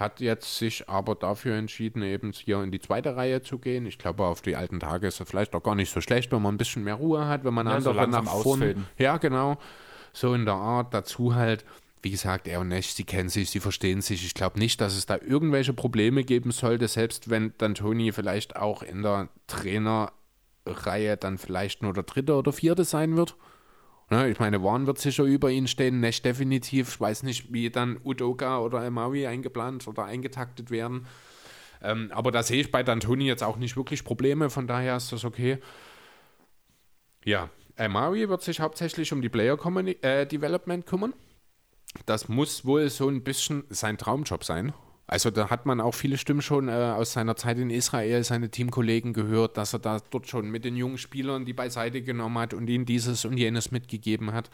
hat 0.00 0.20
jetzt 0.20 0.56
sich 0.56 0.88
aber 0.88 1.14
dafür 1.14 1.56
entschieden, 1.56 2.02
eben 2.02 2.32
hier 2.32 2.62
in 2.62 2.72
die 2.72 2.80
zweite 2.80 3.16
Reihe 3.16 3.42
zu 3.42 3.58
gehen. 3.58 3.84
Ich 3.84 3.98
glaube, 3.98 4.24
auf 4.24 4.40
die 4.40 4.56
alten 4.56 4.80
Tage 4.80 5.06
ist 5.06 5.20
es 5.20 5.28
vielleicht 5.28 5.54
auch 5.54 5.62
gar 5.62 5.74
nicht 5.74 5.92
so 5.92 6.00
schlecht, 6.00 6.32
wenn 6.32 6.40
man 6.40 6.54
ein 6.54 6.58
bisschen 6.58 6.82
mehr 6.82 6.94
Ruhe 6.94 7.28
hat, 7.28 7.44
wenn 7.44 7.52
man 7.52 7.66
ja, 7.66 7.74
andere 7.74 7.94
so 7.94 8.06
nach 8.06 8.24
vorne. 8.24 8.76
Ja, 8.96 9.18
genau. 9.18 9.58
So 10.14 10.32
in 10.34 10.46
der 10.46 10.54
Art. 10.54 10.94
Dazu 10.94 11.34
halt, 11.34 11.66
wie 12.00 12.10
gesagt, 12.10 12.48
er 12.48 12.60
und 12.60 12.68
Nash, 12.68 12.88
sie 12.88 13.04
kennen 13.04 13.28
sich, 13.28 13.50
sie 13.50 13.60
verstehen 13.60 14.00
sich. 14.00 14.24
Ich 14.24 14.32
glaube 14.32 14.58
nicht, 14.58 14.80
dass 14.80 14.96
es 14.96 15.04
da 15.04 15.18
irgendwelche 15.18 15.74
Probleme 15.74 16.24
geben 16.24 16.50
sollte, 16.50 16.88
selbst 16.88 17.28
wenn 17.28 17.52
dann 17.58 17.74
Toni 17.74 18.10
vielleicht 18.10 18.56
auch 18.56 18.82
in 18.82 19.02
der 19.02 19.28
Trainerreihe 19.48 21.18
dann 21.18 21.36
vielleicht 21.36 21.82
nur 21.82 21.92
der 21.92 22.04
dritte 22.04 22.34
oder 22.34 22.52
vierte 22.52 22.84
sein 22.84 23.16
wird. 23.18 23.36
Ne, 24.10 24.28
ich 24.28 24.40
meine, 24.40 24.60
Warren 24.62 24.88
wird 24.88 24.98
sicher 24.98 25.22
über 25.22 25.50
ihn 25.50 25.68
stehen, 25.68 26.00
Nash 26.00 26.20
definitiv. 26.20 26.94
Ich 26.94 27.00
weiß 27.00 27.22
nicht, 27.22 27.52
wie 27.52 27.70
dann 27.70 28.00
Udoka 28.02 28.58
oder 28.58 28.80
Amawi 28.80 29.28
eingeplant 29.28 29.86
oder 29.86 30.04
eingetaktet 30.04 30.72
werden. 30.72 31.06
Ähm, 31.80 32.10
aber 32.12 32.32
da 32.32 32.42
sehe 32.42 32.60
ich 32.60 32.72
bei 32.72 32.82
D'Antoni 32.82 33.22
jetzt 33.22 33.44
auch 33.44 33.56
nicht 33.56 33.76
wirklich 33.76 34.04
Probleme, 34.04 34.50
von 34.50 34.66
daher 34.66 34.96
ist 34.96 35.12
das 35.12 35.24
okay. 35.24 35.58
Ja, 37.24 37.50
Amawi 37.76 38.28
wird 38.28 38.42
sich 38.42 38.60
hauptsächlich 38.60 39.12
um 39.12 39.22
die 39.22 39.28
Player 39.28 39.56
äh, 40.02 40.26
Development 40.26 40.84
kümmern. 40.86 41.14
Das 42.04 42.28
muss 42.28 42.64
wohl 42.64 42.90
so 42.90 43.08
ein 43.08 43.22
bisschen 43.22 43.64
sein 43.68 43.96
Traumjob 43.96 44.44
sein. 44.44 44.74
Also 45.10 45.32
da 45.32 45.50
hat 45.50 45.66
man 45.66 45.80
auch 45.80 45.96
viele 45.96 46.16
Stimmen 46.18 46.40
schon 46.40 46.68
äh, 46.68 46.70
aus 46.70 47.14
seiner 47.14 47.34
Zeit 47.34 47.58
in 47.58 47.68
Israel, 47.68 48.22
seine 48.22 48.48
Teamkollegen 48.48 49.12
gehört, 49.12 49.56
dass 49.56 49.72
er 49.72 49.80
da 49.80 49.98
dort 50.10 50.28
schon 50.28 50.48
mit 50.52 50.64
den 50.64 50.76
jungen 50.76 50.98
Spielern 50.98 51.44
die 51.44 51.52
beiseite 51.52 52.00
genommen 52.00 52.38
hat 52.38 52.54
und 52.54 52.70
ihnen 52.70 52.86
dieses 52.86 53.24
und 53.24 53.36
jenes 53.36 53.72
mitgegeben 53.72 54.32
hat. 54.32 54.50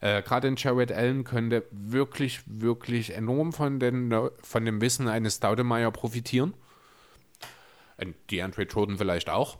Äh, 0.00 0.22
Gerade 0.22 0.48
in 0.48 0.56
Jared 0.56 0.90
Allen 0.90 1.22
könnte 1.22 1.62
wirklich, 1.70 2.40
wirklich 2.46 3.14
enorm 3.14 3.52
von, 3.52 3.78
den, 3.78 4.12
von 4.42 4.64
dem 4.64 4.80
Wissen 4.80 5.06
eines 5.06 5.36
Staudemeyer 5.36 5.92
profitieren. 5.92 6.54
Und 7.96 8.16
die 8.30 8.42
Andre 8.42 8.62
Jordan 8.62 8.98
vielleicht 8.98 9.30
auch. 9.30 9.58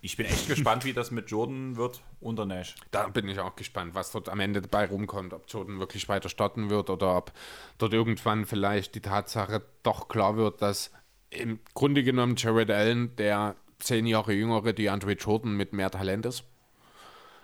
Ich 0.00 0.16
bin 0.16 0.26
echt 0.26 0.46
gespannt, 0.46 0.84
wie 0.84 0.92
das 0.92 1.10
mit 1.10 1.30
Jordan 1.30 1.76
wird 1.76 2.02
unter 2.20 2.46
Nash. 2.46 2.76
Da 2.92 3.08
bin 3.08 3.28
ich 3.28 3.40
auch 3.40 3.56
gespannt, 3.56 3.94
was 3.94 4.12
dort 4.12 4.28
am 4.28 4.38
Ende 4.38 4.62
dabei 4.62 4.86
rumkommt, 4.86 5.32
ob 5.32 5.44
Jordan 5.48 5.80
wirklich 5.80 6.08
weiter 6.08 6.28
starten 6.28 6.70
wird 6.70 6.88
oder 6.88 7.16
ob 7.16 7.32
dort 7.78 7.92
irgendwann 7.92 8.46
vielleicht 8.46 8.94
die 8.94 9.00
Tatsache 9.00 9.62
doch 9.82 10.08
klar 10.08 10.36
wird, 10.36 10.62
dass 10.62 10.92
im 11.30 11.58
Grunde 11.74 12.04
genommen 12.04 12.36
Jared 12.36 12.70
Allen 12.70 13.16
der 13.16 13.56
zehn 13.80 14.06
Jahre 14.06 14.32
jüngere 14.32 14.72
DeAndre 14.72 15.12
Jordan 15.12 15.56
mit 15.56 15.72
mehr 15.72 15.90
Talent 15.90 16.26
ist. 16.26 16.44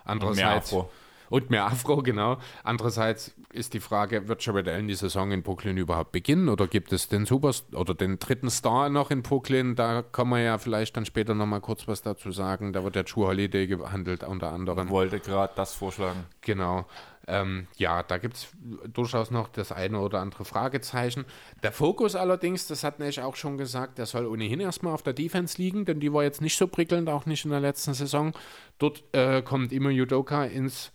Andererseits, 0.05 0.71
mehr 0.71 0.79
Afro. 0.79 0.91
Und 1.29 1.49
mehr 1.49 1.65
Afro, 1.65 1.97
genau. 2.03 2.37
Andererseits 2.63 3.33
ist 3.51 3.73
die 3.73 3.79
Frage, 3.79 4.27
wird 4.27 4.45
Jared 4.45 4.67
Allen 4.67 4.87
die 4.87 4.95
Saison 4.95 5.31
in 5.31 5.43
Brooklyn 5.43 5.77
überhaupt 5.77 6.11
beginnen 6.11 6.49
oder 6.49 6.67
gibt 6.67 6.93
es 6.93 7.07
den 7.07 7.25
Super 7.25 7.51
oder 7.73 7.93
den 7.93 8.19
dritten 8.19 8.49
Star 8.49 8.89
noch 8.89 9.11
in 9.11 9.21
Brooklyn? 9.21 9.75
Da 9.75 10.01
kann 10.01 10.29
man 10.29 10.43
ja 10.43 10.57
vielleicht 10.57 10.97
dann 10.97 11.05
später 11.05 11.33
nochmal 11.33 11.61
kurz 11.61 11.87
was 11.87 12.01
dazu 12.01 12.31
sagen. 12.31 12.73
Da 12.73 12.83
wird 12.83 12.95
der 12.95 13.05
True 13.05 13.27
Holiday 13.27 13.67
gehandelt 13.67 14.23
unter 14.23 14.51
anderem. 14.51 14.87
Ich 14.87 14.93
wollte 14.93 15.19
gerade 15.19 15.53
das 15.55 15.73
vorschlagen. 15.73 16.25
Genau. 16.41 16.85
Ähm, 17.27 17.67
ja, 17.77 18.03
da 18.03 18.17
gibt 18.17 18.35
es 18.35 18.47
durchaus 18.93 19.31
noch 19.31 19.47
das 19.47 19.71
eine 19.71 19.99
oder 19.99 20.19
andere 20.19 20.45
Fragezeichen. 20.45 21.25
Der 21.63 21.71
Fokus 21.71 22.15
allerdings, 22.15 22.67
das 22.67 22.83
hat 22.83 22.99
Nash 22.99 23.19
auch 23.19 23.35
schon 23.35 23.57
gesagt, 23.57 23.97
der 23.97 24.05
soll 24.05 24.27
ohnehin 24.27 24.59
erstmal 24.59 24.93
auf 24.93 25.01
der 25.01 25.13
Defense 25.13 25.57
liegen, 25.57 25.85
denn 25.85 25.99
die 25.99 26.13
war 26.13 26.23
jetzt 26.23 26.41
nicht 26.41 26.57
so 26.57 26.67
prickelnd, 26.67 27.09
auch 27.09 27.25
nicht 27.25 27.45
in 27.45 27.51
der 27.51 27.61
letzten 27.61 27.93
Saison. 27.93 28.33
Dort 28.77 29.03
äh, 29.13 29.41
kommt 29.41 29.71
immer 29.71 29.89
Judoka 29.89 30.45
ins 30.45 30.91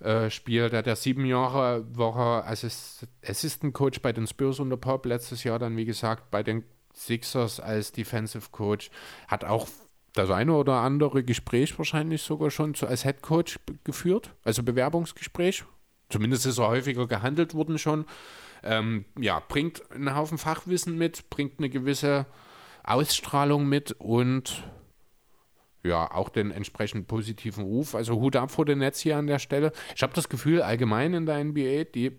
äh, 0.00 0.30
Spiel, 0.30 0.70
der 0.70 0.82
der 0.82 0.96
sieben 0.96 1.24
Jahre 1.24 1.84
war 1.92 2.46
Assist 2.46 3.06
Assistant 3.26 3.74
Coach 3.74 4.00
bei 4.00 4.12
den 4.12 4.26
Spurs 4.26 4.60
unter 4.60 4.76
Pop, 4.76 5.06
letztes 5.06 5.44
Jahr 5.44 5.58
dann, 5.58 5.76
wie 5.76 5.84
gesagt, 5.84 6.30
bei 6.30 6.42
den 6.42 6.64
Sixers 6.94 7.60
als 7.60 7.92
Defensive 7.92 8.48
Coach, 8.50 8.90
hat 9.26 9.44
auch 9.44 9.68
das 10.14 10.30
eine 10.30 10.54
oder 10.54 10.74
andere 10.74 11.22
Gespräch 11.22 11.76
wahrscheinlich 11.78 12.22
sogar 12.22 12.50
schon 12.50 12.74
zu, 12.74 12.86
als 12.86 13.02
Head 13.02 13.22
Coach 13.22 13.58
geführt, 13.84 14.34
also 14.44 14.62
Bewerbungsgespräch. 14.62 15.64
Zumindest 16.10 16.46
ist 16.46 16.58
er 16.58 16.68
häufiger 16.68 17.06
gehandelt 17.06 17.54
worden 17.54 17.78
schon. 17.78 18.06
Ähm, 18.62 19.04
ja, 19.18 19.40
bringt 19.46 19.90
einen 19.92 20.14
Haufen 20.16 20.38
Fachwissen 20.38 20.96
mit, 20.96 21.30
bringt 21.30 21.58
eine 21.58 21.68
gewisse 21.68 22.26
Ausstrahlung 22.82 23.68
mit 23.68 23.92
und 23.98 24.64
ja, 25.88 26.10
auch 26.10 26.28
den 26.28 26.50
entsprechend 26.50 27.08
positiven 27.08 27.64
Ruf. 27.64 27.94
Also 27.94 28.20
Hut 28.20 28.36
ab 28.36 28.50
vor 28.50 28.64
den 28.64 28.78
Netz 28.78 29.00
hier 29.00 29.16
an 29.16 29.26
der 29.26 29.38
Stelle. 29.38 29.72
Ich 29.96 30.02
habe 30.02 30.12
das 30.14 30.28
Gefühl, 30.28 30.62
allgemein 30.62 31.14
in 31.14 31.26
der 31.26 31.42
NBA, 31.42 31.84
die 31.84 32.12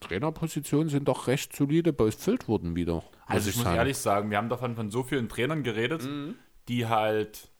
Trainerpositionen 0.00 0.88
sind 0.88 1.08
doch 1.08 1.26
recht 1.26 1.54
solide 1.56 1.92
befüllt 1.92 2.48
worden 2.48 2.76
wieder. 2.76 3.02
Also 3.26 3.50
ich, 3.50 3.56
muss 3.56 3.64
sagen. 3.64 3.76
ehrlich 3.76 3.96
sagen, 3.96 4.30
wir 4.30 4.36
haben 4.36 4.48
davon 4.48 4.76
von 4.76 4.90
so 4.90 5.02
vielen 5.02 5.28
Trainern 5.28 5.62
geredet, 5.62 6.04
mhm. 6.04 6.36
die 6.68 6.86
halt 6.86 7.50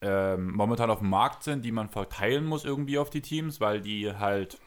ähm, 0.00 0.52
momentan 0.52 0.90
auf 0.90 0.98
dem 0.98 1.08
Markt 1.08 1.44
sind, 1.44 1.64
die 1.64 1.72
man 1.72 1.88
verteilen 1.88 2.44
muss 2.44 2.64
irgendwie 2.64 2.98
auf 2.98 3.10
die 3.10 3.22
Teams, 3.22 3.60
weil 3.60 3.80
die 3.80 4.12
halt 4.12 4.58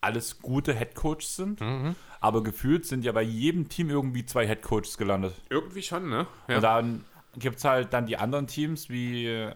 alles 0.00 0.40
gute 0.40 0.72
Headcoaches 0.74 1.36
sind. 1.36 1.60
Mhm. 1.60 1.94
Aber 2.20 2.42
gefühlt 2.42 2.86
sind 2.86 3.04
ja 3.04 3.12
bei 3.12 3.22
jedem 3.22 3.68
Team 3.68 3.90
irgendwie 3.90 4.24
zwei 4.24 4.46
Headcoaches 4.46 4.96
gelandet. 4.96 5.34
Irgendwie 5.50 5.82
schon, 5.82 6.08
ne? 6.08 6.26
Ja. 6.48 6.56
Und 6.56 6.62
dann 6.62 7.04
gibt 7.34 7.58
es 7.58 7.64
halt 7.64 7.92
dann 7.92 8.06
die 8.06 8.16
anderen 8.16 8.46
Teams, 8.46 8.88
wie 8.88 9.50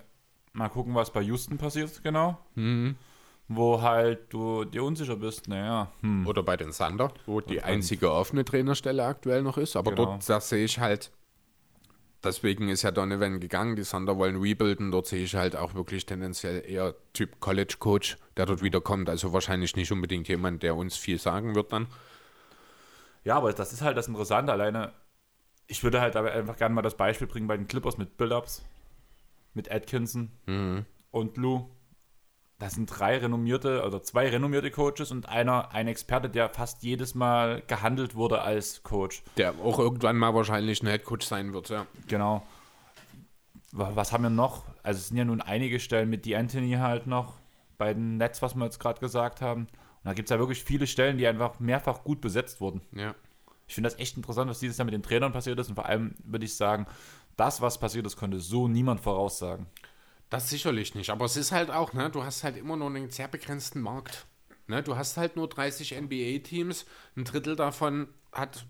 mal 0.53 0.69
gucken, 0.69 0.95
was 0.95 1.13
bei 1.13 1.23
Houston 1.23 1.59
passiert, 1.59 2.03
genau. 2.03 2.39
Mhm. 2.55 2.97
Wo 3.49 3.81
halt 3.81 4.33
du 4.33 4.65
dir 4.65 4.83
unsicher 4.83 5.17
bist, 5.17 5.47
naja. 5.47 5.93
Hm. 6.01 6.27
Oder 6.27 6.43
bei 6.43 6.57
den 6.57 6.73
Thunder, 6.73 7.13
wo 7.27 7.41
die 7.41 7.63
einzige 7.63 8.11
offene 8.11 8.45
Trainerstelle 8.45 9.05
aktuell 9.05 9.43
noch 9.43 9.57
ist. 9.57 9.77
Aber 9.77 9.93
genau. 9.93 10.19
dort 10.19 10.43
sehe 10.43 10.65
ich 10.65 10.81
halt, 10.81 11.13
deswegen 12.25 12.69
ist 12.69 12.83
ja 12.83 12.91
Donovan 12.91 13.39
gegangen, 13.39 13.77
die 13.77 13.85
Thunder 13.85 14.19
wollen 14.19 14.41
rebuilden. 14.41 14.91
Dort 14.91 15.07
sehe 15.07 15.23
ich 15.23 15.37
halt 15.37 15.55
auch 15.55 15.75
wirklich 15.75 16.07
tendenziell 16.07 16.65
eher 16.69 16.97
Typ 17.13 17.39
College 17.39 17.77
Coach, 17.79 18.19
der 18.37 18.47
dort 18.47 18.63
wiederkommt. 18.63 19.09
Also 19.09 19.33
wahrscheinlich 19.33 19.77
nicht 19.77 19.93
unbedingt 19.93 20.27
jemand, 20.27 20.65
der 20.65 20.75
uns 20.75 20.97
viel 20.97 21.21
sagen 21.21 21.55
wird 21.55 21.73
dann. 21.73 21.87
Ja, 23.23 23.37
aber 23.37 23.53
das 23.53 23.73
ist 23.73 23.83
halt 23.83 23.97
das 23.97 24.09
Interessante. 24.09 24.51
Alleine 24.51 24.93
ich 25.67 25.83
würde 25.83 26.01
halt 26.01 26.17
aber 26.17 26.33
einfach 26.33 26.57
gerne 26.57 26.75
mal 26.75 26.83
das 26.83 26.97
Beispiel 26.97 27.27
bringen 27.27 27.47
bei 27.47 27.57
den 27.57 27.69
Clippers 27.69 27.99
mit 27.99 28.17
Build-Ups, 28.17 28.65
mit 29.55 29.71
Atkinson 29.71 30.31
mhm. 30.47 30.85
und 31.11 31.37
Lou. 31.37 31.69
Das 32.59 32.73
sind 32.73 32.87
drei 32.87 33.19
renommierte 33.19 33.85
oder 33.85 34.03
zwei 34.03 34.29
renommierte 34.29 34.71
Coaches 34.71 35.11
und 35.11 35.29
einer, 35.29 35.73
ein 35.73 35.89
Experte, 35.89 36.31
der 36.31 36.49
fast 36.49 36.83
jedes 36.83 37.15
Mal 37.15 37.63
gehandelt 37.67 38.15
wurde 38.15 38.41
als 38.41 38.83
Coach. 38.83 39.23
Der 39.37 39.55
auch 39.63 39.79
irgendwann 39.79 40.17
mal 40.17 40.35
wahrscheinlich 40.35 40.83
ein 40.83 40.87
Headcoach 40.87 41.23
sein 41.23 41.53
wird, 41.53 41.69
ja. 41.69 41.87
Genau. 42.09 42.47
Was 43.73 44.13
haben 44.13 44.23
wir 44.23 44.31
noch? 44.31 44.65
Also 44.83 44.99
es 45.01 45.09
sind 45.09 45.19
ja 45.19 45.27
nun 45.27 45.43
einige 45.43 45.81
Stellen 45.81 46.09
mit 46.09 46.25
D'Anthony 46.25 46.79
halt 46.79 47.07
noch 47.07 47.35
bei 47.77 47.93
den 47.93 48.17
Nets, 48.17 48.41
was 48.41 48.55
wir 48.55 48.65
jetzt 48.65 48.81
gerade 48.81 49.01
gesagt 49.01 49.43
haben. 49.43 49.63
Und 49.63 50.05
da 50.05 50.15
gibt 50.15 50.31
es 50.31 50.31
ja 50.31 50.39
wirklich 50.39 50.65
viele 50.65 50.87
Stellen, 50.87 51.19
die 51.19 51.27
einfach 51.27 51.61
mehrfach 51.61 52.05
gut 52.05 52.23
besetzt 52.23 52.63
wurden. 52.63 52.81
Ja. 52.93 53.15
Ich 53.67 53.75
finde 53.75 53.91
das 53.91 53.99
echt 53.99 54.17
interessant, 54.17 54.51
was 54.51 54.61
dieses 54.61 54.79
Jahr 54.79 54.85
mit 54.85 54.95
den 54.95 55.03
Trainern 55.03 55.33
passiert 55.33 55.59
ist. 55.59 55.69
Und 55.69 55.75
vor 55.75 55.87
allem 55.87 56.15
würde 56.25 56.45
ich 56.45 56.57
sagen, 56.57 56.87
das, 57.37 57.61
was 57.61 57.79
passiert 57.79 58.07
ist, 58.07 58.17
konnte 58.17 58.39
so 58.39 58.69
niemand 58.69 59.01
voraussagen. 59.01 59.67
Das 60.31 60.49
sicherlich 60.51 60.95
nicht. 60.95 61.11
Aber 61.11 61.25
es 61.25 61.37
ist 61.37 61.53
halt 61.53 61.71
auch, 61.71 61.93
ne, 61.93 62.11
du 62.11 62.25
hast 62.25 62.45
halt 62.45 62.57
immer 62.57 62.77
nur 62.77 62.89
einen 62.89 63.11
sehr 63.11 63.29
begrenzten 63.29 63.81
Markt. 63.81 64.27
Ne, 64.67 64.83
du 64.83 64.97
hast 64.97 65.17
halt 65.17 65.37
nur 65.37 65.49
30 65.49 66.01
NBA-Teams. 66.01 66.87
Ein 67.17 67.25
Drittel 67.25 67.55
davon 67.57 68.09
hat 68.33 68.67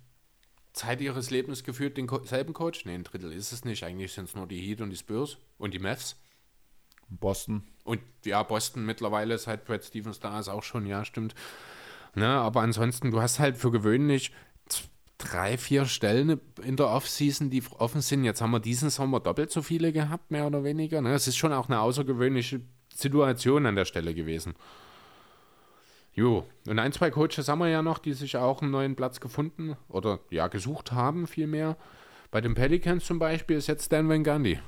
Zeit 0.72 1.00
ihres 1.00 1.30
Lebens 1.30 1.64
geführt 1.64 1.96
denselben 1.96 2.52
Coach. 2.52 2.84
Ne, 2.84 2.92
ein 2.92 3.04
Drittel 3.04 3.32
ist 3.32 3.52
es 3.52 3.64
nicht. 3.64 3.84
Eigentlich 3.84 4.12
sind 4.12 4.28
es 4.28 4.34
nur 4.34 4.46
die 4.46 4.60
Heat 4.60 4.80
und 4.80 4.90
die 4.90 4.96
Spurs 4.96 5.38
und 5.58 5.72
die 5.72 5.78
Mavs. 5.78 6.16
Boston. 7.08 7.62
Und 7.84 8.00
ja, 8.24 8.42
Boston 8.42 8.84
mittlerweile, 8.84 9.38
seit 9.38 9.64
Brad 9.64 9.84
Stevens 9.84 10.20
da 10.20 10.40
ist, 10.40 10.48
auch 10.48 10.62
schon, 10.62 10.86
ja, 10.86 11.04
stimmt. 11.04 11.34
Ne, 12.14 12.26
aber 12.26 12.62
ansonsten, 12.62 13.10
du 13.10 13.20
hast 13.20 13.38
halt 13.38 13.56
für 13.56 13.70
gewöhnlich 13.70 14.32
drei, 15.18 15.56
vier 15.56 15.86
Stellen 15.86 16.40
in 16.62 16.76
der 16.76 16.88
Offseason, 16.88 17.50
die 17.50 17.62
offen 17.78 18.00
sind. 18.00 18.24
Jetzt 18.24 18.40
haben 18.40 18.50
wir 18.50 18.60
diesen 18.60 18.90
Sommer 18.90 19.20
doppelt 19.20 19.50
so 19.50 19.62
viele 19.62 19.92
gehabt, 19.92 20.30
mehr 20.30 20.46
oder 20.46 20.64
weniger. 20.64 21.00
Ne? 21.00 21.14
Es 21.14 21.26
ist 21.26 21.36
schon 21.36 21.52
auch 21.52 21.68
eine 21.68 21.80
außergewöhnliche 21.80 22.60
Situation 22.94 23.66
an 23.66 23.76
der 23.76 23.84
Stelle 23.84 24.14
gewesen. 24.14 24.54
Jo, 26.12 26.46
und 26.66 26.78
ein, 26.78 26.92
zwei 26.92 27.10
Coaches 27.10 27.48
haben 27.48 27.58
wir 27.58 27.68
ja 27.68 27.82
noch, 27.82 27.98
die 27.98 28.14
sich 28.14 28.36
auch 28.38 28.62
einen 28.62 28.70
neuen 28.70 28.96
Platz 28.96 29.20
gefunden 29.20 29.76
oder 29.88 30.20
ja, 30.30 30.48
gesucht 30.48 30.92
haben, 30.92 31.26
vielmehr. 31.26 31.76
Bei 32.30 32.40
den 32.40 32.54
Pelicans 32.54 33.04
zum 33.04 33.18
Beispiel 33.18 33.56
ist 33.56 33.66
jetzt 33.66 33.92
Dan 33.92 34.08
Van 34.08 34.24
Gundy. 34.24 34.58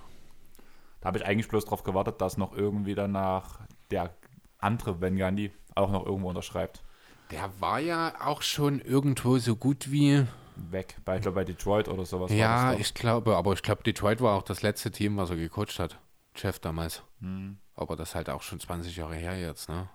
Da 1.01 1.07
habe 1.07 1.19
ich 1.19 1.25
eigentlich 1.25 1.49
bloß 1.49 1.65
darauf 1.65 1.85
gewartet, 1.85 2.21
dass 2.21 2.37
noch 2.37 2.55
irgendwie 2.55 2.95
danach 2.95 3.61
der 3.91 4.15
andere 4.59 5.01
Van 5.01 5.17
Gundy 5.17 5.51
auch 5.75 5.91
noch 5.91 6.05
irgendwo 6.05 6.29
unterschreibt. 6.29 6.83
Der 7.31 7.51
war 7.61 7.79
ja 7.79 8.15
auch 8.21 8.43
schon 8.43 8.81
irgendwo 8.81 9.39
so 9.39 9.57
gut 9.57 9.91
wie 9.91 10.27
weg, 10.71 10.97
bei, 11.05 11.17
ich 11.17 11.23
glaube 11.23 11.37
bei 11.37 11.45
Detroit 11.45 11.89
oder 11.89 12.05
sowas. 12.05 12.33
Ja, 12.33 12.73
ich 12.75 12.95
glaube, 12.95 13.37
aber 13.37 13.53
ich 13.53 13.63
glaube, 13.63 13.83
Detroit 13.83 14.21
war 14.21 14.37
auch 14.37 14.43
das 14.43 14.63
letzte 14.63 14.91
Team, 14.91 15.17
was 15.17 15.31
er 15.31 15.37
gecoacht 15.37 15.79
hat. 15.79 15.99
Chef 16.35 16.59
damals. 16.59 17.03
Hm. 17.21 17.59
Aber 17.75 17.97
das 17.97 18.11
ist 18.11 18.15
halt 18.15 18.31
auch 18.31 18.43
schon 18.43 18.61
20 18.61 18.97
Jahre 18.97 19.15
her 19.15 19.39
jetzt, 19.39 19.69
ne? 19.69 19.89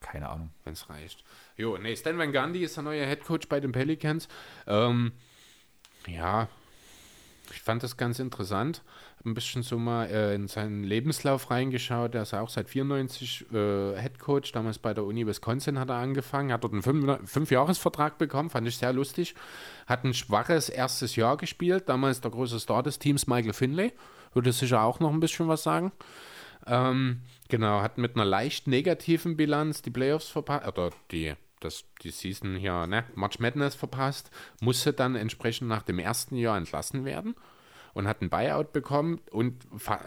Keine 0.00 0.28
Ahnung. 0.28 0.50
Wenn 0.64 0.74
es 0.74 0.88
reicht. 0.90 1.24
Jo, 1.56 1.78
nee, 1.78 1.96
Stan 1.96 2.18
Van 2.18 2.32
Gundy 2.32 2.62
ist 2.62 2.76
der 2.76 2.84
neue 2.84 3.06
Head 3.06 3.24
Coach 3.24 3.48
bei 3.48 3.60
den 3.60 3.72
Pelicans. 3.72 4.28
Ähm, 4.66 5.12
ja, 6.06 6.48
ich 7.54 7.62
fand 7.62 7.82
das 7.82 7.96
ganz 7.96 8.18
interessant. 8.18 8.82
Ein 9.24 9.34
bisschen 9.34 9.62
so 9.62 9.78
mal 9.78 10.06
äh, 10.06 10.34
in 10.34 10.48
seinen 10.48 10.84
Lebenslauf 10.84 11.50
reingeschaut. 11.50 12.14
Er 12.14 12.22
ist 12.22 12.34
auch 12.34 12.48
seit 12.48 12.68
94 12.68 13.46
äh, 13.52 14.00
Head 14.00 14.18
Coach. 14.18 14.52
Damals 14.52 14.78
bei 14.78 14.92
der 14.92 15.04
Uni 15.04 15.26
Wisconsin 15.26 15.78
hat 15.78 15.88
er 15.88 15.96
angefangen. 15.96 16.52
Hat 16.52 16.64
dort 16.64 16.72
einen 16.72 16.82
Fünf 16.82 17.30
Fünfjahresvertrag 17.30 18.18
bekommen. 18.18 18.50
Fand 18.50 18.66
ich 18.66 18.76
sehr 18.76 18.92
lustig. 18.92 19.34
Hat 19.86 20.04
ein 20.04 20.14
schwaches 20.14 20.68
erstes 20.68 21.16
Jahr 21.16 21.36
gespielt. 21.36 21.88
Damals 21.88 22.20
der 22.20 22.32
große 22.32 22.60
Star 22.60 22.82
des 22.82 22.98
Teams 22.98 23.26
Michael 23.26 23.52
Finlay. 23.52 23.92
Würde 24.32 24.52
sicher 24.52 24.82
auch 24.82 25.00
noch 25.00 25.12
ein 25.12 25.20
bisschen 25.20 25.48
was 25.48 25.62
sagen. 25.62 25.92
Ähm, 26.66 27.20
genau, 27.48 27.82
hat 27.82 27.98
mit 27.98 28.16
einer 28.16 28.24
leicht 28.24 28.66
negativen 28.66 29.36
Bilanz 29.36 29.82
die 29.82 29.90
Playoffs 29.90 30.28
verpasst. 30.28 30.66
Oder 30.66 30.90
die 31.10 31.34
das, 31.64 31.84
die 32.02 32.10
Season 32.10 32.56
hier, 32.56 32.86
ne, 32.86 33.04
March 33.14 33.38
Madness 33.38 33.74
verpasst, 33.74 34.30
musste 34.60 34.92
dann 34.92 35.16
entsprechend 35.16 35.68
nach 35.68 35.82
dem 35.82 35.98
ersten 35.98 36.36
Jahr 36.36 36.56
entlassen 36.56 37.04
werden 37.04 37.34
und 37.94 38.06
hat 38.06 38.20
ein 38.20 38.30
Buyout 38.30 38.72
bekommen 38.72 39.20
und 39.30 39.54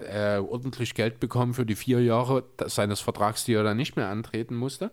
äh, 0.09 0.37
ordentlich 0.37 0.93
Geld 0.93 1.19
bekommen 1.19 1.53
für 1.53 1.65
die 1.65 1.75
vier 1.75 2.01
Jahre 2.03 2.43
seines 2.65 2.99
Vertrags, 2.99 3.45
die 3.45 3.53
er 3.53 3.63
dann 3.63 3.77
nicht 3.77 3.95
mehr 3.95 4.09
antreten 4.09 4.55
musste. 4.55 4.91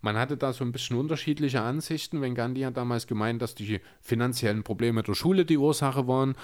Man 0.00 0.16
hatte 0.16 0.36
da 0.36 0.52
so 0.52 0.64
ein 0.64 0.72
bisschen 0.72 0.96
unterschiedliche 0.96 1.60
Ansichten. 1.60 2.22
Wenn 2.22 2.34
Gandhi 2.34 2.62
hat 2.62 2.76
damals 2.76 3.06
gemeint, 3.06 3.42
dass 3.42 3.54
die 3.54 3.80
finanziellen 4.00 4.62
Probleme 4.62 5.02
der 5.02 5.14
Schule 5.14 5.44
die 5.44 5.58
Ursache 5.58 6.08
waren. 6.08 6.36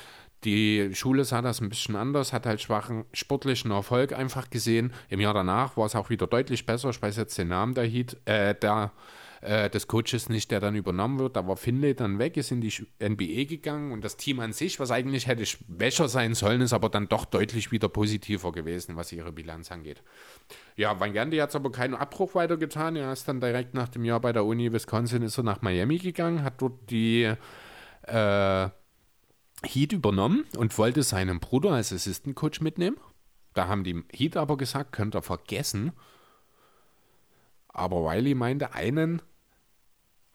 Die 0.44 0.94
Schule 0.94 1.24
sah 1.24 1.40
das 1.40 1.62
ein 1.62 1.70
bisschen 1.70 1.96
anders, 1.96 2.34
hat 2.34 2.44
halt 2.44 2.60
schwachen 2.60 3.06
sportlichen 3.14 3.70
Erfolg 3.70 4.12
einfach 4.12 4.50
gesehen. 4.50 4.92
Im 5.08 5.20
Jahr 5.20 5.32
danach 5.32 5.78
war 5.78 5.86
es 5.86 5.96
auch 5.96 6.10
wieder 6.10 6.26
deutlich 6.26 6.66
besser. 6.66 6.90
Ich 6.90 7.00
weiß 7.00 7.16
jetzt 7.16 7.38
den 7.38 7.48
Namen 7.48 7.74
der 7.74 7.86
Heat, 7.86 8.18
äh, 8.26 8.54
der 8.54 8.92
äh, 9.46 9.70
des 9.70 9.86
Coaches 9.86 10.28
nicht, 10.28 10.50
der 10.50 10.58
dann 10.60 10.74
übernommen 10.74 11.18
wird. 11.18 11.36
Da 11.36 11.46
war 11.46 11.56
Finlay 11.56 11.94
dann 11.94 12.18
weg, 12.18 12.36
ist 12.36 12.50
in 12.50 12.60
die 12.60 12.72
NBA 13.00 13.44
gegangen 13.44 13.92
und 13.92 14.04
das 14.04 14.16
Team 14.16 14.40
an 14.40 14.52
sich, 14.52 14.80
was 14.80 14.90
eigentlich 14.90 15.28
hätte 15.28 15.46
schwächer 15.46 16.08
sein 16.08 16.34
sollen, 16.34 16.60
ist 16.60 16.72
aber 16.72 16.88
dann 16.88 17.08
doch 17.08 17.24
deutlich 17.24 17.70
wieder 17.70 17.88
positiver 17.88 18.50
gewesen, 18.50 18.96
was 18.96 19.12
ihre 19.12 19.32
Bilanz 19.32 19.70
angeht. 19.70 20.02
Ja, 20.74 20.98
Van 20.98 21.14
Gundy 21.14 21.38
hat 21.38 21.50
es 21.50 21.56
aber 21.56 21.70
keinen 21.70 21.94
Abbruch 21.94 22.34
weitergetan. 22.34 22.96
Er 22.96 23.12
ist 23.12 23.28
dann 23.28 23.40
direkt 23.40 23.72
nach 23.72 23.88
dem 23.88 24.04
Jahr 24.04 24.20
bei 24.20 24.32
der 24.32 24.44
Uni 24.44 24.72
Wisconsin 24.72 25.22
ist 25.22 25.38
er 25.38 25.44
nach 25.44 25.62
Miami 25.62 25.98
gegangen, 25.98 26.42
hat 26.42 26.60
dort 26.60 26.90
die 26.90 27.32
äh, 28.02 28.68
Heat 29.62 29.92
übernommen 29.92 30.44
und 30.56 30.76
wollte 30.76 31.02
seinen 31.02 31.38
Bruder 31.38 31.70
als 31.70 31.92
Assistant 31.92 32.34
Coach 32.34 32.60
mitnehmen. 32.60 32.96
Da 33.54 33.68
haben 33.68 33.84
die 33.84 34.02
Heat 34.12 34.36
aber 34.36 34.56
gesagt, 34.56 34.92
könnt 34.92 35.14
ihr 35.14 35.22
vergessen. 35.22 35.92
Aber 37.68 38.04
Wiley 38.04 38.34
meinte 38.34 38.74
einen. 38.74 39.22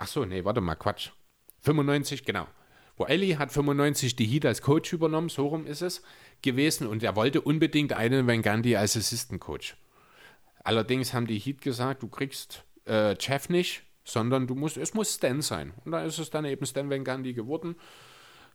Ach 0.02 0.08
so, 0.08 0.26
nee, 0.26 0.44
warte 0.44 0.62
mal, 0.62 0.74
Quatsch. 0.74 1.12
95, 1.60 2.26
genau. 2.26 2.48
Wiley 2.98 3.34
hat 3.34 3.52
95 3.52 4.16
die 4.16 4.26
Heat 4.26 4.48
als 4.48 4.64
Coach 4.64 4.92
übernommen, 4.94 5.30
so 5.30 5.46
rum 5.46 5.68
ist 5.68 5.84
es 5.84 6.02
gewesen. 6.42 6.88
Und 6.88 7.04
er 7.04 7.16
wollte 7.16 7.40
unbedingt 7.40 7.94
einen 7.94 8.26
Van 8.26 8.42
Gundy 8.42 8.76
als 8.76 8.98
Assistant 8.98 9.40
Coach. 9.40 9.78
Allerdings 10.64 11.14
haben 11.14 11.28
die 11.28 11.38
Heat 11.38 11.62
gesagt, 11.62 12.02
du 12.02 12.08
kriegst 12.08 12.64
äh, 12.88 13.16
Jeff 13.20 13.48
nicht, 13.50 13.84
sondern 14.04 14.48
du 14.48 14.56
musst, 14.56 14.78
es 14.78 14.96
muss 14.96 15.14
Stan 15.14 15.40
sein. 15.44 15.72
Und 15.86 15.92
da 15.92 16.04
ist 16.04 16.18
es 16.18 16.32
dann 16.32 16.46
eben 16.46 16.66
Stan 16.66 16.90
Van 16.90 17.04
Gundy 17.04 17.34
geworden. 17.34 17.76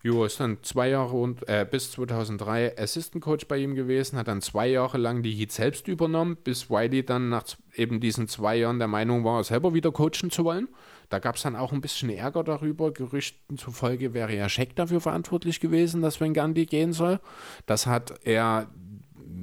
Jo, 0.02 0.24
ist 0.24 0.40
dann 0.40 0.64
zwei 0.64 0.88
Jahre 0.88 1.16
und 1.16 1.48
äh, 1.48 1.64
bis 1.68 1.92
2003 1.92 2.76
Assistant 2.76 3.22
Coach 3.22 3.46
bei 3.46 3.58
ihm 3.58 3.76
gewesen, 3.76 4.18
hat 4.18 4.26
dann 4.26 4.42
zwei 4.42 4.66
Jahre 4.66 4.98
lang 4.98 5.22
die 5.22 5.32
Heat 5.32 5.52
selbst 5.52 5.86
übernommen, 5.86 6.36
bis 6.42 6.70
Wiley 6.70 7.04
dann 7.04 7.28
nach 7.28 7.44
eben 7.76 8.00
diesen 8.00 8.26
zwei 8.26 8.56
Jahren 8.56 8.80
der 8.80 8.88
Meinung 8.88 9.22
war, 9.22 9.44
selber 9.44 9.74
wieder 9.74 9.92
coachen 9.92 10.32
zu 10.32 10.44
wollen. 10.44 10.68
Da 11.08 11.18
gab 11.18 11.36
es 11.36 11.42
dann 11.42 11.56
auch 11.56 11.72
ein 11.72 11.80
bisschen 11.80 12.10
Ärger 12.10 12.44
darüber. 12.44 12.92
Gerüchten 12.92 13.58
zufolge 13.58 14.14
wäre 14.14 14.34
ja 14.34 14.48
Scheck 14.48 14.76
dafür 14.76 15.00
verantwortlich 15.00 15.60
gewesen, 15.60 16.02
dass 16.02 16.20
Van 16.20 16.34
Gundy 16.34 16.66
gehen 16.66 16.92
soll. 16.92 17.20
Das 17.66 17.86
hat 17.86 18.14
er 18.24 18.68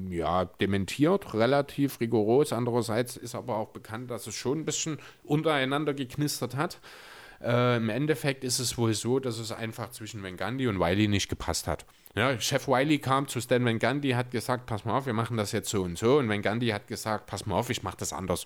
ja, 0.10 0.46
dementiert, 0.46 1.34
relativ 1.34 2.00
rigoros. 2.00 2.54
Andererseits 2.54 3.18
ist 3.18 3.36
aber 3.36 3.58
auch 3.58 3.70
bekannt, 3.70 4.12
dass 4.12 4.28
es 4.28 4.36
schon 4.36 4.60
ein 4.60 4.66
bisschen 4.66 4.98
untereinander 5.24 5.94
geknistert 5.94 6.56
hat. 6.56 6.80
Äh, 7.42 7.78
Im 7.78 7.90
Endeffekt 7.90 8.44
ist 8.44 8.60
es 8.60 8.78
wohl 8.78 8.94
so, 8.94 9.20
dass 9.20 9.38
es 9.38 9.52
einfach 9.52 9.92
zwischen 9.92 10.24
Van 10.24 10.38
Gundy 10.38 10.68
und 10.68 10.80
Wiley 10.80 11.08
nicht 11.08 11.30
gepasst 11.30 11.68
hat. 11.68 11.86
Ja, 12.16 12.40
Chef 12.40 12.68
Wiley 12.68 13.00
kam 13.00 13.28
zu 13.28 13.42
Stan 13.42 13.66
Van 13.66 13.80
Gundy, 13.80 14.12
hat 14.12 14.32
gesagt, 14.32 14.66
pass 14.66 14.86
mal 14.86 14.98
auf, 14.98 15.06
wir 15.08 15.14
machen 15.14 15.36
das 15.36 15.52
jetzt 15.52 15.70
so 15.70 15.82
und 15.82 15.98
so. 15.98 16.20
Und 16.20 16.30
Van 16.30 16.42
Gundy 16.42 16.68
hat 16.68 16.88
gesagt, 16.88 17.26
pass 17.26 17.46
mal 17.46 17.56
auf, 17.56 17.70
ich 17.70 17.84
mache 17.84 17.98
das 17.98 18.14
anders. 18.14 18.46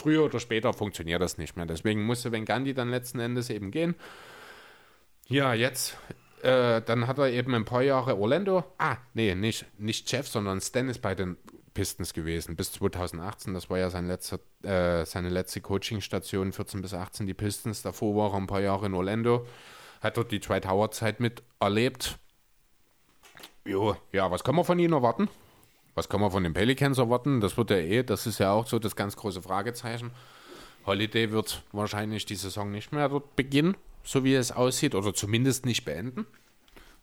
Früher 0.00 0.24
oder 0.24 0.40
später 0.40 0.72
funktioniert 0.72 1.20
das 1.20 1.36
nicht 1.36 1.56
mehr. 1.56 1.66
Deswegen 1.66 2.02
musste 2.02 2.30
Gundy 2.30 2.72
dann 2.72 2.88
letzten 2.88 3.20
Endes 3.20 3.50
eben 3.50 3.70
gehen. 3.70 3.94
Ja, 5.28 5.52
jetzt 5.52 5.96
äh, 6.42 6.80
dann 6.80 7.06
hat 7.06 7.18
er 7.18 7.28
eben 7.28 7.54
ein 7.54 7.66
paar 7.66 7.82
Jahre 7.82 8.16
Orlando. 8.16 8.64
Ah, 8.78 8.96
nee, 9.12 9.34
nicht, 9.34 9.66
nicht 9.78 10.10
Jeff, 10.10 10.26
sondern 10.26 10.60
Stan 10.60 10.88
ist 10.88 11.00
bei 11.00 11.14
den 11.14 11.36
Pistons 11.74 12.14
gewesen 12.14 12.56
bis 12.56 12.72
2018. 12.72 13.52
Das 13.52 13.68
war 13.68 13.78
ja 13.78 13.90
sein 13.90 14.06
letzter, 14.06 14.40
äh, 14.62 15.04
seine 15.04 15.28
letzte 15.28 15.60
Coachingstation, 15.60 16.52
14 16.52 16.80
bis 16.80 16.94
18 16.94 17.26
die 17.26 17.34
Pistons. 17.34 17.82
Davor 17.82 18.16
war 18.16 18.32
er 18.32 18.38
ein 18.38 18.46
paar 18.46 18.62
Jahre 18.62 18.86
in 18.86 18.94
Orlando, 18.94 19.46
hat 20.00 20.16
dort 20.16 20.32
die 20.32 20.40
Dwight 20.40 20.66
Howard-Zeit 20.66 21.20
miterlebt. 21.20 22.18
Jo, 23.66 23.96
ja, 24.12 24.30
was 24.30 24.42
kann 24.42 24.54
man 24.54 24.64
von 24.64 24.78
ihnen 24.78 24.94
erwarten? 24.94 25.28
Was 25.94 26.08
kann 26.08 26.20
man 26.20 26.30
von 26.30 26.44
den 26.44 26.54
Pelicans 26.54 26.98
erwarten? 26.98 27.40
Das 27.40 27.56
wird 27.56 27.70
ja 27.70 27.76
eh, 27.76 28.02
das 28.02 28.26
ist 28.26 28.38
ja 28.38 28.52
auch 28.52 28.66
so 28.66 28.78
das 28.78 28.96
ganz 28.96 29.16
große 29.16 29.42
Fragezeichen. 29.42 30.12
Holiday 30.86 31.30
wird 31.30 31.62
wahrscheinlich 31.72 32.24
die 32.26 32.36
Saison 32.36 32.70
nicht 32.70 32.92
mehr 32.92 33.08
dort 33.08 33.36
beginnen, 33.36 33.76
so 34.02 34.24
wie 34.24 34.34
es 34.34 34.52
aussieht, 34.52 34.94
oder 34.94 35.12
zumindest 35.12 35.66
nicht 35.66 35.84
beenden. 35.84 36.26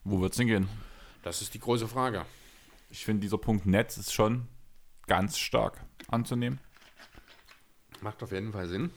Wo 0.03 0.21
wird 0.21 0.31
es 0.31 0.37
denn 0.37 0.47
gehen? 0.47 0.69
Das 1.23 1.41
ist 1.41 1.53
die 1.53 1.59
große 1.59 1.87
Frage. 1.87 2.25
Ich 2.89 3.03
finde, 3.03 3.21
dieser 3.21 3.37
Punkt 3.37 3.65
Netz 3.65 3.97
ist 3.97 4.13
schon 4.13 4.47
ganz 5.05 5.37
stark 5.37 5.83
anzunehmen. 6.07 6.59
Macht 8.01 8.23
auf 8.23 8.31
jeden 8.31 8.53
Fall 8.53 8.67
Sinn. 8.67 8.91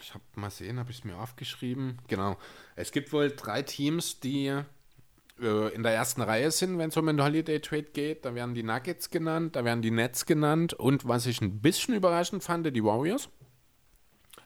Ich 0.00 0.12
habe 0.12 0.24
mal 0.34 0.50
sehen, 0.50 0.78
habe 0.78 0.90
ich 0.90 0.98
es 0.98 1.04
mir 1.04 1.16
aufgeschrieben. 1.16 1.98
Genau. 2.08 2.36
Es 2.76 2.92
gibt 2.92 3.12
wohl 3.12 3.30
drei 3.30 3.62
Teams, 3.62 4.20
die 4.20 4.60
in 5.36 5.82
der 5.82 5.92
ersten 5.92 6.22
Reihe 6.22 6.50
sind, 6.50 6.78
wenn 6.78 6.90
es 6.90 6.96
um 6.96 7.06
den 7.06 7.22
Holiday 7.22 7.60
Trade 7.60 7.88
geht. 7.92 8.24
Da 8.24 8.34
werden 8.34 8.54
die 8.54 8.62
Nuggets 8.62 9.10
genannt, 9.10 9.56
da 9.56 9.64
werden 9.64 9.82
die 9.82 9.90
Nets 9.90 10.26
genannt 10.26 10.74
und 10.74 11.08
was 11.08 11.26
ich 11.26 11.40
ein 11.40 11.60
bisschen 11.60 11.94
überraschend 11.94 12.44
fand, 12.44 12.66
die 12.74 12.84
Warriors. 12.84 13.28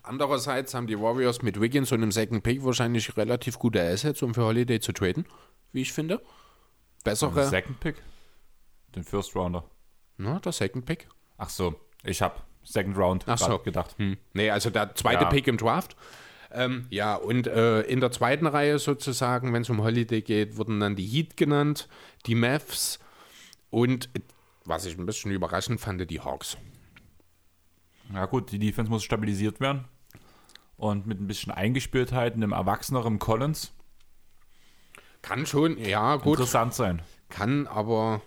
Andererseits 0.03 0.73
haben 0.73 0.87
die 0.87 0.99
Warriors 0.99 1.43
mit 1.43 1.61
Wiggins 1.61 1.93
und 1.93 2.01
dem 2.01 2.13
Second 2.13 2.43
Pick 2.43 2.65
wahrscheinlich 2.65 3.15
relativ 3.17 3.59
gute 3.59 3.83
Assets, 3.83 4.23
um 4.23 4.33
für 4.33 4.45
Holiday 4.45 4.81
zu 4.81 4.93
traden, 4.93 5.27
wie 5.73 5.83
ich 5.83 5.93
finde. 5.93 6.23
Bessere. 7.05 7.47
Second 7.47 7.79
Pick? 7.81 7.97
Den 8.95 9.05
First 9.05 9.37
Rounder. 9.37 9.65
Na, 10.17 10.39
der 10.39 10.53
Second 10.53 10.87
Pick. 10.87 11.09
Ach 11.37 11.51
so, 11.51 11.79
ich 12.05 12.23
habe 12.23 12.37
Second 12.65 12.97
Round 12.97 13.25
Ach 13.27 13.39
so. 13.39 13.59
gedacht. 13.59 13.95
Hm. 13.99 14.17
Nee, 14.33 14.51
also 14.51 14.71
der 14.71 14.95
zweite 14.95 15.25
Ja. 15.25 15.29
Pick 15.29 15.47
im 15.47 15.59
Draft. 15.59 15.97
Ähm, 16.51 16.87
ja, 16.91 17.15
und 17.15 17.47
äh, 17.47 17.83
in 17.83 18.01
der 18.01 18.11
zweiten 18.11 18.47
Reihe 18.47 18.79
sozusagen, 18.79 19.53
wenn 19.53 19.63
es 19.63 19.71
um 19.71 19.83
Holiday 19.83 20.23
geht, 20.23 20.57
wurden 20.57 20.81
dann 20.81 20.97
die 20.97 21.07
Heat 21.07 21.37
genannt, 21.37 21.89
die 22.27 22.35
Mavs 22.35 22.99
und, 23.71 24.09
was 24.65 24.87
ich 24.87 24.97
ein 24.99 25.07
bisschen 25.07 25.31
überraschend 25.31 25.81
fand, 25.81 26.11
die 26.11 26.21
Hawks. 26.21 26.57
Ja 28.13 28.25
gut, 28.27 28.51
die 28.53 28.59
Defense 28.59 28.91
muss 28.91 29.05
stabilisiert 29.05 29.61
werden. 29.61 29.85
Und 30.77 31.07
mit 31.07 31.21
ein 31.21 31.27
bisschen 31.27 31.53
Eingespieltheit, 31.53 32.35
einem 32.35 32.53
erwachseneren 32.53 33.19
Collins, 33.19 33.73
Kann 35.23 35.45
schon, 35.45 35.77
ja, 35.77 36.17
gut. 36.17 36.35
interessant 36.35 36.73
sein. 36.73 37.03
Kann, 37.29 37.67
aber 37.67 38.23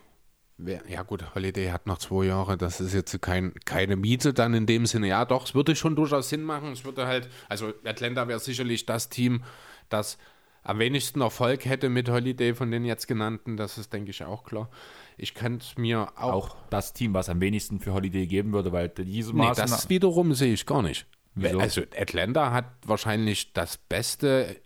ja 0.88 1.04
gut, 1.04 1.36
Holiday 1.36 1.70
hat 1.70 1.88
noch 1.88 1.98
zwei 1.98 2.26
Jahre, 2.26 2.58
das 2.58 2.82
ist 2.82 2.94
jetzt 2.94 3.22
kein, 3.22 3.54
keine 3.66 3.96
Miete 3.96 4.34
dann 4.34 4.54
in 4.54 4.66
dem 4.66 4.86
Sinne. 4.86 5.08
Ja, 5.08 5.26
doch, 5.26 5.46
es 5.46 5.56
würde 5.56 5.76
schon 5.76 5.96
durchaus 5.96 6.30
Sinn 6.30 6.44
machen. 6.44 6.72
Es 6.72 6.86
würde 6.86 7.08
halt, 7.08 7.30
also 7.50 7.74
Atlanta 7.84 8.28
wäre 8.28 8.40
sicherlich 8.40 8.86
das 8.86 9.10
Team, 9.10 9.44
das 9.90 10.18
am 10.64 10.80
wenigsten 10.80 11.22
Erfolg 11.22 11.66
hätte 11.66 11.90
mit 11.90 12.10
Holiday 12.10 12.54
von 12.54 12.70
den 12.72 12.86
jetzt 12.86 13.08
genannten. 13.08 13.58
Das 13.58 13.78
ist, 13.78 13.94
denke 13.94 14.12
ich, 14.12 14.24
auch 14.24 14.44
klar. 14.44 14.70
Ich 15.18 15.34
kann 15.34 15.58
es 15.58 15.78
mir 15.78 16.10
auch. 16.16 16.34
Auch 16.34 16.58
das 16.70 16.94
Team, 16.94 17.14
was 17.14 17.30
am 17.30 17.42
wenigsten 17.42 17.80
für 17.80 17.94
Holiday 17.94 18.28
geben 18.28 18.54
würde, 18.54 18.72
weil 18.72 18.90
diese 18.90 19.32
nee, 19.32 19.40
Maße 19.40 19.62
das 19.62 19.90
wiederum 19.90 20.34
sehe 20.34 20.54
ich 20.54 20.66
gar 20.66 20.82
nicht. 20.82 21.08
Wieso? 21.34 21.60
Also 21.60 21.82
Atlanta 21.98 22.52
hat 22.52 22.66
wahrscheinlich 22.86 23.54
das 23.54 23.78
beste 23.78 24.58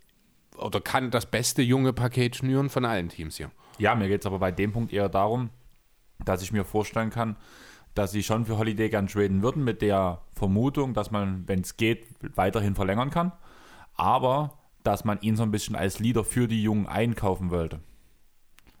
oder 0.56 0.80
kann 0.80 1.10
das 1.10 1.26
beste 1.26 1.62
junge 1.62 1.92
Paket 1.92 2.36
schnüren 2.36 2.68
von 2.68 2.84
allen 2.84 3.08
Teams 3.08 3.36
hier. 3.36 3.50
Ja, 3.78 3.94
mir 3.94 4.08
geht 4.08 4.20
es 4.20 4.26
aber 4.26 4.38
bei 4.38 4.50
dem 4.50 4.72
Punkt 4.72 4.92
eher 4.92 5.08
darum, 5.08 5.50
dass 6.24 6.42
ich 6.42 6.52
mir 6.52 6.64
vorstellen 6.64 7.10
kann, 7.10 7.36
dass 7.94 8.10
sie 8.10 8.22
schon 8.22 8.44
für 8.44 8.58
Holiday 8.58 8.90
gern 8.90 9.06
traden 9.06 9.42
würden, 9.42 9.64
mit 9.64 9.82
der 9.82 10.22
Vermutung, 10.32 10.92
dass 10.94 11.10
man, 11.10 11.48
wenn 11.48 11.60
es 11.60 11.76
geht, 11.76 12.06
weiterhin 12.36 12.74
verlängern 12.74 13.10
kann. 13.10 13.32
Aber 13.94 14.58
dass 14.82 15.04
man 15.04 15.20
ihn 15.20 15.36
so 15.36 15.42
ein 15.42 15.50
bisschen 15.50 15.74
als 15.74 15.98
Leader 15.98 16.22
für 16.22 16.46
die 16.46 16.62
Jungen 16.62 16.86
einkaufen 16.86 17.50
wollte. 17.50 17.80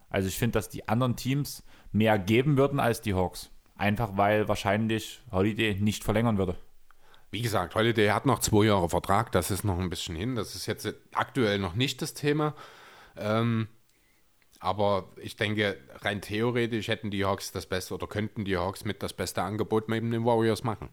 Also 0.08 0.28
ich 0.28 0.38
finde, 0.38 0.52
dass 0.52 0.68
die 0.68 0.88
anderen 0.88 1.16
Teams 1.16 1.64
mehr 1.92 2.18
geben 2.18 2.56
würden 2.56 2.78
als 2.78 3.00
die 3.00 3.14
Hawks. 3.14 3.50
Einfach 3.74 4.16
weil 4.16 4.48
wahrscheinlich 4.48 5.20
Holiday 5.32 5.74
nicht 5.74 6.04
verlängern 6.04 6.38
würde. 6.38 6.56
Wie 7.30 7.42
gesagt, 7.42 7.74
Holiday 7.74 8.08
hat 8.08 8.24
noch 8.24 8.38
zwei 8.38 8.66
Jahre 8.66 8.88
Vertrag, 8.88 9.32
das 9.32 9.50
ist 9.50 9.64
noch 9.64 9.78
ein 9.78 9.90
bisschen 9.90 10.14
hin. 10.14 10.36
Das 10.36 10.54
ist 10.54 10.66
jetzt 10.66 10.94
aktuell 11.12 11.58
noch 11.58 11.74
nicht 11.74 12.00
das 12.00 12.14
Thema. 12.14 12.54
Ähm, 13.16 13.68
aber 14.60 15.10
ich 15.16 15.36
denke, 15.36 15.76
rein 15.96 16.20
theoretisch 16.20 16.88
hätten 16.88 17.10
die 17.10 17.24
Hawks 17.24 17.52
das 17.52 17.66
Beste 17.66 17.94
oder 17.94 18.06
könnten 18.06 18.44
die 18.44 18.56
Hawks 18.56 18.84
mit 18.84 19.02
das 19.02 19.12
beste 19.12 19.42
Angebot 19.42 19.88
neben 19.88 20.10
den 20.10 20.24
Warriors 20.24 20.64
machen. 20.64 20.88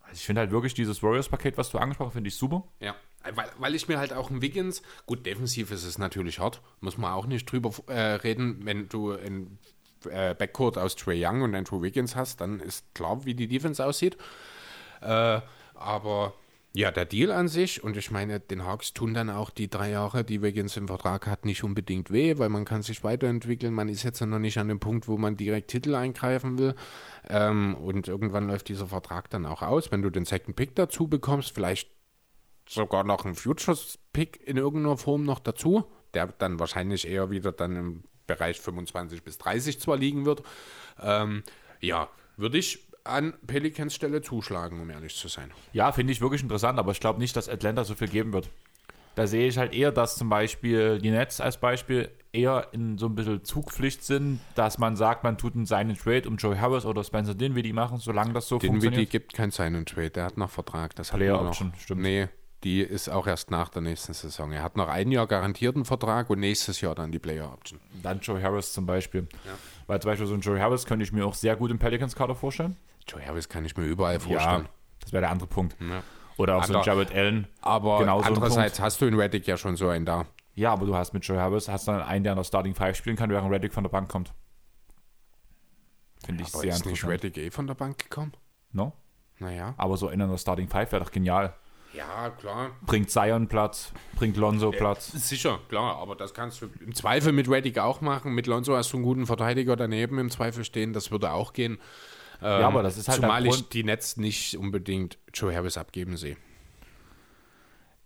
Also 0.00 0.14
ich 0.14 0.26
finde 0.26 0.40
halt 0.40 0.50
wirklich 0.50 0.74
dieses 0.74 1.02
Warriors-Paket, 1.02 1.56
was 1.56 1.70
du 1.70 1.78
angesprochen 1.78 2.08
hast, 2.08 2.14
finde 2.14 2.28
ich 2.28 2.36
super. 2.36 2.64
Ja, 2.80 2.94
weil, 3.34 3.50
weil 3.58 3.74
ich 3.74 3.88
mir 3.88 3.98
halt 3.98 4.12
auch 4.12 4.30
ein 4.30 4.42
Wiggins, 4.42 4.82
gut, 5.06 5.24
defensiv 5.24 5.70
ist 5.70 5.84
es 5.84 5.98
natürlich 5.98 6.38
hart, 6.38 6.60
muss 6.80 6.98
man 6.98 7.12
auch 7.12 7.26
nicht 7.26 7.50
drüber 7.50 7.72
äh, 7.86 8.14
reden, 8.16 8.64
wenn 8.64 8.88
du 8.88 9.12
ein 9.12 9.58
äh, 10.04 10.34
Backcourt 10.34 10.78
aus 10.78 10.96
Trey 10.96 11.24
Young 11.24 11.42
und 11.42 11.54
Andrew 11.54 11.82
Wiggins 11.82 12.16
hast, 12.16 12.40
dann 12.40 12.60
ist 12.60 12.94
klar, 12.94 13.24
wie 13.24 13.34
die 13.34 13.48
Defense 13.48 13.84
aussieht. 13.84 14.16
Äh, 15.00 15.40
aber 15.74 16.34
ja, 16.74 16.90
der 16.90 17.04
Deal 17.04 17.30
an 17.30 17.48
sich, 17.48 17.84
und 17.84 17.98
ich 17.98 18.10
meine, 18.10 18.40
den 18.40 18.64
Hawks 18.64 18.94
tun 18.94 19.12
dann 19.12 19.28
auch 19.28 19.50
die 19.50 19.68
drei 19.68 19.90
Jahre, 19.90 20.24
die 20.24 20.40
Wiggins 20.40 20.76
im 20.78 20.88
Vertrag 20.88 21.26
hat, 21.26 21.44
nicht 21.44 21.64
unbedingt 21.64 22.10
weh, 22.10 22.38
weil 22.38 22.48
man 22.48 22.64
kann 22.64 22.80
sich 22.80 23.04
weiterentwickeln. 23.04 23.74
Man 23.74 23.90
ist 23.90 24.04
jetzt 24.04 24.22
noch 24.22 24.38
nicht 24.38 24.56
an 24.56 24.68
dem 24.68 24.80
Punkt, 24.80 25.06
wo 25.06 25.18
man 25.18 25.36
direkt 25.36 25.70
Titel 25.70 25.94
eingreifen 25.94 26.58
will. 26.58 26.74
Ähm, 27.28 27.74
und 27.74 28.08
irgendwann 28.08 28.46
läuft 28.46 28.68
dieser 28.68 28.86
Vertrag 28.86 29.28
dann 29.28 29.44
auch 29.44 29.60
aus. 29.60 29.92
Wenn 29.92 30.00
du 30.00 30.08
den 30.08 30.24
Second 30.24 30.56
Pick 30.56 30.74
dazu 30.74 31.08
bekommst, 31.08 31.54
vielleicht 31.54 31.90
sogar 32.66 33.04
noch 33.04 33.26
einen 33.26 33.34
Futures-Pick 33.34 34.40
in 34.46 34.56
irgendeiner 34.56 34.96
Form 34.96 35.24
noch 35.24 35.40
dazu, 35.40 35.84
der 36.14 36.28
dann 36.28 36.58
wahrscheinlich 36.58 37.06
eher 37.06 37.30
wieder 37.30 37.52
dann 37.52 37.76
im 37.76 38.04
Bereich 38.26 38.58
25 38.58 39.22
bis 39.22 39.36
30 39.36 39.78
zwar 39.78 39.98
liegen 39.98 40.24
wird. 40.24 40.42
Ähm, 40.98 41.42
ja, 41.80 42.08
würde 42.38 42.56
ich 42.56 42.86
an 43.04 43.34
Pelicans 43.46 43.94
Stelle 43.94 44.22
zuschlagen, 44.22 44.80
um 44.80 44.90
ehrlich 44.90 45.16
zu 45.16 45.28
sein. 45.28 45.50
Ja, 45.72 45.92
finde 45.92 46.12
ich 46.12 46.20
wirklich 46.20 46.42
interessant, 46.42 46.78
aber 46.78 46.92
ich 46.92 47.00
glaube 47.00 47.18
nicht, 47.18 47.36
dass 47.36 47.48
Atlanta 47.48 47.84
so 47.84 47.94
viel 47.94 48.08
geben 48.08 48.32
wird. 48.32 48.48
Da 49.14 49.26
sehe 49.26 49.46
ich 49.46 49.58
halt 49.58 49.74
eher, 49.74 49.92
dass 49.92 50.16
zum 50.16 50.30
Beispiel 50.30 50.98
die 50.98 51.10
Nets 51.10 51.40
als 51.40 51.58
Beispiel 51.58 52.10
eher 52.32 52.68
in 52.72 52.96
so 52.96 53.06
ein 53.06 53.14
bisschen 53.14 53.44
Zugpflicht 53.44 54.02
sind, 54.02 54.40
dass 54.54 54.78
man 54.78 54.96
sagt, 54.96 55.22
man 55.22 55.36
tut 55.36 55.54
einen 55.54 55.66
Sign 55.66 55.94
Trade 55.94 56.26
um 56.26 56.36
Joey 56.36 56.56
Harris 56.56 56.86
oder 56.86 57.04
Spencer 57.04 57.34
Dinwiddie 57.34 57.74
machen, 57.74 57.98
solange 57.98 58.32
das 58.32 58.48
so 58.48 58.58
Dinwiddie 58.58 58.80
funktioniert. 58.80 59.10
gibt 59.10 59.34
kein 59.34 59.50
Sign 59.50 59.84
Trade, 59.84 60.10
der 60.10 60.24
hat 60.24 60.38
noch 60.38 60.48
Vertrag. 60.48 60.94
Das 60.96 61.12
hat 61.12 61.18
Player 61.18 61.36
er 61.36 61.42
noch. 61.42 61.50
Option, 61.50 61.74
stimmt. 61.78 62.00
Nee, 62.00 62.28
die 62.64 62.80
ist 62.80 63.10
auch 63.10 63.26
erst 63.26 63.50
nach 63.50 63.68
der 63.68 63.82
nächsten 63.82 64.14
Saison. 64.14 64.52
Er 64.52 64.62
hat 64.62 64.76
noch 64.76 64.88
ein 64.88 65.10
Jahr 65.10 65.26
garantierten 65.26 65.84
Vertrag 65.84 66.30
und 66.30 66.40
nächstes 66.40 66.80
Jahr 66.80 66.94
dann 66.94 67.12
die 67.12 67.18
Player 67.18 67.52
Option. 67.52 67.80
Dann 68.02 68.20
Joey 68.20 68.40
Harris 68.40 68.72
zum 68.72 68.86
Beispiel. 68.86 69.26
Weil 69.86 70.00
zum 70.00 70.10
Beispiel 70.10 70.26
so 70.26 70.34
ein 70.34 70.40
Joey 70.40 70.58
Harris 70.58 70.86
könnte 70.86 71.02
ich 71.02 71.12
mir 71.12 71.26
auch 71.26 71.34
sehr 71.34 71.56
gut 71.56 71.70
im 71.70 71.78
Pelicans-Kader 71.78 72.34
vorstellen. 72.34 72.76
Joey 73.08 73.22
Harris 73.24 73.48
kann 73.48 73.64
ich 73.64 73.76
mir 73.76 73.84
überall 73.84 74.20
vorstellen. 74.20 74.68
das 75.00 75.12
wäre 75.12 75.22
der 75.22 75.30
andere 75.30 75.48
Punkt. 75.48 75.76
Ja. 75.80 76.02
Oder 76.38 76.56
auch 76.56 76.64
so 76.64 76.72
ein 76.72 76.76
Ander- 76.76 76.86
Jared 76.86 77.14
Allen. 77.14 77.46
Aber 77.60 77.98
andererseits 78.24 78.80
hast 78.80 79.00
du 79.00 79.06
in 79.06 79.14
Reddick 79.14 79.46
ja 79.46 79.56
schon 79.56 79.76
so 79.76 79.88
einen 79.88 80.06
da. 80.06 80.26
Ja, 80.54 80.72
aber 80.72 80.86
du 80.86 80.94
hast 80.94 81.12
mit 81.14 81.24
Joey 81.24 81.38
Harris 81.38 81.68
hast 81.68 81.88
dann 81.88 82.00
einen, 82.02 82.24
der 82.24 82.32
in 82.32 82.36
der 82.36 82.44
Starting 82.44 82.74
Five 82.74 82.96
spielen 82.96 83.16
kann, 83.16 83.30
während 83.30 83.50
Reddick 83.50 83.72
von 83.72 83.84
der 83.84 83.90
Bank 83.90 84.08
kommt. 84.08 84.32
Finde 86.24 86.42
ich 86.42 86.48
Aber 86.54 86.60
sehr 86.60 86.70
ist 86.70 86.84
nicht 86.84 87.02
interessant. 87.02 87.12
Reddick 87.24 87.36
eh 87.38 87.50
von 87.50 87.66
der 87.66 87.74
Bank 87.74 87.98
gekommen? 87.98 88.32
No? 88.72 88.92
Naja. 89.38 89.74
Aber 89.76 89.96
so 89.96 90.08
einer 90.08 90.24
in 90.24 90.30
der 90.30 90.38
Starting 90.38 90.68
Five 90.68 90.92
wäre 90.92 91.02
doch 91.04 91.10
genial. 91.10 91.54
Ja, 91.94 92.30
klar. 92.30 92.70
Bringt 92.86 93.10
Zion 93.10 93.48
Platz, 93.48 93.92
bringt 94.16 94.36
Lonzo 94.38 94.70
Platz. 94.70 95.12
Sicher, 95.12 95.58
klar, 95.68 95.96
aber 95.96 96.16
das 96.16 96.32
kannst 96.32 96.62
du 96.62 96.66
im 96.80 96.94
Zweifel 96.94 97.32
mit 97.32 97.50
Reddick 97.50 97.78
auch 97.78 98.00
machen. 98.00 98.34
Mit 98.34 98.46
Lonzo 98.46 98.74
hast 98.76 98.92
du 98.92 98.96
einen 98.96 99.04
guten 99.04 99.26
Verteidiger 99.26 99.76
daneben 99.76 100.18
im 100.18 100.30
Zweifel 100.30 100.64
stehen, 100.64 100.94
das 100.94 101.10
würde 101.10 101.32
auch 101.32 101.52
gehen. 101.52 101.78
Ja, 102.42 102.66
aber 102.66 102.82
das 102.82 102.96
ist 102.96 103.08
halt 103.08 103.20
Zumal 103.20 103.46
ich 103.46 103.68
die 103.68 103.84
Nets 103.84 104.16
nicht 104.16 104.56
unbedingt 104.56 105.18
Joe 105.32 105.54
Harris 105.54 105.76
abgeben 105.76 106.16
sehe. 106.16 106.36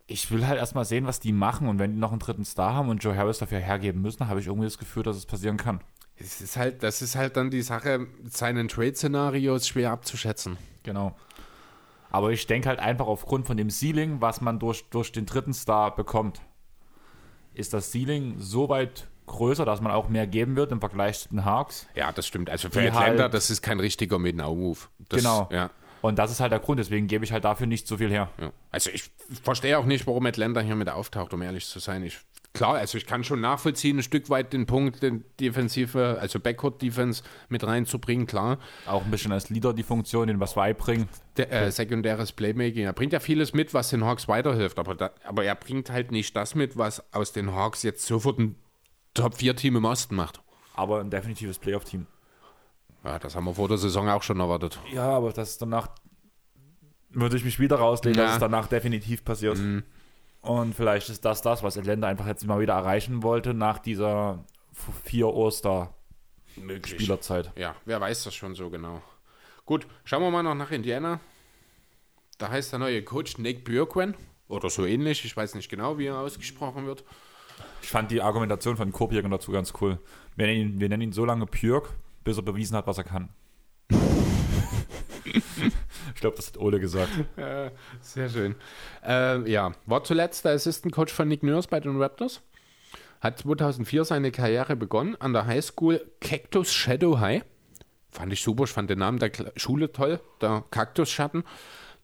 Ich 0.07 0.31
will 0.31 0.47
halt 0.47 0.59
erstmal 0.59 0.85
sehen, 0.85 1.07
was 1.07 1.19
die 1.19 1.33
machen. 1.33 1.69
Und 1.69 1.79
wenn 1.79 1.93
die 1.93 1.99
noch 1.99 2.13
einen 2.13 2.21
dritten 2.21 2.45
Star 2.45 2.75
haben 2.75 2.89
und 2.89 3.03
Joe 3.03 3.17
Harris 3.17 3.39
dafür 3.39 3.59
hergeben 3.59 4.03
müssen, 4.03 4.29
habe 4.29 4.41
ich 4.41 4.47
irgendwie 4.47 4.67
das 4.67 4.79
Gefühl, 4.79 5.03
dass 5.03 5.17
es 5.17 5.27
passieren 5.27 5.57
kann. 5.57 5.81
Es 6.17 6.41
ist 6.41 6.57
halt, 6.57 6.83
das 6.83 7.03
ist 7.03 7.17
halt 7.17 7.37
dann 7.37 7.51
die 7.51 7.63
Sache, 7.63 8.07
seinen 8.25 8.69
Trade-Szenarios 8.69 9.67
schwer 9.67 9.91
abzuschätzen. 9.91 10.57
Genau. 10.83 11.17
Aber 12.11 12.31
ich 12.31 12.47
denke 12.47 12.69
halt 12.69 12.79
einfach 12.79 13.07
aufgrund 13.07 13.47
von 13.47 13.57
dem 13.57 13.69
Ceiling, 13.69 14.21
was 14.21 14.41
man 14.41 14.59
durch, 14.59 14.89
durch 14.91 15.13
den 15.13 15.27
dritten 15.27 15.53
Star 15.53 15.95
bekommt, 15.95 16.41
ist 17.53 17.75
das 17.75 17.91
Ceiling 17.91 18.37
so 18.39 18.69
weit 18.69 19.09
größer, 19.27 19.65
dass 19.65 19.81
man 19.81 19.93
auch 19.93 20.09
mehr 20.09 20.27
geben 20.27 20.57
wird 20.57 20.73
im 20.73 20.81
Vergleich 20.81 21.19
zu 21.21 21.29
den 21.31 21.45
Hawks. 21.45 21.87
Ja, 21.95 22.13
das 22.13 22.27
stimmt. 22.27 22.49
Also 22.51 22.69
für 22.71 22.81
Die 22.83 22.89
Atlanta, 22.89 23.25
halt- 23.25 23.35
das 23.35 23.51
ist 23.51 23.63
kein 23.63 23.81
richtiger 23.81 24.19
Mid-Now-Move. 24.19 24.79
Genau. 25.09 25.49
Ja, 25.53 25.71
Und 26.03 26.19
das 26.19 26.31
ist 26.31 26.41
halt 26.41 26.53
der 26.53 26.61
Grund, 26.61 26.79
deswegen 26.79 27.07
gebe 27.09 27.25
ich 27.25 27.33
halt 27.33 27.45
dafür 27.45 27.67
nicht 27.67 27.87
so 27.89 27.97
viel 27.97 28.11
her. 28.11 28.29
ja. 28.41 28.51
Also 28.71 28.91
ich 28.91 29.11
verstehe 29.43 29.79
auch 29.79 29.85
nicht, 29.87 30.07
warum 30.07 30.27
Atlanta 30.27 30.61
hier 30.61 30.77
mit 30.77 30.89
auftaucht, 30.89 31.33
um 31.35 31.43
ehrlich 31.43 31.67
zu 31.67 31.79
sein. 31.79 32.05
Ich, 32.05 32.19
klar, 32.53 32.75
also 32.75 32.99
ich 32.99 33.07
kann 33.07 33.25
schon 33.25 33.41
nachvollziehen, 33.41 33.99
ein 33.99 34.03
Stück 34.03 34.29
weit 34.31 34.53
den 34.53 34.67
Punkt, 34.67 35.03
den 35.03 35.25
Defensive, 35.41 36.19
also 36.21 36.39
Backcourt-Defense 36.39 37.23
mit 37.49 37.67
reinzubringen, 37.67 38.27
klar. 38.27 38.59
Auch 38.87 39.05
ein 39.05 39.11
bisschen 39.11 39.33
als 39.33 39.49
Leader 39.51 39.73
die 39.73 39.83
Funktion, 39.83 40.29
den 40.29 40.39
was 40.41 40.55
beibringen. 40.55 41.09
Der, 41.39 41.51
äh, 41.51 41.71
sekundäres 41.73 42.33
Playmaking. 42.33 42.85
Er 42.85 42.93
bringt 42.93 43.13
ja 43.15 43.21
vieles 43.21 43.55
mit, 43.55 43.73
was 43.75 43.89
den 43.91 44.05
Hawks 44.05 44.29
weiterhilft, 44.29 44.79
aber, 44.79 44.95
da, 44.95 45.11
aber 45.25 45.45
er 45.45 45.55
bringt 45.55 45.91
halt 45.91 46.13
nicht 46.13 46.37
das 46.37 46.55
mit, 46.55 46.77
was 46.77 47.03
aus 47.15 47.33
den 47.33 47.55
Hawks 47.55 47.83
jetzt 47.83 48.05
sofort 48.07 48.39
ein 48.39 48.57
Top-4-Team 49.17 49.77
im 49.77 49.85
Osten 49.85 50.15
macht. 50.15 50.41
Aber 50.75 51.01
ein 51.01 51.11
definitives 51.11 51.59
Playoff-Team. 51.59 52.07
Ja, 53.05 53.19
das 53.19 53.37
haben 53.37 53.45
wir 53.45 53.55
vor 53.55 53.69
der 53.69 53.79
Saison 53.79 54.09
auch 54.09 54.23
schon 54.23 54.41
erwartet. 54.41 54.79
Ja, 54.93 55.09
aber 55.11 55.33
das 55.33 55.51
ist 55.51 55.63
danach 55.63 55.89
würde 57.11 57.37
ich 57.37 57.45
mich 57.45 57.59
wieder 57.59 57.77
rauslehnen, 57.77 58.19
Ja. 58.19 58.25
dass 58.25 58.35
es 58.35 58.41
danach 58.41 58.67
definitiv 58.67 59.25
passiert. 59.25 59.59
Und 60.43 60.75
vielleicht 60.75 61.09
ist 61.09 61.25
das 61.25 61.41
das, 61.41 61.63
was 61.63 61.79
Atlanta 61.79 62.09
einfach 62.09 62.27
jetzt 62.27 62.47
mal 62.47 62.61
wieder 62.61 62.75
erreichen 62.75 63.23
wollte 63.23 63.55
nach 63.55 63.79
dieser 63.79 64.45
vier 65.05 65.29
Oster-Spielerzeit. 65.29 67.53
Ja, 67.57 67.75
wer 67.85 68.01
weiß 68.01 68.25
das 68.25 68.35
schon 68.35 68.55
so 68.55 68.71
genau. 68.71 69.03
Gut, 69.65 69.87
schauen 70.05 70.23
wir 70.23 70.31
mal 70.31 70.43
noch 70.43 70.55
nach 70.55 70.71
Indiana. 70.71 71.21
Da 72.39 72.51
heißt 72.51 72.73
der 72.73 72.79
neue 72.81 73.03
Coach 73.03 73.39
Nick 73.39 73.65
Björkwen 73.65 74.15
oder 74.49 74.69
so 74.71 74.85
ähnlich. 74.85 75.25
Ich 75.25 75.37
weiß 75.37 75.55
nicht 75.55 75.69
genau, 75.71 75.99
wie 75.99 76.07
er 76.07 76.19
ausgesprochen 76.19 76.87
wird. 76.87 77.05
Ich 77.87 77.93
fand 77.93 78.11
die 78.11 78.21
Argumentation 78.21 78.77
von 78.77 78.91
Kopjäger 78.91 79.29
dazu 79.29 79.53
ganz 79.53 79.73
cool. 79.81 80.01
Wir 80.35 80.49
nennen, 80.49 80.61
ihn, 80.61 80.81
wir 80.81 80.89
nennen 80.89 81.03
ihn 81.03 81.13
so 81.13 81.25
lange 81.25 81.47
Pjörk, 81.47 81.91
bis 82.25 82.37
er 82.37 82.43
bewiesen 82.43 82.77
hat, 82.77 82.89
was 82.89 82.99
er 82.99 83.05
kann. 83.05 83.29
ich 85.25 86.21
glaube, 86.21 86.35
das 86.35 86.49
hat 86.49 86.59
Ole 86.59 86.81
gesagt. 86.81 87.13
Äh, 87.37 87.71
sehr 88.01 88.29
schön. 88.29 88.57
Äh, 89.07 89.49
ja, 89.49 89.71
war 89.87 90.03
zuletzt 90.03 90.45
der 90.45 90.55
Assistant 90.55 90.93
Coach 90.93 91.13
von 91.13 91.29
Nick 91.29 91.45
Nurse 91.45 91.69
bei 91.69 91.79
den 91.79 92.03
Raptors. 92.03 92.43
Hat 93.21 93.39
2004 93.39 94.05
seine 94.05 94.33
Karriere 94.33 94.75
begonnen 94.75 95.15
an 95.21 95.33
der 95.33 95.47
Highschool 95.47 96.05
Cactus 96.21 96.73
Shadow 96.73 97.21
High. 97.21 97.45
Fand 98.11 98.33
ich 98.33 98.43
super, 98.43 98.65
ich 98.65 98.71
fand 98.71 98.91
den 98.91 98.99
Namen 98.99 99.21
der 99.21 99.31
Schule 99.55 99.93
toll, 99.93 100.19
der 100.41 100.65
Kaktusschatten. 100.73 101.45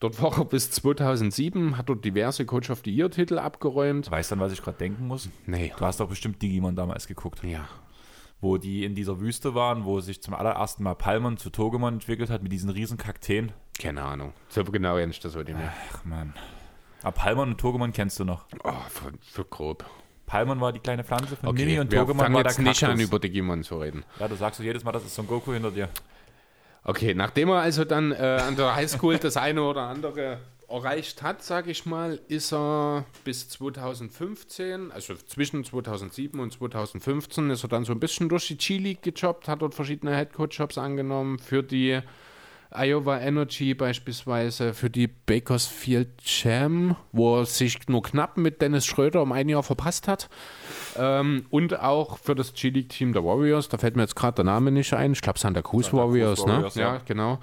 Dort 0.03 0.21
war 0.21 0.37
er 0.37 0.43
bis 0.43 0.69
2007, 0.69 1.77
hat 1.77 1.87
dort 1.87 2.03
diverse 2.03 2.45
Coach 2.45 2.69
of 2.69 2.81
the 2.83 2.93
Year 2.93 3.09
Titel 3.09 3.39
abgeräumt. 3.39 4.11
Weißt 4.11 4.31
du, 4.31 4.35
an 4.35 4.41
was 4.41 4.51
ich 4.51 4.61
gerade 4.61 4.77
denken 4.77 5.07
muss? 5.07 5.29
Nee. 5.45 5.71
Du 5.77 5.85
hast 5.85 6.01
doch 6.01 6.09
bestimmt 6.09 6.41
Digimon 6.41 6.75
damals 6.75 7.07
geguckt. 7.07 7.41
Ja. 7.41 7.69
Wo 8.41 8.57
die 8.57 8.83
in 8.83 8.95
dieser 8.95 9.21
Wüste 9.21 9.55
waren, 9.55 9.85
wo 9.85 10.01
sich 10.01 10.21
zum 10.21 10.33
allerersten 10.33 10.83
Mal 10.83 10.95
Palmon 10.95 11.37
zu 11.37 11.49
Togemon 11.49 11.93
entwickelt 11.93 12.29
hat 12.29 12.43
mit 12.43 12.51
diesen 12.51 12.69
riesen 12.69 12.97
Kakteen. 12.97 13.53
Keine 13.79 14.01
Ahnung. 14.01 14.33
So 14.49 14.65
genau 14.65 14.97
kenne 14.97 15.13
ich 15.13 15.21
das 15.21 15.37
heute 15.37 15.53
nicht. 15.53 15.63
Ach 15.93 16.03
man. 16.03 16.33
Aber 17.01 17.13
Palmon 17.13 17.51
und 17.51 17.57
Togemon 17.61 17.93
kennst 17.93 18.19
du 18.19 18.25
noch. 18.25 18.43
Oh, 18.65 18.73
für, 18.89 19.13
für 19.21 19.45
grob. 19.45 19.85
Palmon 20.25 20.59
war 20.59 20.73
die 20.73 20.79
kleine 20.79 21.05
Pflanze 21.05 21.37
von 21.37 21.47
Okay, 21.47 21.65
Mini 21.65 21.79
und 21.79 21.93
Togemon 21.93 22.33
war 22.33 22.43
der 22.43 22.51
jetzt 22.51 22.59
nicht 22.59 22.83
an, 22.83 22.89
Kaktus. 22.89 23.07
über 23.07 23.19
Digimon 23.19 23.63
zu 23.63 23.77
reden. 23.77 24.03
Ja, 24.19 24.27
du 24.27 24.35
sagst 24.35 24.59
du 24.59 24.63
jedes 24.63 24.83
Mal, 24.83 24.91
das 24.91 25.05
ist 25.05 25.15
Son 25.15 25.27
Goku 25.27 25.53
hinter 25.53 25.71
dir. 25.71 25.87
Okay, 26.85 27.13
nachdem 27.13 27.49
er 27.49 27.61
also 27.61 27.85
dann 27.85 28.11
äh, 28.11 28.15
an 28.15 28.57
der 28.57 28.75
Highschool 28.75 29.17
das 29.17 29.37
eine 29.37 29.63
oder 29.63 29.83
andere 29.83 30.39
erreicht 30.67 31.21
hat, 31.21 31.43
sage 31.43 31.71
ich 31.71 31.85
mal, 31.85 32.19
ist 32.27 32.51
er 32.51 33.05
bis 33.23 33.47
2015, 33.49 34.91
also 34.91 35.15
zwischen 35.15 35.63
2007 35.63 36.39
und 36.39 36.51
2015, 36.51 37.51
ist 37.51 37.63
er 37.63 37.69
dann 37.69 37.85
so 37.85 37.93
ein 37.93 37.99
bisschen 37.99 38.27
durch 38.27 38.47
die 38.47 38.57
G-League 38.57 39.01
gejobbt, 39.03 39.47
hat 39.47 39.61
dort 39.61 39.75
verschiedene 39.75 40.15
Headcoach-Jobs 40.15 40.77
angenommen 40.77 41.39
für 41.39 41.63
die 41.63 42.01
Iowa 42.75 43.19
Energy 43.19 43.73
beispielsweise, 43.73 44.73
für 44.73 44.89
die 44.89 45.07
Bakersfield 45.07 46.09
Jam, 46.23 46.95
wo 47.11 47.39
er 47.39 47.45
sich 47.45 47.87
nur 47.87 48.03
knapp 48.03 48.37
mit 48.37 48.61
Dennis 48.61 48.85
Schröder 48.85 49.21
um 49.21 49.31
ein 49.31 49.49
Jahr 49.49 49.63
verpasst 49.63 50.07
hat. 50.07 50.29
Ähm, 50.97 51.45
und 51.49 51.79
auch 51.79 52.17
für 52.17 52.35
das 52.35 52.53
G-League-Team 52.53 53.13
der 53.13 53.23
Warriors, 53.23 53.69
da 53.69 53.77
fällt 53.77 53.95
mir 53.95 54.03
jetzt 54.03 54.15
gerade 54.15 54.35
der 54.35 54.45
Name 54.45 54.71
nicht 54.71 54.93
ein. 54.93 55.13
Ich 55.13 55.21
glaube, 55.21 55.39
Santa 55.39 55.61
Cruz 55.61 55.85
Santa 55.85 55.97
Cruz 55.97 56.09
Warriors, 56.11 56.39
Warriors, 56.45 56.75
ne? 56.75 56.81
ja. 56.81 56.93
Ja, 56.95 57.01
genau. 57.05 57.39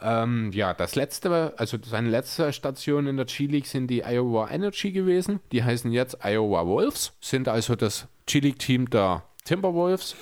Ähm, 0.00 0.50
ja, 0.52 0.74
das 0.74 0.96
letzte, 0.96 1.54
also 1.56 1.78
seine 1.82 2.10
letzte 2.10 2.52
Station 2.52 3.06
in 3.06 3.16
der 3.16 3.26
G-League 3.26 3.66
sind 3.66 3.86
die 3.88 4.02
Iowa 4.04 4.50
Energy 4.50 4.92
gewesen. 4.92 5.40
Die 5.52 5.62
heißen 5.64 5.92
jetzt 5.92 6.18
Iowa 6.22 6.66
Wolves, 6.66 7.12
sind 7.20 7.48
also 7.48 7.74
das 7.74 8.06
G-League-Team 8.26 8.90
der 8.90 9.22
Timberwolves. 9.44 10.16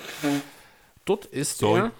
Dort 1.05 1.25
ist 1.25 1.57
So. 1.57 1.75
er 1.75 1.91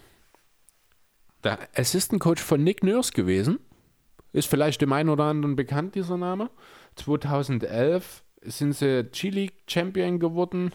der 1.44 1.60
Assistant 1.76 2.22
Coach 2.22 2.42
von 2.42 2.64
Nick 2.64 2.84
Nurse 2.84 3.12
gewesen. 3.12 3.60
Ist 4.32 4.48
vielleicht 4.48 4.82
dem 4.82 4.94
einen 4.94 5.10
oder 5.10 5.26
anderen 5.26 5.56
bekannt, 5.56 5.96
dieser 5.96 6.18
Name. 6.18 6.50
2011 6.96 8.24
sind 8.42 8.74
sie 8.74 9.04
G-League 9.04 9.64
Champion 9.68 10.20
geworden. 10.20 10.74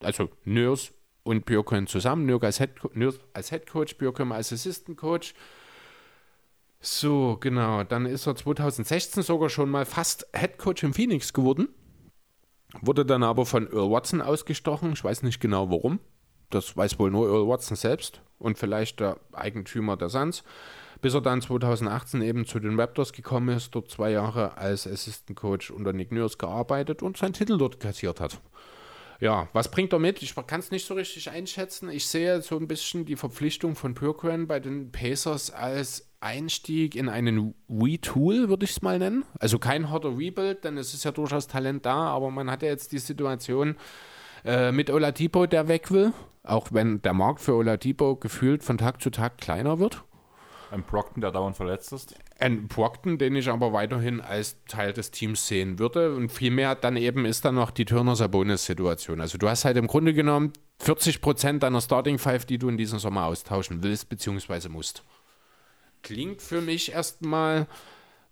Also 0.00 0.30
Nurse 0.44 0.92
und 1.22 1.44
Björkön 1.44 1.86
zusammen. 1.86 2.26
Nurse 2.26 2.46
als 2.46 2.58
Head, 2.58 2.70
Nurse 2.94 3.20
als 3.34 3.50
Head 3.50 3.68
Coach, 3.68 3.96
Björkön 3.96 4.32
als 4.32 4.52
Assistant 4.52 4.96
Coach. 4.96 5.34
So, 6.80 7.36
genau. 7.40 7.84
Dann 7.84 8.06
ist 8.06 8.26
er 8.26 8.36
2016 8.36 9.22
sogar 9.22 9.48
schon 9.50 9.70
mal 9.70 9.84
fast 9.84 10.26
Head 10.34 10.58
Coach 10.58 10.82
im 10.82 10.94
Phoenix 10.94 11.32
geworden. 11.32 11.68
Wurde 12.80 13.06
dann 13.06 13.22
aber 13.22 13.46
von 13.46 13.66
Earl 13.70 13.90
Watson 13.90 14.20
ausgestochen. 14.20 14.94
Ich 14.94 15.04
weiß 15.04 15.22
nicht 15.22 15.40
genau 15.40 15.70
warum. 15.70 16.00
Das 16.50 16.76
weiß 16.76 16.98
wohl 16.98 17.10
nur 17.10 17.28
Earl 17.28 17.48
Watson 17.48 17.76
selbst 17.76 18.23
und 18.38 18.58
vielleicht 18.58 19.00
der 19.00 19.18
Eigentümer 19.32 19.96
der 19.96 20.08
Suns. 20.08 20.44
Bis 21.00 21.14
er 21.14 21.20
dann 21.20 21.42
2018 21.42 22.22
eben 22.22 22.46
zu 22.46 22.58
den 22.60 22.80
Raptors 22.80 23.12
gekommen 23.12 23.54
ist, 23.56 23.74
dort 23.74 23.90
zwei 23.90 24.10
Jahre 24.10 24.56
als 24.56 24.86
Assistant 24.86 25.38
Coach 25.38 25.70
unter 25.70 25.92
Nick 25.92 26.12
Nurse 26.12 26.38
gearbeitet 26.38 27.02
und 27.02 27.16
seinen 27.16 27.34
Titel 27.34 27.58
dort 27.58 27.78
kassiert 27.78 28.20
hat. 28.20 28.40
Ja, 29.20 29.48
was 29.52 29.70
bringt 29.70 29.92
er 29.92 29.98
mit? 29.98 30.22
Ich 30.22 30.34
kann 30.46 30.60
es 30.60 30.70
nicht 30.70 30.86
so 30.86 30.94
richtig 30.94 31.30
einschätzen. 31.30 31.88
Ich 31.88 32.06
sehe 32.06 32.42
so 32.42 32.56
ein 32.56 32.68
bisschen 32.68 33.04
die 33.04 33.16
Verpflichtung 33.16 33.76
von 33.76 33.94
Purkren 33.94 34.46
bei 34.46 34.60
den 34.60 34.92
Pacers 34.92 35.50
als 35.50 36.10
Einstieg 36.20 36.94
in 36.94 37.08
einen 37.08 37.54
Retool, 37.68 38.48
würde 38.48 38.64
ich 38.64 38.72
es 38.72 38.82
mal 38.82 38.98
nennen. 38.98 39.24
Also 39.38 39.58
kein 39.58 39.90
harter 39.90 40.16
Rebuild, 40.16 40.64
denn 40.64 40.78
es 40.78 40.94
ist 40.94 41.04
ja 41.04 41.12
durchaus 41.12 41.46
Talent 41.46 41.86
da, 41.86 42.08
aber 42.08 42.30
man 42.30 42.50
hat 42.50 42.62
ja 42.62 42.68
jetzt 42.68 42.92
die 42.92 42.98
Situation 42.98 43.76
äh, 44.44 44.72
mit 44.72 44.90
Oladipo, 44.90 45.46
der 45.46 45.68
weg 45.68 45.90
will, 45.90 46.12
auch 46.44 46.68
wenn 46.70 47.02
der 47.02 47.14
Markt 47.14 47.40
für 47.40 47.54
Oladipo 47.54 48.16
gefühlt 48.16 48.62
von 48.62 48.78
Tag 48.78 49.02
zu 49.02 49.10
Tag 49.10 49.38
kleiner 49.38 49.78
wird. 49.78 50.04
Ein 50.70 50.82
Brockton, 50.82 51.20
der 51.20 51.30
dauernd 51.30 51.56
verletzt 51.56 51.92
ist. 51.92 52.14
Ein 52.38 52.66
Brockton, 52.66 53.16
den 53.16 53.36
ich 53.36 53.48
aber 53.48 53.72
weiterhin 53.72 54.20
als 54.20 54.56
Teil 54.66 54.92
des 54.92 55.10
Teams 55.10 55.46
sehen 55.46 55.78
würde. 55.78 56.14
Und 56.14 56.32
vielmehr 56.32 56.74
dann 56.74 56.96
eben 56.96 57.26
ist 57.26 57.44
dann 57.44 57.54
noch 57.54 57.70
die 57.70 57.84
Turner-Sabonis-Situation. 57.84 59.20
Also 59.20 59.38
du 59.38 59.48
hast 59.48 59.64
halt 59.64 59.76
im 59.76 59.86
Grunde 59.86 60.14
genommen 60.14 60.52
40 60.80 61.20
Prozent 61.20 61.62
deiner 61.62 61.80
Starting 61.80 62.18
Five, 62.18 62.44
die 62.44 62.58
du 62.58 62.68
in 62.68 62.76
diesem 62.76 62.98
Sommer 62.98 63.26
austauschen 63.26 63.82
willst 63.82 64.08
bzw. 64.08 64.68
musst. 64.68 65.04
Klingt 66.02 66.42
für 66.42 66.60
mich 66.60 66.92
erstmal 66.92 67.68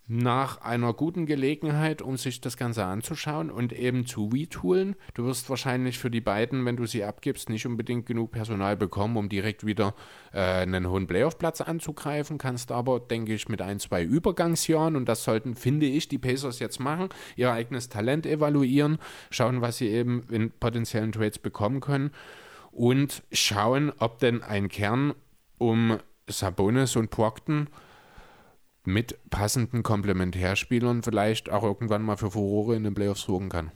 nach 0.07 0.59
einer 0.61 0.93
guten 0.93 1.25
Gelegenheit, 1.25 2.01
um 2.01 2.17
sich 2.17 2.41
das 2.41 2.57
Ganze 2.57 2.83
anzuschauen 2.83 3.49
und 3.49 3.71
eben 3.71 4.05
zu 4.05 4.27
retoolen. 4.27 4.95
Du 5.13 5.25
wirst 5.25 5.49
wahrscheinlich 5.49 5.97
für 5.97 6.11
die 6.11 6.19
beiden, 6.19 6.65
wenn 6.65 6.75
du 6.75 6.85
sie 6.85 7.05
abgibst, 7.05 7.49
nicht 7.49 7.65
unbedingt 7.65 8.05
genug 8.05 8.31
Personal 8.31 8.75
bekommen, 8.75 9.15
um 9.15 9.29
direkt 9.29 9.65
wieder 9.65 9.95
äh, 10.33 10.41
einen 10.41 10.89
hohen 10.89 11.07
Playoff-Platz 11.07 11.61
anzugreifen. 11.61 12.37
Kannst 12.37 12.71
aber, 12.71 12.99
denke 12.99 13.33
ich, 13.33 13.47
mit 13.47 13.61
ein, 13.61 13.79
zwei 13.79 14.03
Übergangsjahren, 14.03 14.97
und 14.97 15.07
das 15.07 15.23
sollten, 15.23 15.55
finde 15.55 15.85
ich, 15.85 16.09
die 16.09 16.17
Pacers 16.17 16.59
jetzt 16.59 16.79
machen, 16.79 17.07
ihr 17.37 17.53
eigenes 17.53 17.87
Talent 17.87 18.25
evaluieren, 18.25 18.97
schauen, 19.29 19.61
was 19.61 19.77
sie 19.77 19.87
eben 19.87 20.23
in 20.29 20.51
potenziellen 20.51 21.13
Trades 21.13 21.39
bekommen 21.39 21.79
können 21.79 22.11
und 22.73 23.23
schauen, 23.31 23.93
ob 23.99 24.19
denn 24.19 24.43
ein 24.43 24.67
Kern 24.67 25.13
um 25.57 25.99
Sabonis 26.27 26.95
und 26.97 27.09
Brockton 27.09 27.67
mit 28.85 29.17
passenden 29.29 29.83
Komplementärspielern 29.83 31.03
vielleicht 31.03 31.49
auch 31.49 31.63
irgendwann 31.63 32.03
mal 32.03 32.17
für 32.17 32.31
Furore 32.31 32.75
in 32.75 32.83
den 32.83 32.93
Playoffs 32.93 33.21
sorgen 33.21 33.49
kann. 33.49 33.71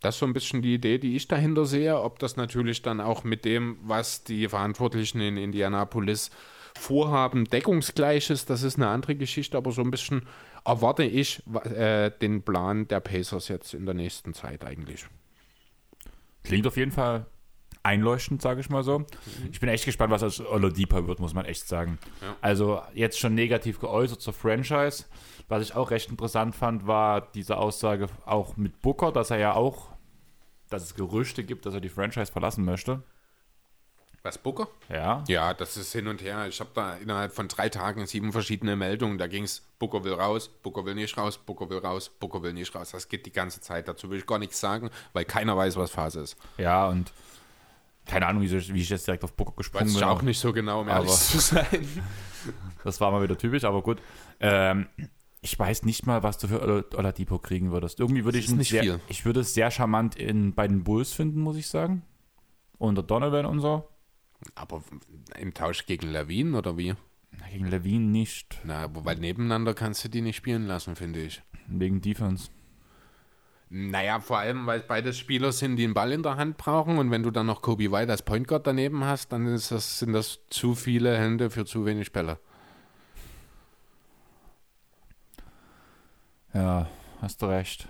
Das 0.00 0.16
ist 0.16 0.18
so 0.20 0.26
ein 0.26 0.34
bisschen 0.34 0.60
die 0.60 0.74
Idee, 0.74 0.98
die 0.98 1.16
ich 1.16 1.28
dahinter 1.28 1.64
sehe. 1.64 1.98
Ob 1.98 2.18
das 2.18 2.36
natürlich 2.36 2.82
dann 2.82 3.00
auch 3.00 3.24
mit 3.24 3.44
dem, 3.44 3.78
was 3.82 4.22
die 4.22 4.48
Verantwortlichen 4.48 5.20
in 5.20 5.36
Indianapolis 5.38 6.30
vorhaben, 6.76 7.44
deckungsgleich 7.44 8.30
ist, 8.30 8.50
das 8.50 8.62
ist 8.62 8.76
eine 8.76 8.88
andere 8.88 9.14
Geschichte, 9.14 9.56
aber 9.56 9.72
so 9.72 9.80
ein 9.80 9.90
bisschen 9.90 10.26
erwarte 10.64 11.04
ich 11.04 11.42
äh, 11.64 12.10
den 12.10 12.42
Plan 12.42 12.86
der 12.88 13.00
Pacers 13.00 13.48
jetzt 13.48 13.74
in 13.74 13.86
der 13.86 13.94
nächsten 13.94 14.34
Zeit 14.34 14.64
eigentlich. 14.64 15.06
Klingt 16.42 16.66
auf 16.66 16.76
jeden 16.76 16.92
Fall 16.92 17.26
einleuchtend, 17.84 18.42
sage 18.42 18.60
ich 18.60 18.70
mal 18.70 18.82
so. 18.82 19.00
Mhm. 19.00 19.06
Ich 19.52 19.60
bin 19.60 19.68
echt 19.68 19.84
gespannt, 19.84 20.10
was 20.10 20.22
aus 20.22 20.40
Oladipo 20.40 21.06
wird, 21.06 21.20
muss 21.20 21.34
man 21.34 21.44
echt 21.44 21.68
sagen. 21.68 21.98
Ja. 22.20 22.36
Also 22.40 22.82
jetzt 22.94 23.18
schon 23.18 23.34
negativ 23.34 23.78
geäußert 23.78 24.20
zur 24.20 24.32
Franchise. 24.32 25.04
Was 25.48 25.62
ich 25.62 25.76
auch 25.76 25.90
recht 25.90 26.10
interessant 26.10 26.56
fand, 26.56 26.86
war 26.86 27.20
diese 27.32 27.58
Aussage 27.58 28.06
auch 28.24 28.56
mit 28.56 28.80
Booker, 28.80 29.12
dass 29.12 29.30
er 29.30 29.38
ja 29.38 29.54
auch, 29.54 29.90
dass 30.70 30.82
es 30.82 30.94
Gerüchte 30.94 31.44
gibt, 31.44 31.66
dass 31.66 31.74
er 31.74 31.80
die 31.80 31.90
Franchise 31.90 32.32
verlassen 32.32 32.64
möchte. 32.64 33.02
Was, 34.22 34.38
Booker? 34.38 34.68
Ja. 34.88 35.22
Ja, 35.28 35.52
das 35.52 35.76
ist 35.76 35.92
hin 35.92 36.06
und 36.06 36.22
her. 36.22 36.46
Ich 36.48 36.58
habe 36.58 36.70
da 36.72 36.94
innerhalb 36.94 37.34
von 37.34 37.46
drei 37.46 37.68
Tagen 37.68 38.06
sieben 38.06 38.32
verschiedene 38.32 38.74
Meldungen. 38.74 39.18
Da 39.18 39.26
ging 39.26 39.44
es, 39.44 39.60
Booker 39.78 40.02
will 40.02 40.14
raus, 40.14 40.48
Booker 40.48 40.86
will 40.86 40.94
nicht 40.94 41.18
raus, 41.18 41.36
Booker 41.36 41.68
will 41.68 41.76
raus, 41.76 42.08
Booker 42.08 42.42
will 42.42 42.54
nicht 42.54 42.74
raus. 42.74 42.92
Das 42.92 43.10
geht 43.10 43.26
die 43.26 43.32
ganze 43.32 43.60
Zeit. 43.60 43.86
Dazu 43.86 44.08
will 44.08 44.16
ich 44.16 44.26
gar 44.26 44.38
nichts 44.38 44.58
sagen, 44.58 44.88
weil 45.12 45.26
keiner 45.26 45.54
weiß, 45.58 45.76
was 45.76 45.90
Phase 45.90 46.22
ist. 46.22 46.38
Ja, 46.56 46.88
und 46.88 47.12
keine 48.06 48.26
Ahnung, 48.26 48.42
wie, 48.42 48.80
ich 48.80 48.88
jetzt 48.88 49.06
direkt 49.06 49.24
auf 49.24 49.32
Booker 49.34 49.54
gesprungen 49.56 49.86
Weiß 49.86 49.94
bin. 49.94 50.04
auch 50.04 50.22
nicht 50.22 50.38
so 50.38 50.52
genau, 50.52 50.82
um 50.82 50.88
ehrlich 50.88 51.10
zu 51.10 51.38
sein. 51.38 51.66
das 52.84 53.00
war 53.00 53.10
mal 53.10 53.22
wieder 53.22 53.38
typisch, 53.38 53.64
aber 53.64 53.82
gut. 53.82 54.00
Ähm, 54.40 54.86
ich 55.40 55.58
weiß 55.58 55.84
nicht 55.84 56.06
mal, 56.06 56.22
was 56.22 56.38
du 56.38 56.48
für 56.48 56.86
Oladipo 56.96 57.38
kriegen 57.38 57.70
würdest. 57.70 58.00
Irgendwie 58.00 58.24
würde 58.24 58.38
ich 58.38 58.50
nicht 58.50 58.70
sehr, 58.70 58.82
viel. 58.82 59.00
ich 59.08 59.24
würde 59.24 59.40
es 59.40 59.54
sehr 59.54 59.70
charmant 59.70 60.16
in, 60.16 60.54
bei 60.54 60.66
den 60.66 60.84
Bulls 60.84 61.12
finden, 61.12 61.40
muss 61.40 61.56
ich 61.56 61.68
sagen. 61.68 62.02
Unter 62.78 63.02
Donovan 63.02 63.46
und 63.46 63.60
so. 63.60 63.88
Aber 64.54 64.82
im 65.38 65.54
Tausch 65.54 65.86
gegen 65.86 66.08
Levine 66.08 66.56
oder 66.56 66.76
wie? 66.76 66.94
Gegen 67.52 67.66
Levine 67.66 68.06
nicht. 68.06 68.60
Na, 68.64 68.88
weil 68.92 69.16
nebeneinander 69.16 69.74
kannst 69.74 70.04
du 70.04 70.08
die 70.08 70.22
nicht 70.22 70.36
spielen 70.36 70.66
lassen, 70.66 70.96
finde 70.96 71.22
ich. 71.22 71.42
Wegen 71.68 72.00
Defense. 72.00 72.48
Naja, 73.76 74.20
vor 74.20 74.38
allem, 74.38 74.66
weil 74.66 74.78
beides 74.86 75.18
Spieler 75.18 75.50
sind, 75.50 75.74
die 75.74 75.82
einen 75.82 75.94
Ball 75.94 76.12
in 76.12 76.22
der 76.22 76.36
Hand 76.36 76.58
brauchen. 76.58 76.96
Und 76.96 77.10
wenn 77.10 77.24
du 77.24 77.32
dann 77.32 77.46
noch 77.46 77.60
Kobe 77.60 77.90
White 77.90 78.12
als 78.12 78.22
Point 78.22 78.46
Guard 78.46 78.68
daneben 78.68 79.04
hast, 79.04 79.32
dann 79.32 79.46
das, 79.46 79.98
sind 79.98 80.12
das 80.12 80.38
zu 80.48 80.76
viele 80.76 81.18
Hände 81.18 81.50
für 81.50 81.64
zu 81.64 81.84
wenig 81.84 82.12
Bälle. 82.12 82.38
Ja, 86.54 86.88
hast 87.20 87.42
du 87.42 87.46
recht. 87.46 87.88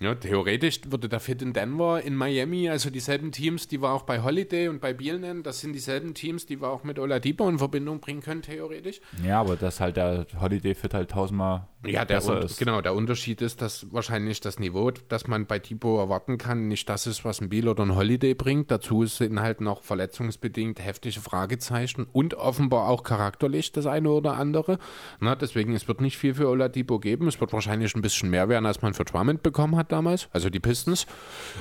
Ja, 0.00 0.14
theoretisch 0.14 0.80
würde 0.86 1.10
der 1.10 1.20
Fit 1.20 1.42
in 1.42 1.52
Denver, 1.52 2.00
in 2.00 2.16
Miami, 2.16 2.70
also 2.70 2.88
dieselben 2.88 3.30
Teams, 3.32 3.68
die 3.68 3.82
wir 3.82 3.90
auch 3.90 4.04
bei 4.04 4.22
Holiday 4.22 4.68
und 4.68 4.80
bei 4.80 4.94
Biel 4.94 5.18
nennen, 5.18 5.42
das 5.42 5.60
sind 5.60 5.74
dieselben 5.74 6.14
Teams, 6.14 6.46
die 6.46 6.62
wir 6.62 6.68
auch 6.68 6.84
mit 6.84 6.98
Oladipo 6.98 7.46
in 7.46 7.58
Verbindung 7.58 8.00
bringen 8.00 8.22
können, 8.22 8.40
theoretisch. 8.40 9.02
Ja, 9.22 9.42
aber 9.42 9.56
das 9.56 9.80
halt 9.80 9.98
der 9.98 10.26
Holiday-Fit 10.40 10.94
halt 10.94 11.10
tausendmal 11.10 11.68
ja, 11.84 12.04
der 12.04 12.16
besser 12.16 12.42
ist. 12.42 12.58
Genau, 12.58 12.82
der 12.82 12.94
Unterschied 12.94 13.40
ist, 13.40 13.62
dass 13.62 13.86
wahrscheinlich 13.90 14.40
das 14.40 14.58
Niveau, 14.58 14.90
das 14.90 15.26
man 15.26 15.46
bei 15.46 15.58
Tipo 15.58 15.98
erwarten 15.98 16.36
kann, 16.36 16.68
nicht 16.68 16.88
das 16.88 17.06
ist, 17.06 17.24
was 17.24 17.40
ein 17.40 17.48
Biel 17.48 17.68
oder 17.68 17.84
ein 17.84 17.96
Holiday 17.96 18.34
bringt. 18.34 18.70
Dazu 18.70 19.06
sind 19.06 19.40
halt 19.40 19.62
noch 19.62 19.82
verletzungsbedingt 19.82 20.84
heftige 20.84 21.20
Fragezeichen 21.20 22.06
und 22.12 22.34
offenbar 22.34 22.88
auch 22.88 23.02
charakterlich 23.02 23.72
das 23.72 23.86
eine 23.86 24.10
oder 24.10 24.34
andere. 24.34 24.78
Na, 25.20 25.34
deswegen, 25.34 25.74
es 25.74 25.88
wird 25.88 26.02
nicht 26.02 26.18
viel 26.18 26.34
für 26.34 26.48
Oladipo 26.48 26.98
geben. 26.98 27.28
Es 27.28 27.40
wird 27.40 27.52
wahrscheinlich 27.54 27.94
ein 27.94 28.02
bisschen 28.02 28.28
mehr 28.28 28.50
werden, 28.50 28.66
als 28.66 28.82
man 28.82 28.92
für 28.92 29.04
Drummond 29.04 29.42
bekommen 29.42 29.76
hat 29.76 29.90
damals, 29.90 30.28
also 30.32 30.50
die 30.50 30.60
Pistons. 30.60 31.06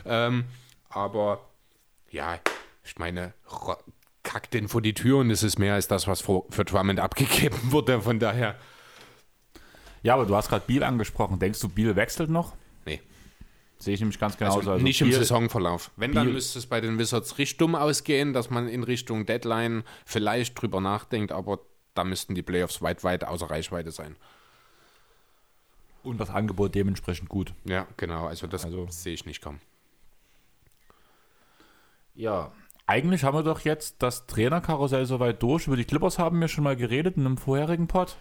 Ähm, 0.06 0.44
aber 0.90 1.40
ja, 2.10 2.40
ich 2.84 2.98
meine, 2.98 3.34
kackt 4.24 4.54
den 4.54 4.68
vor 4.68 4.82
die 4.82 4.94
Tür 4.94 5.20
und 5.20 5.32
es 5.32 5.44
ist 5.44 5.60
mehr 5.60 5.76
als 5.76 5.88
das, 5.88 6.08
was 6.08 6.20
für, 6.22 6.44
für 6.50 6.66
Drummond 6.66 7.00
abgegeben 7.00 7.58
wurde. 7.72 8.02
Von 8.02 8.20
daher. 8.20 8.56
Ja, 10.04 10.14
aber 10.14 10.26
du 10.26 10.36
hast 10.36 10.50
gerade 10.50 10.64
Biel 10.66 10.84
angesprochen. 10.84 11.40
Denkst 11.40 11.60
du, 11.60 11.70
Biel 11.70 11.96
wechselt 11.96 12.30
noch? 12.30 12.54
Nee. 12.86 13.02
Sehe 13.78 13.94
ich 13.94 14.00
nämlich 14.00 14.20
ganz 14.20 14.38
genauso. 14.38 14.60
Also, 14.60 14.72
also 14.72 14.84
nicht 14.84 15.00
Biel, 15.00 15.10
im 15.10 15.14
Saisonverlauf. 15.14 15.92
Wenn, 15.96 16.12
Biel, 16.12 16.22
dann 16.22 16.34
müsste 16.34 16.60
es 16.60 16.66
bei 16.66 16.82
den 16.82 16.98
Wizards 16.98 17.38
richtig 17.38 17.58
dumm 17.58 17.76
ausgehen, 17.76 18.34
dass 18.34 18.50
man 18.50 18.68
in 18.68 18.84
Richtung 18.84 19.26
Deadline 19.26 19.84
vielleicht 20.06 20.62
drüber 20.62 20.82
nachdenkt, 20.82 21.32
aber 21.32 21.60
da 21.96 22.04
müssten 22.04 22.36
die 22.36 22.44
Playoffs 22.44 22.82
weit, 22.82 23.04
weit 23.04 23.24
außer 23.24 23.50
Reichweite 23.50 23.92
sein. 23.92 24.16
Und 26.04 26.20
das 26.20 26.30
Angebot 26.30 26.76
dementsprechend 26.76 27.30
gut. 27.30 27.54
Ja, 27.66 27.88
genau. 27.98 28.28
Also 28.28 28.48
das 28.48 28.66
also, 28.66 28.88
sehe 28.90 29.14
ich 29.14 29.26
nicht 29.26 29.42
kommen. 29.42 29.60
Ja, 32.16 32.52
eigentlich 32.86 33.24
haben 33.24 33.38
wir 33.38 33.44
doch 33.44 33.62
jetzt 33.62 33.98
das 34.00 34.26
Trainerkarussell 34.28 35.06
soweit 35.06 35.44
durch. 35.44 35.68
Über 35.68 35.78
die 35.78 35.86
Clippers 35.86 36.18
haben 36.18 36.40
wir 36.42 36.48
schon 36.48 36.64
mal 36.64 36.76
geredet 36.76 37.18
in 37.18 37.26
einem 37.26 37.38
vorherigen 37.38 37.88
Pod. 37.88 38.18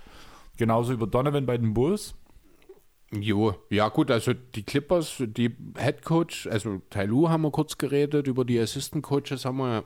Genauso 0.59 0.93
über 0.93 1.07
Donovan 1.07 1.47
bei 1.47 1.57
den 1.57 1.73
Bulls. 1.73 2.15
Jo, 3.11 3.55
ja 3.71 3.89
gut, 3.89 4.11
also 4.11 4.35
die 4.35 4.65
Clippers, 4.65 5.17
die 5.19 5.57
Head 5.79 6.05
Coach, 6.05 6.47
also 6.47 6.83
Tai 6.91 7.07
Lu 7.07 7.31
haben 7.31 7.43
wir 7.43 7.51
kurz 7.51 7.79
geredet, 7.79 8.27
über 8.27 8.45
die 8.45 8.61
Assistant 8.61 9.03
Coaches 9.03 9.47
haben 9.47 9.57
wir 9.57 9.85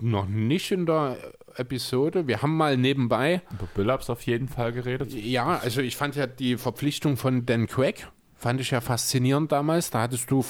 noch 0.00 0.26
nicht 0.26 0.70
in 0.70 0.86
der 0.86 1.16
Episode. 1.56 2.26
Wir 2.28 2.40
haben 2.40 2.56
mal 2.56 2.76
nebenbei. 2.76 3.42
Über 3.50 3.68
Billups 3.74 4.08
auf 4.10 4.22
jeden 4.22 4.48
Fall 4.48 4.72
geredet. 4.72 5.12
Ja, 5.12 5.58
also 5.58 5.80
ich 5.80 5.96
fand 5.96 6.14
ja 6.16 6.26
die 6.26 6.56
Verpflichtung 6.56 7.16
von 7.16 7.46
Dan 7.46 7.66
Craig, 7.66 8.06
fand 8.36 8.60
ich 8.60 8.70
ja 8.70 8.80
faszinierend 8.80 9.50
damals. 9.50 9.90
Da 9.90 10.02
hattest 10.02 10.30
du 10.30 10.44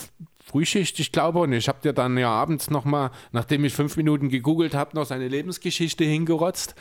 Frühschicht, 0.51 0.99
ich 0.99 1.13
glaube, 1.13 1.39
und 1.39 1.53
ich 1.53 1.69
habe 1.69 1.79
dir 1.81 1.93
dann 1.93 2.19
ja 2.19 2.29
abends 2.29 2.71
nochmal, 2.71 3.11
nachdem 3.31 3.65
ich 3.65 3.73
fünf 3.73 3.97
Minuten 3.97 4.29
gegoogelt 4.29 4.75
habe, 4.75 4.97
noch 4.97 5.07
seine 5.07 5.29
Lebensgeschichte 5.29 6.03
hingerotzt. 6.05 6.75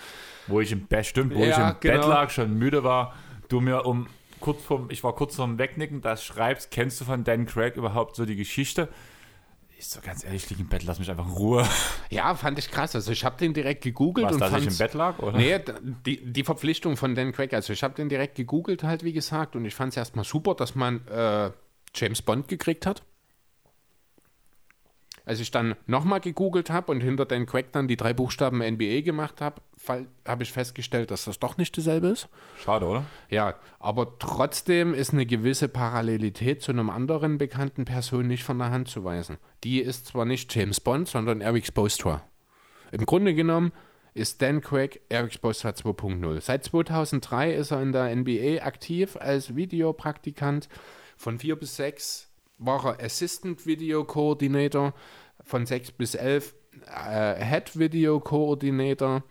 Wo 0.48 0.60
ich 0.60 0.72
im 0.72 0.88
Bett, 0.88 1.06
stimmt, 1.06 1.36
wo 1.36 1.44
ja, 1.44 1.50
ich 1.50 1.58
im 1.58 1.80
genau. 1.80 1.98
Bett 2.02 2.10
lag, 2.10 2.30
schon 2.32 2.58
müde 2.58 2.84
war, 2.84 3.14
du 3.48 3.62
mir 3.62 3.86
um 3.86 4.08
kurz 4.40 4.64
vorm, 4.64 4.88
ich 4.90 5.04
war 5.04 5.14
kurz 5.14 5.36
vorm 5.36 5.60
Wegnicken, 5.60 6.02
das 6.02 6.24
schreibst, 6.24 6.72
kennst 6.72 7.00
du 7.00 7.06
von 7.06 7.24
Dan 7.24 7.46
Craig 7.46 7.76
überhaupt 7.76 8.16
so 8.16 8.26
die 8.26 8.36
Geschichte? 8.36 8.90
Ich 9.78 9.88
so 9.88 10.02
ganz 10.02 10.26
ehrlich, 10.26 10.44
ich 10.44 10.50
liege 10.50 10.64
im 10.64 10.68
Bett, 10.68 10.84
lass 10.84 10.98
mich 10.98 11.10
einfach 11.10 11.28
in 11.28 11.34
Ruhe. 11.34 11.68
Ja, 12.10 12.34
fand 12.34 12.58
ich 12.58 12.72
krass. 12.72 12.96
Also 12.96 13.12
ich 13.12 13.24
habe 13.24 13.38
den 13.38 13.54
direkt 13.54 13.84
gegoogelt. 13.84 14.26
Was, 14.26 14.34
und 14.34 14.42
dass 14.42 14.54
ich 14.58 14.68
im 14.68 14.78
Bett 14.78 14.96
lag? 14.96 15.20
Oder? 15.20 15.38
Nee, 15.38 15.60
die, 16.06 16.34
die 16.34 16.44
Verpflichtung 16.44 16.98
von 16.98 17.14
Dan 17.14 17.32
Craig. 17.32 17.54
Also 17.54 17.72
ich 17.72 17.84
habe 17.84 17.94
den 17.94 18.10
direkt 18.10 18.36
gegoogelt 18.36 18.84
halt, 18.84 19.04
wie 19.04 19.14
gesagt. 19.14 19.56
Und 19.56 19.64
ich 19.64 19.76
fand 19.76 19.94
es 19.94 19.98
erstmal 19.98 20.26
super, 20.26 20.56
dass 20.56 20.74
man 20.74 21.08
äh, 21.08 21.52
James 21.94 22.22
Bond 22.24 22.48
gekriegt 22.48 22.88
hat. 22.88 23.04
Als 25.26 25.40
ich 25.40 25.52
dann 25.52 25.76
nochmal 25.86 26.20
gegoogelt 26.20 26.70
habe 26.70 26.92
und 26.92 27.02
hinter 27.02 27.26
Dan 27.26 27.46
Craig 27.46 27.72
dann 27.72 27.88
die 27.88 27.98
drei 27.98 28.14
Buchstaben 28.14 28.60
NBA 28.60 29.02
gemacht 29.02 29.42
habe, 29.42 29.62
habe 30.28 30.44
ich 30.44 30.52
festgestellt, 30.52 31.12
dass 31.12 31.26
das 31.26 31.40
doch 31.40 31.58
nicht 31.58 31.78
dasselbe 31.78 32.08
ist. 32.08 32.30
Schade, 32.64 32.86
oder? 32.86 33.06
Ja, 33.30 33.56
aber 33.80 34.18
trotzdem 34.20 34.94
ist 34.94 35.14
eine 35.14 35.26
gewisse 35.26 35.70
Parallelität 35.70 36.62
zu 36.62 36.72
einem 36.72 36.90
anderen 36.90 37.38
bekannten 37.38 37.86
Person 37.86 38.28
nicht 38.28 38.44
von 38.44 38.60
der 38.60 38.72
Hand 38.72 38.88
zu 38.88 39.04
weisen. 39.04 39.38
Die 39.64 39.80
ist 39.80 40.08
zwar 40.08 40.26
nicht 40.26 40.54
James 40.54 40.80
Bond, 40.80 41.08
sondern 41.08 41.42
Eric 41.42 41.66
Spoelstra. 41.66 42.24
Im 42.92 43.06
Grunde 43.06 43.36
genommen 43.36 43.72
ist 44.14 44.42
Dan 44.42 44.62
Craig 44.62 45.02
Eric 45.10 45.34
Spoelstra 45.34 45.70
2.0. 45.70 46.42
Seit 46.42 46.64
2003 46.64 47.54
ist 47.54 47.72
er 47.72 47.82
in 47.82 47.92
der 47.92 48.16
NBA 48.16 48.64
aktiv 48.64 49.16
als 49.16 49.56
Videopraktikant. 49.56 50.68
Von 51.16 51.38
4 51.40 51.58
bis 51.58 51.76
6 51.76 52.29
war 52.60 52.86
er 52.86 53.06
Assistant 53.06 53.66
Video 53.66 54.04
Coordinator, 54.04 54.94
von 55.44 55.66
6 55.66 55.94
bis 55.94 56.16
11 56.16 56.54
äh, 56.86 57.44
Head 57.44 57.80
Video 57.80 58.20
Coordinator. 58.20 59.24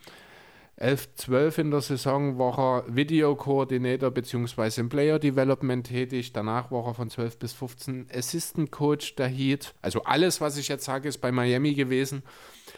11, 0.80 1.16
12 1.16 1.58
in 1.58 1.70
der 1.72 1.80
Saison 1.80 2.38
war 2.38 2.56
er 2.58 2.94
Videokoordinator 2.94 4.12
bzw. 4.12 4.80
im 4.80 4.88
Player 4.88 5.18
Development 5.18 5.84
tätig. 5.84 6.32
Danach 6.32 6.70
war 6.70 6.86
er 6.86 6.94
von 6.94 7.10
12 7.10 7.38
bis 7.38 7.52
15 7.52 8.06
Assistant 8.14 8.70
Coach 8.70 9.16
der 9.16 9.26
Heat. 9.26 9.74
Also 9.82 10.04
alles, 10.04 10.40
was 10.40 10.56
ich 10.56 10.68
jetzt 10.68 10.84
sage, 10.84 11.08
ist 11.08 11.18
bei 11.18 11.32
Miami 11.32 11.74
gewesen. 11.74 12.22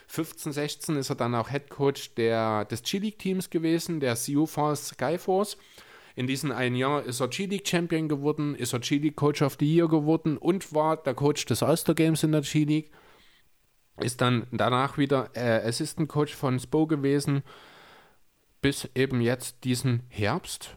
15, 0.06 0.52
16 0.52 0.96
ist 0.96 1.10
er 1.10 1.16
dann 1.16 1.34
auch 1.34 1.50
Head 1.50 1.68
Coach 1.68 2.14
der, 2.14 2.64
des 2.64 2.82
G-League-Teams 2.82 3.50
gewesen, 3.50 4.00
der 4.00 4.16
CU 4.16 4.46
Force 4.46 4.88
Skyforce. 4.88 5.58
In 6.16 6.26
diesem 6.26 6.52
einen 6.52 6.76
Jahr 6.76 7.02
ist 7.02 7.20
er 7.20 7.28
G-League 7.28 7.66
Champion 7.66 8.08
geworden, 8.08 8.54
ist 8.54 8.72
er 8.72 8.80
G-League 8.80 9.16
Coach 9.16 9.42
of 9.42 9.56
the 9.58 9.66
Year 9.66 9.88
geworden 9.88 10.36
und 10.36 10.74
war 10.74 10.96
der 10.96 11.14
Coach 11.14 11.44
des 11.46 11.62
All-Star 11.62 11.94
Games 11.94 12.22
in 12.22 12.32
der 12.32 12.42
G-League. 12.42 12.90
Ist 14.00 14.20
dann 14.20 14.46
danach 14.50 14.98
wieder 14.98 15.30
äh, 15.34 15.66
Assistant 15.66 16.08
Coach 16.08 16.34
von 16.34 16.58
SPO 16.58 16.86
gewesen 16.86 17.42
bis 18.60 18.88
eben 18.94 19.20
jetzt 19.20 19.64
diesen 19.64 20.02
Herbst. 20.08 20.76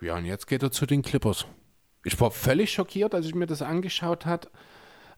Ja, 0.00 0.16
und 0.16 0.24
jetzt 0.24 0.46
geht 0.46 0.62
er 0.62 0.70
zu 0.70 0.86
den 0.86 1.02
Clippers. 1.02 1.46
Ich 2.04 2.20
war 2.20 2.30
völlig 2.30 2.72
schockiert, 2.72 3.14
als 3.14 3.26
ich 3.26 3.34
mir 3.34 3.46
das 3.46 3.62
angeschaut 3.62 4.26
habe. 4.26 4.48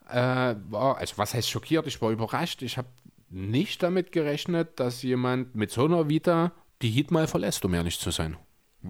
Äh, 0.08 0.56
war, 0.70 0.96
also 0.98 1.18
was 1.18 1.34
heißt 1.34 1.50
schockiert? 1.50 1.86
Ich 1.86 2.00
war 2.00 2.10
überrascht. 2.10 2.62
Ich 2.62 2.78
habe 2.78 2.88
nicht 3.28 3.82
damit 3.82 4.12
gerechnet, 4.12 4.80
dass 4.80 5.02
jemand 5.02 5.54
mit 5.54 5.70
so 5.70 5.84
einer 5.84 6.08
Vita 6.08 6.52
die 6.82 6.90
Heat 6.90 7.10
mal 7.10 7.26
verlässt, 7.26 7.64
um 7.64 7.74
ehrlich 7.74 7.98
zu 7.98 8.10
sein. 8.10 8.36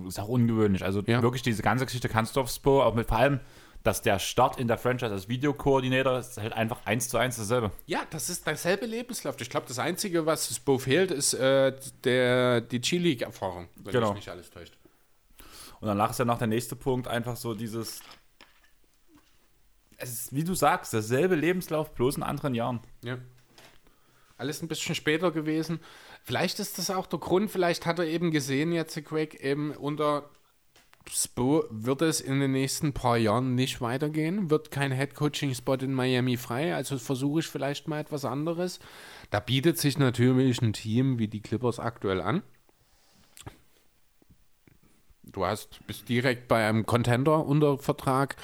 Ist 0.06 0.20
auch 0.20 0.28
ungewöhnlich. 0.28 0.84
Also 0.84 1.00
ja. 1.06 1.22
wirklich 1.22 1.42
diese 1.42 1.62
ganze 1.62 1.84
Geschichte 1.84 2.08
kannst 2.08 2.36
du 2.36 2.40
auf 2.40 2.50
Spo, 2.50 2.82
auch 2.82 2.94
mit 2.94 3.08
vor 3.08 3.18
allem 3.18 3.40
dass 3.82 4.02
der 4.02 4.18
Start 4.18 4.58
in 4.58 4.68
der 4.68 4.78
Franchise 4.78 5.12
als 5.12 5.28
Videokoordinator 5.28 6.18
ist 6.18 6.36
halt 6.36 6.52
einfach 6.52 6.84
eins 6.84 7.08
zu 7.08 7.16
eins 7.16 7.36
dasselbe. 7.36 7.70
Ja, 7.86 8.02
das 8.10 8.28
ist 8.28 8.46
derselbe 8.46 8.86
Lebenslauf. 8.86 9.36
Ich 9.40 9.48
glaube, 9.48 9.66
das 9.66 9.78
Einzige, 9.78 10.26
was 10.26 10.58
Bo 10.60 10.78
fehlt, 10.78 11.10
ist 11.10 11.34
äh, 11.34 11.74
der, 12.04 12.60
die 12.60 12.80
G-League-Erfahrung, 12.80 13.68
wenn 13.76 13.92
genau. 13.92 14.08
mich 14.08 14.16
nicht 14.16 14.28
alles 14.28 14.50
täuscht. 14.50 14.76
Und 15.80 15.88
danach 15.88 16.10
ist 16.10 16.18
ja 16.18 16.26
noch 16.26 16.38
der 16.38 16.46
nächste 16.46 16.76
Punkt 16.76 17.08
einfach 17.08 17.36
so 17.36 17.54
dieses. 17.54 18.00
Es 19.96 20.12
ist, 20.12 20.34
wie 20.34 20.44
du 20.44 20.54
sagst, 20.54 20.92
derselbe 20.92 21.34
Lebenslauf, 21.34 21.94
bloß 21.94 22.18
in 22.18 22.22
anderen 22.22 22.54
Jahren. 22.54 22.80
Ja. 23.02 23.18
Alles 24.36 24.62
ein 24.62 24.68
bisschen 24.68 24.94
später 24.94 25.30
gewesen. 25.30 25.80
Vielleicht 26.30 26.60
ist 26.60 26.78
das 26.78 26.90
auch 26.90 27.08
der 27.08 27.18
Grund, 27.18 27.50
vielleicht 27.50 27.86
hat 27.86 27.98
er 27.98 28.04
eben 28.04 28.30
gesehen, 28.30 28.70
jetzt 28.70 29.04
Craig, 29.04 29.40
eben 29.42 29.72
unter 29.72 30.30
Spo 31.10 31.64
wird 31.70 32.02
es 32.02 32.20
in 32.20 32.38
den 32.38 32.52
nächsten 32.52 32.92
paar 32.92 33.16
Jahren 33.16 33.56
nicht 33.56 33.80
weitergehen, 33.80 34.48
wird 34.48 34.70
kein 34.70 34.92
Head-Coaching-Spot 34.92 35.74
in 35.74 35.92
Miami 35.92 36.36
frei, 36.36 36.72
also 36.72 36.98
versuche 36.98 37.40
ich 37.40 37.48
vielleicht 37.48 37.88
mal 37.88 37.98
etwas 37.98 38.24
anderes. 38.24 38.78
Da 39.30 39.40
bietet 39.40 39.78
sich 39.78 39.98
natürlich 39.98 40.62
ein 40.62 40.72
Team 40.72 41.18
wie 41.18 41.26
die 41.26 41.42
Clippers 41.42 41.80
aktuell 41.80 42.20
an. 42.20 42.44
Du 45.24 45.44
hast, 45.44 45.84
bist 45.88 46.08
direkt 46.08 46.46
bei 46.46 46.64
einem 46.64 46.86
Contender 46.86 47.44
unter 47.44 47.76
Vertrag. 47.78 48.36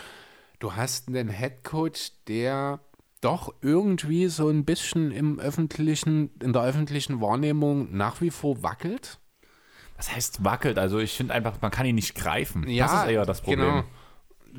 Du 0.58 0.74
hast 0.74 1.06
einen 1.06 1.28
Head-Coach, 1.28 2.10
der 2.26 2.80
doch 3.26 3.54
irgendwie 3.60 4.28
so 4.28 4.48
ein 4.48 4.64
bisschen 4.64 5.10
im 5.10 5.38
öffentlichen, 5.38 6.30
in 6.40 6.52
der 6.52 6.62
öffentlichen 6.62 7.20
Wahrnehmung 7.20 7.96
nach 7.96 8.20
wie 8.20 8.30
vor 8.30 8.62
wackelt 8.62 9.18
was 9.96 10.14
heißt 10.14 10.44
wackelt? 10.44 10.78
Also 10.78 10.98
ich 10.98 11.16
finde 11.16 11.34
einfach, 11.34 11.60
man 11.60 11.70
kann 11.70 11.86
ihn 11.86 11.94
nicht 11.94 12.14
greifen. 12.14 12.68
Ja, 12.68 12.86
das 12.86 13.02
ist 13.02 13.10
eher 13.10 13.26
das 13.26 13.40
Problem. 13.40 13.60
Genau. 13.60 13.84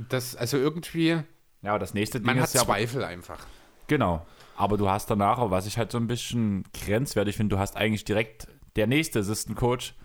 Das, 0.09 0.35
also 0.35 0.57
irgendwie. 0.57 1.19
Ja, 1.61 1.79
das 1.79 1.93
nächste 1.93 2.19
Ding 2.19 2.27
man 2.27 2.37
ist 2.37 2.43
hat 2.43 2.53
ja 2.53 2.63
Zweifel 2.63 3.03
einfach. 3.03 3.45
Genau. 3.87 4.25
Aber 4.55 4.77
du 4.77 4.89
hast 4.89 5.09
danach, 5.09 5.37
was 5.51 5.67
ich 5.67 5.77
halt 5.77 5.91
so 5.91 5.97
ein 5.97 6.07
bisschen 6.07 6.63
grenzwertig 6.73 7.35
finde, 7.35 7.55
du 7.55 7.59
hast 7.59 7.77
eigentlich 7.77 8.05
direkt 8.05 8.47
der 8.75 8.87
nächste 8.87 9.19
Assistant 9.19 9.57
Coach, 9.57 9.95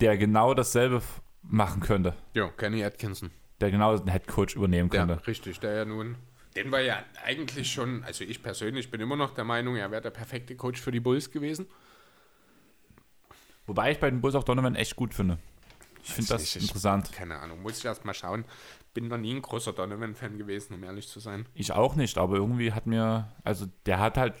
der 0.00 0.16
genau 0.16 0.54
dasselbe 0.54 1.02
machen 1.42 1.80
könnte. 1.80 2.14
Ja, 2.34 2.48
Kenny 2.48 2.84
Atkinson. 2.84 3.30
Der 3.60 3.70
genau 3.70 3.96
den 3.96 4.10
Head 4.10 4.26
Coach 4.26 4.54
übernehmen 4.54 4.88
könnte. 4.88 5.14
Ja, 5.14 5.20
richtig, 5.20 5.60
der 5.60 5.74
ja 5.74 5.84
nun. 5.84 6.16
Den 6.56 6.72
war 6.72 6.80
ja 6.80 7.04
eigentlich 7.24 7.70
schon, 7.70 8.02
also 8.04 8.24
ich 8.24 8.42
persönlich 8.42 8.90
bin 8.90 9.00
immer 9.00 9.16
noch 9.16 9.34
der 9.34 9.44
Meinung, 9.44 9.76
er 9.76 9.90
wäre 9.90 10.02
der 10.02 10.10
perfekte 10.10 10.56
Coach 10.56 10.80
für 10.80 10.90
die 10.90 11.00
Bulls 11.00 11.30
gewesen. 11.30 11.66
Wobei 13.66 13.92
ich 13.92 14.00
bei 14.00 14.10
den 14.10 14.20
Bulls 14.20 14.34
auch 14.34 14.44
Donovan 14.44 14.74
echt 14.74 14.96
gut 14.96 15.14
finde. 15.14 15.38
Ich 16.02 16.12
finde 16.12 16.30
das 16.30 16.42
nicht, 16.42 16.56
interessant. 16.56 17.12
keine 17.12 17.38
Ahnung, 17.38 17.62
muss 17.62 17.78
ich 17.78 17.84
erst 17.84 18.04
mal 18.04 18.14
schauen. 18.14 18.44
Bin 18.94 19.08
noch 19.08 19.18
nie 19.18 19.34
ein 19.34 19.42
großer 19.42 19.74
Donovan-Fan 19.74 20.38
gewesen, 20.38 20.74
um 20.74 20.84
ehrlich 20.84 21.06
zu 21.06 21.20
sein. 21.20 21.46
Ich 21.54 21.72
auch 21.72 21.94
nicht, 21.94 22.16
aber 22.16 22.36
irgendwie 22.36 22.72
hat 22.72 22.86
mir, 22.86 23.30
also 23.44 23.66
der 23.84 23.98
hat 23.98 24.16
halt 24.16 24.34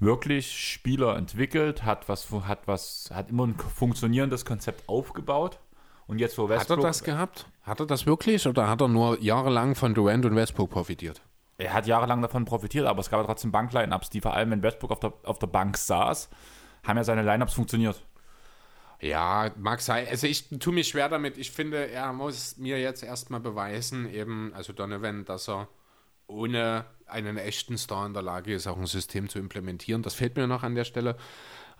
wirklich 0.00 0.58
Spieler 0.58 1.16
entwickelt, 1.16 1.84
hat 1.84 2.08
was, 2.08 2.30
hat 2.30 2.66
was, 2.66 3.10
hat 3.12 3.30
immer 3.30 3.46
ein 3.46 3.56
funktionierendes 3.56 4.44
Konzept 4.44 4.88
aufgebaut. 4.88 5.60
Und 6.08 6.18
jetzt, 6.18 6.36
wo 6.38 6.48
Westbrook. 6.48 6.78
Hat 6.78 6.84
er 6.84 6.88
das 6.88 7.04
gehabt? 7.04 7.46
Hat 7.62 7.80
er 7.80 7.86
das 7.86 8.06
wirklich 8.06 8.46
oder 8.48 8.66
hat 8.66 8.80
er 8.80 8.88
nur 8.88 9.20
jahrelang 9.20 9.74
von 9.74 9.94
Durant 9.94 10.24
und 10.24 10.34
Westbrook 10.34 10.70
profitiert? 10.70 11.20
Er 11.58 11.74
hat 11.74 11.86
jahrelang 11.86 12.22
davon 12.22 12.44
profitiert, 12.44 12.86
aber 12.86 13.00
es 13.00 13.10
gab 13.10 13.20
ja 13.20 13.26
trotzdem 13.26 13.52
Bankline-Ups, 13.52 14.10
die 14.10 14.20
vor 14.20 14.34
allem, 14.34 14.50
wenn 14.50 14.62
Westbrook 14.62 14.90
auf 14.90 15.00
der, 15.00 15.12
auf 15.24 15.38
der 15.38 15.48
Bank 15.48 15.76
saß, 15.76 16.30
haben 16.84 16.96
ja 16.96 17.04
seine 17.04 17.22
Lineups 17.22 17.52
funktioniert. 17.52 18.02
Ja, 19.00 19.50
mag 19.56 19.80
sein. 19.80 20.06
Also 20.08 20.26
ich 20.26 20.48
tue 20.48 20.72
mich 20.72 20.88
schwer 20.88 21.08
damit. 21.08 21.36
Ich 21.36 21.50
finde, 21.50 21.90
er 21.90 22.12
muss 22.12 22.56
mir 22.56 22.80
jetzt 22.80 23.02
erstmal 23.02 23.40
beweisen, 23.40 24.12
eben, 24.12 24.52
also 24.54 24.72
Donovan, 24.72 25.24
dass 25.24 25.48
er 25.48 25.68
ohne 26.26 26.84
einen 27.06 27.36
echten 27.36 27.78
Star 27.78 28.06
in 28.06 28.12
der 28.12 28.22
Lage 28.22 28.54
ist, 28.54 28.66
auch 28.66 28.76
ein 28.76 28.86
System 28.86 29.28
zu 29.28 29.38
implementieren. 29.38 30.02
Das 30.02 30.14
fehlt 30.14 30.36
mir 30.36 30.46
noch 30.46 30.62
an 30.62 30.74
der 30.74 30.84
Stelle. 30.84 31.16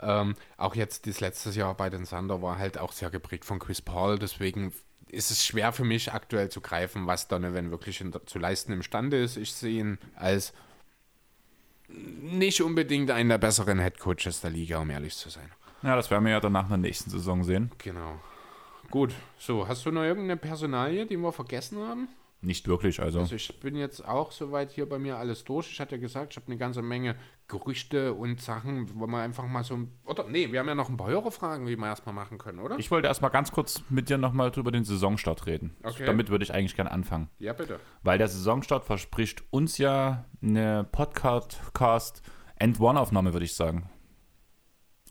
Ähm, 0.01 0.35
auch 0.57 0.75
jetzt 0.75 1.07
das 1.07 1.21
letzte 1.21 1.51
Jahr 1.51 1.75
bei 1.75 1.91
den 1.91 2.05
Sander 2.05 2.43
war 2.43 2.59
halt 2.59 2.79
auch 2.79 2.93
sehr 2.93 3.11
geprägt 3.11 3.45
von 3.45 3.59
Chris 3.59 3.83
Paul. 3.83 4.19
Deswegen 4.19 4.73
ist 5.09 5.31
es 5.31 5.45
schwer 5.45 5.73
für 5.73 5.85
mich 5.85 6.13
aktuell 6.13 6.51
zu 6.51 6.61
greifen, 6.61 7.07
was 7.07 7.29
Donovan 7.29 7.71
wirklich 7.71 8.01
in, 8.01 8.15
zu 8.27 8.39
leisten 8.39 8.73
imstande 8.73 9.23
ist. 9.23 9.37
Ich 9.37 9.53
sehe 9.53 9.81
ihn 9.81 9.99
als 10.17 10.53
nicht 11.89 12.61
unbedingt 12.63 13.11
einen 13.11 13.31
der 13.31 13.39
besseren 13.39 13.79
Headcoaches 13.79 14.41
der 14.43 14.51
Liga, 14.51 14.79
um 14.79 14.91
ehrlich 14.91 15.17
zu 15.17 15.31
sein. 15.31 15.51
Ja, 15.83 15.97
das 15.97 16.11
werden 16.11 16.25
wir 16.25 16.33
ja 16.33 16.41
dann 16.41 16.53
nach 16.53 16.69
der 16.69 16.77
nächsten 16.77 17.11
Saison 17.11 17.45
sehen. 17.45 17.71
Genau. 17.79 18.21
Gut, 18.91 19.15
so, 19.39 19.69
hast 19.69 19.85
du 19.87 19.91
noch 19.91 20.03
irgendeine 20.03 20.37
Personalie, 20.37 21.07
die 21.07 21.17
wir 21.17 21.33
vergessen 21.33 21.79
haben? 21.79 22.09
Nicht 22.41 22.69
wirklich, 22.69 23.01
also. 23.01 23.19
Also 23.19 23.35
ich 23.35 23.59
bin 23.59 23.75
jetzt 23.75 24.07
auch 24.07 24.31
soweit 24.31 24.71
hier 24.71 24.89
bei 24.89 25.01
mir 25.01 25.17
alles 25.19 25.43
durch. 25.43 25.73
Ich 25.73 25.81
hatte 25.81 25.97
ja 25.97 26.01
gesagt, 26.01 26.33
ich 26.33 26.37
habe 26.37 26.47
eine 26.47 26.57
ganze 26.57 26.83
Menge 26.83 27.17
Gerüchte 27.49 28.15
und 28.15 28.41
Sachen, 28.41 28.89
wo 28.95 29.09
man 29.09 29.23
einfach 29.23 29.45
mal 29.47 29.65
so. 29.65 29.89
Oder 30.05 30.25
nee, 30.29 30.53
wir 30.53 30.61
haben 30.61 30.69
ja 30.69 30.77
noch 30.77 30.89
ein 30.89 30.97
paar 30.97 31.09
Hörerfragen, 31.09 31.67
die 31.67 31.77
wir 31.77 31.87
erstmal 31.87 32.15
machen 32.15 32.39
können, 32.39 32.61
oder? 32.61 32.79
Ich 32.79 32.93
wollte 32.93 33.09
erstmal 33.09 33.33
ganz 33.33 33.51
kurz 33.51 33.83
mit 33.89 34.09
dir 34.09 34.19
nochmal 34.19 34.53
drüber 34.53 34.71
den 34.71 34.85
Saisonstart 34.85 35.47
reden. 35.47 35.75
Okay. 35.83 36.07
Damit 36.07 36.29
würde 36.29 36.45
ich 36.45 36.55
eigentlich 36.55 36.77
gerne 36.77 36.93
anfangen. 36.93 37.29
Ja, 37.39 37.55
bitte. 37.55 37.81
Weil 38.03 38.19
der 38.19 38.29
Saisonstart 38.29 38.85
verspricht 38.85 39.43
uns 39.51 39.79
ja 39.79 40.27
eine 40.41 40.85
Podcast 40.85 42.23
End-One-Aufnahme, 42.57 43.33
würde 43.33 43.47
ich 43.47 43.55
sagen. 43.55 43.91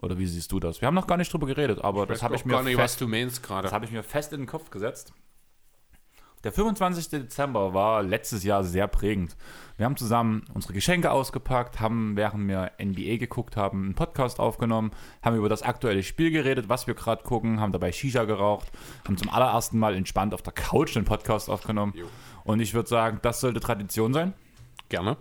Oder 0.01 0.17
wie 0.17 0.27
siehst 0.27 0.51
du 0.51 0.59
das? 0.59 0.79
Wir 0.79 0.87
haben 0.87 0.95
noch 0.95 1.07
gar 1.07 1.17
nicht 1.17 1.33
drüber 1.33 1.47
geredet, 1.47 1.81
aber 1.81 2.03
ich 2.03 2.09
das 2.09 2.23
habe 2.23 2.35
ich 2.35 2.45
mir 2.45 2.53
gar 2.53 2.63
nicht, 2.63 2.75
fest, 2.75 2.95
was 2.95 2.97
du 2.99 3.07
meinst 3.07 3.43
gerade. 3.43 3.63
Das 3.63 3.73
habe 3.73 3.85
ich 3.85 3.91
mir 3.91 4.03
fest 4.03 4.31
in 4.31 4.41
den 4.41 4.47
Kopf 4.47 4.69
gesetzt. 4.69 5.13
Der 6.47 6.53
25. 6.53 7.09
Dezember 7.09 7.73
war 7.73 8.01
letztes 8.01 8.45
Jahr 8.45 8.63
sehr 8.63 8.87
prägend. 8.87 9.35
Wir 9.75 9.85
haben 9.85 9.97
zusammen 9.97 10.45
unsere 10.53 10.71
Geschenke 10.71 11.11
ausgepackt, 11.11 11.81
haben 11.81 12.15
während 12.15 12.47
wir 12.47 12.71
NBA 12.81 13.17
geguckt 13.17 13.57
haben, 13.57 13.83
einen 13.83 13.95
Podcast 13.95 14.39
aufgenommen, 14.39 14.91
haben 15.21 15.35
über 15.35 15.49
das 15.49 15.61
aktuelle 15.61 16.03
Spiel 16.03 16.31
geredet, 16.31 16.69
was 16.69 16.87
wir 16.87 16.93
gerade 16.93 17.21
gucken, 17.23 17.59
haben 17.59 17.73
dabei 17.73 17.91
Shisha 17.91 18.23
geraucht, 18.23 18.71
haben 19.05 19.17
zum 19.17 19.29
allerersten 19.29 19.77
Mal 19.77 19.93
entspannt 19.93 20.33
auf 20.33 20.41
der 20.41 20.53
Couch 20.53 20.95
einen 20.95 21.03
Podcast 21.03 21.49
aufgenommen. 21.49 21.93
Und 22.45 22.61
ich 22.61 22.73
würde 22.73 22.87
sagen, 22.87 23.19
das 23.23 23.41
sollte 23.41 23.59
Tradition 23.59 24.13
sein. 24.13 24.33
Gerne. 24.87 25.17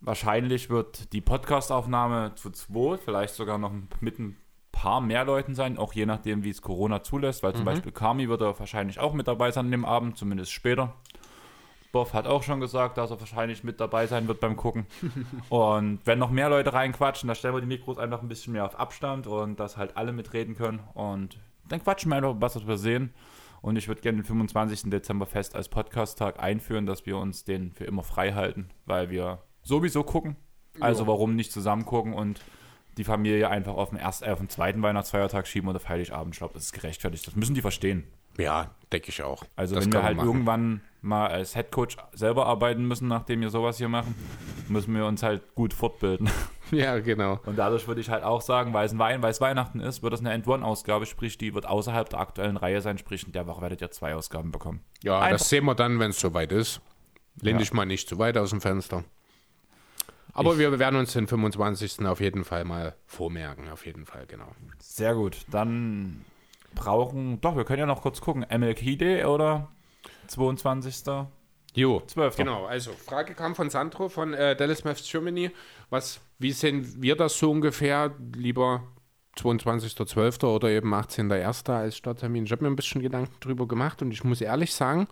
Wahrscheinlich 0.00 0.68
wird 0.68 1.12
die 1.12 1.20
Podcastaufnahme 1.20 2.32
zu 2.34 2.50
zweit, 2.50 2.98
vielleicht 3.04 3.36
sogar 3.36 3.58
noch 3.58 3.72
mit 4.00 4.18
ein 4.18 4.36
paar 4.78 5.00
mehr 5.00 5.24
Leuten 5.24 5.56
sein, 5.56 5.76
auch 5.76 5.92
je 5.92 6.06
nachdem, 6.06 6.44
wie 6.44 6.50
es 6.50 6.62
Corona 6.62 7.02
zulässt, 7.02 7.42
weil 7.42 7.52
zum 7.52 7.62
mhm. 7.62 7.66
Beispiel 7.66 7.90
Kami 7.90 8.28
wird 8.28 8.42
er 8.42 8.56
wahrscheinlich 8.60 9.00
auch 9.00 9.12
mit 9.12 9.26
dabei 9.26 9.50
sein 9.50 9.66
an 9.66 9.70
dem 9.72 9.84
Abend, 9.84 10.16
zumindest 10.16 10.52
später. 10.52 10.94
Boff 11.90 12.14
hat 12.14 12.28
auch 12.28 12.44
schon 12.44 12.60
gesagt, 12.60 12.96
dass 12.96 13.10
er 13.10 13.18
wahrscheinlich 13.18 13.64
mit 13.64 13.80
dabei 13.80 14.06
sein 14.06 14.28
wird 14.28 14.38
beim 14.38 14.56
Gucken. 14.56 14.86
und 15.48 15.98
wenn 16.04 16.20
noch 16.20 16.30
mehr 16.30 16.48
Leute 16.48 16.72
reinquatschen, 16.72 17.26
dann 17.26 17.34
stellen 17.34 17.54
wir 17.54 17.60
die 17.60 17.66
Mikros 17.66 17.98
einfach 17.98 18.22
ein 18.22 18.28
bisschen 18.28 18.52
mehr 18.52 18.64
auf 18.64 18.78
Abstand 18.78 19.26
und 19.26 19.58
dass 19.58 19.76
halt 19.76 19.96
alle 19.96 20.12
mitreden 20.12 20.54
können. 20.54 20.78
Und 20.94 21.40
dann 21.68 21.82
quatschen 21.82 22.12
wir 22.12 22.16
einfach, 22.16 22.36
was 22.38 22.64
wir 22.64 22.76
sehen. 22.76 23.12
Und 23.62 23.74
ich 23.74 23.88
würde 23.88 24.00
gerne 24.00 24.18
den 24.18 24.24
25. 24.24 24.90
Dezember 24.90 25.26
fest 25.26 25.56
als 25.56 25.68
Podcast-Tag 25.68 26.40
einführen, 26.40 26.86
dass 26.86 27.04
wir 27.04 27.16
uns 27.16 27.42
den 27.42 27.72
für 27.72 27.84
immer 27.84 28.04
frei 28.04 28.32
halten, 28.32 28.68
weil 28.86 29.10
wir 29.10 29.42
sowieso 29.64 30.04
gucken. 30.04 30.36
Also 30.78 31.02
ja. 31.02 31.08
warum 31.08 31.34
nicht 31.34 31.50
zusammen 31.50 31.84
gucken 31.84 32.12
und 32.12 32.40
die 32.98 33.04
Familie 33.04 33.48
einfach 33.48 33.74
auf 33.74 33.90
den, 33.90 33.98
ersten, 33.98 34.24
äh, 34.26 34.30
auf 34.30 34.38
den 34.38 34.48
zweiten 34.48 34.82
Weihnachtsfeiertag 34.82 35.46
schieben 35.46 35.68
oder 35.70 35.80
Heiligabend. 35.88 36.34
Ich 36.34 36.38
glaube, 36.38 36.54
das 36.54 36.64
ist 36.64 36.72
gerechtfertigt. 36.72 37.26
Das 37.26 37.36
müssen 37.36 37.54
die 37.54 37.62
verstehen. 37.62 38.04
Ja, 38.36 38.70
denke 38.92 39.08
ich 39.08 39.22
auch. 39.22 39.42
Also 39.56 39.74
das 39.74 39.84
wenn 39.86 39.92
wir 39.92 40.02
halt 40.04 40.16
machen. 40.16 40.28
irgendwann 40.28 40.80
mal 41.00 41.26
als 41.28 41.56
Headcoach 41.56 41.96
selber 42.12 42.46
arbeiten 42.46 42.86
müssen, 42.86 43.08
nachdem 43.08 43.40
wir 43.40 43.50
sowas 43.50 43.78
hier 43.78 43.88
machen, 43.88 44.14
müssen 44.68 44.94
wir 44.94 45.06
uns 45.06 45.22
halt 45.22 45.54
gut 45.54 45.72
fortbilden. 45.72 46.28
Ja, 46.70 46.98
genau. 46.98 47.40
Und 47.46 47.56
dadurch 47.56 47.88
würde 47.88 48.02
ich 48.02 48.10
halt 48.10 48.22
auch 48.24 48.42
sagen, 48.42 48.74
weil 48.74 48.84
es, 48.84 48.92
ein 48.92 48.98
Wein, 48.98 49.22
weil 49.22 49.30
es 49.30 49.40
Weihnachten 49.40 49.80
ist, 49.80 50.02
wird 50.02 50.12
das 50.12 50.20
eine 50.20 50.34
End-One-Ausgabe, 50.34 51.06
sprich, 51.06 51.38
die 51.38 51.54
wird 51.54 51.64
außerhalb 51.64 52.10
der 52.10 52.20
aktuellen 52.20 52.58
Reihe 52.58 52.82
sein, 52.82 52.98
sprich, 52.98 53.24
in 53.24 53.32
der 53.32 53.46
Woche 53.46 53.62
werdet 53.62 53.80
ihr 53.80 53.90
zwei 53.90 54.14
Ausgaben 54.14 54.52
bekommen. 54.52 54.80
Ja, 55.02 55.18
Einfach- 55.18 55.38
das 55.38 55.48
sehen 55.48 55.64
wir 55.64 55.74
dann, 55.74 55.98
wenn 55.98 56.10
es 56.10 56.20
soweit 56.20 56.52
ist. 56.52 56.82
Lehn 57.40 57.54
Ja. 57.54 57.60
dich 57.60 57.72
mal 57.72 57.86
nicht 57.86 58.06
zu 58.06 58.18
weit 58.18 58.36
aus 58.36 58.50
dem 58.50 58.60
Fenster. 58.60 59.02
Aber 60.38 60.52
Ich- 60.52 60.58
wir 60.58 60.78
werden 60.78 60.96
uns 60.98 61.12
den 61.12 61.26
25. 61.26 62.06
auf 62.06 62.20
jeden 62.20 62.44
Fall 62.44 62.64
mal 62.64 62.94
vormerken. 63.06 63.68
Auf 63.70 63.84
jeden 63.86 64.06
Fall, 64.06 64.26
genau. 64.26 64.50
Sehr 64.78 65.14
gut. 65.14 65.38
Dann 65.50 66.24
brauchen, 66.74 67.40
doch, 67.40 67.56
wir 67.56 67.64
können 67.64 67.80
ja 67.80 67.86
noch 67.86 68.02
kurz 68.02 68.20
gucken. 68.20 68.44
MLK 68.48 68.96
Day 68.96 69.24
oder 69.24 69.68
22. 70.28 71.26
Jo, 71.74 72.02
12. 72.06 72.36
Genau, 72.36 72.64
also 72.66 72.92
Frage 72.92 73.34
kam 73.34 73.54
von 73.54 73.70
Sandro 73.70 74.08
von 74.08 74.32
äh, 74.34 74.56
Dallas 74.56 74.84
Maths 74.84 75.08
Germany. 75.10 75.50
Was, 75.90 76.20
wie 76.38 76.52
sehen 76.52 76.94
wir 77.02 77.14
das 77.16 77.38
so 77.38 77.50
ungefähr? 77.50 78.14
Lieber 78.34 78.82
22.12. 79.36 80.44
oder 80.46 80.68
eben 80.70 80.92
18.01. 80.94 81.72
als 81.72 81.96
Starttermin? 81.96 82.44
Ich 82.44 82.52
habe 82.52 82.64
mir 82.64 82.70
ein 82.70 82.76
bisschen 82.76 83.00
Gedanken 83.02 83.34
drüber 83.40 83.66
gemacht 83.68 84.02
und 84.02 84.10
ich 84.10 84.24
muss 84.24 84.40
ehrlich 84.40 84.74
sagen, 84.74 85.08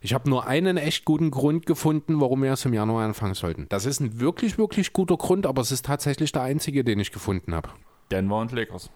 ich 0.00 0.14
habe 0.14 0.28
nur 0.30 0.46
einen 0.46 0.76
echt 0.76 1.04
guten 1.04 1.30
Grund 1.30 1.66
gefunden, 1.66 2.20
warum 2.20 2.42
wir 2.42 2.52
es 2.52 2.64
im 2.64 2.72
Januar 2.74 3.04
anfangen 3.04 3.34
sollten. 3.34 3.66
Das 3.68 3.84
ist 3.84 4.00
ein 4.00 4.20
wirklich, 4.20 4.58
wirklich 4.58 4.92
guter 4.92 5.16
Grund, 5.16 5.46
aber 5.46 5.62
es 5.62 5.72
ist 5.72 5.84
tatsächlich 5.86 6.32
der 6.32 6.42
einzige, 6.42 6.84
den 6.84 7.00
ich 7.00 7.12
gefunden 7.12 7.54
habe. 7.54 7.70
Denver 8.10 8.38
und 8.38 8.52
Lakers. 8.52 8.90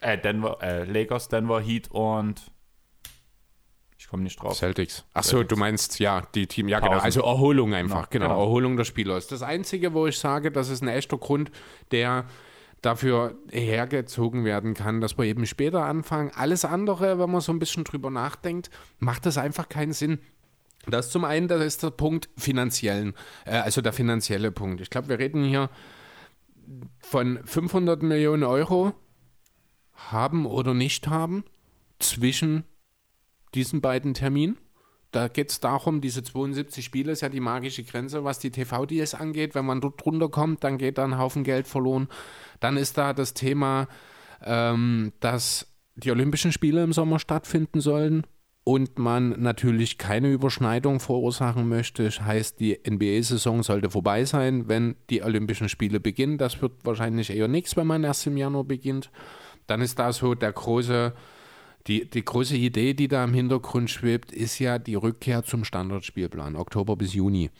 Äh, 0.00 0.18
Denver, 0.18 0.58
äh, 0.62 0.84
Lakers, 0.84 1.28
Denver, 1.28 1.60
Heat 1.60 1.90
und 1.90 2.42
ich 3.98 4.08
komme 4.08 4.22
nicht 4.22 4.40
drauf. 4.40 4.54
Celtics. 4.54 5.04
Achso, 5.14 5.42
du 5.42 5.56
meinst, 5.56 5.98
ja, 5.98 6.22
die 6.34 6.46
Team, 6.46 6.68
ja, 6.68 6.78
genau. 6.80 6.92
Pausen. 6.92 7.04
Also 7.04 7.22
Erholung 7.22 7.74
einfach, 7.74 8.10
Genau, 8.10 8.26
genau. 8.26 8.34
genau. 8.36 8.44
Erholung 8.46 8.76
der 8.76 8.84
Spieler 8.84 9.16
ist 9.16 9.32
das 9.32 9.42
Einzige, 9.42 9.94
wo 9.94 10.06
ich 10.06 10.18
sage, 10.18 10.52
das 10.52 10.68
ist 10.68 10.82
ein 10.82 10.88
echter 10.88 11.16
Grund, 11.18 11.50
der 11.90 12.26
dafür 12.82 13.36
hergezogen 13.50 14.44
werden 14.44 14.74
kann, 14.74 15.00
dass 15.00 15.18
wir 15.18 15.24
eben 15.24 15.46
später 15.46 15.84
anfangen. 15.84 16.30
Alles 16.34 16.64
andere, 16.64 17.18
wenn 17.18 17.30
man 17.30 17.40
so 17.40 17.52
ein 17.52 17.58
bisschen 17.58 17.84
drüber 17.84 18.10
nachdenkt, 18.10 18.70
macht 18.98 19.26
das 19.26 19.38
einfach 19.38 19.68
keinen 19.68 19.92
Sinn. 19.92 20.20
Das 20.86 21.10
zum 21.10 21.24
einen, 21.24 21.48
das 21.48 21.64
ist 21.64 21.82
der 21.82 21.90
Punkt 21.90 22.28
finanziellen, 22.36 23.14
äh, 23.44 23.56
also 23.56 23.80
der 23.80 23.92
finanzielle 23.92 24.52
Punkt. 24.52 24.80
Ich 24.80 24.90
glaube, 24.90 25.08
wir 25.08 25.18
reden 25.18 25.44
hier 25.44 25.68
von 27.00 27.40
500 27.44 28.02
Millionen 28.02 28.44
Euro 28.44 28.92
haben 29.94 30.46
oder 30.46 30.74
nicht 30.74 31.08
haben 31.08 31.44
zwischen 31.98 32.64
diesen 33.54 33.80
beiden 33.80 34.14
Terminen. 34.14 34.58
Da 35.12 35.28
geht 35.28 35.50
es 35.50 35.60
darum, 35.60 36.00
diese 36.00 36.22
72 36.22 36.84
Spiele 36.84 37.12
ist 37.12 37.22
ja 37.22 37.28
die 37.28 37.40
magische 37.40 37.84
Grenze, 37.84 38.24
was 38.24 38.38
die 38.38 38.50
TV-Deals 38.50 39.14
angeht. 39.14 39.54
Wenn 39.54 39.64
man 39.64 39.80
dort 39.80 40.04
drunter 40.04 40.28
kommt, 40.28 40.64
dann 40.64 40.78
geht 40.78 40.98
da 40.98 41.04
ein 41.04 41.18
Haufen 41.18 41.44
Geld 41.44 41.66
verloren. 41.66 42.08
Dann 42.60 42.76
ist 42.76 42.98
da 42.98 43.12
das 43.12 43.32
Thema, 43.32 43.88
ähm, 44.44 45.12
dass 45.20 45.74
die 45.94 46.10
Olympischen 46.10 46.52
Spiele 46.52 46.82
im 46.82 46.92
Sommer 46.92 47.18
stattfinden 47.18 47.80
sollen 47.80 48.26
und 48.64 48.98
man 48.98 49.40
natürlich 49.40 49.96
keine 49.96 50.28
Überschneidung 50.28 50.98
verursachen 50.98 51.68
möchte. 51.68 52.10
Heißt, 52.10 52.58
die 52.58 52.80
NBA-Saison 52.84 53.62
sollte 53.62 53.90
vorbei 53.90 54.24
sein, 54.24 54.68
wenn 54.68 54.96
die 55.08 55.22
Olympischen 55.22 55.68
Spiele 55.68 56.00
beginnen. 56.00 56.36
Das 56.36 56.60
wird 56.60 56.72
wahrscheinlich 56.82 57.30
eher 57.30 57.48
nichts, 57.48 57.76
wenn 57.76 57.86
man 57.86 58.02
erst 58.02 58.26
im 58.26 58.36
Januar 58.36 58.64
beginnt. 58.64 59.10
Dann 59.68 59.80
ist 59.80 59.98
da 59.98 60.12
so 60.12 60.34
der 60.34 60.52
große 60.52 61.14
die, 61.86 62.08
die 62.08 62.24
große 62.24 62.56
Idee, 62.56 62.94
die 62.94 63.08
da 63.08 63.24
im 63.24 63.34
Hintergrund 63.34 63.90
schwebt, 63.90 64.32
ist 64.32 64.58
ja 64.58 64.78
die 64.78 64.96
Rückkehr 64.96 65.44
zum 65.44 65.64
Standardspielplan, 65.64 66.56
Oktober 66.56 66.96
bis 66.96 67.14
Juni. 67.14 67.50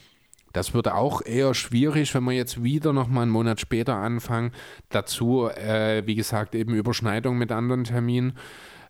Das 0.53 0.72
wird 0.72 0.89
auch 0.89 1.20
eher 1.24 1.53
schwierig, 1.53 2.14
wenn 2.14 2.24
wir 2.24 2.33
jetzt 2.33 2.62
wieder 2.62 2.93
nochmal 2.95 3.24
einen 3.24 3.31
Monat 3.31 3.61
später 3.61 3.97
anfangen. 3.97 4.53
Dazu, 4.89 5.49
äh, 5.49 6.03
wie 6.07 6.14
gesagt, 6.14 6.55
eben 6.55 6.74
Überschneidung 6.74 7.37
mit 7.37 7.53
anderen 7.53 7.85
Terminen, 7.85 8.33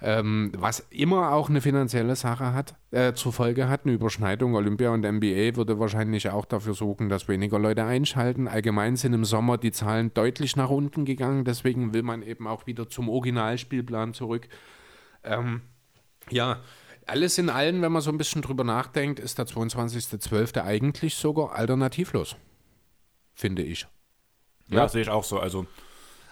ähm, 0.00 0.52
was 0.56 0.86
immer 0.90 1.32
auch 1.32 1.48
eine 1.48 1.60
finanzielle 1.60 2.14
Sache 2.14 2.52
hat, 2.54 2.76
äh, 2.92 3.14
zur 3.14 3.32
Folge 3.32 3.68
hat. 3.68 3.80
Eine 3.84 3.94
Überschneidung 3.94 4.54
Olympia 4.54 4.90
und 4.90 5.04
NBA 5.04 5.56
würde 5.56 5.80
wahrscheinlich 5.80 6.30
auch 6.30 6.44
dafür 6.44 6.74
sorgen, 6.74 7.08
dass 7.08 7.28
weniger 7.28 7.58
Leute 7.58 7.84
einschalten. 7.84 8.46
Allgemein 8.46 8.94
sind 8.94 9.12
im 9.12 9.24
Sommer 9.24 9.58
die 9.58 9.72
Zahlen 9.72 10.14
deutlich 10.14 10.54
nach 10.54 10.70
unten 10.70 11.04
gegangen, 11.04 11.44
deswegen 11.44 11.92
will 11.92 12.04
man 12.04 12.22
eben 12.22 12.46
auch 12.46 12.66
wieder 12.68 12.88
zum 12.88 13.08
Originalspielplan 13.08 14.14
zurück. 14.14 14.48
Ähm, 15.26 15.62
ja, 16.30 16.60
alles 17.06 17.38
in 17.38 17.50
allem, 17.50 17.82
wenn 17.82 17.92
man 17.92 18.02
so 18.02 18.10
ein 18.10 18.18
bisschen 18.18 18.42
drüber 18.42 18.64
nachdenkt, 18.64 19.20
ist 19.20 19.38
der 19.38 19.46
22.12. 19.46 20.62
eigentlich 20.62 21.14
sogar 21.14 21.52
alternativlos. 21.54 22.36
Finde 23.34 23.62
ich. 23.62 23.86
Ja, 24.68 24.78
Ja. 24.78 24.88
sehe 24.88 25.02
ich 25.02 25.08
auch 25.10 25.24
so. 25.24 25.38
Also 25.38 25.66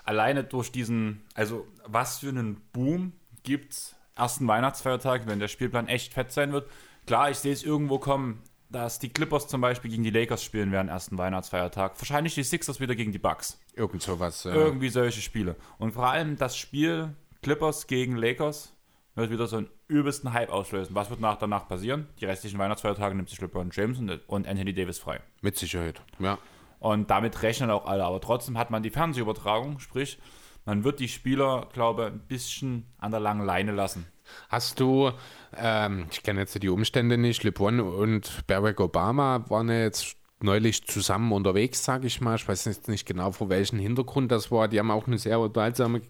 alleine 0.04 0.42
durch 0.44 0.72
diesen, 0.72 1.22
also 1.34 1.66
was 1.86 2.18
für 2.18 2.28
einen 2.30 2.60
Boom 2.72 3.12
gibt's 3.42 3.94
ersten 4.16 4.46
Weihnachtsfeiertag, 4.48 5.26
wenn 5.26 5.38
der 5.38 5.48
Spielplan 5.48 5.86
echt 5.88 6.12
fett 6.14 6.32
sein 6.32 6.52
wird. 6.52 6.68
Klar, 7.06 7.30
ich 7.30 7.38
sehe 7.38 7.52
es 7.52 7.62
irgendwo 7.62 7.98
kommen, 7.98 8.42
dass 8.70 8.98
die 8.98 9.08
Clippers 9.10 9.46
zum 9.46 9.60
Beispiel 9.60 9.90
gegen 9.90 10.02
die 10.02 10.10
Lakers 10.10 10.42
spielen 10.42 10.72
werden 10.72 10.88
ersten 10.88 11.18
Weihnachtsfeiertag. 11.18 11.92
Wahrscheinlich 12.00 12.34
die 12.34 12.42
Sixers 12.42 12.80
wieder 12.80 12.94
gegen 12.96 13.12
die 13.12 13.18
Bucks. 13.18 13.60
Irgend 13.74 14.02
sowas. 14.02 14.44
Äh, 14.46 14.50
Irgendwie 14.50 14.88
solche 14.88 15.20
Spiele. 15.20 15.54
Und 15.78 15.92
vor 15.92 16.08
allem 16.08 16.36
das 16.36 16.56
Spiel 16.56 17.14
Clippers 17.42 17.86
gegen 17.86 18.16
Lakers 18.16 18.72
wird 19.14 19.30
wieder 19.30 19.46
so 19.46 19.58
einen 19.58 19.68
übelsten 19.88 20.32
Hype 20.32 20.50
auslösen. 20.50 20.94
Was 20.94 21.10
wird 21.10 21.20
nach, 21.20 21.36
danach 21.36 21.68
passieren? 21.68 22.08
Die 22.20 22.24
restlichen 22.24 22.58
Weihnachtsfeiertage 22.58 23.14
nimmt 23.14 23.28
sich 23.28 23.40
LeBron 23.40 23.70
James 23.72 23.98
und, 23.98 24.10
und 24.26 24.48
Anthony 24.48 24.74
Davis 24.74 24.98
frei. 24.98 25.20
mit 25.40 25.56
Sicherheit. 25.56 26.02
Ja. 26.18 26.38
Und 26.80 27.10
damit 27.10 27.42
rechnen 27.42 27.70
auch 27.70 27.86
alle. 27.86 28.04
Aber 28.04 28.20
trotzdem 28.20 28.58
hat 28.58 28.70
man 28.70 28.82
die 28.82 28.90
Fernsehübertragung, 28.90 29.78
sprich, 29.78 30.18
man 30.66 30.84
wird 30.84 31.00
die 31.00 31.08
Spieler, 31.08 31.68
glaube 31.72 32.02
ich, 32.02 32.08
ein 32.12 32.20
bisschen 32.26 32.86
an 32.98 33.10
der 33.10 33.20
langen 33.20 33.44
Leine 33.44 33.72
lassen. 33.72 34.06
Hast 34.48 34.80
du, 34.80 35.12
ähm, 35.56 36.06
ich 36.10 36.22
kenne 36.22 36.40
jetzt 36.40 36.60
die 36.62 36.68
Umstände 36.68 37.18
nicht, 37.18 37.44
LeBron 37.44 37.80
und 37.80 38.46
Barack 38.46 38.80
Obama 38.80 39.44
waren 39.48 39.68
ja 39.68 39.82
jetzt 39.82 40.16
neulich 40.40 40.86
zusammen 40.86 41.32
unterwegs, 41.32 41.84
sage 41.84 42.06
ich 42.06 42.20
mal. 42.20 42.36
Ich 42.36 42.48
weiß 42.48 42.64
jetzt 42.64 42.88
nicht 42.88 43.06
genau, 43.06 43.32
vor 43.32 43.48
welchem 43.48 43.78
Hintergrund 43.78 44.32
das 44.32 44.50
war. 44.50 44.68
Die 44.68 44.78
haben 44.78 44.90
auch 44.90 45.06
eine 45.06 45.18
sehr 45.18 45.40
unterhaltsame 45.40 46.02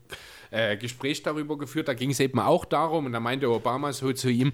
äh, 0.50 0.76
Gespräch 0.76 1.22
darüber 1.22 1.58
geführt. 1.58 1.88
Da 1.88 1.94
ging 1.94 2.10
es 2.10 2.20
eben 2.20 2.38
auch 2.38 2.64
darum, 2.64 3.06
und 3.06 3.12
da 3.12 3.20
meinte 3.20 3.50
Obama 3.50 3.92
so 3.92 4.12
zu 4.12 4.30
ihm, 4.30 4.52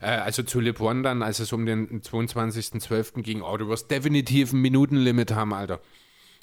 äh, 0.00 0.06
also 0.06 0.42
zu 0.42 0.60
LeBron 0.60 1.02
dann, 1.02 1.22
als 1.22 1.38
es 1.38 1.52
um 1.52 1.66
den 1.66 2.02
22.12. 2.02 3.22
ging, 3.22 3.42
oh, 3.42 3.56
du 3.56 3.68
wirst 3.68 3.90
definitiv 3.90 4.52
ein 4.52 4.60
Minutenlimit 4.60 5.32
haben, 5.32 5.52
Alter. 5.52 5.80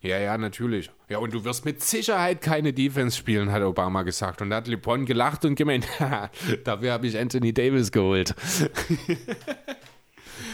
Ja, 0.01 0.17
ja, 0.17 0.37
natürlich. 0.37 0.89
Ja, 1.09 1.17
und 1.17 1.33
du 1.33 1.43
wirst 1.43 1.65
mit 1.65 1.81
Sicherheit 1.81 2.41
keine 2.41 2.71
Defense 2.71 3.17
spielen, 3.17 3.51
hat 3.51 3.61
Obama 3.63 4.03
gesagt. 4.03 4.41
Und 4.41 4.49
da 4.49 4.57
hat 4.57 4.67
LeBron 4.67 5.05
gelacht 5.05 5.43
und 5.43 5.55
gemeint, 5.55 5.87
"Haha, 5.99 6.29
dafür 6.63 6.93
habe 6.93 7.07
ich 7.07 7.17
Anthony 7.17 7.53
Davis 7.53 7.91
geholt. 7.91 8.33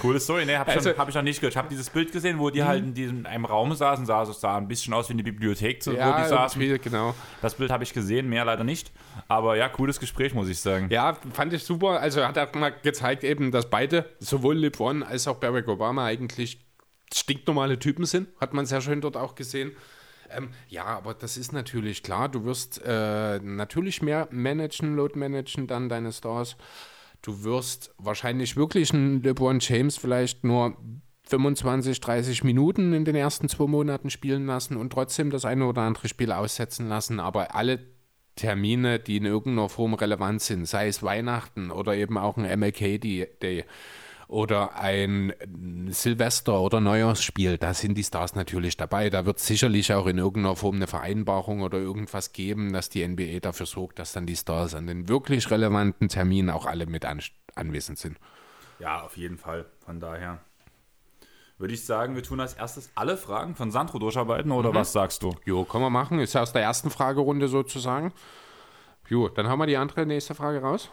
Coole 0.05 0.19
Story, 0.19 0.45
ne? 0.45 0.59
Hab, 0.59 0.67
Also- 0.67 0.89
schon, 0.89 0.97
hab 0.97 1.09
ich 1.09 1.15
noch 1.15 1.21
nicht 1.21 1.39
gehört. 1.39 1.53
Ich 1.53 1.57
habe 1.57 1.69
dieses 1.69 1.89
Bild 1.89 2.11
gesehen, 2.11 2.39
wo 2.39 2.49
die 2.49 2.63
halt 2.63 2.83
in 2.83 2.93
diesem 2.93 3.25
einem 3.25 3.45
Raum 3.45 3.73
saßen, 3.73 4.05
sah, 4.05 4.25
so, 4.25 4.33
sah 4.33 4.57
ein 4.57 4.67
bisschen 4.67 4.93
aus 4.93 5.09
wie 5.09 5.13
eine 5.13 5.23
Bibliothek, 5.23 5.83
so, 5.83 5.91
wo 5.91 5.95
die 5.95 6.27
saßen. 6.29 6.61
irgendwie, 6.61 6.89
genau. 6.89 7.13
Das 7.41 7.55
Bild 7.55 7.71
habe 7.71 7.83
ich 7.83 7.93
gesehen, 7.93 8.29
mehr 8.29 8.45
leider 8.45 8.63
nicht. 8.63 8.91
Aber 9.27 9.55
ja, 9.57 9.67
cooles 9.69 9.99
Gespräch, 9.99 10.33
muss 10.33 10.47
ich 10.49 10.59
sagen. 10.59 10.87
Ja, 10.89 11.17
fand 11.33 11.53
ich 11.53 11.63
super. 11.63 11.99
Also 11.99 12.25
hat 12.25 12.37
er 12.37 12.49
mal 12.55 12.71
gezeigt 12.83 13.23
eben, 13.23 13.51
dass 13.51 13.69
beide, 13.69 14.05
sowohl 14.19 14.57
LeBron 14.57 15.03
als 15.03 15.27
auch 15.27 15.37
Barack 15.37 15.67
Obama 15.67 16.05
eigentlich 16.05 16.59
stinknormale 17.13 17.79
Typen 17.79 18.05
sind. 18.05 18.27
Hat 18.39 18.53
man 18.53 18.65
sehr 18.65 18.81
schön 18.81 19.01
dort 19.01 19.17
auch 19.17 19.35
gesehen. 19.35 19.71
Ähm, 20.29 20.49
ja, 20.67 20.85
aber 20.85 21.13
das 21.13 21.37
ist 21.37 21.53
natürlich 21.53 22.01
klar. 22.03 22.29
Du 22.29 22.45
wirst 22.45 22.81
äh, 22.83 23.39
natürlich 23.39 24.01
mehr 24.01 24.27
managen, 24.31 24.95
Load 24.95 25.17
managen 25.17 25.67
dann 25.67 25.87
deine 25.87 26.11
Stars. 26.11 26.57
Du 27.25 27.43
wirst 27.43 27.91
wahrscheinlich 27.97 28.55
wirklich 28.55 28.93
einen 28.93 29.23
LeBron 29.23 29.57
James 29.59 29.97
vielleicht 29.97 30.43
nur 30.43 30.77
25, 31.27 31.99
30 31.99 32.43
Minuten 32.43 32.93
in 32.93 33.03
den 33.03 33.15
ersten 33.15 33.49
zwei 33.49 33.65
Monaten 33.65 34.11
spielen 34.11 34.45
lassen 34.45 34.77
und 34.77 34.93
trotzdem 34.93 35.31
das 35.31 35.43
eine 35.43 35.65
oder 35.65 35.81
andere 35.81 36.07
Spiel 36.07 36.31
aussetzen 36.31 36.87
lassen. 36.87 37.19
Aber 37.19 37.55
alle 37.55 37.79
Termine, 38.35 38.99
die 38.99 39.17
in 39.17 39.25
irgendeiner 39.25 39.69
Form 39.69 39.95
relevant 39.95 40.43
sind, 40.43 40.67
sei 40.67 40.87
es 40.87 41.01
Weihnachten 41.01 41.71
oder 41.71 41.95
eben 41.95 42.19
auch 42.19 42.37
ein 42.37 42.59
MLK-Day 42.59 43.65
oder 44.27 44.75
ein 44.79 45.33
Silvester- 45.87 46.59
oder 46.59 46.81
Neujahrsspiel, 46.81 47.57
da 47.57 47.73
sind 47.73 47.95
die 47.95 48.03
Stars 48.03 48.35
natürlich 48.35 48.77
dabei. 48.77 49.09
Da 49.09 49.25
wird 49.25 49.39
sicherlich 49.39 49.93
auch 49.93 50.07
in 50.07 50.17
irgendeiner 50.17 50.55
Form 50.55 50.75
eine 50.75 50.87
Vereinbarung 50.87 51.61
oder 51.61 51.77
irgendwas 51.77 52.33
geben, 52.33 52.73
dass 52.73 52.89
die 52.89 53.07
NBA 53.07 53.39
dafür 53.39 53.65
sorgt, 53.65 53.99
dass 53.99 54.13
dann 54.13 54.25
die 54.25 54.35
Stars 54.35 54.73
an 54.75 54.87
den 54.87 55.07
wirklich 55.07 55.49
relevanten 55.51 56.09
Terminen 56.09 56.49
auch 56.49 56.65
alle 56.65 56.85
mit 56.85 57.05
an, 57.05 57.21
anwesend 57.55 57.99
sind. 57.99 58.17
Ja, 58.79 59.03
auf 59.03 59.17
jeden 59.17 59.37
Fall. 59.37 59.65
Von 59.85 59.99
daher 59.99 60.39
würde 61.57 61.73
ich 61.73 61.85
sagen, 61.85 62.15
wir 62.15 62.23
tun 62.23 62.39
als 62.39 62.53
erstes 62.53 62.89
alle 62.95 63.15
Fragen 63.15 63.55
von 63.55 63.71
Sandro 63.71 63.99
durcharbeiten 63.99 64.51
oder 64.51 64.73
was 64.73 64.91
sagst 64.91 65.23
du? 65.23 65.35
Jo, 65.45 65.63
können 65.63 65.83
wir 65.83 65.89
machen. 65.89 66.19
Ist 66.19 66.33
ja 66.33 66.41
aus 66.41 66.51
der 66.51 66.63
ersten 66.63 66.89
Fragerunde 66.89 67.47
sozusagen. 67.47 68.11
Jo, 69.07 69.29
dann 69.29 69.47
haben 69.47 69.59
wir 69.59 69.67
die 69.67 69.77
andere 69.77 70.05
nächste 70.05 70.35
Frage 70.35 70.61
raus. 70.61 70.89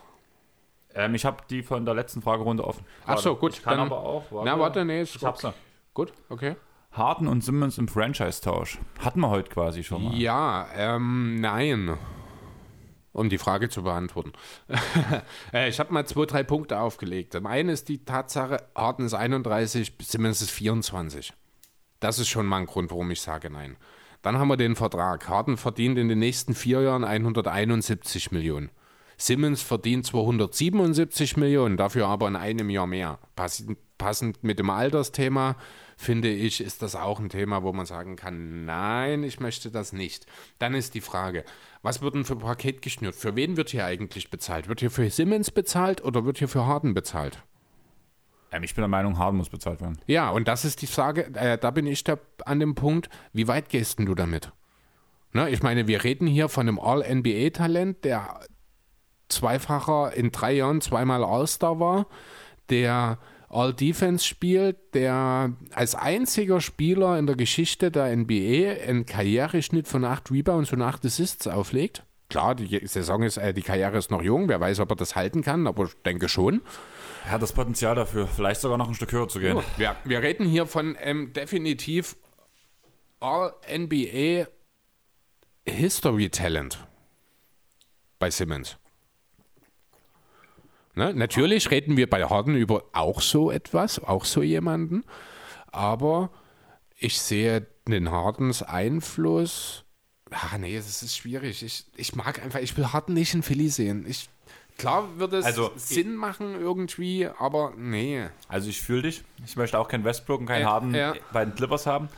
Ähm, 0.95 1.15
ich 1.15 1.25
habe 1.25 1.39
die 1.49 1.63
von 1.63 1.85
der 1.85 1.95
letzten 1.95 2.23
Fragerunde 2.23 2.65
offen. 2.65 2.85
Ach 3.07 3.19
so, 3.19 3.37
gut, 3.37 3.55
Ich 3.55 3.63
kann 3.63 3.79
dann- 3.79 3.87
aber 3.87 3.99
auch. 4.01 4.25
Na, 4.45 4.59
warte, 4.59 4.85
nee, 4.85 5.03
ist 5.03 5.17
ich 5.17 5.25
hab's 5.25 5.43
ja. 5.43 5.55
Gut, 5.95 6.13
okay. 6.29 6.57
Harden 6.93 7.27
und 7.27 7.43
Simmons 7.43 7.79
im 7.79 7.89
Franchise-Tausch. 7.89 8.79
Hatten 9.01 9.21
wir 9.21 9.31
heute 9.31 9.49
quasi 9.51 9.83
schon 9.83 10.05
mal. 10.05 10.15
Ja, 10.15 10.67
ähm, 10.77 11.41
nein. 11.41 11.97
Um 13.15 13.29
die 13.29 13.39
Frage 13.39 13.69
zu 13.69 13.83
beantworten. 13.83 14.33
Äh, 15.53 15.69
ich 15.69 15.79
habe 15.81 15.93
mal 15.93 16.07
zwei, 16.07 16.25
drei 16.27 16.43
Punkte 16.43 16.79
aufgelegt. 16.81 17.33
Zum 17.35 17.47
einen 17.47 17.69
ist 17.69 17.89
die 17.89 18.05
Tatsache, 18.05 18.63
Harden 18.75 19.05
ist 19.07 19.13
31, 19.15 19.93
Simmons 20.01 20.41
ist 20.41 20.51
24. 20.51 21.33
Das 22.01 22.19
ist 22.19 22.29
schon 22.29 22.47
mal 22.47 22.59
ein 22.59 22.67
Grund, 22.67 22.91
warum 22.91 23.11
ich 23.11 23.21
sage 23.21 23.51
nein. 23.51 23.77
Dann 24.23 24.39
haben 24.39 24.49
wir 24.49 24.57
den 24.57 24.77
Vertrag. 24.77 25.29
Harden 25.29 25.57
verdient 25.57 25.99
in 25.99 26.09
den 26.09 26.19
nächsten 26.21 26.55
vier 26.55 26.81
Jahren 26.81 27.05
171 27.05 28.31
Millionen. 28.33 28.71
Simmons 29.23 29.63
verdient 29.63 30.05
277 30.05 31.37
Millionen, 31.37 31.77
dafür 31.77 32.09
aber 32.09 32.27
in 32.27 32.35
einem 32.35 32.71
Jahr 32.71 32.89
mehr. 32.89 33.21
Passend, 33.37 34.43
mit 34.43 34.59
dem 34.59 34.69
Altersthema 34.69 35.55
finde 35.97 36.29
ich, 36.29 36.61
ist 36.61 36.83
das 36.83 36.97
auch 36.97 37.21
ein 37.21 37.29
Thema, 37.29 37.63
wo 37.63 37.73
man 37.73 37.87
sagen 37.87 38.17
kann, 38.17 38.65
nein, 38.65 39.23
ich 39.23 39.39
möchte 39.39 39.71
das 39.71 39.93
nicht. 39.93 40.27
Dann 40.59 40.75
ist 40.75 40.95
die 40.95 41.01
Frage, 41.01 41.45
was 41.83 42.03
wird 42.03 42.17
denn 42.17 42.25
für 42.25 42.33
ein 42.33 42.41
Paket 42.41 42.83
geschnürt? 42.83 43.15
Für 43.15 43.37
wen 43.37 43.57
wird 43.57 43.71
hier 43.71 43.87
eigentlich 43.87 44.29
bezahlt? 44.29 44.67
Wird 44.67 44.81
hier 44.81 44.91
für 44.91 45.09
Simmons 45.09 45.53
bezahlt 45.53 46.03
oder 46.03 46.25
wird 46.25 46.39
hier 46.39 46.49
für 46.49 46.67
Harden 46.67 46.93
bezahlt? 46.93 47.45
Ähm, 48.51 48.65
ich 48.65 48.75
bin 48.75 48.83
der 48.83 48.89
Meinung, 48.89 49.19
Harden 49.19 49.37
muss 49.37 49.51
bezahlt 49.51 49.81
werden. 49.81 50.01
Ja, 50.09 50.31
und 50.31 50.49
das 50.49 50.65
ist 50.65 50.83
die 50.83 50.89
Frage, 50.89 51.33
äh, 51.37 51.59
da 51.59 51.71
bin 51.71 51.87
ich 51.87 52.03
da 52.03 52.19
an 52.45 52.59
dem 52.59 52.75
Punkt, 52.75 53.09
wie 53.33 53.47
weit 53.47 53.69
gehst 53.69 54.01
denn 54.01 54.07
du 54.07 54.17
damit? 54.17 54.51
Ne, 55.33 55.49
ich 55.49 55.63
meine, 55.63 55.87
wir 55.87 56.03
reden 56.03 56.27
hier 56.27 56.49
von 56.49 56.69
einem 56.69 56.81
All-NBA-Talent, 56.81 58.05
der 58.05 58.41
zweifacher 59.33 60.13
in 60.15 60.31
drei 60.31 60.53
Jahren 60.53 60.81
zweimal 60.81 61.25
All-Star 61.25 61.81
war, 61.81 62.07
der 62.71 63.19
All-Defense 63.49 64.25
spielt, 64.25 64.95
der 64.95 65.53
als 65.75 65.95
einziger 65.95 66.61
Spieler 66.61 67.19
in 67.19 67.27
der 67.27 67.37
Geschichte 67.37 67.91
der 67.91 68.17
NBA 68.17 68.83
einen 68.89 69.05
Karriereschnitt 69.05 69.87
von 69.87 70.05
acht 70.05 70.31
Rebounds 70.31 70.73
und 70.73 70.81
acht 70.81 71.05
Assists 71.05 71.47
auflegt. 71.47 72.05
Klar, 72.31 72.55
die 72.55 72.87
Saison 72.87 73.23
ist, 73.23 73.37
äh, 73.37 73.53
die 73.53 73.61
Karriere 73.61 73.99
ist 73.99 74.11
noch 74.11 74.23
jung, 74.23 74.49
wer 74.49 74.59
weiß, 74.59 74.81
ob 74.81 74.91
er 74.91 74.97
das 74.97 75.17
halten 75.17 75.43
kann, 75.43 75.67
aber 75.67 75.85
ich 75.85 75.95
denke 76.07 76.31
schon. 76.31 76.63
Er 77.27 77.33
hat 77.33 77.43
das 77.43 77.53
Potenzial 77.53 77.95
dafür, 77.95 78.27
vielleicht 78.27 78.63
sogar 78.63 78.79
noch 78.79 78.89
ein 78.89 78.95
Stück 78.95 79.13
höher 79.13 79.29
zu 79.29 79.39
gehen. 79.39 79.61
Wir, 79.77 79.97
wir 80.05 80.23
reden 80.23 80.47
hier 80.47 80.65
von 80.65 80.97
ähm, 81.03 81.35
definitiv 81.35 82.17
All-NBA 83.21 84.47
History 85.67 86.31
Talent 86.31 86.79
bei 88.19 88.31
Simmons. 88.31 88.79
Ne? 90.95 91.15
Natürlich 91.15 91.71
reden 91.71 91.97
wir 91.97 92.09
bei 92.09 92.25
Harden 92.25 92.55
über 92.55 92.85
auch 92.93 93.21
so 93.21 93.51
etwas, 93.51 93.99
auch 93.99 94.25
so 94.25 94.43
jemanden, 94.43 95.05
aber 95.71 96.31
ich 96.99 97.21
sehe 97.21 97.67
den 97.89 98.11
Hardens 98.11 98.63
Einfluss. 98.63 99.85
Ah, 100.31 100.59
nee, 100.59 100.77
das 100.77 101.03
ist 101.03 101.17
schwierig. 101.17 101.63
Ich, 101.63 101.87
ich 101.97 102.15
mag 102.15 102.43
einfach, 102.43 102.61
ich 102.61 102.77
will 102.77 102.93
Harden 102.93 103.15
nicht 103.15 103.35
in 103.35 103.43
Philly 103.43 103.69
sehen. 103.69 104.05
Ich, 104.07 104.29
klar 104.79 105.19
wird 105.19 105.33
es 105.33 105.45
Also, 105.45 105.73
Sinn 105.77 106.15
machen 106.15 106.55
irgendwie, 106.59 107.27
aber 107.27 107.73
nee. 107.77 108.29
Also 108.49 108.69
ich 108.69 108.81
fühle 108.81 109.03
dich. 109.03 109.25
Ich 109.45 109.57
möchte 109.57 109.79
auch 109.79 109.89
keinen 109.89 110.05
Westbrook 110.05 110.41
und 110.41 110.47
keinen 110.47 110.63
Ja, 110.63 110.71
Harden 110.71 110.95
ja. 110.95 111.15
bei 111.33 111.45
den 111.45 111.55
Clippers 111.55 111.87
haben. 111.87 112.09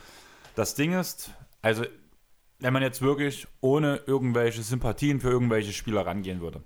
Das 0.55 0.75
Ding 0.75 0.93
ist, 0.93 1.31
also 1.63 1.85
wenn 2.61 2.73
man 2.73 2.83
jetzt 2.83 3.03
wirklich 3.03 3.47
ohne 3.61 4.01
irgendwelche 4.07 4.63
Sympathien 4.63 5.21
für 5.21 5.31
irgendwelche 5.31 5.73
Spieler 5.73 6.07
rangehen 6.07 6.41
würde, 6.41 6.63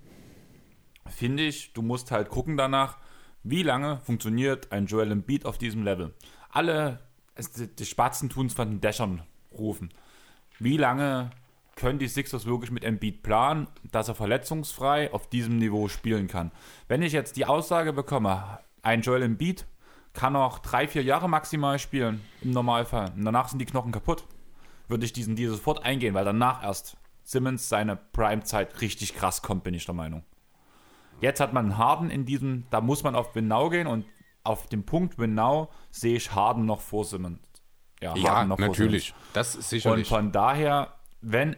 finde 1.11 1.45
ich, 1.45 1.73
du 1.73 1.83
musst 1.83 2.11
halt 2.11 2.29
gucken 2.29 2.57
danach, 2.57 2.99
wie 3.43 3.63
lange 3.63 3.99
funktioniert 4.05 4.73
ein 4.73 4.87
Joel 4.87 5.13
Embiid 5.13 5.45
auf 5.47 5.59
diesem 5.59 5.83
Level. 5.85 6.15
Alle, 6.51 7.01
die, 7.79 7.85
Spatzen 7.85 8.29
tun 8.29 8.47
es 8.47 8.55
von 8.55 8.69
den 8.69 8.81
Dächern 8.81 9.23
rufen. 9.53 9.91
Wie 10.59 10.77
lange 10.77 11.31
können 11.77 11.99
die 11.99 12.09
Sixers 12.09 12.47
wirklich 12.47 12.71
mit 12.71 12.85
Embiid 12.85 13.23
planen, 13.23 13.69
dass 13.93 14.09
er 14.09 14.15
verletzungsfrei 14.15 15.13
auf 15.13 15.29
diesem 15.29 15.59
Niveau 15.59 15.89
spielen 15.89 16.27
kann? 16.27 16.51
Wenn 16.89 17.03
ich 17.03 17.13
jetzt 17.13 17.37
die 17.37 17.47
Aussage 17.47 17.93
bekomme, 17.93 18.59
ein 18.83 19.03
Joel 19.03 19.23
Embiid 19.23 19.67
kann 20.13 20.33
noch 20.33 20.59
drei, 20.59 20.89
vier 20.89 21.03
Jahre 21.03 21.29
maximal 21.29 21.79
spielen, 21.79 22.21
im 22.43 22.51
Normalfall, 22.51 23.13
und 23.15 23.25
danach 23.25 23.49
sind 23.49 23.61
die 23.61 23.67
Knochen 23.67 23.93
kaputt, 23.93 24.25
würde 24.89 25.05
ich 25.05 25.13
diesen 25.13 25.37
Deal 25.37 25.51
sofort 25.51 25.85
eingehen, 25.85 26.15
weil 26.15 26.25
danach 26.25 26.65
erst 26.65 26.97
Simmons 27.23 27.69
seine 27.69 27.97
Prime-Zeit 27.97 28.81
richtig 28.81 29.15
krass 29.15 29.43
kommt, 29.43 29.63
bin 29.63 29.75
ich 29.75 29.85
der 29.85 29.95
Meinung. 29.95 30.25
Jetzt 31.21 31.41
hat 31.41 31.53
man 31.53 31.77
Harden 31.77 32.11
in 32.11 32.25
diesem, 32.25 32.65
da 32.71 32.81
muss 32.81 33.03
man 33.03 33.15
auf 33.15 33.35
Winnow 33.35 33.71
gehen 33.71 33.87
und 33.87 34.05
auf 34.45 34.67
dem 34.69 34.85
Punkt 34.85 35.19
Winnow 35.19 35.69
sehe 35.91 36.17
ich 36.17 36.35
Harden 36.35 36.65
noch 36.65 36.81
vor 36.81 37.05
Simmons. 37.05 37.41
Ja, 38.01 38.15
Harden 38.15 38.49
noch 38.49 38.59
vor 38.59 38.69
natürlich. 38.69 39.15
Das 39.33 39.51
ist 39.51 39.57
und 39.57 39.65
sicherlich. 39.65 40.09
von 40.09 40.33
daher, 40.33 40.95
wenn 41.21 41.57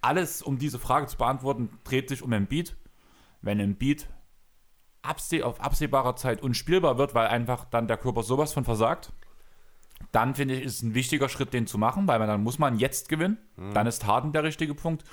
alles, 0.00 0.42
um 0.42 0.58
diese 0.58 0.78
Frage 0.78 1.06
zu 1.06 1.16
beantworten, 1.16 1.70
dreht 1.84 2.08
sich 2.08 2.22
um 2.22 2.32
Embiid, 2.32 2.76
wenn 3.42 3.60
Embiid 3.60 4.08
abseh 5.02 5.42
auf 5.42 5.60
absehbarer 5.60 6.16
Zeit 6.16 6.42
unspielbar 6.42 6.98
wird, 6.98 7.14
weil 7.14 7.28
einfach 7.28 7.64
dann 7.66 7.86
der 7.86 7.96
Körper 7.96 8.22
sowas 8.22 8.52
von 8.52 8.64
versagt, 8.64 9.12
dann 10.12 10.34
finde 10.34 10.54
ich, 10.54 10.64
ist 10.64 10.76
es 10.76 10.82
ein 10.82 10.94
wichtiger 10.94 11.28
Schritt, 11.28 11.52
den 11.54 11.66
zu 11.66 11.78
machen, 11.78 12.06
weil 12.08 12.18
man, 12.18 12.28
dann 12.28 12.42
muss 12.42 12.58
man 12.58 12.78
jetzt 12.78 13.08
gewinnen. 13.08 13.38
Dann 13.72 13.86
ist 13.86 14.06
Harden 14.06 14.32
der 14.32 14.44
richtige 14.44 14.74
Punkt. 14.74 15.04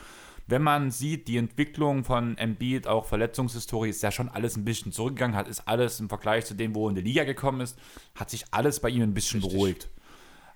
Wenn 0.46 0.62
man 0.62 0.92
sieht, 0.92 1.28
die 1.28 1.38
Entwicklung 1.38 2.04
von 2.04 2.38
Embiid, 2.38 2.88
auch 2.88 3.06
Verletzungshistorie, 3.06 3.90
ist 3.90 4.04
ja 4.04 4.12
schon 4.12 4.28
alles 4.28 4.58
ein 4.58 4.66
bisschen 4.66 4.92
zurückgegangen, 4.92 5.38
hat 5.38 5.48
ist 5.48 5.68
alles 5.68 6.00
im 6.00 6.10
Vergleich 6.10 6.46
zu 6.46 6.54
dem, 6.54 6.76
wo 6.76 6.88
er 6.88 6.90
in 6.90 6.96
die 6.96 7.02
Liga 7.02 7.24
gekommen 7.24 7.62
ist, 7.62 7.80
hat 8.16 8.30
sich 8.30 8.46
alles 8.52 8.82
bei 8.82 8.90
ihm 8.90 9.04
ein 9.04 9.14
bisschen 9.14 9.40
Richtig. 9.40 9.54
beruhigt. 9.54 9.90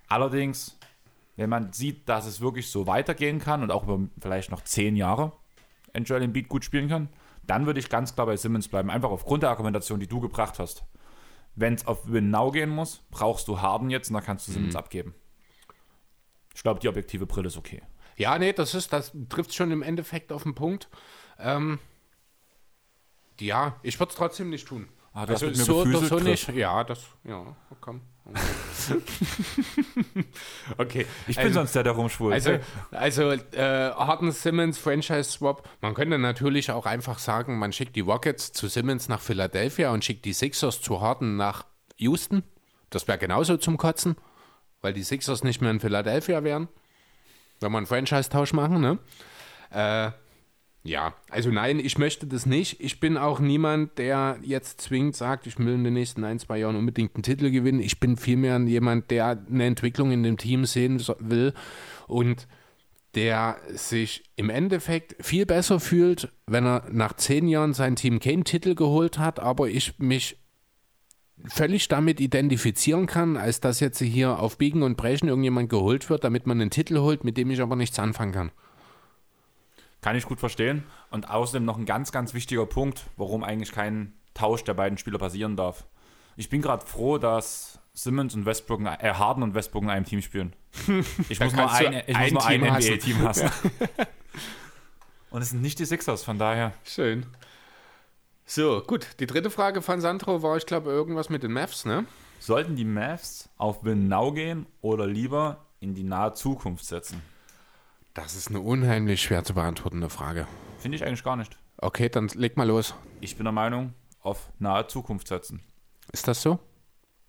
Allerdings, 0.08 0.78
wenn 1.36 1.48
man 1.48 1.72
sieht, 1.72 2.08
dass 2.08 2.26
es 2.26 2.40
wirklich 2.40 2.70
so 2.70 2.86
weitergehen 2.86 3.38
kann 3.38 3.62
und 3.62 3.70
auch 3.70 3.84
über 3.84 4.00
vielleicht 4.20 4.50
noch 4.50 4.62
zehn 4.62 4.94
Jahre 4.94 5.32
ein 5.94 6.04
Joel 6.04 6.22
Embiid 6.22 6.48
gut 6.48 6.64
spielen 6.64 6.88
kann, 6.88 7.08
dann 7.46 7.64
würde 7.64 7.80
ich 7.80 7.88
ganz 7.88 8.14
klar 8.14 8.26
bei 8.26 8.36
Simmons 8.36 8.68
bleiben. 8.68 8.90
Einfach 8.90 9.10
aufgrund 9.10 9.42
der 9.42 9.50
Argumentation, 9.50 10.00
die 10.00 10.06
du 10.06 10.20
gebracht 10.20 10.58
hast. 10.58 10.84
Wenn 11.54 11.74
es 11.74 11.86
auf 11.86 12.10
Win 12.10 12.30
Now 12.30 12.50
gehen 12.50 12.70
muss, 12.70 13.02
brauchst 13.10 13.48
du 13.48 13.60
Harden 13.60 13.90
jetzt 13.90 14.10
und 14.10 14.14
dann 14.14 14.22
kannst 14.22 14.46
du 14.46 14.52
Simmons 14.52 14.76
abgeben. 14.76 15.14
Ich 16.54 16.62
glaube, 16.62 16.78
die 16.80 16.88
objektive 16.88 17.26
Brille 17.26 17.48
ist 17.48 17.56
okay. 17.56 17.82
Ja, 18.18 18.38
nee, 18.38 18.52
das 18.52 18.74
ist, 18.74 18.92
das 18.92 19.12
trifft 19.28 19.54
schon 19.54 19.70
im 19.70 19.82
Endeffekt 19.82 20.32
auf 20.32 20.42
den 20.42 20.54
Punkt. 20.54 20.88
Ähm, 21.38 21.78
ja, 23.40 23.76
ich 23.82 23.98
würde 23.98 24.10
es 24.10 24.16
trotzdem 24.16 24.50
nicht 24.50 24.66
tun. 24.66 24.88
Ah, 25.14 25.24
mit 25.26 25.40
mir 25.40 25.54
so 25.54 25.82
oder 25.82 25.98
so 26.00 26.18
nicht. 26.18 26.48
Ja, 26.48 26.84
das, 26.84 27.00
ja, 27.24 27.56
komm. 27.80 28.02
okay. 30.76 31.06
Ich 31.26 31.36
bin 31.36 31.46
also, 31.46 31.60
sonst 31.60 31.74
der, 31.74 31.82
der 31.84 31.92
rumschwult. 31.92 32.34
Also, 32.34 32.58
also 32.90 33.30
äh, 33.30 33.90
Harden 33.92 34.32
Simmons 34.32 34.76
Franchise 34.78 35.24
Swap. 35.24 35.66
Man 35.80 35.94
könnte 35.94 36.18
natürlich 36.18 36.70
auch 36.70 36.84
einfach 36.84 37.18
sagen, 37.18 37.58
man 37.58 37.72
schickt 37.72 37.96
die 37.96 38.00
Rockets 38.00 38.52
zu 38.52 38.68
Simmons 38.68 39.08
nach 39.08 39.20
Philadelphia 39.20 39.92
und 39.92 40.04
schickt 40.04 40.24
die 40.26 40.34
Sixers 40.34 40.82
zu 40.82 41.00
Harden 41.00 41.36
nach 41.36 41.64
Houston. 41.96 42.42
Das 42.90 43.08
wäre 43.08 43.18
genauso 43.18 43.56
zum 43.56 43.78
Kotzen, 43.78 44.16
weil 44.82 44.92
die 44.92 45.04
Sixers 45.04 45.42
nicht 45.42 45.60
mehr 45.62 45.70
in 45.70 45.80
Philadelphia 45.80 46.44
wären. 46.44 46.68
Wenn 47.60 47.72
wir 47.72 47.78
einen 47.78 47.86
Franchise-Tausch 47.86 48.52
machen, 48.52 48.80
ne? 48.80 48.98
Äh, 49.70 50.10
ja, 50.84 51.12
also 51.28 51.50
nein, 51.50 51.80
ich 51.80 51.98
möchte 51.98 52.26
das 52.26 52.46
nicht. 52.46 52.80
Ich 52.80 53.00
bin 53.00 53.18
auch 53.18 53.40
niemand, 53.40 53.98
der 53.98 54.38
jetzt 54.42 54.80
zwingend 54.80 55.16
sagt, 55.16 55.46
ich 55.46 55.58
will 55.58 55.74
in 55.74 55.84
den 55.84 55.94
nächsten 55.94 56.24
ein, 56.24 56.38
zwei 56.38 56.58
Jahren 56.58 56.76
unbedingt 56.76 57.14
einen 57.14 57.22
Titel 57.22 57.50
gewinnen. 57.50 57.80
Ich 57.80 58.00
bin 58.00 58.16
vielmehr 58.16 58.58
jemand, 58.60 59.10
der 59.10 59.42
eine 59.50 59.64
Entwicklung 59.64 60.12
in 60.12 60.22
dem 60.22 60.38
Team 60.38 60.64
sehen 60.64 61.02
will 61.18 61.52
und 62.06 62.46
der 63.14 63.58
sich 63.68 64.22
im 64.36 64.48
Endeffekt 64.48 65.16
viel 65.24 65.44
besser 65.44 65.80
fühlt, 65.80 66.32
wenn 66.46 66.64
er 66.64 66.84
nach 66.90 67.14
zehn 67.14 67.48
Jahren 67.48 67.74
sein 67.74 67.96
Team 67.96 68.20
keinen 68.20 68.44
Titel 68.44 68.74
geholt 68.74 69.18
hat, 69.18 69.40
aber 69.40 69.68
ich 69.68 69.98
mich 69.98 70.36
völlig 71.46 71.88
damit 71.88 72.20
identifizieren 72.20 73.06
kann, 73.06 73.36
als 73.36 73.60
dass 73.60 73.80
jetzt 73.80 74.00
hier 74.00 74.38
auf 74.38 74.58
Biegen 74.58 74.82
und 74.82 74.96
Brechen 74.96 75.28
irgendjemand 75.28 75.70
geholt 75.70 76.10
wird, 76.10 76.24
damit 76.24 76.46
man 76.46 76.60
einen 76.60 76.70
Titel 76.70 76.98
holt, 76.98 77.24
mit 77.24 77.36
dem 77.36 77.50
ich 77.50 77.60
aber 77.60 77.76
nichts 77.76 77.98
anfangen 77.98 78.32
kann. 78.32 78.52
Kann 80.00 80.16
ich 80.16 80.24
gut 80.24 80.40
verstehen. 80.40 80.84
Und 81.10 81.30
außerdem 81.30 81.64
noch 81.64 81.78
ein 81.78 81.86
ganz, 81.86 82.12
ganz 82.12 82.34
wichtiger 82.34 82.66
Punkt, 82.66 83.04
warum 83.16 83.42
eigentlich 83.42 83.72
kein 83.72 84.12
Tausch 84.34 84.62
der 84.64 84.74
beiden 84.74 84.98
Spieler 84.98 85.18
passieren 85.18 85.56
darf. 85.56 85.84
Ich 86.36 86.48
bin 86.48 86.62
gerade 86.62 86.86
froh, 86.86 87.18
dass 87.18 87.80
Simmons 87.94 88.34
und 88.34 88.46
Westbrook, 88.46 88.80
äh, 88.82 89.14
Harden 89.14 89.42
und 89.42 89.54
Westbrook 89.54 89.82
in 89.82 89.90
einem 89.90 90.04
Team 90.04 90.22
spielen. 90.22 90.54
Ich 91.28 91.40
muss 91.40 91.52
nur 91.52 91.72
ein, 91.72 92.02
ich 92.06 92.16
ein 92.16 92.34
muss 92.34 92.44
nur 92.44 92.46
ein 92.46 92.72
hassen. 92.72 92.94
NBA-Team 92.94 93.22
hassen. 93.22 93.50
Und 95.30 95.42
es 95.42 95.50
sind 95.50 95.60
nicht 95.60 95.78
die 95.78 95.84
Sixers, 95.84 96.24
von 96.24 96.38
daher. 96.38 96.72
Schön. 96.84 97.26
So, 98.50 98.82
gut. 98.86 99.06
Die 99.20 99.26
dritte 99.26 99.50
Frage 99.50 99.82
von 99.82 100.00
Sandro 100.00 100.42
war, 100.42 100.56
ich 100.56 100.64
glaube, 100.64 100.90
irgendwas 100.90 101.28
mit 101.28 101.42
den 101.42 101.52
Mavs, 101.52 101.84
ne? 101.84 102.06
Sollten 102.40 102.76
die 102.76 102.84
Mavs 102.86 103.50
auf 103.58 103.84
Win 103.84 104.08
Now 104.08 104.32
gehen 104.32 104.64
oder 104.80 105.06
lieber 105.06 105.66
in 105.80 105.94
die 105.94 106.02
nahe 106.02 106.32
Zukunft 106.32 106.86
setzen? 106.86 107.20
Das 108.14 108.34
ist 108.34 108.48
eine 108.48 108.60
unheimlich 108.60 109.20
schwer 109.20 109.44
zu 109.44 109.52
beantwortende 109.52 110.08
Frage. 110.08 110.46
Finde 110.78 110.96
ich 110.96 111.04
eigentlich 111.04 111.22
gar 111.22 111.36
nicht. 111.36 111.58
Okay, 111.76 112.08
dann 112.08 112.28
leg 112.28 112.56
mal 112.56 112.66
los. 112.66 112.94
Ich 113.20 113.36
bin 113.36 113.44
der 113.44 113.52
Meinung, 113.52 113.92
auf 114.22 114.48
nahe 114.58 114.86
Zukunft 114.86 115.28
setzen. 115.28 115.60
Ist 116.10 116.26
das 116.26 116.40
so? 116.40 116.58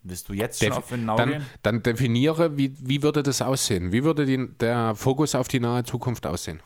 Willst 0.04 0.30
du 0.30 0.34
jetzt 0.34 0.60
schon 0.64 0.70
Defi- 0.72 0.78
auf 0.78 0.92
Winnow 0.92 1.18
dann, 1.18 1.30
gehen? 1.32 1.46
dann 1.64 1.84
definiere, 1.84 2.58
wie, 2.58 2.74
wie 2.80 3.04
würde 3.04 3.24
das 3.24 3.42
aussehen? 3.42 3.92
Wie 3.92 4.06
würde 4.06 4.26
die, 4.26 4.48
der 4.58 4.96
Fokus 4.96 5.36
auf 5.36 5.50
die 5.50 5.60
nahe 5.60 5.84
Zukunft 5.84 6.26
aussehen? 6.26 6.62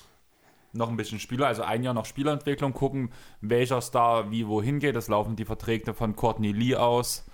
Noch 0.73 0.89
ein 0.89 0.97
bisschen 0.97 1.19
Spieler, 1.19 1.47
also 1.47 1.61
ein 1.61 1.83
Jahr 1.83 1.93
noch 1.93 2.05
Spielerentwicklung, 2.05 2.73
gucken, 2.73 3.11
welcher 3.41 3.79
Star 3.79 4.31
wie 4.31 4.47
wohin 4.47 4.79
geht. 4.79 4.95
Es 4.95 5.07
laufen 5.07 5.35
die 5.35 5.45
Verträge 5.45 5.93
von 5.93 6.15
Courtney 6.15 6.51
Lee 6.51 6.75
aus. 6.75 7.25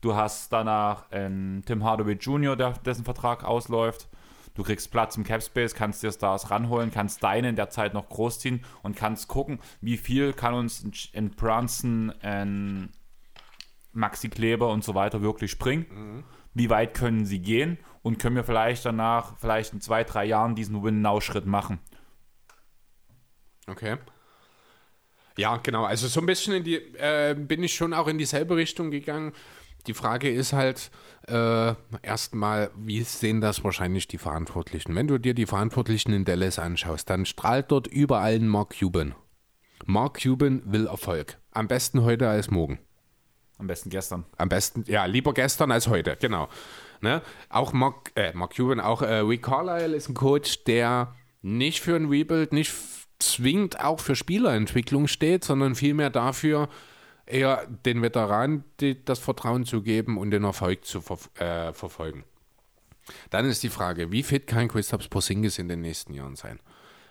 Du 0.00 0.14
hast 0.14 0.52
danach 0.52 1.10
einen 1.10 1.64
Tim 1.64 1.82
Hardaway 1.82 2.12
Jr., 2.12 2.54
der, 2.54 2.74
dessen 2.84 3.04
Vertrag 3.04 3.42
ausläuft. 3.42 4.08
Du 4.54 4.62
kriegst 4.62 4.92
Platz 4.92 5.16
im 5.16 5.24
Capspace, 5.24 5.74
kannst 5.74 6.04
dir 6.04 6.12
Stars 6.12 6.50
ranholen, 6.52 6.92
kannst 6.92 7.22
deine 7.22 7.48
in 7.48 7.56
der 7.56 7.70
Zeit 7.70 7.94
noch 7.94 8.08
großziehen 8.08 8.64
und 8.82 8.96
kannst 8.96 9.26
gucken, 9.26 9.58
wie 9.80 9.96
viel 9.96 10.32
kann 10.32 10.54
uns 10.54 10.84
ein 11.14 11.30
Brunson, 11.30 12.12
ein 12.22 12.90
Maxi 13.92 14.28
Kleber 14.28 14.70
und 14.70 14.84
so 14.84 14.94
weiter 14.94 15.20
wirklich 15.20 15.58
bringen. 15.58 16.24
Wie 16.54 16.70
weit 16.70 16.94
können 16.94 17.24
sie 17.24 17.40
gehen 17.40 17.78
und 18.02 18.18
können 18.18 18.36
wir 18.36 18.44
vielleicht 18.44 18.84
danach, 18.84 19.36
vielleicht 19.38 19.72
in 19.72 19.80
zwei, 19.80 20.04
drei 20.04 20.24
Jahren 20.24 20.54
diesen 20.54 20.82
Win-Now-Schritt 20.82 21.46
machen. 21.46 21.78
Okay. 23.68 23.96
Ja, 25.36 25.56
genau. 25.58 25.84
Also 25.84 26.08
so 26.08 26.20
ein 26.20 26.26
bisschen 26.26 26.54
in 26.54 26.64
die, 26.64 26.76
äh, 26.76 27.34
bin 27.38 27.62
ich 27.62 27.74
schon 27.74 27.94
auch 27.94 28.08
in 28.08 28.18
dieselbe 28.18 28.56
Richtung 28.56 28.90
gegangen. 28.90 29.32
Die 29.86 29.94
Frage 29.94 30.28
ist 30.30 30.52
halt 30.52 30.90
äh, 31.28 31.74
erstmal, 32.02 32.70
wie 32.76 33.02
sehen 33.02 33.40
das 33.40 33.62
wahrscheinlich 33.62 34.08
die 34.08 34.18
Verantwortlichen? 34.18 34.94
Wenn 34.96 35.06
du 35.06 35.18
dir 35.18 35.34
die 35.34 35.46
Verantwortlichen 35.46 36.12
in 36.12 36.24
Dallas 36.24 36.58
anschaust, 36.58 37.08
dann 37.08 37.24
strahlt 37.24 37.70
dort 37.70 37.86
überall 37.86 38.34
ein 38.34 38.48
Mark 38.48 38.74
Cuban. 38.78 39.14
Mark 39.86 40.20
Cuban 40.22 40.62
will 40.66 40.86
Erfolg. 40.86 41.38
Am 41.52 41.68
besten 41.68 42.02
heute 42.02 42.28
als 42.28 42.50
morgen. 42.50 42.80
Am 43.58 43.68
besten 43.68 43.90
gestern. 43.90 44.24
Am 44.36 44.48
besten, 44.48 44.84
ja, 44.88 45.04
lieber 45.04 45.32
gestern 45.32 45.70
als 45.70 45.86
heute, 45.88 46.16
genau. 46.20 46.48
Ne? 47.00 47.22
Auch 47.48 47.72
Mark, 47.72 48.10
äh, 48.16 48.32
Mark 48.34 48.56
Cuban, 48.56 48.80
auch 48.80 49.02
äh, 49.02 49.18
Rick 49.20 49.42
Carlisle 49.44 49.94
ist 49.96 50.08
ein 50.08 50.14
Coach, 50.14 50.64
der 50.64 51.14
nicht 51.42 51.80
für 51.80 51.94
ein 51.94 52.08
Rebuild, 52.08 52.52
nicht 52.52 52.70
f- 52.70 52.97
zwingend 53.18 53.80
auch 53.80 54.00
für 54.00 54.16
Spielerentwicklung 54.16 55.08
steht, 55.08 55.44
sondern 55.44 55.74
vielmehr 55.74 56.10
dafür, 56.10 56.68
eher 57.26 57.66
den 57.84 58.02
Veteranen 58.02 58.64
die, 58.80 59.04
das 59.04 59.18
Vertrauen 59.18 59.64
zu 59.64 59.82
geben 59.82 60.18
und 60.18 60.30
den 60.30 60.44
Erfolg 60.44 60.84
zu 60.84 61.00
ver 61.00 61.18
äh, 61.38 61.72
verfolgen. 61.72 62.24
Dann 63.30 63.46
ist 63.46 63.62
die 63.62 63.68
Frage, 63.68 64.12
wie 64.12 64.22
fit 64.22 64.46
kann 64.46 64.68
Christoph 64.68 65.08
Porzingis 65.08 65.58
in 65.58 65.68
den 65.68 65.80
nächsten 65.80 66.14
Jahren 66.14 66.36
sein? 66.36 66.60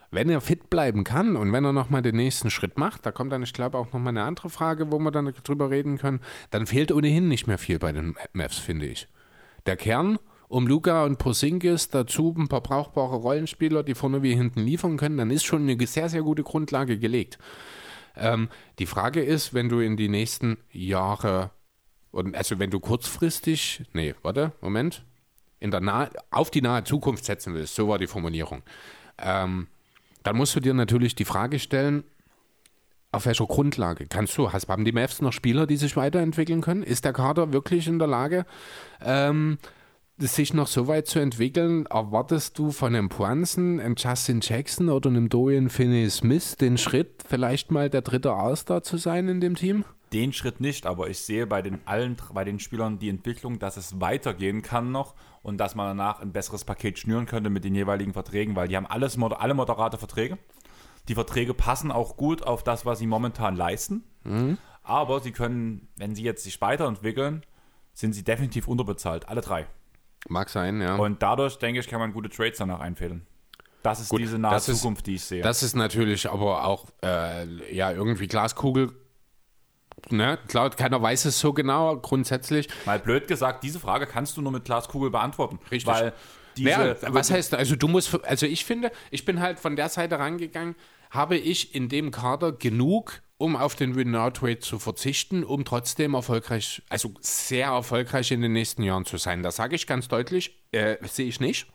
Wenn 0.10 0.30
er 0.30 0.42
fit 0.42 0.70
bleiben 0.70 1.04
kann 1.04 1.36
und 1.36 1.52
wenn 1.52 1.66
er 1.66 1.74
nochmal 1.74 2.02
den 2.02 2.16
nächsten 2.16 2.50
Schritt 2.50 2.78
macht, 2.78 3.06
da 3.06 3.12
kommt 3.12 3.32
dann, 3.32 3.44
ich 3.44 3.54
glaube, 3.54 3.78
auch 3.78 3.88
nochmal 3.88 4.10
eine 4.10 4.24
andere 4.24 4.50
Frage, 4.50 4.92
wo 4.92 5.00
wir 5.00 5.12
dann 5.12 5.34
drüber 5.44 5.70
reden 5.70 5.98
können, 5.98 6.22
dann 6.50 6.66
fehlt 6.66 6.92
ohnehin 6.92 7.28
nicht 7.28 7.48
mehr 7.48 7.58
viel 7.58 7.78
bei 7.78 7.92
den 7.92 8.16
Mavs, 8.32 8.58
finde 8.58 8.86
ich. 8.86 9.08
Der 9.66 9.76
Kern 9.76 10.18
um 10.48 10.68
Luca 10.68 11.04
und 11.04 11.18
Porzingis, 11.18 11.90
dazu 11.90 12.34
ein 12.38 12.48
paar 12.48 12.62
brauchbare 12.62 13.18
Rollenspieler, 13.18 13.84
die 13.84 13.96
vorne 13.96 14.24
wie 14.24 14.36
hinten 14.36 14.62
liefern 14.62 14.98
können, 14.98 15.18
dann 15.18 15.32
ist 15.32 15.46
schon 15.46 15.68
eine 15.68 15.86
sehr, 15.86 16.10
sehr 16.10 16.22
gute 16.22 16.44
Grundlage 16.44 16.98
gelegt. 16.98 17.38
Ähm, 18.16 18.50
die 18.80 18.86
Frage 18.86 19.22
ist, 19.22 19.54
wenn 19.54 19.70
du 19.70 19.80
in 19.80 19.98
die 19.98 20.10
nächsten 20.10 20.58
Jahre, 20.72 21.52
also 22.34 22.60
wenn 22.60 22.72
du 22.72 22.80
kurzfristig, 22.80 23.84
nee, 23.94 24.16
warte, 24.22 24.54
Moment, 24.62 25.04
in 25.60 25.72
der 25.72 25.82
nahe, 25.82 26.10
auf 26.32 26.50
die 26.50 26.62
nahe 26.62 26.84
Zukunft 26.84 27.26
setzen 27.26 27.54
willst, 27.54 27.76
so 27.76 27.88
war 27.90 28.00
die 28.00 28.08
Formulierung, 28.08 28.64
ähm, 29.18 29.68
dann 30.24 30.38
musst 30.38 30.56
du 30.56 30.60
dir 30.60 30.74
natürlich 30.74 31.16
die 31.16 31.26
Frage 31.26 31.60
stellen, 31.60 32.04
auf 33.12 33.26
welcher 33.26 33.46
Grundlage 33.46 34.06
kannst 34.08 34.38
du, 34.38 34.52
hast, 34.52 34.68
haben 34.68 34.86
die 34.86 34.92
Mavs 34.92 35.22
noch 35.22 35.32
Spieler, 35.32 35.66
die 35.66 35.78
sich 35.78 35.96
weiterentwickeln 35.96 36.62
können? 36.62 36.84
Ist 36.84 37.06
der 37.06 37.14
Kader 37.14 37.54
wirklich 37.54 37.88
in 37.88 38.00
der 38.00 38.08
Lage, 38.08 38.46
ähm, 39.02 39.58
sich 40.20 40.54
noch 40.54 40.68
so 40.68 40.88
weit 40.88 41.08
zu 41.08 41.20
entwickeln? 41.20 41.86
Erwartest 41.86 42.58
du 42.58 42.72
von 42.72 42.96
einem 42.96 43.10
Poinsen, 43.10 43.80
einem 43.80 43.96
Justin 43.98 44.42
Jackson 44.42 44.90
oder 44.90 45.10
einem 45.10 45.30
Dorian 45.30 45.70
Finney-Smith 45.70 46.56
den 46.58 46.78
Schritt, 46.78 47.24
vielleicht 47.28 47.72
mal 47.72 47.90
der 47.90 48.02
dritte 48.02 48.34
All-Star 48.34 48.82
zu 48.82 48.98
sein 48.98 49.28
in 49.28 49.42
dem 49.42 49.56
Team? 49.56 49.86
Den 50.14 50.34
Schritt 50.34 50.62
nicht, 50.62 50.86
aber 50.86 51.10
ich 51.10 51.20
sehe 51.20 51.46
bei 51.46 51.62
den 51.62 51.80
allen 51.86 52.16
bei 52.34 52.46
den 52.46 52.60
Spielern 52.60 52.98
die 52.98 53.10
Entwicklung, 53.10 53.60
dass 53.60 53.76
es 53.76 54.00
weitergehen 54.00 54.62
kann 54.62 54.92
noch 54.92 55.16
und 55.44 55.58
dass 55.58 55.76
man 55.76 55.98
danach 55.98 56.22
ein 56.22 56.32
besseres 56.32 56.64
Paket 56.64 56.98
schnüren 56.98 57.26
könnte 57.26 57.50
mit 57.50 57.66
den 57.66 57.76
jeweiligen 57.76 58.14
Verträgen, 58.14 58.56
weil 58.56 58.70
die 58.70 58.78
haben 58.78 58.88
alles 58.88 59.18
alle 59.22 59.54
moderate 59.54 59.98
Verträge. 59.98 60.38
Die 61.10 61.16
Verträge 61.16 61.54
passen 61.54 61.92
auch 61.92 62.18
gut 62.18 62.42
auf 62.44 62.64
das, 62.64 62.86
was 62.86 63.00
sie 63.00 63.08
momentan 63.08 63.56
leisten. 63.56 64.04
Aber 64.84 65.20
sie 65.20 65.32
können, 65.32 65.90
wenn 65.98 66.16
sie 66.16 66.24
jetzt 66.24 66.44
sich 66.44 66.60
weiterentwickeln, 66.62 67.44
sind 67.94 68.14
sie 68.14 68.24
definitiv 68.24 68.68
unterbezahlt, 68.68 69.28
alle 69.28 69.42
drei. 69.42 69.68
Mag 70.30 70.50
sein, 70.50 70.82
ja. 70.82 70.96
Und 70.96 71.22
dadurch, 71.22 71.58
denke 71.60 71.80
ich, 71.80 71.88
kann 71.88 72.00
man 72.00 72.12
gute 72.14 72.30
Trades 72.30 72.58
danach 72.58 72.80
einfädeln. 72.80 73.26
Das 73.84 74.00
ist 74.02 74.10
Gut, 74.10 74.20
diese 74.20 74.38
nahe 74.38 74.52
das 74.54 74.68
ist- 74.68 74.80
Zukunft, 74.82 75.06
die 75.08 75.16
ich 75.16 75.24
sehe. 75.24 75.42
Das 75.42 75.64
ist 75.64 75.76
natürlich 75.76 76.30
aber 76.30 76.66
auch, 76.66 76.86
äh, 77.04 77.74
ja, 77.74 77.92
irgendwie 77.92 78.28
Glaskugel. 78.28 78.92
Ne? 80.10 80.38
Klar, 80.48 80.70
keiner 80.72 81.02
weiß 81.02 81.26
es 81.26 81.40
so 81.40 81.54
genau, 81.54 81.98
grundsätzlich. 81.98 82.68
Mal 82.86 83.00
blöd 83.00 83.28
gesagt, 83.28 83.64
diese 83.64 83.80
Frage 83.80 84.06
kannst 84.06 84.38
du 84.38 84.42
nur 84.42 84.52
mit 84.52 84.66
Glaskugel 84.66 85.10
beantworten. 85.10 85.60
Richtig. 85.72 85.94
Weil 85.94 86.14
diese, 86.56 86.70
Ja, 86.70 86.96
was 87.14 87.32
heißt, 87.32 87.54
also 87.56 87.76
du 87.76 87.88
musst, 87.88 88.24
also 88.26 88.46
ich 88.46 88.66
finde, 88.66 88.92
ich 89.12 89.26
bin 89.26 89.40
halt 89.40 89.60
von 89.60 89.76
der 89.76 89.90
Seite 89.90 90.20
rangegangen, 90.20 90.76
habe 91.10 91.38
ich 91.38 91.74
in 91.74 91.90
dem 91.90 92.12
Kader 92.12 92.52
genug, 92.52 93.22
um 93.38 93.56
auf 93.56 93.76
den 93.76 93.96
Win-Now-Trade 93.96 94.60
zu 94.60 94.80
verzichten, 94.80 95.44
um 95.44 95.64
trotzdem 95.64 96.16
erfolgreich, 96.16 96.82
also 96.90 97.14
sehr 97.20 97.68
erfolgreich 97.68 98.32
in 98.32 98.42
den 98.42 98.54
nächsten 98.54 98.84
Jahren 98.84 99.06
zu 99.06 99.18
sein. 99.18 99.44
Das 99.44 99.58
sage 99.58 99.76
ich 99.76 99.86
ganz 99.86 100.08
deutlich, 100.08 100.58
äh, 100.72 100.98
sehe 101.08 101.28
ich 101.28 101.40
nicht. 101.40 101.68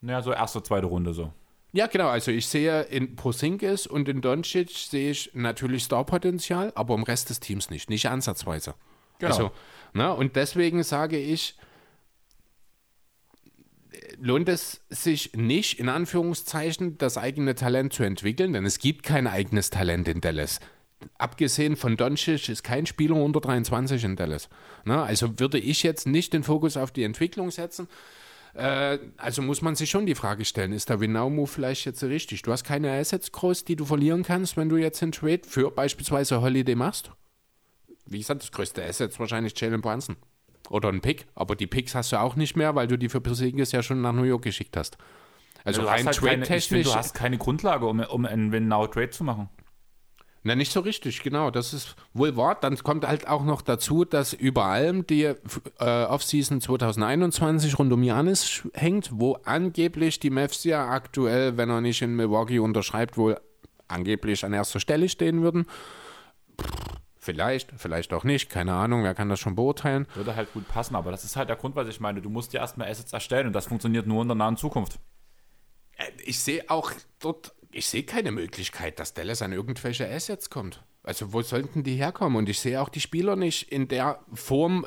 Naja, 0.00 0.22
so 0.22 0.32
erste, 0.32 0.62
zweite 0.62 0.86
Runde 0.86 1.12
so. 1.12 1.32
Ja, 1.72 1.86
genau. 1.86 2.08
Also 2.08 2.30
ich 2.30 2.46
sehe 2.46 2.82
in 2.82 3.16
Porzingis 3.16 3.86
und 3.86 4.08
in 4.08 4.20
Doncic 4.20 4.70
sehe 4.70 5.10
ich 5.10 5.30
natürlich 5.34 5.84
Starpotenzial, 5.84 6.72
aber 6.74 6.94
im 6.94 7.02
Rest 7.02 7.30
des 7.30 7.40
Teams 7.40 7.70
nicht, 7.70 7.88
nicht 7.88 8.08
ansatzweise. 8.08 8.74
Genau. 9.18 9.34
Also, 9.34 9.50
ne, 9.94 10.14
und 10.14 10.36
deswegen 10.36 10.82
sage 10.82 11.18
ich, 11.18 11.56
lohnt 14.18 14.48
es 14.48 14.82
sich 14.90 15.32
nicht, 15.34 15.78
in 15.80 15.88
Anführungszeichen, 15.88 16.98
das 16.98 17.16
eigene 17.16 17.54
Talent 17.54 17.92
zu 17.92 18.02
entwickeln, 18.02 18.52
denn 18.52 18.66
es 18.66 18.78
gibt 18.78 19.02
kein 19.02 19.26
eigenes 19.26 19.70
Talent 19.70 20.08
in 20.08 20.20
Dallas. 20.20 20.60
Abgesehen 21.18 21.76
von 21.76 21.96
Doncic 21.96 22.48
ist 22.48 22.62
kein 22.62 22.86
Spieler 22.86 23.16
unter 23.16 23.40
23 23.40 24.04
in 24.04 24.16
Dallas. 24.16 24.48
Ne, 24.84 25.02
also 25.02 25.38
würde 25.38 25.58
ich 25.58 25.82
jetzt 25.82 26.06
nicht 26.06 26.32
den 26.32 26.42
Fokus 26.42 26.76
auf 26.76 26.90
die 26.90 27.04
Entwicklung 27.04 27.50
setzen, 27.50 27.88
äh, 28.54 28.98
also 29.16 29.42
muss 29.42 29.62
man 29.62 29.74
sich 29.74 29.90
schon 29.90 30.06
die 30.06 30.14
Frage 30.14 30.44
stellen, 30.44 30.72
ist 30.72 30.90
der 30.90 31.00
Winnow-Move 31.00 31.46
vielleicht 31.46 31.86
jetzt 31.86 32.02
richtig? 32.02 32.42
Du 32.42 32.52
hast 32.52 32.64
keine 32.64 32.92
Assets 32.92 33.32
groß, 33.32 33.64
die 33.64 33.76
du 33.76 33.84
verlieren 33.84 34.22
kannst, 34.22 34.56
wenn 34.56 34.68
du 34.68 34.76
jetzt 34.76 35.02
einen 35.02 35.12
Trade 35.12 35.42
für 35.46 35.70
beispielsweise 35.70 36.42
Holiday 36.42 36.74
machst? 36.74 37.10
Wie 38.04 38.18
gesagt, 38.18 38.42
das 38.42 38.52
größte 38.52 38.84
Asset 38.84 39.12
ist 39.12 39.20
wahrscheinlich 39.20 39.58
Jalen 39.58 39.80
Brunson. 39.80 40.16
Oder 40.68 40.90
ein 40.90 41.00
Pick, 41.00 41.26
aber 41.34 41.56
die 41.56 41.66
Picks 41.66 41.94
hast 41.94 42.12
du 42.12 42.20
auch 42.20 42.36
nicht 42.36 42.56
mehr, 42.56 42.74
weil 42.74 42.86
du 42.86 42.96
die 42.96 43.08
für 43.08 43.20
Porzingis 43.20 43.72
ja 43.72 43.82
schon 43.82 44.00
nach 44.00 44.12
New 44.12 44.22
York 44.22 44.42
geschickt 44.42 44.76
hast. 44.76 44.96
Also 45.64 45.82
Du 45.82 45.88
rein 45.88 46.06
halt 46.06 46.16
trade-technisch. 46.16 46.86
du 46.86 46.94
hast 46.94 47.14
keine 47.14 47.38
Grundlage, 47.38 47.86
um, 47.86 48.00
um 48.00 48.26
einen 48.26 48.52
Win-Now-Trade 48.52 49.10
zu 49.10 49.24
machen. 49.24 49.48
Na, 50.44 50.56
nicht 50.56 50.72
so 50.72 50.80
richtig, 50.80 51.22
genau. 51.22 51.50
Das 51.52 51.72
ist 51.72 51.94
wohl 52.14 52.36
wahr. 52.36 52.56
Dann 52.60 52.76
kommt 52.78 53.06
halt 53.06 53.28
auch 53.28 53.44
noch 53.44 53.62
dazu, 53.62 54.04
dass 54.04 54.32
über 54.32 54.64
allem 54.64 55.06
die 55.06 55.22
äh, 55.24 55.34
Offseason 55.78 56.60
2021 56.60 57.78
rund 57.78 57.92
um 57.92 58.02
Janis 58.02 58.66
hängt, 58.74 59.10
wo 59.12 59.34
angeblich 59.44 60.18
die 60.18 60.30
Mavs 60.30 60.64
ja 60.64 60.88
aktuell, 60.88 61.56
wenn 61.56 61.70
er 61.70 61.80
nicht 61.80 62.02
in 62.02 62.16
Milwaukee 62.16 62.58
unterschreibt, 62.58 63.16
wohl 63.16 63.38
angeblich 63.86 64.44
an 64.44 64.52
erster 64.52 64.80
Stelle 64.80 65.08
stehen 65.08 65.42
würden. 65.42 65.66
Vielleicht, 67.18 67.70
vielleicht 67.76 68.12
auch 68.12 68.24
nicht, 68.24 68.50
keine 68.50 68.74
Ahnung, 68.74 69.04
wer 69.04 69.14
kann 69.14 69.28
das 69.28 69.38
schon 69.38 69.54
beurteilen. 69.54 70.08
Würde 70.14 70.34
halt 70.34 70.52
gut 70.52 70.66
passen, 70.66 70.96
aber 70.96 71.12
das 71.12 71.22
ist 71.22 71.36
halt 71.36 71.48
der 71.48 71.56
Grund, 71.56 71.76
was 71.76 71.86
ich 71.86 72.00
meine. 72.00 72.20
Du 72.20 72.28
musst 72.28 72.52
dir 72.52 72.58
erstmal 72.58 72.90
Assets 72.90 73.12
erstellen 73.12 73.46
und 73.46 73.52
das 73.52 73.66
funktioniert 73.66 74.08
nur 74.08 74.22
in 74.22 74.28
der 74.28 74.34
nahen 74.34 74.56
Zukunft. 74.56 74.98
Äh, 75.96 76.06
Ich 76.24 76.40
sehe 76.40 76.64
auch 76.68 76.90
dort, 77.20 77.54
ich 77.72 77.86
sehe 77.86 78.04
keine 78.04 78.32
Möglichkeit, 78.32 78.98
dass 78.98 79.14
Dallas 79.14 79.42
an 79.42 79.52
irgendwelche 79.52 80.08
Assets 80.08 80.50
kommt. 80.50 80.82
Also 81.02 81.32
wo 81.32 81.42
sollten 81.42 81.82
die 81.82 81.96
herkommen? 81.96 82.36
Und 82.36 82.48
ich 82.48 82.60
sehe 82.60 82.80
auch 82.80 82.88
die 82.88 83.00
Spieler 83.00 83.34
nicht 83.34 83.72
in 83.72 83.88
der 83.88 84.20
Form, 84.32 84.86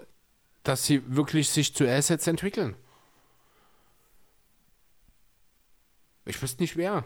dass 0.64 0.86
sie 0.86 1.02
wirklich 1.16 1.50
sich 1.50 1.76
zu 1.76 1.88
Assets 1.88 2.28
entwickeln. 2.28 2.76
Ich 6.26 6.42
wüsste 6.42 6.64
nicht 6.64 6.78
wer. 6.78 7.04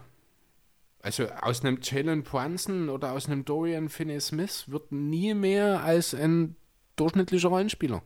Also 1.02 1.28
aus 1.30 1.62
einem 1.62 1.80
Jalen 1.82 2.24
Brunson 2.24 2.90
oder 2.90 3.14
aus 3.14 3.28
einem 3.28 3.46
Dorian 3.46 3.90
Finney-Smith 3.90 4.70
wird 4.70 4.92
nie 4.92 5.34
mehr 5.34 5.82
als 5.84 6.14
ein 6.14 6.56
durchschnittlicher 6.98 7.50
Rollenspieler. 7.50 8.04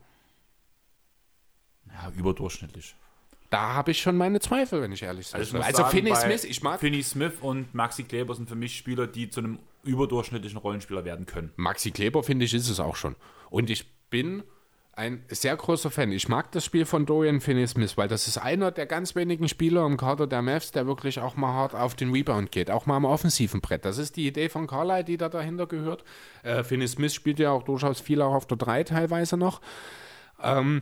Ja, 1.88 2.12
überdurchschnittlich. 2.12 2.96
Da 3.54 3.76
habe 3.76 3.92
ich 3.92 4.02
schon 4.02 4.18
meine 4.18 4.40
Zweifel, 4.40 4.82
wenn 4.82 4.92
ich 4.92 5.04
ehrlich 5.04 5.28
sein 5.28 5.40
ich 5.40 5.54
muss 5.54 5.64
Also 5.64 5.84
sagen, 5.84 5.90
bei 5.92 6.16
Finney-Smith, 6.16 6.44
ich 6.44 6.64
mag 6.64 6.80
Finney 6.80 7.04
Smith 7.04 7.34
und 7.40 7.72
Maxi 7.76 8.02
Kleber 8.02 8.34
sind 8.34 8.50
für 8.50 8.56
mich 8.56 8.76
Spieler, 8.76 9.06
die 9.06 9.30
zu 9.30 9.42
einem 9.42 9.60
überdurchschnittlichen 9.84 10.58
Rollenspieler 10.58 11.06
werden 11.06 11.28
können. 11.28 11.52
Maxi 11.56 11.92
Kleber, 11.92 12.24
finde 12.24 12.46
ich, 12.46 12.56
ist 12.56 12.68
es 12.68 12.80
auch 12.80 12.96
schon. 12.96 13.16
Und 13.52 13.70
ich 13.70 13.94
bin 14.10 14.42
ein 14.94 15.24
sehr 15.28 15.56
großer 15.56 15.92
Fan. 15.92 16.12
Ich 16.12 16.28
mag 16.28 16.52
das 16.52 16.66
Spiel 16.66 16.86
von 16.86 17.06
Dorian 17.06 17.42
Finney-Smith, 17.42 17.96
weil 17.96 18.08
das 18.08 18.28
ist 18.28 18.40
einer 18.40 18.72
der 18.72 18.88
ganz 18.88 19.16
wenigen 19.16 19.48
Spieler 19.48 19.86
im 19.86 19.98
Kader 19.98 20.26
der 20.26 20.42
Mavs, 20.42 20.72
der 20.72 20.88
wirklich 20.88 21.20
auch 21.20 21.36
mal 21.36 21.54
hart 21.54 21.76
auf 21.76 21.94
den 21.94 22.12
Rebound 22.12 22.52
geht, 22.52 22.72
auch 22.72 22.88
mal 22.88 22.98
am 22.98 23.06
offensiven 23.06 23.62
Brett. 23.62 23.86
Das 23.86 24.00
ist 24.00 24.16
die 24.16 24.26
Idee 24.26 24.50
von 24.50 24.66
Carlisle, 24.66 25.04
die 25.04 25.18
da 25.18 25.30
dahinter 25.30 25.68
gehört. 25.68 26.04
Äh, 26.42 26.64
Finney-Smith 26.64 27.14
spielt 27.14 27.38
ja 27.38 27.52
auch 27.52 27.62
durchaus 27.62 28.02
viel 28.02 28.20
auch 28.24 28.34
auf 28.34 28.48
der 28.48 28.58
3 28.58 28.84
teilweise 28.84 29.38
noch. 29.38 29.62
Ähm, 30.42 30.82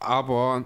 aber 0.00 0.64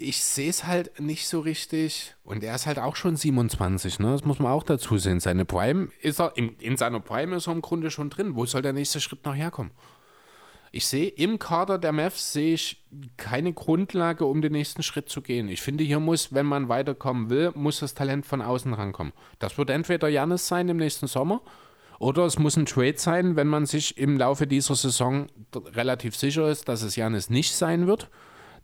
ich 0.00 0.22
sehe 0.22 0.50
es 0.50 0.66
halt 0.66 0.98
nicht 0.98 1.28
so 1.28 1.40
richtig. 1.40 2.14
Und 2.24 2.42
er 2.42 2.54
ist 2.54 2.66
halt 2.66 2.78
auch 2.78 2.96
schon 2.96 3.16
27, 3.16 3.98
ne? 3.98 4.12
Das 4.12 4.24
muss 4.24 4.38
man 4.38 4.52
auch 4.52 4.62
dazu 4.62 4.98
sehen. 4.98 5.20
Seine 5.20 5.44
Prime 5.44 5.88
ist 6.00 6.20
er, 6.20 6.36
in, 6.36 6.56
in 6.58 6.76
seiner 6.76 7.00
Prime 7.00 7.36
ist 7.36 7.46
er 7.46 7.52
im 7.52 7.62
Grunde 7.62 7.90
schon 7.90 8.10
drin. 8.10 8.34
Wo 8.34 8.46
soll 8.46 8.62
der 8.62 8.72
nächste 8.72 9.00
Schritt 9.00 9.24
noch 9.24 9.34
herkommen? 9.34 9.72
Ich 10.72 10.86
sehe 10.86 11.08
im 11.08 11.40
Kader 11.40 11.78
der 11.78 11.92
Mavs 11.92 12.32
sehe 12.32 12.54
ich 12.54 12.84
keine 13.16 13.52
Grundlage, 13.52 14.24
um 14.24 14.40
den 14.40 14.52
nächsten 14.52 14.84
Schritt 14.84 15.08
zu 15.08 15.20
gehen. 15.20 15.48
Ich 15.48 15.62
finde, 15.62 15.82
hier 15.82 15.98
muss, 15.98 16.32
wenn 16.32 16.46
man 16.46 16.68
weiterkommen 16.68 17.28
will, 17.28 17.50
muss 17.54 17.80
das 17.80 17.94
Talent 17.94 18.24
von 18.24 18.40
außen 18.40 18.72
rankommen. 18.72 19.12
Das 19.40 19.58
wird 19.58 19.70
entweder 19.70 20.08
Janis 20.08 20.46
sein 20.46 20.68
im 20.68 20.76
nächsten 20.76 21.08
Sommer 21.08 21.42
oder 21.98 22.24
es 22.24 22.38
muss 22.38 22.56
ein 22.56 22.66
Trade 22.66 22.98
sein, 22.98 23.34
wenn 23.34 23.48
man 23.48 23.66
sich 23.66 23.98
im 23.98 24.16
Laufe 24.16 24.46
dieser 24.46 24.76
Saison 24.76 25.26
relativ 25.54 26.14
sicher 26.14 26.48
ist, 26.48 26.68
dass 26.68 26.82
es 26.82 26.94
Janis 26.94 27.30
nicht 27.30 27.52
sein 27.52 27.88
wird. 27.88 28.08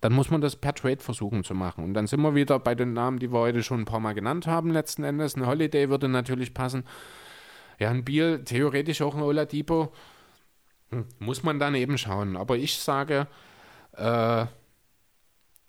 Dann 0.00 0.12
muss 0.12 0.30
man 0.30 0.40
das 0.40 0.56
per 0.56 0.74
Trade 0.74 1.00
versuchen 1.00 1.42
zu 1.42 1.54
machen. 1.54 1.84
Und 1.84 1.94
dann 1.94 2.06
sind 2.06 2.20
wir 2.20 2.34
wieder 2.34 2.58
bei 2.58 2.74
den 2.74 2.92
Namen, 2.92 3.18
die 3.18 3.32
wir 3.32 3.38
heute 3.38 3.62
schon 3.62 3.80
ein 3.80 3.84
paar 3.86 4.00
Mal 4.00 4.12
genannt 4.12 4.46
haben, 4.46 4.70
letzten 4.70 5.04
Endes. 5.04 5.34
Eine 5.34 5.46
Holiday 5.46 5.88
würde 5.88 6.08
natürlich 6.08 6.54
passen. 6.54 6.84
Ja, 7.78 7.90
ein 7.90 8.04
Biel, 8.04 8.44
theoretisch 8.44 9.02
auch 9.02 9.14
ein 9.14 9.22
Oladipo. 9.22 9.92
Hm, 10.90 11.06
muss 11.18 11.42
man 11.42 11.58
dann 11.58 11.74
eben 11.74 11.98
schauen. 11.98 12.36
Aber 12.36 12.56
ich 12.56 12.78
sage, 12.78 13.26
äh, 13.92 14.46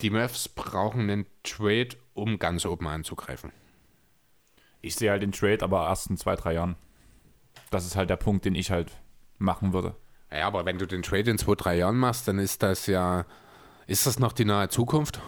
die 0.02 0.10
Mavs 0.10 0.50
brauchen 0.50 1.10
einen 1.10 1.26
Trade, 1.44 1.90
um 2.14 2.38
ganz 2.40 2.66
oben 2.66 2.88
anzugreifen. 2.88 3.52
Ich 4.82 4.96
sehe 4.96 5.10
halt 5.10 5.24
den 5.24 5.32
Trade 5.32 5.64
aber 5.64 5.88
erst 5.88 6.10
in 6.10 6.18
zwei, 6.18 6.36
drei 6.36 6.54
Jahren. 6.54 6.76
Das 7.72 7.86
ist 7.86 7.96
halt 7.96 8.10
der 8.10 8.16
Punkt, 8.16 8.46
den 8.46 8.56
ich 8.56 8.72
halt 8.72 8.92
machen 9.38 9.74
würde. 9.74 9.96
Ja, 10.32 10.48
aber 10.48 10.66
wenn 10.66 10.78
du 10.78 10.86
den 10.86 11.04
Trade 11.04 11.32
in 11.32 11.38
zwei, 11.38 11.56
drei 11.56 11.78
Jahren 11.78 11.98
machst, 11.98 12.28
dann 12.28 12.40
ist 12.40 12.64
das 12.64 12.88
ja. 12.88 13.26
Ist 13.88 14.06
das 14.06 14.20
noch 14.20 14.34
die 14.34 14.44
nahe 14.44 14.68
Zukunft? 14.68 15.22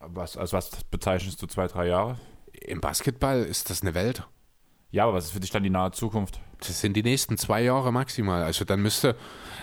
Was, 0.00 0.38
also 0.38 0.56
was 0.56 0.70
bezeichnest 0.90 1.40
du 1.42 1.46
zwei, 1.46 1.66
drei 1.66 1.88
Jahre? 1.88 2.18
Im 2.52 2.80
Basketball 2.80 3.42
ist 3.42 3.68
das 3.68 3.82
eine 3.82 3.92
Welt. 3.92 4.26
Ja, 4.90 5.04
aber 5.04 5.14
was 5.14 5.26
ist 5.26 5.32
für 5.32 5.40
dich 5.40 5.50
dann 5.50 5.62
die 5.62 5.70
nahe 5.70 5.90
Zukunft? 5.90 6.40
Das 6.60 6.80
sind 6.80 6.94
die 6.94 7.02
nächsten 7.02 7.36
zwei 7.36 7.62
Jahre 7.62 7.92
maximal. 7.92 8.42
Also 8.42 8.64
dann 8.64 8.80
müsste, 8.80 9.16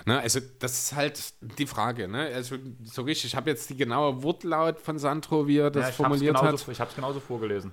ne, 0.06 0.20
also 0.20 0.40
das 0.60 0.78
ist 0.84 0.96
halt 0.96 1.34
die 1.58 1.66
Frage, 1.66 2.08
ne? 2.08 2.30
Also 2.36 2.58
so 2.84 3.02
richtig, 3.02 3.32
ich 3.32 3.36
habe 3.36 3.50
jetzt 3.50 3.68
die 3.72 3.76
genaue 3.76 4.22
Wortlaut 4.22 4.80
von 4.80 5.00
Sandro, 5.00 5.48
wie 5.48 5.58
er 5.58 5.72
das 5.72 5.88
Ja, 5.88 5.92
formuliert 5.94 6.40
hat. 6.40 6.68
Ich 6.68 6.80
habe 6.80 6.92
es 6.92 6.96
genauso 6.96 7.20
vorgelesen. 7.20 7.72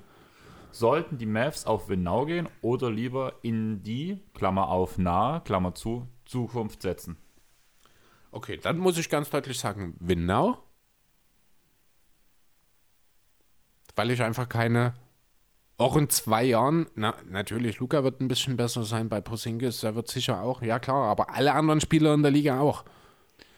Sollten 0.71 1.19
die 1.19 1.27
Mavs 1.27 1.67
auf 1.67 1.91
Winnow 1.91 2.25
gehen 2.25 2.49
oder 2.63 2.91
lieber 2.91 3.35
in 3.43 3.83
die, 3.83 4.23
Klammer 4.33 4.69
auf, 4.69 4.97
nahe, 4.97 5.43
Klammer 5.43 5.75
zu, 5.75 6.09
Zukunft 6.25 6.81
setzen? 6.81 7.19
Okay, 8.33 8.59
dann 8.63 8.79
muss 8.79 8.99
ich 8.99 9.09
ganz 9.09 9.31
deutlich 9.31 9.59
sagen, 9.59 9.97
Winnau. 9.99 10.63
Weil 13.97 14.11
ich 14.11 14.23
einfach 14.23 14.49
keine, 14.49 14.95
auch 15.77 15.97
in 15.97 16.09
zwei 16.09 16.45
Jahren, 16.45 16.87
na, 16.95 17.15
natürlich, 17.29 17.79
Luca 17.81 18.05
wird 18.05 18.21
ein 18.21 18.29
bisschen 18.29 18.57
besser 18.57 18.85
sein 18.85 19.09
bei 19.09 19.21
Porzingis, 19.21 19.83
er 19.83 19.95
wird 19.95 20.09
sicher 20.09 20.43
auch, 20.43 20.63
ja 20.63 20.79
klar, 20.79 21.11
aber 21.11 21.35
alle 21.35 21.53
anderen 21.53 21.81
Spieler 21.81 22.15
in 22.15 22.23
der 22.23 22.31
Liga 22.31 22.61
auch. 22.61 22.85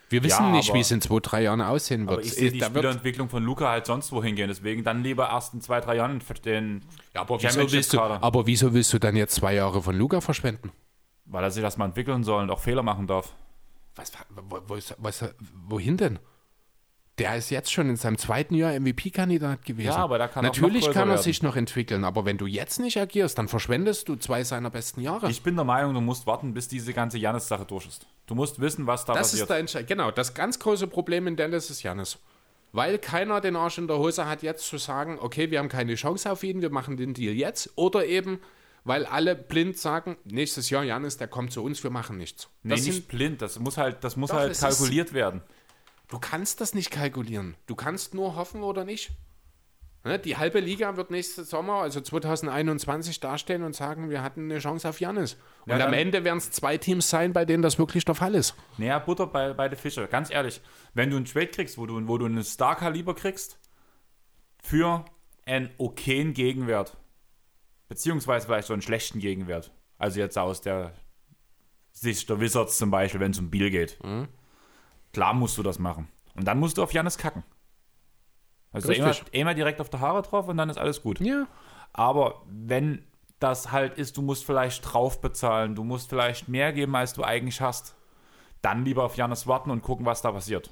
Wir 0.09 0.23
wissen 0.23 0.45
Ja, 0.45 0.51
nicht, 0.51 0.75
wie 0.75 0.81
es 0.81 0.91
in 0.91 1.01
zwei, 1.01 1.21
drei 1.21 1.43
Jahren 1.43 1.63
aussehen 1.63 2.07
wird. 2.07 2.19
Aber 2.19 2.23
ich 2.23 2.35
sehe 2.35 2.53
die 2.53 2.61
Spielerentwicklung 2.61 3.31
von 3.31 3.43
Luca 3.43 3.71
halt 3.71 3.87
sonst 3.87 4.13
wohin 4.13 4.37
gehen. 4.37 4.49
Deswegen 4.49 4.85
dann 4.85 5.03
lieber 5.03 5.31
erst 5.31 5.55
in 5.55 5.63
zwei, 5.63 5.81
drei 5.81 5.97
Jahren 5.97 6.23
den 6.45 6.83
ja, 7.15 7.23
aber, 7.23 7.43
wieso 7.43 7.73
willst 7.73 7.95
du, 7.95 8.01
aber 8.01 8.47
wieso 8.47 8.75
willst 8.75 8.93
du 8.93 8.99
dann 8.99 9.17
jetzt 9.17 9.35
zwei 9.35 9.55
Jahre 9.55 9.81
von 9.81 9.97
Luca 9.97 10.21
verschwenden? 10.21 10.71
Weil 11.25 11.45
er 11.45 11.51
sich 11.51 11.63
das 11.63 11.79
mal 11.79 11.87
entwickeln 11.87 12.25
soll 12.25 12.43
und 12.43 12.51
auch 12.51 12.61
Fehler 12.61 12.83
machen 12.83 13.07
darf. 13.07 13.35
Was, 13.95 14.11
ist- 14.79 14.95
was, 14.99 15.25
wohin 15.69 15.97
denn? 15.97 16.19
Der 17.19 17.37
ist 17.37 17.51
jetzt 17.51 17.71
schon 17.71 17.91
in 17.91 17.97
seinem 17.97 18.17
zweiten 18.17 18.55
Jahr 18.55 18.73
MVP-Kandidat 18.73 19.67
gewesen. 19.67 19.89
Ja, 19.89 19.97
aber 19.97 20.17
da 20.17 20.29
kann 20.29 20.45
Natürlich 20.45 20.87
kann 20.91 21.09
er 21.09 21.15
werden. 21.15 21.23
sich 21.23 21.43
noch 21.43 21.57
entwickeln, 21.57 22.05
aber 22.05 22.25
wenn 22.25 22.39
du 22.39 22.47
jetzt 22.47 22.81
nicht 22.81 22.99
agierst, 22.99 23.37
dann 23.37 23.49
verschwendest 23.49 24.09
du 24.09 24.17
zwei 24.17 24.45
seiner 24.45 24.71
besten 24.71 25.03
Jahre. 25.03 25.31
Ich 25.31 25.43
bin 25.43 25.55
der 25.55 25.67
Meinung, 25.67 25.93
du 25.93 26.01
musst 26.01 26.27
warten, 26.27 26.55
bis 26.55 26.69
diese 26.69 26.95
ganze 26.95 27.19
Janis-Sache 27.19 27.67
durch 27.67 27.87
ist. 27.87 28.07
Du 28.27 28.35
musst 28.35 28.61
wissen, 28.61 28.87
was 28.87 29.05
da 29.05 29.13
das 29.13 29.29
passiert. 29.29 29.43
ist 29.43 29.49
der 29.51 29.59
Entscheid. 29.59 29.87
Genau, 29.87 30.11
das 30.11 30.33
ganz 30.33 30.59
große 30.59 30.87
Problem 30.87 31.27
in 31.27 31.37
Dallas 31.37 31.69
ist 31.69 31.83
Janis. 31.83 32.19
Weil 32.73 32.99
keiner 32.99 33.43
den 33.43 33.57
Arsch 33.57 33.77
in 33.77 33.87
der 33.89 33.99
Hose 33.99 34.27
hat, 34.27 34.43
jetzt 34.43 34.67
zu 34.67 34.79
sagen, 34.79 35.19
okay, 35.21 35.51
wir 35.51 35.59
haben 35.59 35.69
keine 35.69 35.95
Chance 35.97 36.33
auf 36.33 36.43
ihn, 36.43 36.63
wir 36.63 36.71
machen 36.71 36.97
den 36.97 37.13
Deal 37.13 37.35
jetzt. 37.35 37.71
Oder 37.77 38.07
eben, 38.07 38.41
weil 38.85 39.07
alle 39.07 39.35
blind 39.37 39.79
sagen, 39.79 40.17
nächstes 40.25 40.71
Jahr 40.71 40.83
Janis, 40.85 41.17
der 41.17 41.29
kommt 41.29 41.53
zu 41.53 41.63
uns, 41.63 41.83
wir 41.83 41.91
machen 41.91 42.17
nichts. 42.19 42.49
nee, 42.63 42.71
Das 42.75 42.85
nicht 42.85 42.95
sind, 42.95 43.09
blind. 43.09 43.43
Das 43.43 43.59
muss 43.59 43.77
halt, 43.77 44.03
das 44.05 44.17
muss 44.17 44.31
Doch, 44.31 44.37
halt 44.39 44.51
es 44.53 44.59
ist- 44.59 44.63
kalkuliert 44.79 45.13
werden. 45.13 45.43
Du 46.09 46.19
kannst 46.19 46.61
das 46.61 46.75
nicht 46.75 46.91
kalkulieren. 46.91 47.57
Du 47.67 47.75
kannst 47.75 48.13
nur 48.15 48.35
hoffen 48.37 48.63
oder 48.63 48.85
nicht. 48.85 49.13
Ne, 50.05 50.19
Die 50.19 50.37
halbe 50.37 50.59
Liga 50.59 50.97
wird 50.97 51.13
nächsten 51.13 51.45
Sommer, 51.45 51.75
also 51.75 52.01
2021, 52.01 53.21
dastehen 53.21 53.63
und 53.63 53.75
sagen, 53.77 54.11
wir 54.11 54.21
hatten 54.21 54.51
eine 54.51 54.59
Chance 54.59 54.89
auf 54.89 55.01
Janis. 55.01 55.37
Und 55.65 55.79
Ja, 55.79 55.87
am 55.87 55.93
Ende 55.93 56.25
werden 56.25 56.39
es 56.39 56.51
zwei 56.51 56.77
Teams 56.77 57.09
sein, 57.09 57.33
bei 57.33 57.45
denen 57.45 57.63
das 57.63 57.79
wirklich 57.79 58.05
der 58.05 58.17
Fall 58.17 58.35
ist. 58.35 58.55
Naja, 58.79 58.99
Butter 58.99 59.29
bei, 59.29 59.53
bei 59.55 59.69
den 59.69 59.79
Fische. 59.79 60.09
Ganz 60.09 60.29
ehrlich, 60.31 60.61
wenn 60.93 61.09
du 61.11 61.17
einen 61.17 61.25
Trade 61.25 61.47
kriegst, 61.47 61.79
wo 61.79 61.87
du, 61.87 62.07
wo 62.09 62.19
du 62.19 62.27
einen 62.27 62.43
Star-Kaliber 62.43 63.15
kriegst, 63.15 63.59
für 64.63 65.05
einen 65.47 65.71
okayen 65.79 66.35
Gegenwert, 66.35 66.97
beziehungsweise 67.93 68.47
vielleicht 68.47 68.69
so 68.69 68.73
einen 68.73 68.81
schlechten 68.81 69.19
Gegenwert, 69.19 69.71
also 69.99 70.19
jetzt 70.19 70.39
aus 70.39 70.63
der 70.63 70.95
Sicht 71.91 72.27
der 72.31 72.41
Wizards 72.41 72.79
zum 72.79 72.91
Beispiel, 72.91 73.21
wenn 73.21 73.33
es 73.33 73.39
um 73.39 73.51
Biel 73.51 73.69
geht, 73.71 74.03
Mhm. 74.03 74.29
klar 75.13 75.35
musst 75.35 75.59
du 75.59 75.63
das 75.63 75.79
machen. 75.79 76.09
Und 76.35 76.49
dann 76.49 76.59
musst 76.59 76.79
du 76.79 76.83
auf 76.83 76.95
Janis 76.95 77.19
kacken. 77.19 77.45
Also 78.73 78.91
immer, 78.93 79.15
immer 79.33 79.53
direkt 79.53 79.79
auf 79.83 79.91
der 79.91 80.01
Haare 80.01 80.23
drauf 80.23 80.49
und 80.49 80.57
dann 80.57 80.71
ist 80.71 80.79
alles 80.79 81.03
gut. 81.03 81.21
Ja. 81.21 81.47
Aber 81.93 82.41
wenn 82.47 83.05
das 83.39 83.71
halt 83.73 83.99
ist, 83.99 84.17
du 84.17 84.23
musst 84.23 84.47
vielleicht 84.47 84.91
drauf 84.91 85.21
bezahlen, 85.21 85.75
du 85.75 85.85
musst 85.85 86.09
vielleicht 86.09 86.49
mehr 86.49 86.73
geben, 86.73 86.97
als 86.97 87.13
du 87.13 87.23
eigentlich 87.23 87.61
hast, 87.61 87.95
dann 88.63 88.87
lieber 88.87 89.05
auf 89.05 89.17
Janis 89.19 89.47
warten 89.47 89.71
und 89.71 89.83
gucken, 89.83 90.07
was 90.07 90.23
da 90.23 90.33
passiert. 90.33 90.71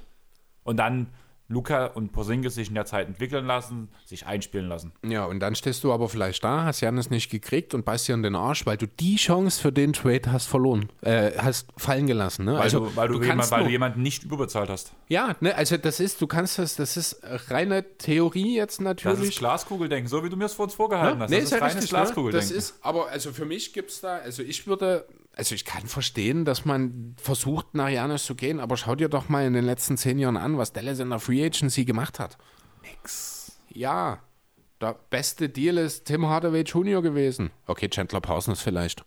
Und 0.63 0.77
dann 0.77 1.13
Luca 1.51 1.85
und 1.87 2.11
Porzingis 2.11 2.55
sich 2.55 2.69
in 2.69 2.75
der 2.75 2.85
Zeit 2.85 3.07
entwickeln 3.07 3.45
lassen, 3.45 3.89
sich 4.05 4.25
einspielen 4.25 4.67
lassen. 4.67 4.91
Ja, 5.05 5.25
und 5.25 5.39
dann 5.39 5.53
stehst 5.55 5.83
du 5.83 5.91
aber 5.91 6.09
vielleicht 6.09 6.43
da, 6.43 6.63
hast 6.63 6.81
Janis 6.81 7.09
nicht 7.09 7.29
gekriegt 7.29 7.73
und 7.73 7.85
beißt 7.85 8.07
dir 8.07 8.15
in 8.15 8.23
den 8.23 8.35
Arsch, 8.35 8.65
weil 8.65 8.77
du 8.77 8.87
die 8.87 9.17
Chance 9.17 9.61
für 9.61 9.71
den 9.71 9.93
Trade 9.93 10.31
hast 10.31 10.47
verloren, 10.47 10.89
äh, 11.01 11.31
hast 11.37 11.67
fallen 11.77 12.07
gelassen. 12.07 12.45
Ne? 12.45 12.53
Weil, 12.53 12.61
also, 12.61 12.79
du, 12.85 12.95
weil, 12.95 13.07
du, 13.09 13.13
kannst 13.15 13.27
jemand, 13.29 13.51
weil 13.51 13.59
nur- 13.59 13.67
du 13.67 13.71
jemanden 13.71 14.01
nicht 14.01 14.23
überbezahlt 14.23 14.69
hast. 14.69 14.93
Ja, 15.09 15.35
ne, 15.41 15.55
also 15.55 15.77
das 15.77 15.99
ist, 15.99 16.21
du 16.21 16.27
kannst 16.27 16.57
das, 16.57 16.75
das 16.75 16.97
ist 16.97 17.21
reine 17.49 17.83
Theorie 17.97 18.55
jetzt 18.55 18.79
Das 18.79 18.83
natürlich. 18.85 19.29
ist 19.29 19.39
Glaskugeldenken, 19.39 20.07
so 20.09 20.23
wie 20.23 20.29
du 20.29 20.37
mir 20.37 20.45
es 20.45 20.53
vor 20.53 20.65
uns 20.65 20.73
vorgehalten 20.73 21.19
hast. 21.21 21.29
Nee, 21.29 21.37
das 21.37 21.43
ist 21.45 21.51
ist 21.51 21.59
ja 21.59 21.65
reines 21.65 21.75
richtig, 21.83 21.91
ne? 21.91 21.97
Glaskugeldenken. 21.99 22.49
Das 22.49 22.57
ist, 22.57 22.75
aber 22.81 23.09
also 23.09 23.31
für 23.33 23.45
mich 23.45 23.73
gibt 23.73 23.91
es 23.91 24.01
da, 24.01 24.15
also 24.17 24.41
ich 24.43 24.65
würde, 24.67 25.05
also 25.35 25.55
ich 25.55 25.65
kann 25.65 25.87
verstehen, 25.87 26.45
dass 26.45 26.65
man 26.65 27.15
versucht, 27.21 27.73
nach 27.73 27.89
Janis 27.89 28.25
zu 28.25 28.35
gehen, 28.35 28.59
aber 28.59 28.77
schau 28.77 28.95
dir 28.95 29.09
doch 29.09 29.29
mal 29.29 29.45
in 29.45 29.53
den 29.53 29.65
letzten 29.65 29.97
zehn 29.97 30.19
Jahren 30.19 30.37
an, 30.37 30.57
was 30.57 30.73
Dallas 30.73 30.99
in 30.99 31.09
der 31.09 31.19
Free 31.19 31.43
Agency 31.43 31.85
gemacht 31.85 32.19
hat. 32.19 32.37
Nix. 32.81 33.59
Ja, 33.69 34.19
der 34.81 34.95
beste 35.09 35.47
Deal 35.47 35.77
ist 35.77 36.05
Tim 36.05 36.27
Hardaway 36.27 36.61
Jr. 36.61 37.01
gewesen. 37.01 37.51
Okay, 37.67 37.87
Chandler 37.87 38.19
Parsons 38.19 38.61
vielleicht. 38.61 39.05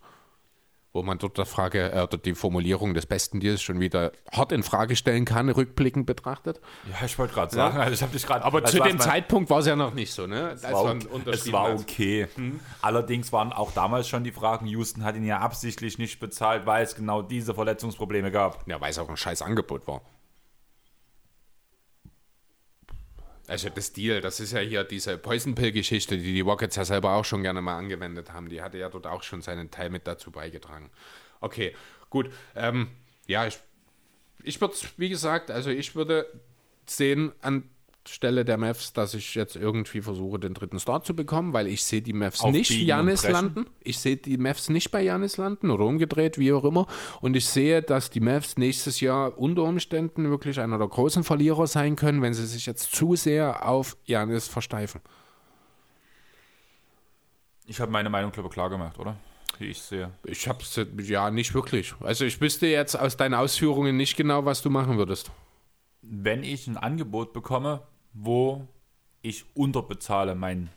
Wo 0.95 1.03
man 1.03 1.17
dort 1.17 1.37
der 1.37 1.45
Frage, 1.45 1.91
äh, 1.91 2.03
oder 2.03 2.17
die 2.17 2.35
Formulierung 2.35 2.93
des 2.93 3.05
besten 3.05 3.41
Deals 3.41 3.61
schon 3.61 3.81
wieder 3.81 4.13
hart 4.31 4.53
in 4.53 4.63
Frage 4.63 4.95
stellen 4.95 5.25
kann, 5.25 5.49
rückblickend 5.49 6.05
betrachtet. 6.05 6.61
Ja, 6.89 7.05
ich 7.05 7.19
wollte 7.19 7.33
gerade 7.33 7.53
sagen, 7.53 7.77
also 7.77 7.93
ich 7.93 8.01
habe 8.01 8.13
dich 8.13 8.25
gerade. 8.25 8.45
Aber 8.45 8.63
zu 8.63 8.79
dem 8.79 8.97
Zeitpunkt 8.97 9.49
war 9.49 9.59
es 9.59 9.65
ja 9.65 9.75
noch 9.75 9.93
nicht 9.93 10.13
so, 10.13 10.25
ne? 10.25 10.51
Es 10.51 10.63
war, 10.63 10.95
okay. 10.95 11.29
es 11.31 11.51
war 11.51 11.75
okay. 11.75 12.27
Allerdings 12.81 13.33
waren 13.33 13.51
auch 13.51 13.73
damals 13.73 14.07
schon 14.07 14.23
die 14.23 14.31
Fragen, 14.31 14.67
Houston 14.67 15.03
hat 15.03 15.17
ihn 15.17 15.25
ja 15.25 15.39
absichtlich 15.39 15.97
nicht 15.97 16.21
bezahlt, 16.21 16.65
weil 16.65 16.85
es 16.85 16.95
genau 16.95 17.21
diese 17.21 17.53
Verletzungsprobleme 17.53 18.31
gab. 18.31 18.65
Ja, 18.65 18.79
weil 18.79 18.91
es 18.91 18.97
auch 18.97 19.09
ein 19.09 19.17
scheiß 19.17 19.41
Angebot 19.41 19.85
war. 19.87 19.99
Also 23.47 23.69
das 23.69 23.93
Deal, 23.93 24.21
das 24.21 24.39
ist 24.39 24.53
ja 24.53 24.59
hier 24.59 24.83
diese 24.83 25.17
Poison 25.17 25.53
Pill-Geschichte, 25.53 26.17
die 26.17 26.33
die 26.33 26.41
Rockets 26.41 26.75
ja 26.77 26.85
selber 26.85 27.11
auch 27.13 27.25
schon 27.25 27.43
gerne 27.43 27.61
mal 27.61 27.77
angewendet 27.77 28.33
haben. 28.33 28.49
Die 28.49 28.61
hatte 28.61 28.77
ja 28.77 28.89
dort 28.89 29.05
auch 29.05 29.21
schon 29.21 29.41
seinen 29.41 29.69
Teil 29.69 29.89
mit 29.89 30.07
dazu 30.07 30.31
beigetragen. 30.31 30.89
Okay, 31.41 31.75
gut. 32.09 32.31
Ähm, 32.55 32.87
ja, 33.27 33.45
ich, 33.45 33.59
ich 34.43 34.59
würde, 34.61 34.73
wie 34.97 35.09
gesagt, 35.09 35.51
also 35.51 35.69
ich 35.69 35.95
würde 35.95 36.27
sehen, 36.87 37.33
an 37.41 37.69
stelle 38.07 38.45
der 38.45 38.57
Mavs, 38.57 38.93
dass 38.93 39.13
ich 39.13 39.35
jetzt 39.35 39.55
irgendwie 39.55 40.01
versuche, 40.01 40.39
den 40.39 40.53
dritten 40.53 40.79
Star 40.79 41.03
zu 41.03 41.15
bekommen, 41.15 41.53
weil 41.53 41.67
ich 41.67 41.83
sehe 41.83 42.01
die 42.01 42.13
Mavs 42.13 42.41
Auf 42.41 42.51
nicht 42.51 42.71
Janis 42.71 43.27
landen. 43.27 43.65
Ich 43.81 43.99
sehe 43.99 44.17
die 44.17 44.37
Mavs 44.37 44.69
nicht 44.69 44.91
bei 44.91 45.01
Janis 45.01 45.37
landen 45.37 45.71
oder 45.71 45.85
umgedreht, 45.85 46.37
wie 46.37 46.53
auch 46.53 46.63
immer. 46.63 46.87
Und 47.21 47.35
ich 47.35 47.47
sehe, 47.47 47.81
dass 47.81 48.09
die 48.09 48.19
Mavs 48.19 48.57
nächstes 48.57 48.99
Jahr 48.99 49.37
unter 49.37 49.63
Umständen 49.63 50.29
wirklich 50.29 50.59
einer 50.59 50.77
der 50.77 50.87
großen 50.87 51.23
Verlierer 51.23 51.67
sein 51.67 51.95
können, 51.95 52.21
wenn 52.21 52.33
sie 52.33 52.45
sich 52.45 52.65
jetzt 52.65 52.93
zu 52.93 53.15
sehr 53.15 53.67
auf 53.67 53.97
Janis 54.05 54.47
versteifen. 54.47 55.01
Ich 57.67 57.79
habe 57.79 57.91
meine 57.91 58.09
Meinung, 58.09 58.31
glaube 58.31 58.47
ich, 58.47 58.53
klar 58.53 58.69
gemacht, 58.69 58.99
oder? 58.99 59.17
Wie 59.57 59.65
ich 59.65 59.81
sehe. 59.81 60.11
Ich 60.23 60.47
habe 60.47 60.61
es 60.61 60.79
ja 61.07 61.31
nicht 61.31 61.53
wirklich. 61.53 61.95
Also 62.01 62.25
ich 62.25 62.39
wüsste 62.41 62.67
jetzt 62.67 62.95
aus 62.95 63.17
deinen 63.17 63.33
Ausführungen 63.33 63.97
nicht 63.97 64.17
genau, 64.17 64.45
was 64.45 64.61
du 64.61 64.69
machen 64.69 64.97
würdest. 64.97 65.31
Wenn 66.01 66.43
ich 66.43 66.67
ein 66.67 66.77
Angebot 66.77 67.33
bekomme, 67.33 67.81
wo 68.15 68.67
ich 69.21 69.45
unterbezahle 69.55 70.33
mein 70.35 70.69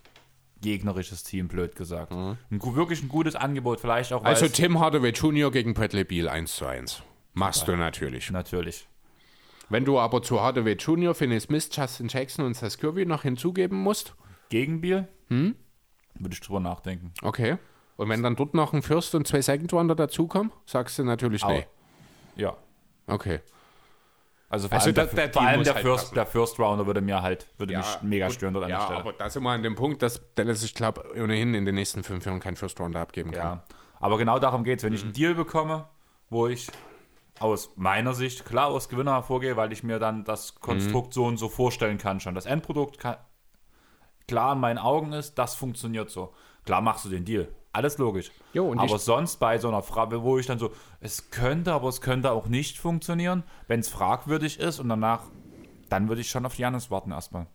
gegnerisches 0.60 1.22
Team, 1.22 1.46
blöd 1.48 1.76
gesagt. 1.76 2.12
Ein, 2.12 2.36
gu- 2.58 2.74
wirklich 2.74 3.02
ein 3.02 3.08
gutes 3.08 3.36
Angebot, 3.36 3.80
vielleicht 3.80 4.12
auch, 4.12 4.24
Also 4.24 4.48
Tim 4.48 4.80
Hardaway 4.80 5.10
Jr. 5.10 5.50
gegen 5.52 5.72
Bradley 5.72 6.04
Beal 6.04 6.28
1 6.28 6.56
zu 6.56 6.66
1. 6.66 7.02
Machst 7.34 7.68
du 7.68 7.76
natürlich. 7.76 8.30
natürlich. 8.32 8.88
Wenn 9.68 9.84
du 9.84 9.98
aber 10.00 10.22
zu 10.22 10.40
Hardaway 10.40 10.72
Jr., 10.72 11.14
Finney 11.14 11.38
Smith, 11.38 11.68
Justin 11.72 12.08
Jackson 12.08 12.44
und 12.44 12.54
Seth 12.54 12.78
Curry 12.78 13.06
noch 13.06 13.22
hinzugeben 13.22 13.78
musst, 13.78 14.14
Gegen 14.48 14.80
Biel 14.80 15.06
Hm? 15.28 15.54
würde 16.14 16.32
ich 16.34 16.40
drüber 16.40 16.58
nachdenken. 16.60 17.12
okay. 17.22 17.58
Und 17.96 18.08
wenn 18.08 18.22
dann 18.22 18.34
dort 18.36 18.54
noch 18.54 18.72
ein 18.72 18.82
First 18.82 19.14
und 19.16 19.26
zwei 19.26 19.42
Second 19.42 19.72
Rounder 19.72 19.94
dazukommen, 19.96 20.52
sagst 20.66 20.98
du 20.98 21.04
natürlich 21.04 21.42
Au. 21.44 21.48
nee. 21.50 21.66
Ja. 22.36 22.56
Okay. 23.08 23.40
Also 24.50 24.68
vor 24.68 24.76
Also 24.76 24.86
allem, 24.86 24.94
der- 24.94 25.06
der, 25.06 25.32
vor 25.32 25.42
allem 25.42 25.62
der, 25.62 25.74
halt 25.74 25.82
First, 25.82 26.04
passen. 26.04 26.14
der 26.14 26.26
First 26.26 26.58
Rounder 26.58 26.86
würde 26.86 27.00
mir 27.02 27.20
halt, 27.20 27.46
würde 27.58 27.76
mich 27.76 27.86
mega 28.02 28.26
gut. 28.26 28.34
stören 28.36 28.54
dort 28.54 28.64
an 28.64 28.70
ja, 28.70 28.78
der 28.78 28.84
Stelle. 28.86 29.00
aber 29.00 29.12
da 29.12 29.28
sind 29.28 29.42
wir 29.42 29.50
an 29.50 29.62
dem 29.62 29.74
Punkt, 29.74 30.02
dass 30.02 30.22
Dallas, 30.34 30.62
ich 30.62 30.74
glaube, 30.74 31.04
ohnehin 31.22 31.54
in 31.54 31.64
den 31.66 31.74
nächsten 31.74 32.02
fünf 32.02 32.24
Jahren 32.24 32.40
keinen 32.40 32.56
First 32.56 32.80
Rounder 32.80 33.00
abgeben 33.00 33.30
kann. 33.32 33.58
Ja, 33.58 33.64
aber 34.00 34.16
genau 34.16 34.38
darum 34.38 34.64
geht 34.64 34.78
es. 34.78 34.84
Wenn 34.84 34.94
ich 34.94 35.02
Mhm. 35.02 35.08
einen 35.08 35.12
Deal 35.14 35.34
bekomme, 35.34 35.86
wo 36.30 36.46
ich 36.46 36.68
aus 37.40 37.70
meiner 37.76 38.14
Sicht 38.14 38.46
klar 38.46 38.68
aus 38.68 38.88
Gewinner 38.88 39.12
hervorgehe, 39.12 39.56
weil 39.56 39.70
ich 39.72 39.82
mir 39.82 39.98
dann 39.98 40.24
das 40.24 40.54
Mhm. 40.54 40.60
Konstrukt 40.60 41.12
so 41.14 41.26
und 41.26 41.36
so 41.36 41.48
vorstellen 41.50 41.98
kann 41.98 42.18
schon. 42.18 42.34
Das 42.34 42.46
Endprodukt 42.46 42.98
kann, 42.98 43.16
klar 44.26 44.54
in 44.54 44.60
meinen 44.60 44.78
Augen 44.78 45.12
ist, 45.12 45.34
das 45.38 45.54
funktioniert 45.56 46.10
so. 46.10 46.32
Klar 46.64 46.80
machst 46.80 47.04
du 47.04 47.10
den 47.10 47.24
Deal. 47.24 47.48
Alles 47.72 47.98
logisch. 47.98 48.30
Jo, 48.54 48.68
und 48.68 48.78
aber 48.78 48.98
sonst 48.98 49.36
bei 49.36 49.58
so 49.58 49.68
einer 49.68 49.82
Frage, 49.82 50.22
wo 50.22 50.38
ich 50.38 50.46
dann 50.46 50.58
so, 50.58 50.72
es 51.00 51.30
könnte, 51.30 51.72
aber 51.72 51.88
es 51.88 52.00
könnte 52.00 52.30
auch 52.32 52.46
nicht 52.46 52.78
funktionieren, 52.78 53.44
wenn 53.66 53.80
es 53.80 53.88
fragwürdig 53.88 54.58
ist 54.58 54.78
und 54.80 54.88
danach, 54.88 55.24
dann 55.88 56.08
würde 56.08 56.20
ich 56.22 56.30
schon 56.30 56.46
auf 56.46 56.56
Janis 56.58 56.90
warten 56.90 57.12
erstmal. 57.12 57.46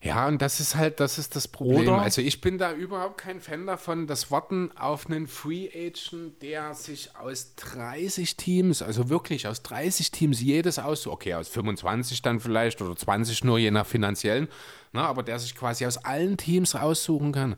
Ja, 0.00 0.28
und 0.28 0.40
das 0.40 0.60
ist 0.60 0.76
halt, 0.76 1.00
das 1.00 1.18
ist 1.18 1.34
das 1.34 1.48
Problem. 1.48 1.80
Oder- 1.88 2.00
Also 2.02 2.20
ich 2.22 2.40
bin 2.40 2.56
da 2.56 2.72
überhaupt 2.72 3.18
kein 3.18 3.40
Fan 3.40 3.66
davon, 3.66 4.06
das 4.06 4.30
Warten 4.30 4.70
auf 4.78 5.06
einen 5.06 5.26
Free 5.26 5.68
Agent, 5.74 6.40
der 6.40 6.72
sich 6.74 7.16
aus 7.16 7.56
30 7.56 8.36
Teams, 8.36 8.80
also 8.80 9.08
wirklich 9.08 9.48
aus 9.48 9.62
30 9.64 10.12
Teams 10.12 10.40
jedes 10.40 10.78
aus, 10.78 11.08
okay, 11.08 11.34
aus 11.34 11.48
25 11.48 12.22
dann 12.22 12.38
vielleicht 12.38 12.80
oder 12.80 12.94
20 12.94 13.42
nur, 13.42 13.58
je 13.58 13.72
nach 13.72 13.86
finanziellen, 13.86 14.46
na, 14.92 15.04
aber 15.06 15.24
der 15.24 15.40
sich 15.40 15.56
quasi 15.56 15.84
aus 15.84 15.98
allen 15.98 16.36
Teams 16.36 16.76
raussuchen 16.76 17.32
kann. 17.32 17.56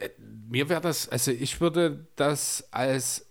Äh, 0.00 0.10
Mir 0.48 0.68
wäre 0.68 0.80
das, 0.80 1.08
also 1.08 1.30
ich 1.30 1.60
würde 1.60 2.06
das 2.16 2.64
als 2.72 3.26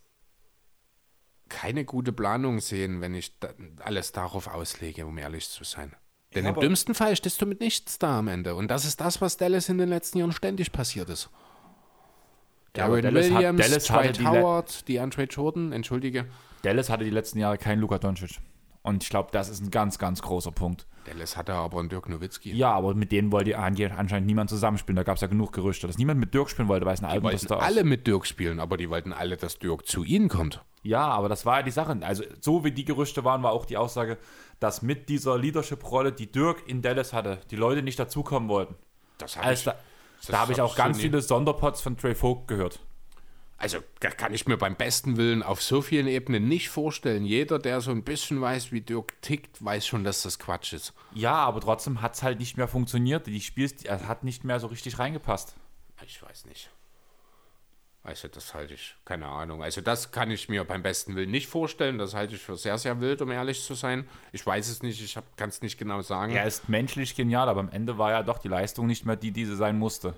keine 1.49 1.83
gute 1.83 2.13
Planung 2.13 2.59
sehen, 2.59 3.01
wenn 3.01 3.13
ich 3.15 3.37
da 3.39 3.49
alles 3.79 4.11
darauf 4.11 4.47
auslege, 4.47 5.05
um 5.05 5.17
ehrlich 5.17 5.49
zu 5.49 5.63
sein. 5.63 5.93
Denn 6.35 6.45
Ja, 6.45 6.51
im 6.51 6.59
dümmsten 6.59 6.93
Fall 6.93 7.15
stehst 7.15 7.41
du 7.41 7.47
mit 7.47 7.59
nichts 7.59 7.97
da 7.97 8.19
am 8.19 8.27
Ende. 8.27 8.53
Und 8.53 8.69
das 8.69 8.85
ist 8.85 9.01
das, 9.01 9.19
was 9.19 9.35
Dallas 9.37 9.67
in 9.67 9.79
den 9.79 9.89
letzten 9.89 10.19
Jahren 10.19 10.31
ständig 10.31 10.71
passiert 10.71 11.09
ist. 11.09 11.29
Ja, 12.77 12.87
Darren 12.87 13.01
Dallas 13.01 13.25
hat- 13.31 13.33
Williams, 13.37 13.61
Dallas 13.67 13.89
hatte 13.89 14.11
Dwight 14.13 14.27
Howard, 14.27 14.87
die 14.87 14.99
Andre 14.99 15.23
Jordan, 15.23 15.71
entschuldige. 15.71 16.27
Dallas 16.61 16.89
hatte 16.89 17.03
die 17.03 17.09
letzten 17.09 17.39
Jahre 17.39 17.57
keinen 17.57 17.79
Luka 17.79 17.97
Doncic. 17.97 18.37
Und 18.81 19.03
ich 19.03 19.09
glaube, 19.09 19.29
das 19.31 19.49
ist 19.49 19.61
ein 19.61 19.71
ganz, 19.71 19.99
ganz 19.99 20.21
großer 20.21 20.51
Punkt. 20.51 20.87
Dallas 21.05 21.35
hatte 21.35 21.53
aber 21.53 21.79
einen 21.79 21.89
Dirk 21.89 22.07
Nowitzki. 22.07 22.53
Ja, 22.55 22.71
aber 22.73 22.93
mit 22.93 23.11
denen 23.11 23.31
wollte 23.31 23.57
anscheinend 23.57 24.25
niemand 24.27 24.49
zusammenspielen. 24.49 24.95
Da 24.95 25.03
gab 25.03 25.15
es 25.15 25.21
ja 25.21 25.27
genug 25.27 25.51
Gerüchte, 25.53 25.87
dass 25.87 25.97
niemand 25.97 26.19
mit 26.19 26.33
Dirk 26.33 26.49
spielen 26.49 26.67
wollte, 26.67 26.85
weil 26.85 26.93
es 26.93 27.01
ein 27.01 27.07
Die 27.09 27.15
wollten 27.15 27.25
Albumstar 27.27 27.57
ist. 27.59 27.65
alle 27.65 27.83
mit 27.83 28.07
Dirk 28.07 28.25
spielen, 28.25 28.59
aber 28.59 28.77
die 28.77 28.89
wollten 28.89 29.11
alle, 29.11 29.35
dass 29.37 29.59
Dirk 29.59 29.85
zu 29.87 30.03
ihnen 30.03 30.29
kommt. 30.29 30.63
Ja, 30.81 31.07
aber 31.07 31.27
das 31.27 31.45
war 31.45 31.57
ja 31.57 31.63
die 31.63 31.71
Sache. 31.71 31.97
Also, 32.01 32.23
so 32.39 32.63
wie 32.63 32.71
die 32.71 32.85
Gerüchte 32.85 33.23
waren, 33.25 33.43
war 33.43 33.51
auch 33.51 33.65
die 33.65 33.75
Aussage, 33.77 34.17
dass 34.61 34.81
mit 34.81 35.09
dieser 35.09 35.37
Leadership-Rolle, 35.37 36.13
die 36.13 36.31
Dirk 36.31 36.63
in 36.67 36.81
Dallas 36.81 37.11
hatte, 37.11 37.39
die 37.51 37.55
Leute 37.57 37.81
nicht 37.83 37.99
dazukommen 37.99 38.47
wollten. 38.47 38.75
Das 39.17 39.35
hab 39.35 39.45
Also, 39.45 39.71
da 39.71 39.77
da 40.27 40.39
habe 40.39 40.53
ich 40.53 40.61
auch 40.61 40.71
ich 40.71 40.77
ganz 40.77 40.97
nie- 40.97 41.03
viele 41.03 41.21
Sonderpots 41.21 41.81
von 41.81 41.97
Trey 41.97 42.15
Vogt 42.15 42.47
gehört. 42.47 42.79
Also, 43.61 43.79
da 43.99 44.09
kann 44.09 44.33
ich 44.33 44.47
mir 44.47 44.55
beim 44.55 44.77
besten 44.77 45.17
Willen 45.17 45.43
auf 45.43 45.61
so 45.61 45.81
vielen 45.81 46.07
Ebenen 46.07 46.47
nicht 46.47 46.69
vorstellen. 46.69 47.25
Jeder, 47.25 47.59
der 47.59 47.81
so 47.81 47.91
ein 47.91 48.05
bisschen 48.05 48.39
weiß, 48.39 48.71
wie 48.71 48.79
Dirk 48.79 49.21
tickt, 49.21 49.63
weiß 49.63 49.85
schon, 49.85 50.05
dass 50.05 50.21
das 50.21 50.39
Quatsch 50.39 50.71
ist. 50.71 50.93
Ja, 51.13 51.33
aber 51.33 51.59
trotzdem 51.59 52.01
hat 52.01 52.15
es 52.15 52.23
halt 52.23 52.39
nicht 52.39 52.55
mehr 52.55 52.69
funktioniert. 52.69 53.27
Die 53.27 53.41
Spiels, 53.41 53.83
hat 53.89 54.23
nicht 54.23 54.45
mehr 54.45 54.61
so 54.61 54.67
richtig 54.67 54.97
reingepasst. 54.97 55.55
Ich 56.05 56.23
weiß 56.23 56.45
nicht. 56.45 56.69
Also, 58.01 58.29
das 58.29 58.53
halte 58.53 58.75
ich, 58.75 58.95
keine 59.03 59.27
Ahnung. 59.27 59.61
Also, 59.61 59.81
das 59.81 60.13
kann 60.13 60.31
ich 60.31 60.47
mir 60.47 60.63
beim 60.63 60.81
besten 60.81 61.17
Willen 61.17 61.29
nicht 61.29 61.47
vorstellen. 61.47 61.97
Das 61.97 62.13
halte 62.13 62.35
ich 62.35 62.41
für 62.41 62.55
sehr, 62.55 62.77
sehr 62.77 63.01
wild, 63.01 63.21
um 63.21 63.29
ehrlich 63.29 63.61
zu 63.61 63.73
sein. 63.73 64.07
Ich 64.31 64.45
weiß 64.45 64.69
es 64.69 64.83
nicht, 64.83 65.03
ich 65.03 65.19
kann 65.35 65.49
es 65.49 65.61
nicht 65.61 65.77
genau 65.77 66.01
sagen. 66.01 66.31
Er 66.31 66.45
ist 66.45 66.69
menschlich 66.69 67.13
genial, 67.13 67.49
aber 67.49 67.59
am 67.59 67.69
Ende 67.69 67.97
war 67.97 68.11
ja 68.11 68.23
doch 68.23 68.37
die 68.37 68.47
Leistung 68.47 68.87
nicht 68.87 69.05
mehr 69.05 69.17
die, 69.17 69.31
die 69.31 69.43
sie 69.43 69.57
sein 69.57 69.77
musste. 69.77 70.15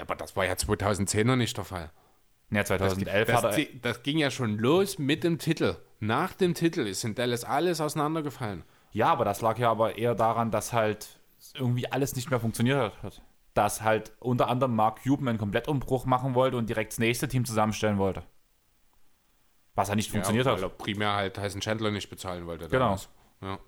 Aber 0.00 0.14
das 0.16 0.34
war 0.36 0.44
ja 0.46 0.56
2010 0.56 1.26
noch 1.26 1.36
nicht 1.36 1.56
der 1.56 1.64
Fall. 1.64 1.90
Ja, 2.50 2.58
Das, 2.60 2.68
2011 2.68 3.28
das, 3.28 3.42
hat 3.42 3.58
er. 3.58 3.64
das 3.80 4.02
ging 4.02 4.18
ja 4.18 4.30
schon 4.30 4.58
los 4.58 4.98
mit 4.98 5.24
dem 5.24 5.38
Titel. 5.38 5.76
Nach 6.00 6.32
dem 6.34 6.54
Titel 6.54 6.80
ist 6.86 7.04
in 7.04 7.14
Dallas 7.14 7.44
alles 7.44 7.80
auseinandergefallen. 7.80 8.64
Ja, 8.92 9.08
aber 9.08 9.24
das 9.24 9.40
lag 9.40 9.58
ja 9.58 9.70
aber 9.70 9.96
eher 9.96 10.14
daran, 10.14 10.50
dass 10.50 10.72
halt 10.72 11.18
irgendwie 11.54 11.90
alles 11.90 12.14
nicht 12.16 12.30
mehr 12.30 12.40
funktioniert 12.40 12.92
hat. 13.02 13.22
Dass 13.54 13.82
halt 13.82 14.12
unter 14.18 14.48
anderem 14.48 14.74
Mark 14.76 15.02
Cuban 15.02 15.28
einen 15.28 15.38
Komplettumbruch 15.38 16.04
machen 16.06 16.34
wollte 16.34 16.56
und 16.56 16.68
direkt 16.68 16.92
das 16.92 16.98
nächste 16.98 17.28
Team 17.28 17.44
zusammenstellen 17.44 17.98
wollte. 17.98 18.22
Was 19.74 19.88
ja 19.88 19.94
nicht 19.94 20.10
funktioniert 20.10 20.44
ja, 20.46 20.52
weil 20.52 20.58
hat. 20.62 20.70
er 20.70 20.76
primär 20.76 21.12
halt 21.14 21.34
Tyson 21.34 21.60
Chandler 21.60 21.90
nicht 21.90 22.10
bezahlen 22.10 22.46
wollte. 22.46 22.68
Genau. 22.68 22.96
Ja. 23.40 23.58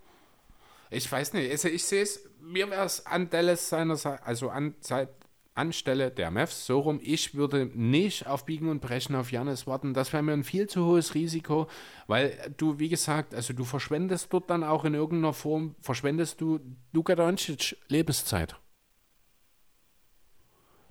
Ich 0.91 1.11
weiß 1.11 1.33
nicht, 1.33 1.51
also 1.51 1.69
ich 1.69 1.85
sehe 1.85 2.03
es, 2.03 2.29
mir 2.41 2.69
wäre 2.71 2.85
es 2.85 3.07
an 3.07 3.31
Dallas 3.31 3.69
seiner 3.71 3.97
Seite, 3.97 4.23
also 4.25 4.51
an 4.51 4.75
Seit- 4.81 5.09
anstelle 5.55 6.11
der 6.11 6.31
Mavs 6.31 6.67
so 6.67 6.81
rum, 6.81 7.01
ich 7.03 7.35
würde 7.35 7.67
nicht 7.75 8.27
auf 8.27 8.45
Biegen 8.45 8.69
und 8.69 8.81
Brechen 8.81 9.15
auf 9.15 9.31
Janis 9.31 9.67
warten. 9.67 9.95
Das 9.95 10.13
wäre 10.13 10.23
mir 10.23 10.33
ein 10.33 10.45
viel 10.45 10.69
zu 10.69 10.85
hohes 10.85 11.15
Risiko, 11.15 11.69
weil 12.07 12.55
du, 12.57 12.79
wie 12.79 12.89
gesagt, 12.89 13.35
also 13.35 13.53
du 13.53 13.65
verschwendest 13.65 14.33
dort 14.33 14.51
dann 14.51 14.65
auch 14.65 14.85
in 14.85 14.95
irgendeiner 14.95 15.33
Form, 15.33 15.77
verschwendest 15.81 16.41
du 16.41 16.61
Luka 16.93 17.15
Doncic 17.15 17.77
Lebenszeit. 17.89 18.57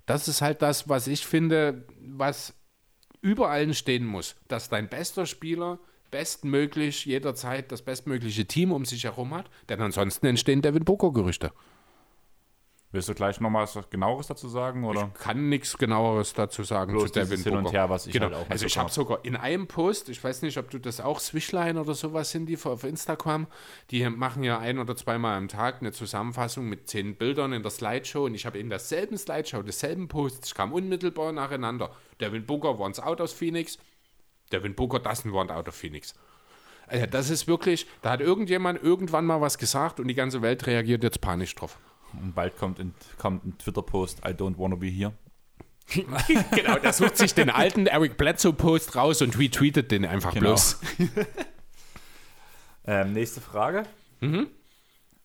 Das 0.06 0.28
ist 0.28 0.42
halt 0.42 0.62
das, 0.62 0.88
was 0.88 1.06
ich 1.06 1.26
finde, 1.26 1.86
was 2.00 2.54
über 3.20 3.50
allen 3.50 3.72
stehen 3.72 4.04
muss, 4.04 4.36
dass 4.48 4.68
dein 4.68 4.88
bester 4.88 5.24
Spieler 5.24 5.78
bestmöglich 6.10 7.06
jederzeit 7.06 7.72
das 7.72 7.82
bestmögliche 7.82 8.46
Team 8.46 8.70
um 8.70 8.84
sich 8.84 9.04
herum 9.04 9.34
hat, 9.34 9.50
denn 9.68 9.80
ansonsten 9.80 10.26
entstehen 10.26 10.62
Devin 10.62 10.84
Booker 10.84 11.12
Gerüchte. 11.12 11.52
Willst 12.94 13.08
du 13.08 13.14
gleich 13.14 13.40
nochmal 13.40 13.64
was 13.64 13.90
genaueres 13.90 14.28
dazu 14.28 14.48
sagen? 14.48 14.84
Oder? 14.84 15.10
Kann 15.18 15.48
nichts 15.48 15.76
genaueres 15.76 16.32
dazu 16.32 16.62
sagen 16.62 16.92
Bloß 16.92 17.10
zu 17.10 17.20
Devin 17.20 17.42
Hin 17.42 17.56
und. 17.56 17.72
Her, 17.72 17.90
was 17.90 18.06
ich 18.06 18.12
genau. 18.12 18.26
halt 18.26 18.34
auch 18.36 18.48
Also 18.48 18.66
ich 18.66 18.78
habe 18.78 18.88
sogar 18.88 19.24
in 19.24 19.34
einem 19.34 19.66
Post, 19.66 20.08
ich 20.10 20.22
weiß 20.22 20.42
nicht, 20.42 20.58
ob 20.58 20.70
du 20.70 20.78
das 20.78 21.00
auch 21.00 21.18
Swishline 21.18 21.80
oder 21.80 21.94
sowas 21.94 22.30
sind, 22.30 22.46
die 22.46 22.56
auf 22.56 22.84
Instagram, 22.84 23.48
die 23.90 24.08
machen 24.08 24.44
ja 24.44 24.60
ein 24.60 24.78
oder 24.78 24.94
zweimal 24.94 25.36
am 25.36 25.48
Tag 25.48 25.78
eine 25.80 25.90
Zusammenfassung 25.90 26.68
mit 26.68 26.88
zehn 26.88 27.16
Bildern 27.16 27.52
in 27.52 27.62
der 27.62 27.72
Slideshow 27.72 28.26
und 28.26 28.34
ich 28.36 28.46
habe 28.46 28.60
in 28.60 28.70
derselben 28.70 29.18
Slideshow, 29.18 29.62
desselben 29.62 30.06
Post, 30.06 30.44
es 30.44 30.54
kam 30.54 30.72
unmittelbar 30.72 31.32
nacheinander. 31.32 31.90
Devin 32.20 32.46
Booker 32.46 32.78
wants 32.78 33.00
out 33.00 33.20
aus 33.20 33.32
Phoenix, 33.32 33.76
Devin 34.52 34.76
Booker 34.76 34.98
doesn't 34.98 35.32
want 35.32 35.50
out 35.50 35.66
of 35.66 35.74
Phoenix. 35.74 36.14
Also 36.86 37.06
das 37.06 37.28
ist 37.28 37.48
wirklich, 37.48 37.88
da 38.02 38.12
hat 38.12 38.20
irgendjemand 38.20 38.80
irgendwann 38.80 39.24
mal 39.24 39.40
was 39.40 39.58
gesagt 39.58 39.98
und 39.98 40.06
die 40.06 40.14
ganze 40.14 40.42
Welt 40.42 40.64
reagiert 40.68 41.02
jetzt 41.02 41.20
panisch 41.20 41.56
drauf. 41.56 41.80
Und 42.22 42.34
bald 42.34 42.56
kommt 42.56 42.78
ein, 42.80 42.94
kommt 43.18 43.44
ein 43.44 43.58
Twitter-Post, 43.58 44.20
I 44.26 44.30
don't 44.30 44.58
wanna 44.58 44.76
be 44.76 44.86
here. 44.88 45.12
genau, 46.54 46.78
der 46.78 46.92
sucht 46.94 47.18
sich 47.18 47.34
den 47.34 47.50
alten 47.50 47.86
Eric 47.86 48.16
Bledsoe-Post 48.16 48.96
raus 48.96 49.20
und 49.20 49.38
retweetet 49.38 49.90
den 49.90 50.04
einfach 50.06 50.32
Genau. 50.32 50.46
bloß. 50.50 50.80
Ähm, 52.86 53.12
nächste 53.14 53.40
Frage. 53.40 53.84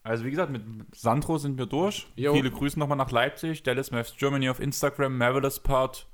Also 0.03 0.23
wie 0.25 0.31
gesagt, 0.31 0.49
mit 0.51 0.63
Sandro 0.95 1.37
sind 1.37 1.57
wir 1.57 1.65
durch. 1.65 2.07
Jo. 2.15 2.33
Viele 2.33 2.51
Grüße 2.51 2.79
nochmal 2.79 2.97
nach 2.97 3.11
Leipzig. 3.11 3.63
Dallas 3.63 3.91
Mavs 3.91 4.15
Germany 4.17 4.49
auf 4.49 4.59
Instagram, 4.61 5.17
Marvelous 5.17 5.59
Part 5.59 6.07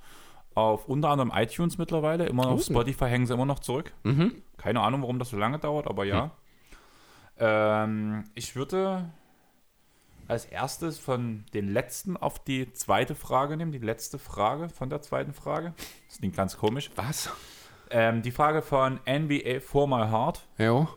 auf 0.56 0.88
unter 0.88 1.10
anderem 1.10 1.32
iTunes 1.36 1.78
mittlerweile. 1.78 2.26
Immer 2.26 2.46
noch 2.46 2.52
auf 2.54 2.60
Oh. 2.62 2.64
Spotify 2.64 3.06
hängen 3.06 3.28
sie 3.28 3.34
immer 3.34 3.46
noch 3.46 3.60
zurück. 3.60 3.94
Keine 4.58 4.82
Ahnung, 4.82 5.02
warum 5.04 5.20
das 5.20 5.30
so 5.30 5.38
lange 5.38 5.60
dauert, 5.60 5.86
aber 5.88 6.04
ja. 6.06 6.32
Ähm, 7.38 8.24
ich 8.34 8.56
würde 8.56 9.12
als 10.28 10.46
erstes 10.46 11.00
von 11.00 11.46
den 11.54 11.70
letzten 11.70 12.18
auf 12.18 12.44
die 12.44 12.72
zweite 12.74 13.16
Frage 13.16 13.58
nehmen, 13.58 13.72
die 13.72 13.78
letzte 13.80 14.20
Frage 14.20 14.70
von 14.70 14.90
der 14.90 15.02
zweiten 15.02 15.34
Frage. 15.34 15.74
Das 16.08 16.18
klingt 16.18 16.36
ganz 16.36 16.58
komisch. 16.58 16.92
Was? 16.96 17.30
Ähm, 17.90 18.22
die 18.22 18.32
Frage 18.32 18.62
von 18.62 19.00
NBA 19.08 19.60
for 19.60 19.88
My 19.88 20.08
Heart. 20.10 20.48
Ja. 20.58 20.88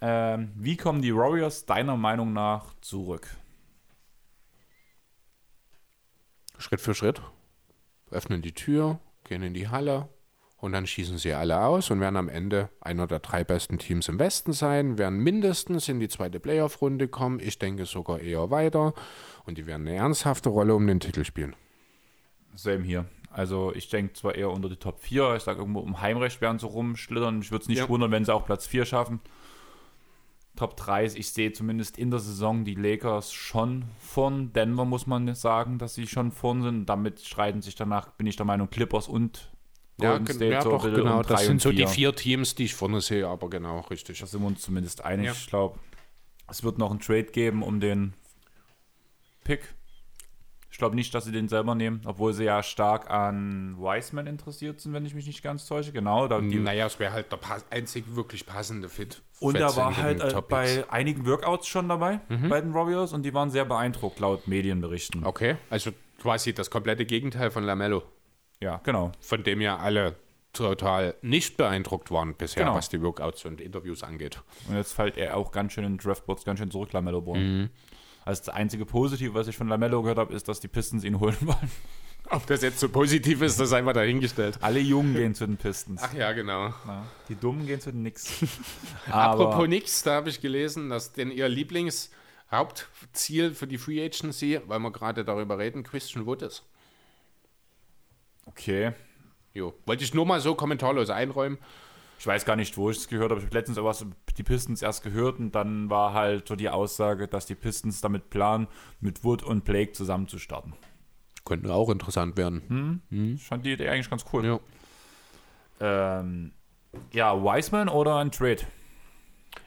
Ähm, 0.00 0.52
wie 0.56 0.76
kommen 0.76 1.02
die 1.02 1.14
Warriors 1.14 1.64
deiner 1.66 1.96
Meinung 1.96 2.32
nach 2.32 2.74
zurück? 2.80 3.36
Schritt 6.58 6.80
für 6.80 6.94
Schritt. 6.94 7.22
Öffnen 8.10 8.42
die 8.42 8.52
Tür, 8.52 8.98
gehen 9.24 9.42
in 9.42 9.54
die 9.54 9.68
Halle 9.68 10.08
und 10.62 10.70
dann 10.70 10.86
schießen 10.86 11.18
sie 11.18 11.32
alle 11.34 11.60
aus 11.60 11.90
und 11.90 11.98
werden 11.98 12.16
am 12.16 12.28
Ende 12.28 12.68
einer 12.80 13.08
der 13.08 13.18
drei 13.18 13.42
besten 13.42 13.78
Teams 13.78 14.08
im 14.08 14.20
Westen 14.20 14.52
sein, 14.52 14.96
werden 14.96 15.18
mindestens 15.18 15.88
in 15.88 15.98
die 15.98 16.08
zweite 16.08 16.38
Playoff-Runde 16.38 17.08
kommen. 17.08 17.40
Ich 17.40 17.58
denke 17.58 17.84
sogar 17.84 18.20
eher 18.20 18.48
weiter 18.52 18.94
und 19.44 19.58
die 19.58 19.66
werden 19.66 19.88
eine 19.88 19.96
ernsthafte 19.96 20.50
Rolle 20.50 20.76
um 20.76 20.86
den 20.86 21.00
Titel 21.00 21.24
spielen. 21.24 21.56
Same 22.54 22.84
hier. 22.84 23.06
Also 23.32 23.74
ich 23.74 23.88
denke 23.88 24.12
zwar 24.12 24.36
eher 24.36 24.50
unter 24.50 24.68
die 24.68 24.76
Top 24.76 25.00
4, 25.00 25.34
ich 25.36 25.42
sage 25.42 25.58
irgendwo 25.58 25.80
um 25.80 26.00
Heimrecht 26.00 26.40
werden 26.40 26.60
sie 26.60 26.66
rumschlittern. 26.66 27.40
Ich 27.42 27.50
würde 27.50 27.62
es 27.62 27.68
nicht 27.68 27.78
Ja. 27.78 27.88
wundern, 27.88 28.12
wenn 28.12 28.24
sie 28.24 28.32
auch 28.32 28.46
Platz 28.46 28.64
4 28.68 28.84
schaffen. 28.84 29.18
Top 30.54 30.76
3, 30.76 31.06
ich 31.06 31.32
sehe 31.32 31.52
zumindest 31.52 31.98
in 31.98 32.10
der 32.12 32.20
Saison 32.20 32.64
die 32.64 32.76
Lakers 32.76 33.32
schon 33.32 33.86
vorn. 33.98 34.52
Denver 34.52 34.84
muss 34.84 35.08
man 35.08 35.34
sagen, 35.34 35.78
dass 35.78 35.94
sie 35.94 36.06
schon 36.06 36.30
vorn 36.30 36.62
sind. 36.62 36.86
Damit 36.86 37.20
streiten 37.20 37.62
sich 37.62 37.74
danach, 37.74 38.10
bin 38.12 38.28
ich 38.28 38.36
der 38.36 38.46
Meinung, 38.46 38.70
Clippers 38.70 39.08
und 39.08 39.50
Golden 39.98 40.24
gen- 40.24 40.36
State 40.36 40.52
ja 40.52 40.62
doch, 40.64 40.82
genau. 40.84 41.22
Das 41.22 41.46
sind 41.46 41.60
so 41.60 41.70
die 41.70 41.86
vier. 41.86 42.14
Teams, 42.14 42.54
die 42.54 42.64
ich 42.64 42.74
vorne 42.74 43.00
sehe, 43.00 43.26
aber 43.28 43.48
genau, 43.50 43.80
richtig. 43.90 44.20
Da 44.20 44.26
sind 44.26 44.40
wir 44.40 44.46
uns 44.46 44.62
zumindest 44.62 45.04
einig. 45.04 45.26
Ja. 45.26 45.32
Ich 45.32 45.46
glaube, 45.46 45.78
es 46.48 46.64
wird 46.64 46.78
noch 46.78 46.90
einen 46.90 47.00
Trade 47.00 47.24
geben 47.24 47.62
um 47.62 47.80
den 47.80 48.14
Pick. 49.44 49.74
Ich 50.70 50.78
glaube 50.78 50.96
nicht, 50.96 51.14
dass 51.14 51.26
sie 51.26 51.32
den 51.32 51.48
selber 51.48 51.74
nehmen, 51.74 52.00
obwohl 52.06 52.32
sie 52.32 52.44
ja 52.44 52.62
stark 52.62 53.10
an 53.10 53.76
Wiseman 53.78 54.26
interessiert 54.26 54.80
sind, 54.80 54.94
wenn 54.94 55.04
ich 55.04 55.14
mich 55.14 55.26
nicht 55.26 55.42
ganz 55.42 55.66
täusche. 55.66 55.92
Genau, 55.92 56.26
da 56.28 56.40
die, 56.40 56.58
naja, 56.58 56.86
es 56.86 56.98
wäre 56.98 57.12
halt 57.12 57.30
der 57.30 57.38
einzig 57.68 58.04
wirklich 58.16 58.46
passende 58.46 58.88
Fit. 58.88 59.20
und 59.40 59.54
in 59.56 59.62
war 59.62 59.96
halt 59.98 60.22
äh, 60.22 60.40
bei 60.48 60.90
einigen 60.90 61.26
Workouts 61.26 61.66
schon 61.68 61.90
dabei, 61.90 62.20
bei 62.48 62.60
den 62.62 62.72
Warriors, 62.72 63.12
und 63.12 63.22
die 63.24 63.34
waren 63.34 63.50
sehr 63.50 63.66
beeindruckt, 63.66 64.18
laut 64.18 64.48
Medienberichten. 64.48 65.26
Okay, 65.26 65.56
also 65.68 65.90
quasi 66.20 66.54
das 66.54 66.70
komplette 66.70 67.04
Gegenteil 67.04 67.50
von 67.50 67.64
Lamello, 67.64 68.02
Ja, 68.62 68.80
genau. 68.84 69.12
von 69.20 69.42
dem 69.44 69.60
ja 69.60 69.76
alle 69.76 70.16
total 70.52 71.14
nicht 71.22 71.56
beeindruckt 71.56 72.10
waren 72.10 72.34
bisher, 72.34 72.64
Genau. 72.64 72.76
was 72.76 72.88
die 72.88 73.00
Workouts 73.02 73.44
und 73.46 73.60
Interviews 73.60 74.02
angeht. 74.02 74.40
Und 74.68 74.76
jetzt 74.76 74.92
fällt 74.92 75.16
er 75.16 75.36
auch 75.36 75.50
ganz 75.50 75.72
schön 75.72 75.84
in 75.84 75.98
Draftboards 75.98 76.44
ganz 76.44 76.60
schön 76.60 76.70
zurück, 76.70 76.92
Lamello 76.92 77.20
Ball. 77.22 77.70
Also 78.24 78.40
das 78.44 78.48
einzige 78.50 78.84
Positive, 78.86 79.34
was 79.34 79.48
ich 79.48 79.56
von 79.56 79.66
Lamello 79.68 80.02
gehört 80.02 80.18
habe, 80.18 80.32
ist, 80.34 80.46
dass 80.48 80.60
die 80.60 80.68
Pistons 80.68 81.02
ihn 81.04 81.18
holen 81.18 81.36
wollen. 81.40 81.70
Ob 82.30 82.46
das 82.46 82.62
jetzt 82.62 82.78
so 82.78 82.88
positiv 82.88 83.42
ist, 83.42 83.58
das 83.58 83.68
ist 83.68 83.72
einfach 83.74 83.94
dahingestellt. 83.94 84.58
Alle 84.60 84.78
Jungen 84.78 85.14
gehen 85.14 85.34
zu 85.34 85.44
den 85.44 85.56
Pistons. 85.56 86.00
Ach 86.04 86.14
ja, 86.14 86.30
genau. 86.32 86.68
Ja, 86.86 87.04
die 87.28 87.34
Dummen 87.34 87.66
gehen 87.66 87.80
zu 87.80 87.90
den 87.90 88.00
Knicks. 88.02 88.32
Apropos 89.10 89.66
nix, 89.68 90.02
da 90.04 90.14
habe 90.14 90.28
ich 90.30 90.40
gelesen, 90.40 90.88
dass 90.88 91.12
denn 91.12 91.32
ihr 91.32 91.48
Lieblingshauptziel 91.48 93.54
für 93.54 93.66
die 93.66 93.76
Free 93.78 94.04
Agency, 94.04 94.60
weil 94.66 94.78
wir 94.78 94.92
gerade 94.92 95.24
darüber 95.24 95.58
reden, 95.58 95.82
Christian 95.82 96.24
Wood 96.26 96.42
ist. 96.42 96.62
Okay. 98.46 98.92
Jo, 99.54 99.74
wollte 99.86 100.04
ich 100.04 100.14
nur 100.14 100.26
mal 100.26 100.40
so 100.40 100.54
kommentarlos 100.54 101.10
einräumen. 101.10 101.58
Ich 102.18 102.26
weiß 102.26 102.44
gar 102.44 102.56
nicht, 102.56 102.76
wo 102.76 102.88
ich 102.90 102.98
es 102.98 103.08
gehört 103.08 103.30
habe. 103.30 103.40
Ich 103.40 103.46
habe 103.46 103.58
letztens 103.58 103.78
was 103.78 104.06
die 104.36 104.42
Pistons 104.42 104.80
erst 104.80 105.02
gehört 105.02 105.38
und 105.40 105.54
dann 105.54 105.90
war 105.90 106.14
halt 106.14 106.48
so 106.48 106.54
die 106.54 106.68
Aussage, 106.68 107.26
dass 107.26 107.46
die 107.46 107.54
Pistons 107.54 108.00
damit 108.00 108.30
planen, 108.30 108.68
mit 109.00 109.24
Wood 109.24 109.42
und 109.42 109.64
Blake 109.64 109.92
zusammen 109.92 110.28
zu 110.28 110.38
starten. 110.38 110.72
Könnte 111.44 111.74
auch 111.74 111.90
interessant 111.90 112.36
werden. 112.36 113.02
Ich 113.10 113.42
fand 113.42 113.66
die 113.66 113.72
Idee 113.72 113.88
eigentlich 113.88 114.08
ganz 114.08 114.24
cool. 114.32 114.46
Ja. 115.80 116.20
Ähm, 116.20 116.52
ja, 117.12 117.34
Wiseman 117.42 117.88
oder 117.88 118.16
ein 118.18 118.30
Trade? 118.30 118.62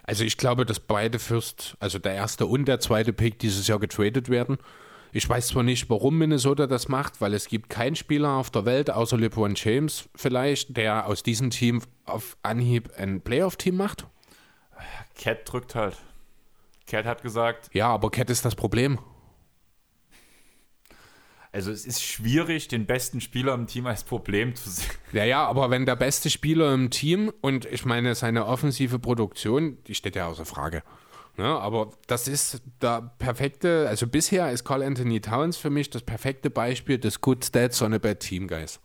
Also 0.03 0.23
ich 0.23 0.37
glaube, 0.37 0.65
dass 0.65 0.79
beide 0.79 1.19
First, 1.19 1.75
also 1.79 1.99
der 1.99 2.13
erste 2.13 2.45
und 2.45 2.65
der 2.65 2.79
zweite 2.79 3.11
Pick 3.11 3.39
dieses 3.39 3.67
Jahr 3.67 3.79
getradet 3.79 4.29
werden. 4.29 4.57
Ich 5.15 5.29
weiß 5.29 5.47
zwar 5.47 5.63
nicht, 5.63 5.89
warum 5.89 6.17
Minnesota 6.17 6.67
das 6.67 6.89
macht, 6.89 7.21
weil 7.21 7.33
es 7.33 7.47
gibt 7.47 7.69
keinen 7.69 7.95
Spieler 7.95 8.31
auf 8.31 8.49
der 8.49 8.65
Welt, 8.65 8.91
außer 8.91 9.15
LeBron 9.17 9.53
James 9.55 10.09
vielleicht, 10.13 10.75
der 10.75 11.07
aus 11.07 11.23
diesem 11.23 11.51
Team 11.51 11.81
auf 12.03 12.35
Anhieb 12.43 12.91
ein 12.97 13.21
Playoff-Team 13.21 13.77
macht. 13.77 14.07
Cat 15.17 15.49
drückt 15.49 15.73
halt. 15.73 15.95
Cat 16.85 17.05
hat 17.05 17.21
gesagt, 17.21 17.69
Ja, 17.71 17.87
aber 17.87 18.11
Cat 18.11 18.29
ist 18.29 18.43
das 18.43 18.55
Problem. 18.55 18.99
also 21.53 21.71
es 21.71 21.85
ist 21.85 22.03
schwierig, 22.03 22.67
den 22.67 22.85
besten 22.85 23.21
Spieler 23.21 23.53
im 23.53 23.67
Team 23.67 23.87
als 23.87 24.03
Problem 24.03 24.53
zu 24.53 24.69
sehen. 24.69 24.91
Ja, 25.13 25.23
ja, 25.23 25.45
aber 25.47 25.69
wenn 25.69 25.85
der 25.85 25.95
beste 25.95 26.29
Spieler 26.29 26.73
im 26.73 26.89
Team 26.89 27.31
und 27.39 27.63
ich 27.63 27.85
meine, 27.85 28.15
seine 28.15 28.47
offensive 28.47 28.99
Produktion, 28.99 29.81
die 29.85 29.95
steht 29.95 30.17
ja 30.17 30.27
außer 30.27 30.43
Frage. 30.43 30.83
Ne, 31.37 31.45
aber 31.45 31.91
das 32.07 32.29
ist 32.29 32.61
der 32.81 33.11
perfekte, 33.19 33.87
also 33.89 34.07
bisher 34.07 34.51
ist 34.51 34.63
Carl 34.63 34.81
Anthony 34.81 35.19
Towns 35.19 35.57
für 35.57 35.69
mich 35.69 35.89
das 35.89 36.01
perfekte 36.01 36.49
Beispiel 36.49 36.97
des 36.97 37.19
Good 37.19 37.43
Stats 37.43 37.81
on 37.81 37.93
a 37.93 37.97
Bad 37.97 38.21
Team 38.21 38.47
Guys. 38.47 38.79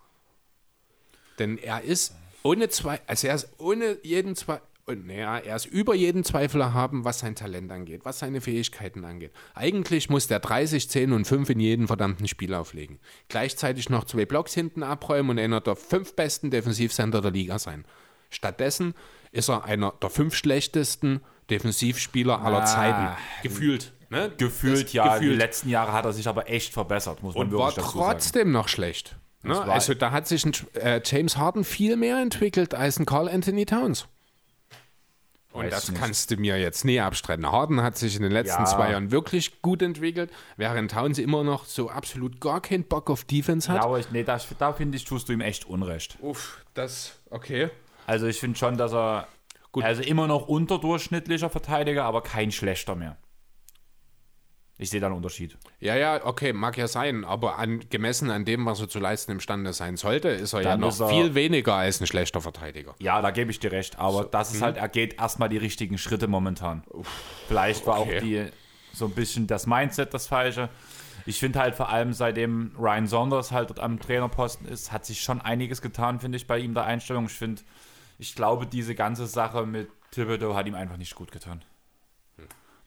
Denn 1.39 1.59
er 1.59 1.83
ist 1.83 2.17
ohne 2.43 2.69
zwei, 2.69 3.01
also 3.07 3.29
er 3.29 3.37
ist 3.37 3.51
ohne 3.59 3.99
jeden 4.03 4.35
zwei, 4.35 4.61
und 4.87 5.07
naja, 5.07 5.39
er 5.39 5.55
ist 5.55 5.67
über 5.67 5.95
jeden 5.95 6.25
Zweifel 6.25 6.75
haben, 6.75 7.05
was 7.05 7.21
sein 7.21 7.37
Talent 7.37 7.71
angeht, 7.71 8.01
was 8.03 8.19
seine 8.19 8.41
Fähigkeiten 8.41 9.05
angeht. 9.05 9.31
Eigentlich 9.55 10.11
muss 10.11 10.27
der 10.27 10.41
30, 10.41 10.91
10 10.91 11.13
und 11.13 11.27
5 11.27 11.51
in 11.51 11.61
jeden 11.61 11.87
verdammten 11.87 12.27
Spiel 12.27 12.53
auflegen. 12.55 12.99
Gleichzeitig 13.29 13.89
noch 13.89 14.03
zwei 14.03 14.27
Blocks 14.27 14.53
hinten 14.55 14.83
abräumen 14.83 15.31
und 15.31 15.39
einer 15.39 15.61
der 15.61 15.77
fünf 15.77 16.17
besten 16.17 16.51
Defensivcenter 16.51 17.21
der 17.21 17.31
Liga 17.31 17.61
sein. 17.61 17.85
Stattdessen 18.31 18.95
ist 19.31 19.49
er 19.49 19.65
einer 19.65 19.95
der 20.03 20.11
fünf 20.11 20.35
schlechtesten 20.35 21.21
Defensivspieler 21.51 22.41
aller 22.43 22.63
Ah. 22.63 22.67
Zeiten. 22.67 23.09
Gefühlt. 23.43 23.93
Ne? 24.09 24.33
Gefühlt, 24.39 24.85
Das- 24.87 24.93
ja. 24.93 25.15
Die 25.19 25.25
Gefühlt. 25.27 25.39
letzten 25.39 25.69
Jahre 25.69 25.93
hat 25.93 26.05
er 26.05 26.13
sich 26.13 26.27
aber 26.29 26.49
echt 26.51 26.73
verbessert, 26.73 27.23
muss 27.23 27.35
man 27.35 27.47
Und 27.47 27.53
war 27.53 27.69
wirklich 27.69 27.85
sagen. 27.87 27.99
trotzdem 27.99 28.51
noch 28.53 28.69
schlecht. 28.69 29.17
Ne? 29.43 29.55
war- 29.55 29.69
Also 29.71 29.95
da 29.95 30.11
hat 30.11 30.27
sich 30.29 30.45
ein, 30.45 30.53
äh, 30.75 31.01
James 31.05 31.37
Harden 31.39 31.65
viel 31.65 31.97
mehr 31.97 32.19
entwickelt 32.21 32.75
als 32.75 32.99
ein 32.99 33.07
Carl 33.07 33.29
Anthony 33.29 33.65
Towns. 33.67 34.07
Und 35.53 35.65
Weiß 35.65 35.71
das 35.73 35.91
nicht. 35.91 36.01
kannst 36.01 36.31
du 36.31 36.37
mir 36.37 36.59
jetzt 36.61 36.85
nie 36.85 37.01
abstreiten. 37.01 37.45
Harden 37.51 37.83
hat 37.83 37.99
sich 37.99 38.15
in 38.15 38.23
den 38.23 38.31
letzten 38.31 38.63
Ja. 38.63 38.67
zwei 38.67 38.93
Jahren 38.93 39.11
wirklich 39.11 39.63
gut 39.63 39.83
entwickelt, 39.83 40.31
während 40.57 40.93
Towns 40.93 41.19
immer 41.19 41.43
noch 41.43 41.65
so 41.65 41.91
absolut 41.91 42.41
gar 42.41 42.61
keinen 42.61 42.85
Bock 42.85 43.11
auf 43.11 43.25
Defense 43.25 43.67
Ja, 43.69 43.75
hat. 43.79 43.85
aber 43.85 43.99
ich, 43.99 44.11
nee, 44.13 44.23
da, 44.23 44.39
da 44.61 44.73
finde 44.73 44.97
ich, 44.97 45.05
tust 45.05 45.29
du 45.29 45.33
ihm 45.33 45.41
echt 45.41 45.65
Unrecht. 45.65 46.17
Uff, 46.21 46.65
das, 46.75 47.19
okay. 47.31 47.69
Also 48.07 48.27
ich 48.29 48.39
finde 48.39 48.59
schon, 48.59 48.77
dass 48.77 48.93
er 48.93 49.27
Gut. 49.73 49.85
also 49.85 50.03
immer 50.03 50.27
noch 50.27 50.49
unterdurchschnittlicher 50.49 51.49
Verteidiger, 51.51 52.05
aber 52.05 52.23
kein 52.23 52.51
schlechter 52.51 52.95
mehr. 52.97 53.17
Ich 54.79 54.89
sehe 54.89 54.99
da 54.99 55.09
einen 55.09 55.17
Unterschied. 55.17 55.59
Ja, 55.79 55.95
ja, 55.95 56.25
okay, 56.25 56.55
mag 56.55 56.79
ja 56.79 56.89
sein, 56.89 57.27
aber 57.27 57.59
an, 57.59 57.85
gemessen 57.91 58.31
an 58.31 58.47
dem, 58.47 58.65
was 58.65 58.81
er 58.81 58.89
zu 58.89 58.99
leisten 58.99 59.31
imstande 59.33 59.75
sein 59.75 59.99
sollte, 59.99 60.29
ist 60.29 60.55
er 60.55 60.63
ja 60.63 60.71
Dann 60.71 60.81
noch 60.81 60.89
ist 60.89 61.01
er- 61.01 61.09
viel 61.11 61.35
weniger 61.35 61.75
als 61.75 62.01
ein 62.01 62.07
schlechter 62.07 62.41
Verteidiger. 62.41 62.95
Ja, 62.99 63.21
da 63.21 63.31
gebe 63.31 63.51
ich 63.51 63.61
dir 63.61 63.73
recht, 63.73 63.99
aber 63.99 64.25
das 64.25 64.55
ist 64.55 64.63
halt, 64.63 64.79
er 64.79 64.89
geht 64.89 65.21
erstmal 65.21 65.51
die 65.51 65.59
richtigen 65.59 65.99
Schritte 65.99 66.29
momentan. 66.29 66.83
Vielleicht 67.47 67.87
war 67.87 68.01
okay. 68.01 68.17
auch 68.17 68.23
die 68.23 68.47
so 68.95 69.05
ein 69.05 69.13
bisschen 69.13 69.47
das 69.47 69.67
Mindset 69.67 70.15
das 70.15 70.27
falsche. 70.27 70.71
Ich 71.27 71.39
finde 71.39 71.59
halt 71.61 71.75
vor 71.75 71.91
allem, 71.91 72.15
seitdem 72.15 72.73
Ryan 72.79 73.07
Saunders 73.07 73.53
halt 73.53 73.69
dort 73.69 73.81
am 73.81 74.01
Trainerposten 74.01 74.67
ist, 74.67 74.91
hat 74.93 75.05
sich 75.05 75.21
schon 75.21 75.43
einiges 75.43 75.83
getan, 75.83 76.21
finde 76.21 76.37
ich, 76.37 76.47
bei 76.47 76.59
ihm 76.59 76.73
der 76.73 76.85
Einstellung. 76.85 77.27
Ich 77.27 77.33
finde, 77.33 77.61
ich 78.21 78.35
glaube, 78.35 78.67
diese 78.67 78.95
ganze 78.95 79.27
Sache 79.27 79.65
mit 79.65 79.89
Thibodeau 80.11 80.55
hat 80.55 80.67
ihm 80.67 80.75
einfach 80.75 80.99
nicht 80.99 81.15
gut 81.15 81.33
getan. 81.33 81.65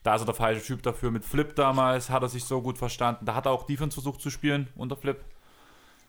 Da 0.04 0.16
ist 0.16 0.22
er 0.22 0.26
der 0.26 0.36
falsche 0.36 0.64
Typ 0.64 0.84
dafür. 0.84 1.10
Mit 1.10 1.26
Flip 1.26 1.56
damals 1.56 2.10
hat 2.10 2.22
er 2.22 2.30
sich 2.30 2.44
so 2.44 2.62
gut 2.62 2.78
verstanden. 2.78 3.26
Da 3.26 3.34
hat 3.34 3.48
er 3.48 3.52
auch 3.52 3.64
Defense 3.64 3.96
versucht 3.96 4.22
zu 4.22 4.30
spielen 4.30 4.68
unter 4.76 4.96
Flip. 4.96 5.20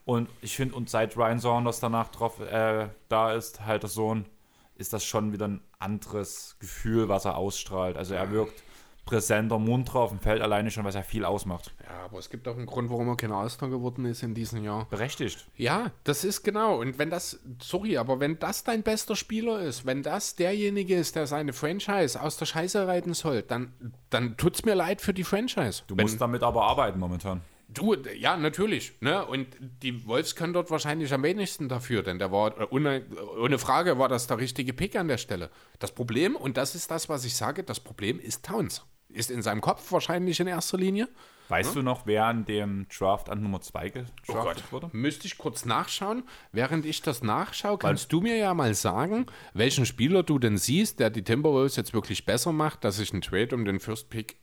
Und 0.05 0.29
ich 0.43 0.55
finde, 0.55 0.75
und 0.75 0.91
seit 0.91 1.17
Ryan 1.17 1.39
Saunders 1.39 1.81
danach 1.81 2.09
drauf 2.09 2.39
äh, 2.41 2.89
da 3.09 3.33
ist, 3.33 3.65
halt 3.65 3.83
der 3.83 3.89
Sohn, 3.89 4.27
ist 4.75 4.93
das 4.93 5.05
schon 5.05 5.33
wieder 5.33 5.49
ein 5.49 5.63
anderes 5.79 6.57
Gefühl, 6.59 7.09
was 7.09 7.25
er 7.25 7.37
ausstrahlt. 7.37 7.97
Also 7.97 8.13
er 8.13 8.31
wirkt 8.31 8.63
präsenter, 9.05 9.59
munterer 9.59 10.01
auf 10.01 10.11
dem 10.11 10.21
Feld 10.21 10.43
alleine 10.43 10.71
schon, 10.71 10.85
was 10.85 10.95
ja 10.95 11.03
viel 11.03 11.25
ausmacht. 11.25 11.75
Ja, 11.85 12.05
aber 12.05 12.19
es 12.19 12.31
gibt 12.31 12.49
auch 12.49 12.57
einen 12.57 12.67
Grund, 12.67 12.91
warum 12.91 13.09
er 13.09 13.17
kein 13.17 13.33
All-Star 13.33 13.69
geworden 13.69 14.05
ist 14.05 14.23
in 14.23 14.35
diesem 14.35 14.65
Jahr. 14.65 14.87
Berechtigt. 14.89 15.47
Ja, 15.57 15.91
das 16.05 16.25
ist 16.25 16.43
genau. 16.43 16.81
Und 16.81 16.99
wenn 16.99 17.11
das, 17.11 17.41
sorry, 17.61 17.99
aber 17.99 18.21
wenn 18.21 18.39
das 18.39 18.65
dein 18.65 18.83
bester 18.83 19.17
Spieler 19.17 19.61
ist, 19.61 19.87
wenn 19.87 20.03
das 20.03 20.37
derjenige 20.37 20.97
ist, 20.97 21.17
der 21.17 21.27
seine 21.27 21.53
Franchise 21.53 22.21
aus 22.21 22.37
der 22.37 22.47
Scheiße 22.47 22.87
reiten 22.87 23.15
soll, 23.15 23.43
dann, 23.43 23.73
dann 24.11 24.37
tut's 24.37 24.65
mir 24.65 24.75
leid 24.75 25.01
für 25.01 25.15
die 25.15 25.25
Franchise. 25.25 25.83
Du 25.87 25.97
wenn, 25.97 26.05
musst 26.05 26.21
damit 26.21 26.43
aber 26.43 26.65
arbeiten 26.65 26.99
momentan. 26.99 27.43
Du, 27.69 27.95
ja, 27.95 28.37
natürlich. 28.37 28.93
Ne? 29.01 29.25
Und 29.27 29.49
die 29.83 30.07
Wolves 30.07 30.37
können 30.37 30.53
dort 30.53 30.71
wahrscheinlich 30.71 31.13
am 31.13 31.23
wenigsten 31.23 31.69
dafür, 31.69 32.03
denn 32.03 32.19
der 32.19 32.31
war, 32.31 32.59
äh, 32.61 32.67
ohne, 32.71 33.05
ohne 33.41 33.59
Frage 33.59 33.99
war 33.99 34.09
das 34.09 34.27
der 34.27 34.39
richtige 34.39 34.73
Pick 34.73 34.97
an 34.97 35.09
der 35.09 35.19
Stelle. 35.19 35.51
Das 35.79 35.93
Problem, 35.93 36.37
und 36.37 36.57
das 36.57 36.75
ist 36.75 36.91
das, 36.91 37.09
was 37.09 37.25
ich 37.25 37.35
sage, 37.35 37.65
das 37.65 37.81
Problem 37.81 38.21
ist 38.21 38.45
Towns. 38.45 38.87
Ist 39.15 39.31
in 39.31 39.43
seinem 39.43 39.61
Kopf 39.61 39.93
wahrscheinlich 39.93 40.41
in 40.41 40.47
erster 40.47 40.77
Linie. 40.77 41.09
Weißt 41.49 41.77
du 41.77 41.83
noch, 41.83 42.07
wer 42.07 42.25
an 42.25 42.47
dem 42.47 42.87
Draft 42.89 43.29
an 43.29 43.43
Nummer 43.43 43.61
2 43.61 43.93
Oh 44.29 44.33
gedraftet 44.33 44.73
wurde? 44.73 44.91
Müsste 44.93 45.27
ich 45.27 45.37
kurz 45.37 45.65
nachschauen. 45.65 46.25
Während 46.53 46.87
ich 46.87 47.03
das 47.03 47.23
nachschaue, 47.23 47.79
kannst 47.79 48.13
du 48.13 48.21
mir 48.21 48.37
ja 48.37 48.55
mal 48.55 48.75
sagen, 48.75 49.27
welchen 49.53 49.85
Spieler 49.85 50.23
du 50.23 50.39
denn 50.39 50.57
siehst, 50.57 51.01
der 51.01 51.11
die 51.11 51.23
Timberwolves 51.23 51.77
jetzt 51.77 51.93
wirklich 51.93 52.25
besser 52.25 52.53
macht, 52.53 52.83
dass 52.83 52.97
sich 52.97 53.13
ein 53.13 53.21
Trade 53.21 53.55
um 53.55 53.65
den 53.65 53.79
First 53.79 54.09
Pick, 54.09 54.39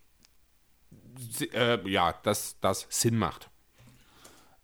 äh, 1.52 1.88
ja, 1.88 2.14
dass 2.22 2.58
das 2.60 2.86
Sinn 2.88 3.18
macht. 3.18 3.50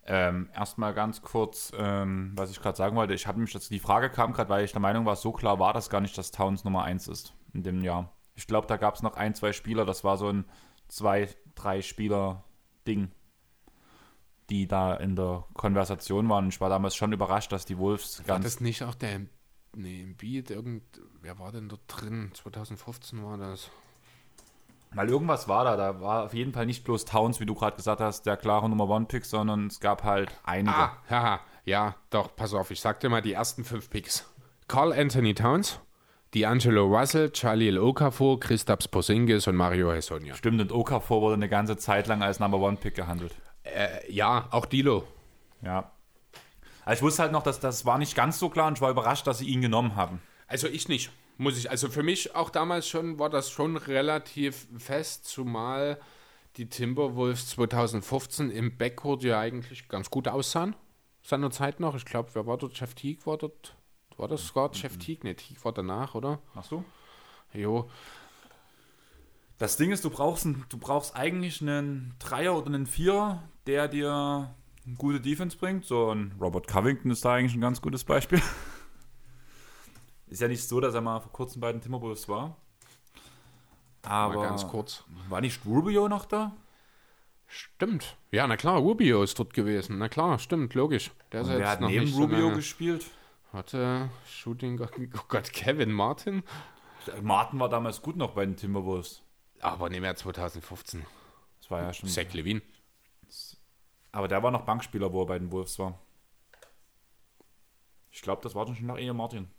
Ähm, 0.05 0.49
erstmal 0.55 0.93
ganz 0.93 1.21
kurz, 1.21 1.71
ähm, 1.77 2.31
was 2.35 2.49
ich 2.49 2.59
gerade 2.59 2.77
sagen 2.77 2.95
wollte. 2.95 3.13
Ich 3.13 3.27
hatte 3.27 3.39
mich 3.39 3.53
jetzt, 3.53 3.69
die 3.69 3.79
Frage 3.79 4.09
kam 4.09 4.33
gerade, 4.33 4.49
weil 4.49 4.65
ich 4.65 4.71
der 4.71 4.81
Meinung 4.81 5.05
war, 5.05 5.15
so 5.15 5.31
klar 5.31 5.59
war 5.59 5.73
das 5.73 5.89
gar 5.89 6.01
nicht, 6.01 6.17
dass 6.17 6.31
Towns 6.31 6.63
Nummer 6.63 6.83
1 6.83 7.07
ist 7.09 7.35
in 7.53 7.61
dem 7.63 7.83
Jahr. 7.83 8.11
Ich 8.39 8.47
glaube, 8.47 8.67
da 8.67 8.77
gab 8.77 8.95
es 8.95 9.01
noch 9.01 9.17
ein, 9.17 9.35
zwei 9.35 9.51
Spieler, 9.51 9.85
das 9.85 10.05
war 10.05 10.15
so 10.15 10.29
ein 10.29 10.45
zwei, 10.87 11.27
drei 11.55 11.81
Spieler-Ding, 11.81 13.11
die 14.49 14.65
da 14.65 14.95
in 14.95 15.17
der 15.17 15.45
Konversation 15.55 16.29
waren. 16.29 16.47
Ich 16.47 16.61
war 16.61 16.69
damals 16.69 16.95
schon 16.95 17.11
überrascht, 17.11 17.51
dass 17.51 17.65
die 17.65 17.77
Wolves 17.77 18.19
War 18.19 18.37
ganz. 18.37 18.45
das 18.45 18.61
nicht 18.61 18.81
auch 18.83 18.95
der, 18.95 19.23
nee, 19.75 20.03
Embiid, 20.03 20.51
irgend, 20.51 20.83
wer 21.21 21.37
war 21.37 21.51
denn 21.51 21.67
dort 21.67 21.81
drin? 21.87 22.31
2015 22.33 23.23
war 23.25 23.37
das. 23.37 23.69
Weil 24.93 25.09
irgendwas 25.09 25.49
war 25.49 25.65
da. 25.65 25.75
Da 25.75 25.99
war 25.99 26.23
auf 26.23 26.33
jeden 26.33 26.53
Fall 26.53 26.65
nicht 26.65 26.85
bloß 26.85 27.03
Towns, 27.03 27.41
wie 27.41 27.45
du 27.45 27.55
gerade 27.55 27.75
gesagt 27.75 27.99
hast, 27.99 28.25
der 28.25 28.37
klare 28.37 28.69
Nummer 28.69 28.87
One-Pick, 28.89 29.25
sondern 29.25 29.67
es 29.67 29.81
gab 29.81 30.03
halt 30.03 30.31
einige. 30.43 30.75
Ah, 30.75 30.97
haha, 31.09 31.39
ja, 31.65 31.95
doch, 32.09 32.33
pass 32.37 32.53
auf, 32.53 32.71
ich 32.71 32.79
sag 32.79 33.01
dir 33.01 33.09
mal 33.09 33.21
die 33.21 33.33
ersten 33.33 33.65
fünf 33.65 33.89
Picks. 33.89 34.25
Carl 34.69 34.93
Anthony 34.93 35.35
Towns, 35.35 35.79
D'Angelo 36.33 36.85
Russell, 36.85 37.31
Charlie 37.31 37.77
Okafor, 37.77 38.39
Christaps 38.39 38.87
Porzingis 38.87 39.47
und 39.47 39.55
Mario 39.55 39.91
Hesonja. 39.91 40.35
Stimmt, 40.35 40.61
und 40.61 40.71
Okafor 40.71 41.21
wurde 41.21 41.33
eine 41.35 41.49
ganze 41.49 41.75
Zeit 41.77 42.05
lang 42.07 42.21
als 42.21 42.39
Number 42.39 42.59
One-Pick 42.59 42.93
gehandelt. 42.93 43.35
Äh, 43.63 44.11
ja, 44.11 44.47
auch 44.51 44.65
Dilo. 44.67 45.07
Ja. 45.63 45.91
Also 46.85 46.99
ich 46.99 47.03
wusste 47.03 47.23
halt 47.23 47.31
noch, 47.31 47.43
dass 47.43 47.59
das 47.59 47.85
war 47.85 47.97
nicht 47.97 48.15
ganz 48.15 48.39
so 48.39 48.49
klar 48.49 48.67
und 48.67 48.77
ich 48.77 48.81
war 48.81 48.91
überrascht, 48.91 49.25
dass 49.25 49.39
sie 49.39 49.47
ihn 49.47 49.61
genommen 49.61 49.95
haben. 49.95 50.21
Also 50.47 50.67
ich 50.67 50.87
nicht, 50.87 51.11
muss 51.37 51.57
ich. 51.57 51.69
Also 51.69 51.89
für 51.89 52.03
mich 52.03 52.35
auch 52.35 52.49
damals 52.49 52.87
schon 52.87 53.19
war 53.19 53.29
das 53.29 53.49
schon 53.49 53.77
relativ 53.77 54.67
fest, 54.77 55.25
zumal 55.25 55.99
die 56.57 56.67
Timberwolves 56.67 57.49
2015 57.49 58.51
im 58.51 58.77
Backcourt 58.77 59.23
ja 59.23 59.39
eigentlich 59.39 59.87
ganz 59.87 60.09
gut 60.09 60.27
aussahen. 60.27 60.75
Seiner 61.21 61.51
Zeit 61.51 61.79
noch. 61.79 61.95
Ich 61.95 62.05
glaube, 62.05 62.29
wer 62.33 62.45
war 62.45 62.57
dort? 62.57 62.79
Jeff 62.79 62.93
Teague 62.93 63.25
war 63.25 63.37
dort. 63.37 63.75
War 64.19 64.27
das 64.27 64.45
sogar 64.47 64.69
Jeff 64.73 64.97
Teague? 64.97 65.23
Ne, 65.27 65.35
Teague 65.35 65.63
war 65.63 65.71
danach, 65.71 66.13
oder? 66.13 66.39
Hast 66.53 66.71
du? 66.71 66.83
Jo. 67.53 67.89
Das 69.57 69.77
Ding 69.77 69.91
ist, 69.91 70.03
du 70.03 70.09
brauchst, 70.09 70.45
du 70.45 70.77
brauchst 70.77 71.15
eigentlich 71.15 71.61
einen 71.61 72.13
Dreier 72.19 72.55
oder 72.57 72.67
einen 72.67 72.85
Vierer, 72.85 73.43
der 73.65 73.87
dir 73.87 74.11
eine 74.85 74.95
gute 74.97 75.19
Defense 75.21 75.57
bringt. 75.57 75.85
So 75.85 76.11
ein 76.13 76.33
Robert 76.39 76.67
Covington 76.67 77.11
ist 77.11 77.23
da 77.25 77.33
eigentlich 77.33 77.55
ein 77.55 77.61
ganz 77.61 77.81
gutes 77.81 78.03
Beispiel. 78.03 78.41
Ist 80.27 80.41
ja 80.41 80.47
nicht 80.47 80.67
so, 80.67 80.79
dass 80.79 80.93
er 80.93 81.01
mal 81.01 81.19
vor 81.21 81.31
kurzem 81.31 81.59
bei 81.59 81.71
den 81.71 81.81
Timberwolves 81.81 82.29
war. 82.29 82.55
Aber 84.03 84.35
Mal 84.35 84.43
ganz 84.49 84.67
kurz. 84.67 85.03
war 85.27 85.41
nicht 85.41 85.65
Rubio 85.65 86.07
noch 86.07 86.25
da? 86.25 86.55
Stimmt. 87.47 88.15
Ja, 88.29 88.45
na 88.45 88.55
klar, 88.55 88.77
Rubio 88.77 89.23
ist 89.23 89.39
dort 89.39 89.55
gewesen. 89.55 89.97
Na 89.97 90.07
klar, 90.07 90.37
stimmt, 90.37 90.75
logisch. 90.75 91.09
Der 91.31 91.41
ist 91.41 91.47
wer 91.49 91.57
jetzt 91.57 91.67
hat 91.67 91.81
neben 91.81 92.05
so 92.05 92.21
Rubio 92.21 92.37
lange- 92.45 92.57
gespielt? 92.57 93.05
Warte, 93.51 94.09
Shooting 94.27 94.79
oh 95.17 95.21
Gott, 95.27 95.51
Kevin 95.51 95.91
Martin? 95.91 96.43
Martin 97.21 97.59
war 97.59 97.69
damals 97.69 98.01
gut 98.01 98.15
noch 98.15 98.31
bei 98.31 98.45
den 98.45 98.55
Timberwolves. 98.55 99.23
Aber 99.59 99.89
nicht 99.89 100.01
mehr 100.01 100.15
2015. 100.15 101.05
Das 101.59 101.71
war 101.71 101.81
ja 101.81 101.93
schon. 101.93 102.09
Zach 102.09 102.31
Levine. 102.33 102.61
Aber 104.11 104.27
der 104.27 104.41
war 104.41 104.51
noch 104.51 104.65
Bankspieler, 104.65 105.11
wo 105.11 105.23
er 105.23 105.27
bei 105.27 105.39
den 105.39 105.51
Wolves 105.51 105.77
war. 105.79 105.99
Ich 108.11 108.21
glaube, 108.21 108.41
das 108.41 108.55
war 108.55 108.65
dann 108.65 108.75
schon 108.75 108.87
nach 108.87 108.97
eher 108.97 109.13
Martin. 109.13 109.49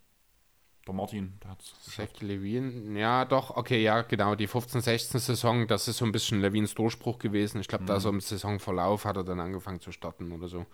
Der 0.87 0.95
Martin, 0.95 1.39
der 1.43 1.51
hat's 1.51 1.75
Zach 1.83 2.21
Levine, 2.21 2.99
ja 2.99 3.27
doch, 3.27 3.57
okay, 3.57 3.83
ja, 3.83 4.01
genau, 4.01 4.35
die 4.35 4.49
15-16-Saison, 4.49 5.67
das 5.67 5.89
ist 5.89 5.99
so 5.99 6.07
ein 6.07 6.13
bisschen 6.13 6.41
Levins 6.41 6.75
Durchbruch 6.75 7.19
gewesen. 7.19 7.61
Ich 7.61 7.69
glaube, 7.69 7.85
da 7.85 8.01
so 8.01 8.09
im 8.09 8.21
Saisonverlauf 8.21 9.05
hat 9.05 9.17
er 9.17 9.25
dann 9.25 9.41
angefangen 9.41 9.81
zu 9.81 9.93
starten 9.93 10.33
oder 10.33 10.49
so. 10.49 10.65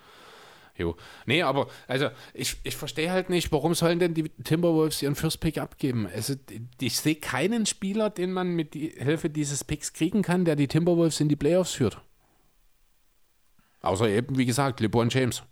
Jo. 0.79 0.97
Nee, 1.25 1.43
aber, 1.43 1.69
also, 1.89 2.11
ich, 2.35 2.57
ich 2.63 2.77
verstehe 2.77 3.11
halt 3.11 3.31
nicht, 3.31 3.51
warum 3.53 3.75
sollen 3.75 3.99
denn 3.99 4.15
die 4.15 4.29
Timberwolves 4.29 5.03
ihren 5.03 5.15
First 5.15 5.41
Pick 5.41 5.59
abgeben? 5.59 6.07
Also, 6.15 6.35
ich 6.81 6.99
sehe 6.99 7.17
keinen 7.17 7.67
Spieler, 7.67 8.11
den 8.11 8.33
man 8.33 8.55
mit 8.55 8.75
die 8.75 8.89
Hilfe 8.89 9.31
dieses 9.31 9.65
Picks 9.65 9.93
kriegen 9.93 10.23
kann, 10.23 10.45
der 10.45 10.57
die 10.57 10.69
Timberwolves 10.69 11.21
in 11.21 11.29
die 11.29 11.37
Playoffs 11.37 11.73
führt. 11.73 12.01
Außer 13.81 14.09
eben, 14.09 14.37
wie 14.37 14.47
gesagt, 14.47 14.81
LeBron 14.81 15.09
James. 15.09 15.43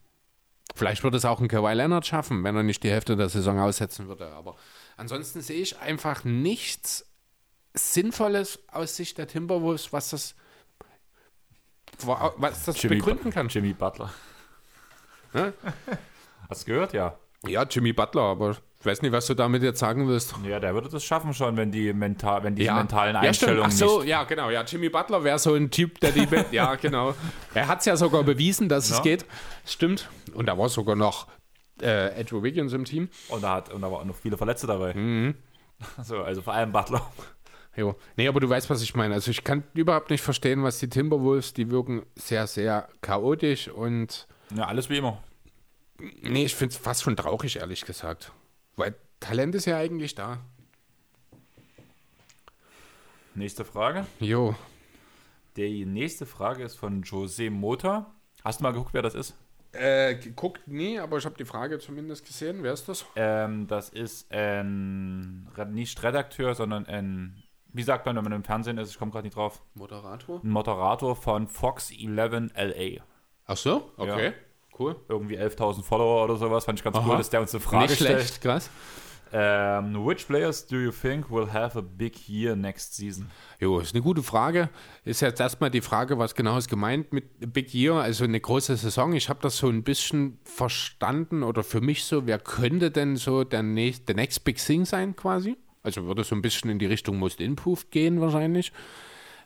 Vielleicht 0.75 1.05
würde 1.05 1.17
es 1.17 1.25
auch 1.25 1.41
ein 1.41 1.49
Kawhi 1.49 1.73
Leonard 1.75 2.07
schaffen, 2.07 2.43
wenn 2.43 2.57
er 2.57 2.65
nicht 2.65 2.83
die 2.83 2.91
Hälfte 2.91 3.17
der 3.17 3.29
Saison 3.29 3.61
aussetzen 3.61 4.09
würde. 4.09 4.27
Aber 4.33 4.57
ansonsten 4.97 5.41
sehe 5.41 5.61
ich 5.61 5.79
einfach 5.79 6.25
nichts 6.25 7.07
Sinnvolles 7.75 8.59
aus 8.69 8.97
Sicht 8.97 9.19
der 9.19 9.29
Timberwolves, 9.29 9.93
was 9.93 10.11
das, 10.11 10.35
was 12.05 12.65
das 12.65 12.83
begründen 12.83 13.31
kann. 13.31 13.49
Jimmy 13.49 13.73
Butler. 13.73 14.13
Hast 16.49 16.63
du 16.67 16.73
gehört? 16.73 16.93
Ja. 16.93 17.17
Ja, 17.47 17.65
Jimmy 17.65 17.93
Butler, 17.93 18.23
aber 18.23 18.57
ich 18.81 18.87
weiß 18.87 19.03
nicht, 19.03 19.13
was 19.13 19.27
du 19.27 19.35
damit 19.35 19.63
jetzt 19.63 19.79
sagen 19.81 20.09
willst. 20.09 20.35
Ja, 20.49 20.61
der 20.61 20.75
würde 20.75 20.89
das 20.89 21.05
schaffen 21.05 21.35
schon, 21.35 21.57
wenn 21.57 21.71
die, 21.73 21.93
mental, 21.93 22.43
wenn 22.43 22.55
die 22.55 22.65
mentalen 22.65 23.15
ja, 23.15 23.21
stimmt. 23.21 23.29
Einstellungen 23.29 23.67
Ach 23.67 23.71
so, 23.71 24.03
ja, 24.03 24.25
genau. 24.25 24.51
Ja, 24.51 24.63
Jimmy 24.63 24.89
Butler 24.89 25.25
wäre 25.25 25.39
so 25.39 25.55
ein 25.55 25.71
Typ, 25.71 26.01
der 26.01 26.13
die. 26.13 26.27
ja, 26.53 26.75
genau. 26.77 27.15
Er 27.55 27.69
hat 27.69 27.81
es 27.81 27.87
ja 27.87 27.97
sogar 27.97 28.23
bewiesen, 28.23 28.69
dass 28.69 28.89
Ja. 28.91 28.97
es 28.97 29.03
geht. 29.03 29.27
Stimmt. 29.67 30.09
Und 30.35 30.47
da 30.47 30.57
war 30.57 30.69
sogar 30.69 30.97
noch 30.97 31.29
äh, 31.81 32.19
Andrew 32.19 32.43
Wiggins 32.43 32.73
im 32.73 32.85
Team. 32.85 33.09
Und, 33.29 33.43
da 33.43 33.55
hat, 33.55 33.73
und 33.73 33.83
da 33.83 33.91
waren 33.91 34.03
auch 34.03 34.05
noch 34.05 34.17
viele 34.17 34.37
Verletzte 34.37 34.67
dabei. 34.67 34.95
Mhm. 34.95 35.35
So, 36.03 36.23
also 36.23 36.41
vor 36.41 36.55
allem 36.55 36.71
Butler. 36.71 37.05
Jo. 37.77 37.97
Nee, 38.17 38.29
aber 38.29 38.39
du 38.39 38.49
weißt, 38.49 38.71
was 38.71 38.81
ich 38.81 38.95
meine. 38.95 39.15
Also 39.15 39.31
ich 39.33 39.43
kann 39.43 39.65
überhaupt 39.75 40.09
nicht 40.11 40.23
verstehen, 40.23 40.63
was 40.63 40.79
die 40.79 40.89
Timberwolves, 40.89 41.53
die 41.53 41.71
wirken 41.71 42.07
sehr, 42.15 42.47
sehr 42.47 42.89
chaotisch 43.03 43.69
und 43.69 44.29
Ja, 44.55 44.67
alles 44.67 44.91
wie 44.91 44.99
immer. 44.99 45.23
nee, 45.99 46.45
ich 46.45 46.55
finde 46.55 46.75
es 46.75 46.81
fast 46.81 47.03
schon 47.03 47.17
traurig, 47.17 47.57
ehrlich 47.57 47.85
gesagt. 47.85 48.33
Weil 48.77 48.95
Talent 49.21 49.55
ist 49.55 49.67
ja 49.67 49.79
eigentlich 49.79 50.15
da. 50.15 50.39
Nächste 53.35 53.65
Frage. 53.65 54.07
Jo. 54.21 54.55
Die 55.57 55.85
nächste 55.87 56.27
Frage 56.27 56.65
ist 56.65 56.77
von 56.77 57.03
Jose 57.03 57.51
Mota. 57.51 58.13
Hast 58.45 58.61
du 58.61 58.65
mal 58.65 58.73
geguckt, 58.73 58.93
wer 58.95 59.03
das 59.03 59.15
ist? 59.15 59.35
Äh, 59.73 60.17
guckt 60.37 60.69
nie, 60.69 60.99
aber 61.01 61.19
ich 61.19 61.25
habe 61.25 61.37
die 61.37 61.45
Frage 61.45 61.79
zumindest 61.81 62.25
gesehen. 62.27 62.63
Wer 62.63 62.73
ist 62.73 62.89
das? 62.89 63.05
Ähm, 63.17 63.67
das 63.67 63.89
ist 63.89 64.31
ein, 64.31 65.49
nicht 65.71 66.01
Redakteur, 66.03 66.55
sondern 66.55 66.87
ein, 66.87 67.43
wie 67.73 67.83
sagt 67.83 68.07
man, 68.07 68.15
wenn 68.15 68.23
man 68.23 68.33
im 68.33 68.45
Fernsehen 68.45 68.79
ist, 68.79 68.91
ich 68.91 68.99
komme 68.99 69.11
gerade 69.11 69.27
nicht 69.27 69.37
drauf, 69.37 69.63
Moderator. 69.75 70.41
ein 70.45 70.49
Moderator 70.49 71.17
von 71.17 71.49
Fox 71.49 71.91
11 71.91 72.53
LA. 72.57 73.03
Ach 73.47 73.57
so? 73.57 73.91
Okay. 73.97 74.27
Ja. 74.27 74.33
Cool. 74.79 74.97
Irgendwie 75.09 75.39
11.000 75.39 75.83
Follower 75.83 76.25
oder 76.25 76.37
sowas, 76.37 76.65
fand 76.65 76.79
ich 76.81 76.85
ganz 76.85 76.97
Aha. 76.97 77.09
cool, 77.09 77.17
dass 77.17 77.31
der 77.31 77.41
uns 77.41 77.55
eine 77.55 77.61
Frage 77.61 77.87
Nicht 77.87 78.01
stellt. 78.01 78.19
schlecht, 78.21 78.41
krass. 78.41 78.71
Ähm, 79.37 80.07
which 80.07 80.29
players 80.29 80.65
do 80.65 80.77
you 80.77 80.93
think 80.93 81.29
will 81.29 81.53
have 81.53 81.77
a 81.77 81.83
big 81.83 82.29
year 82.29 82.55
next 82.55 82.95
season? 82.95 83.31
Jo, 83.59 83.81
ist 83.81 83.93
eine 83.93 84.03
gute 84.03 84.23
Frage. 84.23 84.69
Ist 85.05 85.23
jetzt 85.23 85.41
erstmal 85.41 85.71
die 85.71 85.81
Frage, 85.81 86.19
was 86.19 86.37
genau 86.37 86.57
ist 86.57 86.69
gemeint 86.69 87.13
mit 87.13 87.53
Big 87.53 87.75
Year, 87.75 87.95
also 87.95 88.25
eine 88.25 88.39
große 88.39 88.77
Saison. 88.77 89.13
Ich 89.13 89.29
habe 89.29 89.41
das 89.43 89.57
so 89.57 89.69
ein 89.69 89.83
bisschen 89.83 90.39
verstanden 90.45 91.43
oder 91.43 91.65
für 91.65 91.81
mich 91.81 92.05
so, 92.05 92.27
wer 92.27 92.39
könnte 92.39 92.93
denn 92.93 93.17
so 93.17 93.43
der, 93.43 93.65
nächste, 93.65 94.05
der 94.07 94.17
Next 94.17 94.45
Big 94.45 94.59
Thing 94.59 94.85
sein 94.85 95.17
quasi? 95.17 95.57
Also 95.83 96.05
würde 96.05 96.23
so 96.23 96.37
ein 96.37 96.43
bisschen 96.43 96.71
in 96.71 96.79
die 96.79 96.87
Richtung 96.87 97.19
Most 97.19 97.41
Improved 97.41 97.91
gehen 97.91 98.21
wahrscheinlich. 98.21 98.73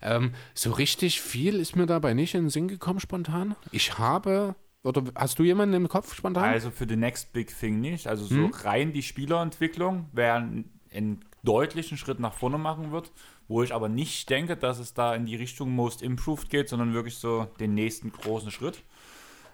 Ähm, 0.03 0.33
so 0.55 0.71
richtig 0.73 1.21
viel 1.21 1.57
ist 1.57 1.77
mir 1.77 1.87
dabei 1.87 2.15
nicht 2.15 2.35
in 2.35 2.45
den 2.45 2.51
Sinn 2.51 2.69
gekommen 2.69 3.01
spontan. 3.01 3.57
Ich 3.73 3.99
habe, 3.99 4.55
oder 4.83 5.03
hast 5.15 5.39
du 5.39 5.43
jemanden 5.45 5.75
im 5.75 5.89
Kopf 5.89 6.15
spontan? 6.15 6.45
Also 6.45 6.71
für 6.71 6.87
the 6.89 6.97
next 6.97 7.33
big 7.33 7.57
thing 7.59 7.81
nicht. 7.81 8.07
Also 8.07 8.25
so 8.25 8.35
Hm? 8.35 8.53
rein 8.63 8.93
die 8.93 9.03
Spielerentwicklung, 9.03 10.09
wer 10.13 10.35
einen, 10.35 10.81
einen 10.93 11.25
deutlichen 11.43 11.97
Schritt 11.99 12.21
nach 12.21 12.35
vorne 12.35 12.59
machen 12.59 12.93
wird, 12.93 13.13
wo 13.49 13.63
ich 13.63 13.73
aber 13.75 13.89
nicht 13.89 14.29
denke, 14.31 14.57
dass 14.57 14.79
es 14.79 14.95
da 14.95 15.15
in 15.15 15.27
die 15.27 15.37
Richtung 15.37 15.71
Most 15.71 16.03
Improved 16.03 16.51
geht, 16.51 16.69
sondern 16.69 16.93
wirklich 16.95 17.17
so 17.17 17.49
den 17.61 17.75
nächsten 17.75 18.13
großen 18.13 18.51
Schritt. 18.51 18.83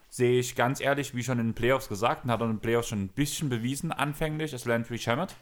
Sehe 0.08 0.38
ich 0.38 0.54
ganz 0.54 0.80
ehrlich, 0.80 1.14
wie 1.14 1.24
schon 1.24 1.38
in 1.40 1.48
den 1.48 1.54
Playoffs 1.54 1.88
gesagt, 1.88 2.24
und 2.24 2.30
hat 2.30 2.40
er 2.40 2.46
in 2.46 2.54
den 2.54 2.60
Playoffs 2.60 2.88
schon 2.88 3.02
ein 3.02 3.08
bisschen 3.08 3.48
bewiesen, 3.48 3.90
anfänglich, 3.92 4.52
ist 4.52 4.64
Landry 4.64 4.98
Shamet, 4.98 5.34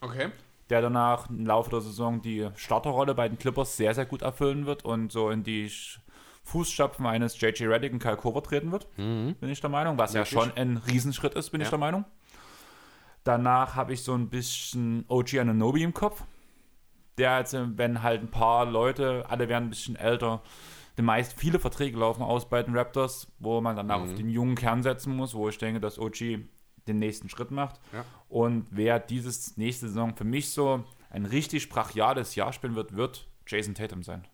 okay. 0.00 0.30
Der 0.70 0.82
danach 0.82 1.28
im 1.30 1.46
Laufe 1.46 1.70
der 1.70 1.80
Saison 1.80 2.20
die 2.22 2.48
Starterrolle 2.56 3.14
bei 3.14 3.28
den 3.28 3.38
Clippers 3.38 3.76
sehr, 3.76 3.94
sehr 3.94 4.06
gut 4.06 4.22
erfüllen 4.22 4.66
wird 4.66 4.84
und 4.84 5.12
so 5.12 5.30
in 5.30 5.42
die 5.44 5.70
Fußstapfen 6.44 7.06
eines 7.06 7.40
J.J. 7.40 7.68
Reddick 7.68 7.92
und 7.92 7.98
Kyle 7.98 8.16
Kover 8.16 8.42
treten 8.42 8.70
wird, 8.72 8.86
bin 8.96 9.36
ich 9.42 9.60
der 9.60 9.70
Meinung, 9.70 9.98
was 9.98 10.14
Wirklich? 10.14 10.32
ja 10.32 10.40
schon 10.42 10.52
ein 10.56 10.76
Riesenschritt 10.76 11.34
ist, 11.34 11.50
bin 11.50 11.60
ich 11.60 11.66
Ja. 11.66 11.70
der 11.70 11.78
Meinung. 11.80 12.04
Danach 13.24 13.74
habe 13.74 13.92
ich 13.92 14.02
so 14.02 14.14
ein 14.14 14.28
bisschen 14.28 15.04
OG 15.08 15.38
Ananobi 15.40 15.82
im 15.82 15.92
Kopf. 15.94 16.22
Der 17.18 17.38
jetzt, 17.38 17.56
wenn 17.76 18.02
halt 18.02 18.22
ein 18.22 18.30
paar 18.30 18.66
Leute, 18.66 19.24
alle 19.28 19.48
werden 19.48 19.64
ein 19.64 19.70
bisschen 19.70 19.96
älter, 19.96 20.42
die 20.98 21.02
meist 21.02 21.32
viele 21.38 21.58
Verträge 21.58 21.98
laufen 21.98 22.22
aus 22.22 22.48
bei 22.48 22.62
den 22.62 22.76
Raptors, 22.76 23.26
wo 23.38 23.60
man 23.60 23.74
dann 23.74 23.90
auch 23.90 23.98
Mhm. 24.04 24.10
auf 24.10 24.14
den 24.14 24.28
jungen 24.28 24.54
Kern 24.54 24.82
setzen 24.82 25.16
muss, 25.16 25.34
wo 25.34 25.48
ich 25.48 25.58
denke, 25.58 25.80
dass 25.80 25.98
OG 25.98 26.38
den 26.88 26.98
nächsten 26.98 27.28
Schritt 27.28 27.50
macht. 27.50 27.80
Ja. 27.92 28.04
Und 28.28 28.66
wer 28.70 28.98
dieses 28.98 29.56
nächste 29.56 29.88
Saison 29.88 30.14
für 30.14 30.24
mich 30.24 30.50
so 30.50 30.84
ein 31.10 31.26
richtig 31.26 31.68
brachiales 31.68 32.34
Jahr 32.34 32.52
spielen 32.52 32.74
wird, 32.74 32.96
wird 32.96 33.28
Jason 33.46 33.74
Tatum 33.74 34.02
sein. 34.02 34.26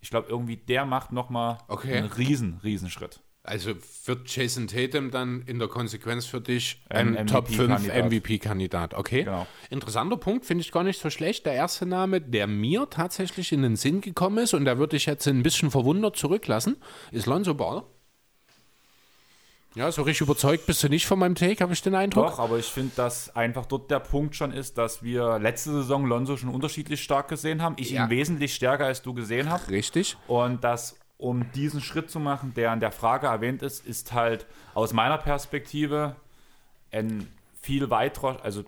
Ich 0.00 0.10
glaube, 0.10 0.28
irgendwie 0.28 0.56
der 0.56 0.84
macht 0.84 1.12
nochmal 1.12 1.58
Okay. 1.68 1.96
einen 1.96 2.08
riesen, 2.08 2.60
riesen 2.62 2.90
Schritt. 2.90 3.20
Also 3.42 3.74
wird 4.06 4.28
Jason 4.34 4.66
Tatum 4.66 5.12
dann 5.12 5.42
in 5.42 5.60
der 5.60 5.68
Konsequenz 5.68 6.26
für 6.26 6.40
dich 6.40 6.84
ein 6.88 7.16
Ein 7.16 7.28
Top 7.28 7.48
5 7.48 7.86
MVP-Kandidat. 7.86 8.94
Okay. 8.94 9.22
Genau. 9.22 9.46
Interessanter 9.70 10.16
Punkt, 10.16 10.44
finde 10.44 10.62
ich 10.62 10.72
gar 10.72 10.82
nicht 10.82 11.00
so 11.00 11.10
schlecht. 11.10 11.46
Der 11.46 11.52
erste 11.52 11.86
Name, 11.86 12.20
der 12.20 12.48
mir 12.48 12.90
tatsächlich 12.90 13.52
in 13.52 13.62
den 13.62 13.76
Sinn 13.76 14.00
gekommen 14.00 14.38
ist, 14.38 14.52
und 14.52 14.64
da 14.64 14.78
würde 14.78 14.96
ich 14.96 15.06
jetzt 15.06 15.28
ein 15.28 15.44
bisschen 15.44 15.70
verwundert 15.70 16.16
zurücklassen, 16.16 16.76
ist 17.12 17.26
Lonzo 17.26 17.54
Ball. 17.54 17.84
Ja, 19.76 19.92
so 19.92 20.02
richtig 20.02 20.22
überzeugt 20.22 20.64
bist 20.64 20.82
du 20.82 20.88
nicht 20.88 21.06
von 21.06 21.18
meinem 21.18 21.34
Take, 21.34 21.62
habe 21.62 21.74
ich 21.74 21.82
den 21.82 21.94
Eindruck. 21.94 22.28
Doch, 22.28 22.38
aber 22.38 22.56
ich 22.58 22.64
finde, 22.64 22.92
dass 22.96 23.36
einfach 23.36 23.66
dort 23.66 23.90
der 23.90 24.00
Punkt 24.00 24.34
schon 24.34 24.50
ist, 24.50 24.78
dass 24.78 25.02
wir 25.02 25.38
letzte 25.38 25.70
Saison 25.70 26.06
Lonzo 26.06 26.38
schon 26.38 26.48
unterschiedlich 26.48 27.02
stark 27.02 27.28
gesehen 27.28 27.60
haben. 27.60 27.74
Ich 27.78 27.90
Ja. 27.90 28.04
ihn 28.04 28.10
wesentlich 28.10 28.54
stärker 28.54 28.86
als 28.86 29.02
du 29.02 29.12
gesehen 29.12 29.50
habe. 29.50 29.68
Richtig. 29.68 30.16
Und 30.28 30.64
dass, 30.64 30.98
um 31.18 31.52
diesen 31.52 31.82
Schritt 31.82 32.10
zu 32.10 32.18
machen, 32.20 32.54
der 32.54 32.70
an 32.70 32.80
der 32.80 32.90
Frage 32.90 33.26
erwähnt 33.26 33.60
ist, 33.60 33.86
ist 33.86 34.14
halt 34.14 34.46
aus 34.72 34.94
meiner 34.94 35.18
Perspektive 35.18 36.16
ein 36.90 37.28
viel 37.60 37.90
weiterer, 37.90 38.42
also 38.42 38.64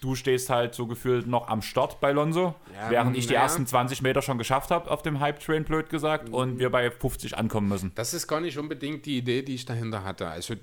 du 0.00 0.14
stehst 0.14 0.50
halt 0.50 0.74
so 0.74 0.86
gefühlt 0.86 1.26
noch 1.26 1.48
am 1.48 1.62
Start 1.62 2.00
bei 2.00 2.12
Lonzo, 2.12 2.54
Ja, 2.74 2.90
während 2.90 3.16
ich 3.16 3.26
die 3.26 3.34
naja. 3.34 3.42
ersten 3.44 3.66
20 3.66 4.02
Meter 4.02 4.22
schon 4.22 4.38
geschafft 4.38 4.70
habe 4.70 4.90
auf 4.90 5.02
dem 5.02 5.20
Hype-Train, 5.20 5.64
blöd 5.64 5.88
gesagt, 5.90 6.28
und 6.30 6.58
wir 6.58 6.70
bei 6.70 6.90
50 6.90 7.36
ankommen 7.36 7.68
müssen. 7.68 7.92
Das 7.94 8.14
ist 8.14 8.26
gar 8.26 8.40
nicht 8.40 8.58
unbedingt 8.58 9.06
die 9.06 9.18
Idee, 9.18 9.42
die 9.42 9.54
ich 9.54 9.64
dahinter 9.64 10.04
hatte. 10.04 10.28
Also 10.28 10.54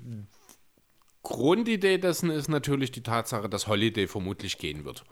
Grundidee 1.22 1.98
dessen 1.98 2.30
ist 2.30 2.48
natürlich 2.48 2.90
die 2.92 3.02
Tatsache, 3.02 3.48
dass 3.48 3.66
Holiday 3.66 4.06
vermutlich 4.06 4.58
gehen 4.58 4.84
wird. 4.84 5.04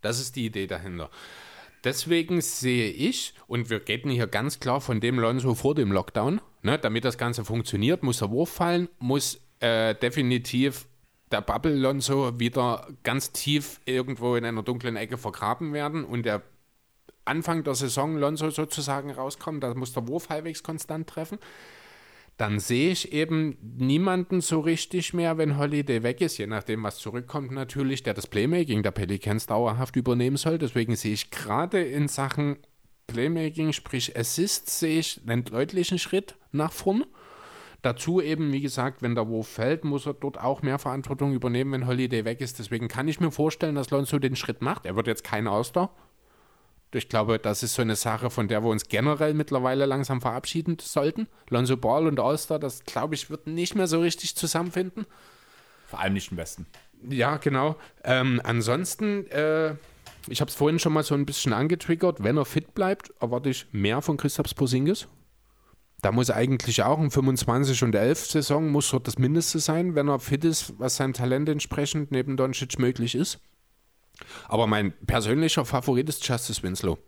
Das 0.00 0.20
ist 0.20 0.36
die 0.36 0.46
Idee 0.46 0.66
dahinter. 0.66 1.10
Deswegen 1.84 2.40
sehe 2.40 2.90
ich, 2.90 3.34
und 3.46 3.70
wir 3.70 3.86
reden 3.88 4.10
hier 4.10 4.26
ganz 4.28 4.60
klar 4.60 4.80
von 4.80 5.00
dem 5.00 5.18
Lonzo 5.18 5.54
vor 5.54 5.74
dem 5.74 5.90
Lockdown, 5.90 6.40
ne, 6.62 6.78
damit 6.78 7.04
das 7.04 7.18
Ganze 7.18 7.44
funktioniert, 7.44 8.02
muss 8.02 8.18
der 8.18 8.30
Wurf 8.30 8.50
fallen, 8.50 8.88
muss 8.98 9.40
äh, 9.60 9.94
definitiv 9.96 10.86
der 11.32 11.40
Bubble 11.40 11.74
Lonzo 11.74 12.38
wieder 12.38 12.86
ganz 13.02 13.32
tief 13.32 13.80
irgendwo 13.84 14.36
in 14.36 14.44
einer 14.44 14.62
dunklen 14.62 14.96
Ecke 14.96 15.18
vergraben 15.18 15.72
werden 15.72 16.04
und 16.04 16.24
der 16.24 16.42
Anfang 17.24 17.64
der 17.64 17.74
Saison 17.74 18.16
Lonzo 18.16 18.50
sozusagen 18.50 19.10
rauskommt, 19.10 19.62
da 19.62 19.72
muss 19.74 19.92
der 19.92 20.08
Wurf 20.08 20.28
halbwegs 20.28 20.62
konstant 20.62 21.08
treffen. 21.08 21.38
Dann 22.36 22.58
sehe 22.58 22.90
ich 22.90 23.12
eben 23.12 23.56
niemanden 23.60 24.40
so 24.40 24.60
richtig 24.60 25.14
mehr, 25.14 25.38
wenn 25.38 25.58
Holiday 25.58 26.02
weg 26.02 26.20
ist, 26.20 26.38
je 26.38 26.46
nachdem, 26.46 26.82
was 26.82 26.98
zurückkommt 26.98 27.52
natürlich, 27.52 28.02
der 28.02 28.14
das 28.14 28.26
Playmaking 28.26 28.82
der 28.82 28.90
Pelicans 28.90 29.46
dauerhaft 29.46 29.96
übernehmen 29.96 30.36
soll. 30.36 30.58
Deswegen 30.58 30.96
sehe 30.96 31.12
ich 31.12 31.30
gerade 31.30 31.82
in 31.82 32.08
Sachen 32.08 32.56
Playmaking, 33.06 33.72
sprich 33.72 34.18
Assist, 34.18 34.70
sehe 34.70 34.98
ich 34.98 35.20
einen 35.26 35.44
deutlichen 35.44 35.98
Schritt 35.98 36.34
nach 36.50 36.72
vorn. 36.72 37.04
Dazu 37.82 38.20
eben, 38.20 38.52
wie 38.52 38.60
gesagt, 38.60 39.02
wenn 39.02 39.16
der 39.16 39.26
Wurf 39.28 39.48
fällt, 39.48 39.84
muss 39.84 40.06
er 40.06 40.14
dort 40.14 40.38
auch 40.38 40.62
mehr 40.62 40.78
Verantwortung 40.78 41.34
übernehmen, 41.34 41.72
wenn 41.72 41.86
Holiday 41.88 42.24
weg 42.24 42.40
ist. 42.40 42.60
Deswegen 42.60 42.86
kann 42.86 43.08
ich 43.08 43.18
mir 43.18 43.32
vorstellen, 43.32 43.74
dass 43.74 43.90
Lonzo 43.90 44.20
den 44.20 44.36
Schritt 44.36 44.62
macht. 44.62 44.86
Er 44.86 44.94
wird 44.94 45.08
jetzt 45.08 45.24
kein 45.24 45.48
Auster. 45.48 45.90
Ich 46.94 47.08
glaube, 47.08 47.38
das 47.38 47.62
ist 47.62 47.74
so 47.74 47.82
eine 47.82 47.96
Sache, 47.96 48.30
von 48.30 48.48
der 48.48 48.62
wir 48.62 48.68
uns 48.68 48.86
generell 48.86 49.34
mittlerweile 49.34 49.86
langsam 49.86 50.20
verabschieden 50.20 50.76
sollten. 50.80 51.26
Lonzo 51.48 51.76
Ball 51.76 52.06
und 52.06 52.20
All-Star, 52.20 52.58
das 52.58 52.84
glaube 52.84 53.14
ich, 53.14 53.30
wird 53.30 53.46
nicht 53.46 53.74
mehr 53.74 53.86
so 53.86 54.00
richtig 54.00 54.36
zusammenfinden. 54.36 55.06
Vor 55.86 56.00
allem 56.00 56.12
nicht 56.12 56.30
im 56.30 56.36
Westen. 56.36 56.66
Ja, 57.08 57.38
genau. 57.38 57.76
Ähm, 58.04 58.40
ansonsten, 58.44 59.26
äh, 59.30 59.74
ich 60.28 60.40
habe 60.40 60.50
es 60.50 60.54
vorhin 60.54 60.78
schon 60.78 60.92
mal 60.92 61.02
so 61.02 61.14
ein 61.14 61.26
bisschen 61.26 61.52
angetriggert. 61.52 62.22
Wenn 62.22 62.36
er 62.36 62.44
fit 62.44 62.74
bleibt, 62.74 63.12
erwarte 63.20 63.50
ich 63.50 63.66
mehr 63.72 64.02
von 64.02 64.18
Christoph 64.18 64.54
Porzingis. 64.54 65.08
Da 66.02 66.10
muss 66.10 66.30
eigentlich 66.30 66.82
auch 66.82 66.98
ein 66.98 67.12
25 67.12 67.84
und 67.84 67.94
11 67.94 68.26
Saison 68.26 68.68
muss 68.70 68.90
dort 68.90 69.06
das 69.06 69.18
Mindeste 69.18 69.60
sein, 69.60 69.94
wenn 69.94 70.08
er 70.08 70.18
fit 70.18 70.44
ist, 70.44 70.74
was 70.78 70.96
sein 70.96 71.12
Talent 71.12 71.48
entsprechend 71.48 72.10
neben 72.10 72.36
Doncic 72.36 72.78
möglich 72.80 73.14
ist. 73.14 73.38
Aber 74.48 74.66
mein 74.66 74.92
persönlicher 75.06 75.64
Favorit 75.64 76.08
ist 76.08 76.26
Justice 76.26 76.62
Winslow. 76.62 76.98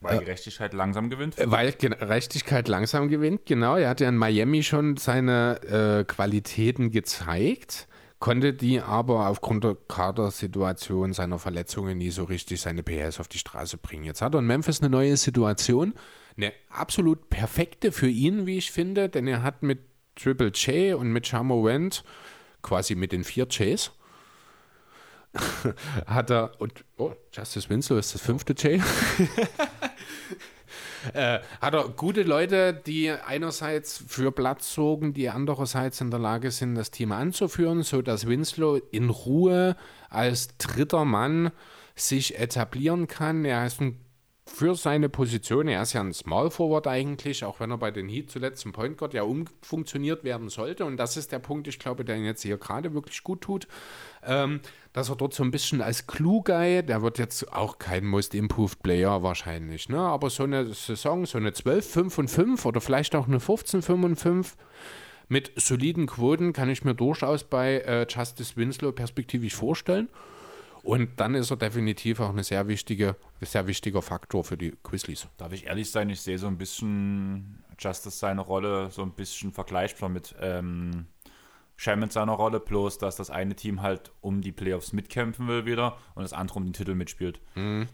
Weil 0.00 0.18
Gerechtigkeit 0.20 0.72
langsam 0.74 1.10
gewinnt. 1.10 1.38
Äh, 1.38 1.50
Weil 1.50 1.72
Gerechtigkeit 1.72 2.68
langsam 2.68 3.08
gewinnt, 3.08 3.46
genau. 3.46 3.76
Er 3.76 3.88
hat 3.88 4.00
ja 4.00 4.08
in 4.08 4.16
Miami 4.16 4.62
schon 4.62 4.96
seine 4.96 5.60
äh, 5.62 6.04
Qualitäten 6.04 6.90
gezeigt, 6.90 7.88
konnte 8.18 8.52
die 8.52 8.80
aber 8.80 9.28
aufgrund 9.28 9.64
der 9.64 9.76
Kadersituation 9.88 11.12
seiner 11.12 11.38
Verletzungen 11.38 11.98
nie 11.98 12.10
so 12.10 12.24
richtig 12.24 12.60
seine 12.60 12.82
PS 12.82 13.20
auf 13.20 13.28
die 13.28 13.38
Straße 13.38 13.76
bringen. 13.78 14.04
Jetzt 14.04 14.22
hat 14.22 14.34
er 14.34 14.40
in 14.40 14.46
Memphis 14.46 14.80
eine 14.80 14.90
neue 14.90 15.16
Situation, 15.16 15.94
eine 16.36 16.52
absolut 16.70 17.28
perfekte 17.30 17.92
für 17.92 18.08
ihn, 18.08 18.46
wie 18.46 18.58
ich 18.58 18.70
finde, 18.70 19.08
denn 19.08 19.26
er 19.26 19.42
hat 19.42 19.62
mit 19.62 19.80
Triple 20.16 20.48
J 20.48 20.98
und 20.98 21.12
mit 21.12 21.26
Shamo 21.26 21.64
Wendt, 21.64 22.04
quasi 22.62 22.94
mit 22.94 23.12
den 23.12 23.24
vier 23.24 23.46
Js, 23.46 23.92
hat 26.06 26.30
er, 26.30 26.52
und, 26.60 26.84
oh, 26.98 27.12
Justice 27.32 27.68
Winslow 27.70 27.96
ist 27.98 28.14
das 28.14 28.20
fünfte 28.20 28.52
J, 28.52 28.82
äh, 31.14 31.40
hat 31.60 31.74
er 31.74 31.88
gute 31.88 32.22
Leute, 32.22 32.74
die 32.74 33.10
einerseits 33.10 34.02
für 34.06 34.30
Platz 34.32 34.74
sorgen, 34.74 35.14
die 35.14 35.28
andererseits 35.30 36.00
in 36.00 36.10
der 36.10 36.20
Lage 36.20 36.50
sind, 36.50 36.74
das 36.74 36.90
Team 36.90 37.12
anzuführen, 37.12 37.82
sodass 37.82 38.26
Winslow 38.26 38.80
in 38.90 39.08
Ruhe 39.10 39.76
als 40.10 40.56
dritter 40.58 41.04
Mann 41.04 41.50
sich 41.94 42.38
etablieren 42.38 43.06
kann. 43.06 43.44
Er 43.44 43.66
ist 43.66 43.80
ein 43.80 43.98
für 44.44 44.74
seine 44.74 45.08
Position, 45.08 45.68
er 45.68 45.82
ist 45.82 45.92
ja 45.92 46.00
ein 46.00 46.12
Small 46.12 46.50
Forward 46.50 46.88
eigentlich, 46.88 47.44
auch 47.44 47.60
wenn 47.60 47.70
er 47.70 47.78
bei 47.78 47.92
den 47.92 48.08
Heat 48.08 48.30
zuletzt 48.30 48.64
im 48.66 48.72
Point 48.72 48.98
Guard 48.98 49.14
ja 49.14 49.22
umfunktioniert 49.22 50.24
werden 50.24 50.48
sollte. 50.48 50.84
Und 50.84 50.96
das 50.96 51.16
ist 51.16 51.30
der 51.30 51.38
Punkt, 51.38 51.68
ich 51.68 51.78
glaube, 51.78 52.04
der 52.04 52.16
ihn 52.16 52.24
jetzt 52.24 52.42
hier 52.42 52.58
gerade 52.58 52.92
wirklich 52.92 53.22
gut 53.22 53.40
tut, 53.40 53.68
ähm, 54.24 54.60
dass 54.92 55.08
er 55.08 55.16
dort 55.16 55.32
so 55.32 55.44
ein 55.44 55.52
bisschen 55.52 55.80
als 55.80 56.08
Clue-Guy, 56.08 56.82
der 56.82 57.02
wird 57.02 57.18
jetzt 57.18 57.52
auch 57.52 57.78
kein 57.78 58.04
Most 58.04 58.34
Improved 58.34 58.82
Player 58.82 59.22
wahrscheinlich, 59.22 59.88
ne? 59.88 59.98
aber 59.98 60.28
so 60.28 60.42
eine 60.42 60.74
Saison, 60.74 61.24
so 61.24 61.38
eine 61.38 61.52
12, 61.52 61.88
5 61.88 62.18
und 62.18 62.28
5 62.28 62.66
oder 62.66 62.80
vielleicht 62.80 63.14
auch 63.14 63.28
eine 63.28 63.38
15, 63.38 63.82
5 63.82 64.04
und 64.04 64.16
5 64.16 64.56
mit 65.28 65.52
soliden 65.56 66.06
Quoten 66.06 66.52
kann 66.52 66.68
ich 66.68 66.84
mir 66.84 66.94
durchaus 66.94 67.44
bei 67.44 67.78
äh, 67.78 68.06
Justice 68.08 68.56
Winslow 68.56 68.92
perspektivisch 68.92 69.54
vorstellen. 69.54 70.08
Und 70.82 71.20
dann 71.20 71.34
ist 71.34 71.50
er 71.50 71.56
definitiv 71.56 72.20
auch 72.20 72.30
eine 72.30 72.42
sehr 72.42 72.66
wichtige, 72.66 73.16
ein 73.40 73.46
sehr 73.46 73.66
wichtiger 73.66 74.02
Faktor 74.02 74.42
für 74.44 74.56
die 74.56 74.76
Grizzlies. 74.82 75.28
Darf 75.36 75.52
ich 75.52 75.66
ehrlich 75.66 75.90
sein, 75.90 76.10
ich 76.10 76.20
sehe 76.20 76.38
so 76.38 76.48
ein 76.48 76.58
bisschen 76.58 77.62
Justice 77.78 78.18
seine 78.18 78.40
Rolle 78.40 78.90
so 78.90 79.02
ein 79.02 79.12
bisschen 79.12 79.52
vergleichbar 79.52 80.08
mit 80.08 80.34
ähm, 80.40 81.06
Sham 81.76 82.02
in 82.02 82.10
seiner 82.10 82.32
Rolle, 82.32 82.60
bloß 82.60 82.98
dass 82.98 83.16
das 83.16 83.30
eine 83.30 83.54
Team 83.54 83.82
halt 83.82 84.12
um 84.20 84.40
die 84.40 84.52
Playoffs 84.52 84.92
mitkämpfen 84.92 85.48
will 85.48 85.66
wieder 85.66 85.98
und 86.14 86.22
das 86.22 86.32
andere 86.32 86.58
um 86.58 86.64
den 86.64 86.72
Titel 86.72 86.94
mitspielt. 86.94 87.40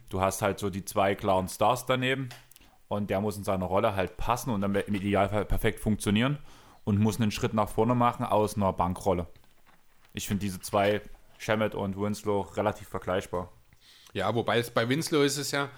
Du 0.09 0.21
hast 0.21 0.43
halt 0.43 0.59
so 0.59 0.69
die 0.71 0.85
zwei 0.85 1.15
klaren 1.15 1.49
Stars 1.49 1.87
daneben 1.87 2.29
und 2.89 3.11
der 3.11 3.21
muss 3.21 3.37
in 3.37 3.45
seiner 3.45 3.67
Rolle 3.67 3.95
halt 3.95 4.17
passen 4.17 4.51
und 4.51 4.61
dann 4.63 4.75
im 4.75 4.95
Idealfall 4.95 5.45
perfekt 5.45 5.81
funktionieren 5.81 6.39
und 6.85 6.99
muss 6.99 7.21
einen 7.21 7.31
Schritt 7.31 7.55
nach 7.55 7.69
vorne 7.69 7.95
machen 7.95 8.25
aus 8.25 8.57
einer 8.57 8.73
Bankrolle. 8.73 9.27
Ich 10.15 10.27
finde 10.27 10.41
diese 10.41 10.61
zwei, 10.61 11.01
Shamet 11.39 11.75
und 11.75 11.97
Winslow, 11.97 12.41
relativ 12.41 12.89
vergleichbar. 12.89 13.53
Ja, 14.13 14.35
wobei 14.35 14.59
es 14.59 14.71
bei 14.71 14.89
Winslow 14.89 15.23
ist 15.23 15.39
es 15.39 15.51
ja 15.51 15.71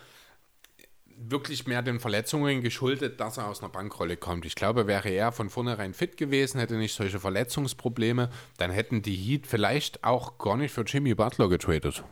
wirklich 1.23 1.66
mehr 1.66 1.82
den 1.82 2.01
Verletzungen 2.01 2.62
geschuldet, 2.62 3.20
dass 3.20 3.37
er 3.37 3.47
aus 3.47 3.61
einer 3.61 3.69
Bankrolle 3.69 4.16
kommt. 4.16 4.47
Ich 4.47 4.55
glaube, 4.55 4.87
wäre 4.87 5.11
er 5.11 5.32
von 5.32 5.51
vornherein 5.51 5.93
fit 5.93 6.16
gewesen, 6.16 6.59
hätte 6.59 6.77
nicht 6.77 6.95
solche 6.95 7.20
Verletzungsprobleme, 7.20 8.31
dann 8.57 8.70
hätten 8.70 9.03
die 9.03 9.15
Heat 9.15 9.47
vielleicht 9.47 10.03
auch 10.03 10.39
gar 10.39 10.57
nicht 10.57 10.73
für 10.73 10.82
Jimmy 10.82 11.15
Butler 11.15 11.49
getradet. 11.49 12.05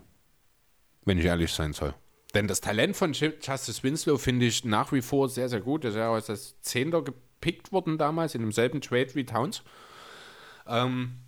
Wenn 1.04 1.18
ich 1.18 1.24
ehrlich 1.24 1.52
sein 1.52 1.72
soll. 1.72 1.94
Denn 2.34 2.46
das 2.46 2.60
Talent 2.60 2.96
von 2.96 3.14
Justice 3.14 3.82
Winslow 3.82 4.18
finde 4.18 4.44
ich 4.44 4.64
nach 4.64 4.92
wie 4.92 5.00
vor 5.00 5.30
sehr, 5.30 5.48
sehr 5.48 5.60
gut. 5.60 5.84
Er 5.84 5.90
ist 5.90 5.96
ja 5.96 6.12
als 6.12 6.26
das 6.26 6.60
Zehnter 6.60 7.02
gepickt 7.02 7.72
worden 7.72 7.96
damals 7.96 8.34
in 8.34 8.42
demselben 8.42 8.82
Trade 8.82 9.14
wie 9.14 9.24
Towns. 9.24 9.62
Ähm, 10.66 11.20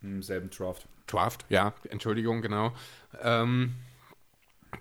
Im 0.00 0.22
selben 0.22 0.50
Draft. 0.50 0.86
Draft, 1.06 1.44
ja, 1.48 1.74
Entschuldigung, 1.90 2.42
genau. 2.42 2.72
Ähm, 3.22 3.74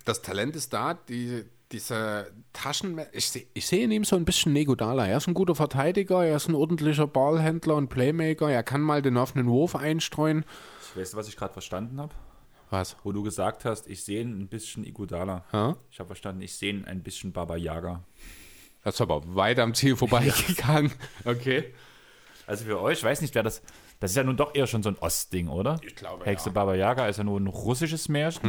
das 0.06 0.22
Talent 0.22 0.56
ist 0.56 0.74
da, 0.74 0.94
die, 0.94 1.44
diese 1.72 2.32
Taschen, 2.54 3.02
ich, 3.12 3.30
seh, 3.30 3.48
ich 3.54 3.68
sehe 3.68 3.84
in 3.84 3.92
ihm 3.92 4.04
so 4.04 4.16
ein 4.16 4.26
bisschen 4.26 4.54
Negodala. 4.54 5.08
Er 5.08 5.18
ist 5.18 5.28
ein 5.28 5.34
guter 5.34 5.56
Verteidiger, 5.56 6.24
er 6.24 6.36
ist 6.36 6.48
ein 6.48 6.56
ordentlicher 6.56 7.08
Ballhändler 7.08 7.76
und 7.76 7.90
Playmaker. 7.90 8.50
Er 8.50 8.64
kann 8.64 8.82
mal 8.82 9.02
den 9.02 9.18
offenen 9.18 9.48
Wurf 9.48 9.76
einstreuen. 9.76 10.46
Weißt 10.96 11.14
du, 11.14 11.18
was 11.18 11.28
ich 11.28 11.36
gerade 11.36 11.54
verstanden 11.54 12.00
habe? 12.00 12.14
Was? 12.70 12.96
Wo 13.04 13.12
du 13.12 13.24
gesagt 13.24 13.66
hast, 13.66 13.88
ich 13.88 14.04
sehe 14.04 14.24
ein 14.24 14.48
bisschen 14.48 14.84
Iguodala. 14.84 15.46
Ja? 15.52 15.76
Ich 15.92 16.00
habe 16.00 16.08
verstanden, 16.08 16.42
ich 16.42 16.56
sehe 16.56 16.84
ein 16.86 17.04
bisschen 17.04 17.32
Baba 17.32 17.56
Yaga. 17.56 18.04
Das 18.84 18.96
ist 18.96 19.02
aber 19.02 19.22
weit 19.36 19.60
am 19.60 19.74
Ziel 19.74 19.96
vorbeigegangen. 19.96 20.92
Okay. 21.26 21.74
Also 22.46 22.66
für 22.66 22.82
euch, 22.82 22.98
ich 22.98 23.04
weiß 23.04 23.22
nicht, 23.22 23.34
wer 23.36 23.44
das. 23.44 23.62
Das 24.04 24.12
ist 24.12 24.18
ja 24.18 24.26
nun 24.26 24.36
doch 24.36 24.54
eher 24.54 24.68
schon 24.68 24.84
so 24.84 24.90
ein 24.90 24.98
Ostding, 24.98 25.48
oder? 25.48 25.80
Ich 25.82 25.96
glaube, 25.96 26.26
Hexe 26.26 26.48
ja. 26.48 26.50
Mhm. 26.50 26.56
Baba 26.56 26.76
Yaga 26.76 27.08
ist 27.08 27.16
ja 27.16 27.24
nur 27.24 27.40
ein 27.40 27.48
russisches 27.48 28.10
Märchen. 28.10 28.46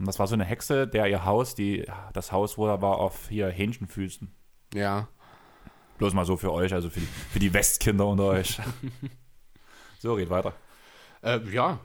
Und 0.00 0.08
das 0.08 0.18
war 0.18 0.26
so 0.26 0.34
eine 0.34 0.44
Hexe, 0.44 0.88
der 0.88 1.06
ihr 1.06 1.24
Haus, 1.24 1.54
die, 1.54 1.86
das 2.12 2.32
Haus, 2.32 2.58
wo 2.58 2.66
er 2.66 2.82
war, 2.82 2.98
auf 2.98 3.28
hier 3.28 3.48
Hähnchenfüßen. 3.48 4.34
Ja. 4.74 5.06
Bloß 5.98 6.12
mal 6.12 6.24
so 6.24 6.36
für 6.36 6.52
euch, 6.52 6.74
also 6.74 6.90
für 6.90 6.98
die, 6.98 7.06
für 7.06 7.38
die 7.38 7.54
Westkinder 7.54 8.04
unter 8.04 8.24
euch. 8.24 8.58
so, 10.00 10.14
red 10.14 10.28
weiter. 10.28 10.54
Äh, 11.22 11.38
ja. 11.52 11.78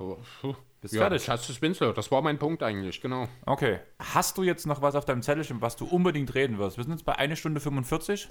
Bist 0.82 0.96
ja, 0.96 1.02
fertig? 1.02 1.28
Justice 1.28 1.62
Winslow, 1.62 1.92
das 1.94 2.10
war 2.12 2.22
mein 2.24 2.40
Punkt 2.40 2.64
eigentlich, 2.64 3.02
genau. 3.02 3.28
Okay. 3.46 3.80
Hast 4.00 4.38
du 4.38 4.44
jetzt 4.44 4.66
noch 4.66 4.82
was 4.82 4.96
auf 4.96 5.06
deinem 5.06 5.22
Zettelchen, 5.22 5.62
was 5.62 5.76
du 5.76 5.86
unbedingt 5.86 6.34
reden 6.34 6.58
wirst? 6.58 6.78
Wir 6.78 6.84
sind 6.84 6.94
jetzt 6.94 7.06
bei 7.06 7.16
1 7.16 7.38
Stunde 7.38 7.60
45. 7.62 8.28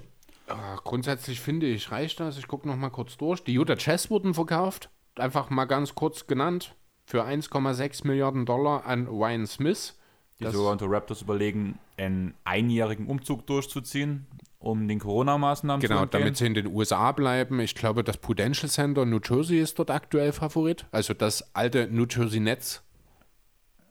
Ah, 0.49 0.77
grundsätzlich 0.83 1.41
finde 1.41 1.67
ich, 1.67 1.93
reicht 1.93 2.19
das. 2.19 2.37
Ich 2.39 2.49
gucke 2.49 2.67
noch 2.67 2.75
mal 2.77 2.91
kurz 2.91 3.17
durch. 3.17 3.45
Die 3.45 3.53
Utah 3.53 3.77
Jazz 3.79 4.11
wurden 4.11 4.35
verkauft. 4.35 4.91
Einfach 5.17 5.49
mal 5.51 5.67
ganz 5.67 5.95
kurz 5.95 6.27
genannt. 6.27 6.75
Für 7.07 7.25
1,6 7.25 8.05
Milliarden 8.07 8.47
Dollar 8.47 8.85
an 8.85 9.07
Ryan 9.07 9.47
Smith. 9.47 9.97
Die 10.41 10.45
Das- 10.45 10.55
Toronto 10.55 10.87
Raptors 10.87 11.23
überlegen, 11.23 11.79
einen 11.97 12.35
einjährigen 12.45 13.07
Umzug 13.07 13.47
durchzuziehen, 13.47 14.27
um 14.61 14.87
den 14.87 14.99
Corona-Maßnahmen 15.01 15.81
Genau, 15.81 15.97
zu 15.97 16.03
entgehen. 16.03 16.21
damit 16.21 16.37
sie 16.37 16.47
in 16.47 16.55
den 16.55 16.67
USA 16.69 17.11
bleiben. 17.13 17.59
Ich 17.61 17.75
glaube, 17.75 18.05
das 18.05 18.19
Prudential 18.19 18.69
Center 18.71 19.05
New 19.07 19.19
Jersey 19.27 19.59
ist 19.59 19.79
dort 19.79 19.91
aktuell 19.91 20.33
Favorit. 20.33 20.87
Also 20.93 21.15
das 21.15 21.55
alte 21.55 21.89
New 21.91 22.07
Jersey 22.09 22.41
Nets 22.41 22.83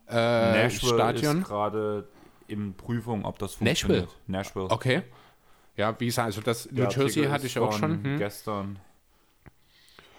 äh, 0.08 0.14
Nashville 0.14 0.94
Stadion. 0.94 1.40
ist 1.40 1.48
gerade 1.48 2.08
in 2.48 2.74
Prüfung, 2.76 3.26
ob 3.26 3.38
das 3.40 3.60
Nashville? 3.62 4.00
funktioniert. 4.02 4.28
Nashville. 4.28 4.68
Okay. 4.70 5.02
Ja, 5.76 6.00
wie 6.00 6.06
gesagt, 6.08 6.26
also 6.28 6.42
das 6.42 6.66
New 6.72 6.78
Der 6.78 6.84
Jersey 6.86 7.04
Artikel 7.04 7.32
hatte 7.32 7.46
ich 7.48 7.60
auch 7.60 7.74
schon. 7.74 8.04
Hm? 8.04 8.18
Gestern. 8.18 8.80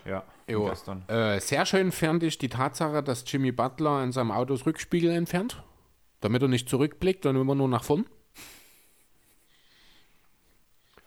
Ja, 0.07 0.25
gestern. 0.47 1.05
Äh, 1.09 1.39
sehr 1.41 1.67
schön 1.67 1.93
fand 1.93 2.23
ich 2.23 2.39
die 2.39 2.49
Tatsache, 2.49 3.03
dass 3.03 3.25
Jimmy 3.31 3.53
Butler 3.53 4.03
in 4.03 4.13
seinem 4.13 4.31
Autos 4.31 4.65
Rückspiegel 4.67 5.11
entfernt, 5.11 5.63
damit 6.21 6.41
er 6.43 6.49
nicht 6.49 6.69
zurückblickt 6.69 7.27
und 7.27 7.37
immer 7.37 7.55
nur 7.55 7.69
nach 7.69 7.85
vorn. 7.85 8.07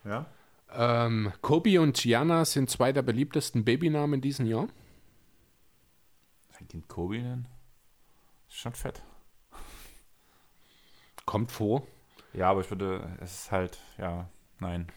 Ja. 0.05 0.25
Ähm, 0.71 1.31
Kobe 1.41 1.79
und 1.79 1.97
Gianna 1.97 2.45
sind 2.45 2.69
zwei 2.69 2.91
der 2.91 3.03
beliebtesten 3.03 3.63
Babynamen 3.63 4.15
in 4.15 4.21
diesem 4.21 4.45
Jahr. 4.45 4.67
Fängt 6.49 6.73
den 6.73 6.87
Kobe 6.87 7.19
denn? 7.19 7.47
Ist 8.47 8.57
schon 8.57 8.73
fett. 8.73 9.03
Kommt 11.25 11.51
vor. 11.51 11.85
Ja, 12.33 12.49
aber 12.49 12.61
ich 12.61 12.69
würde, 12.69 13.17
es 13.21 13.43
ist 13.43 13.51
halt, 13.51 13.79
ja, 13.97 14.27
nein. 14.59 14.87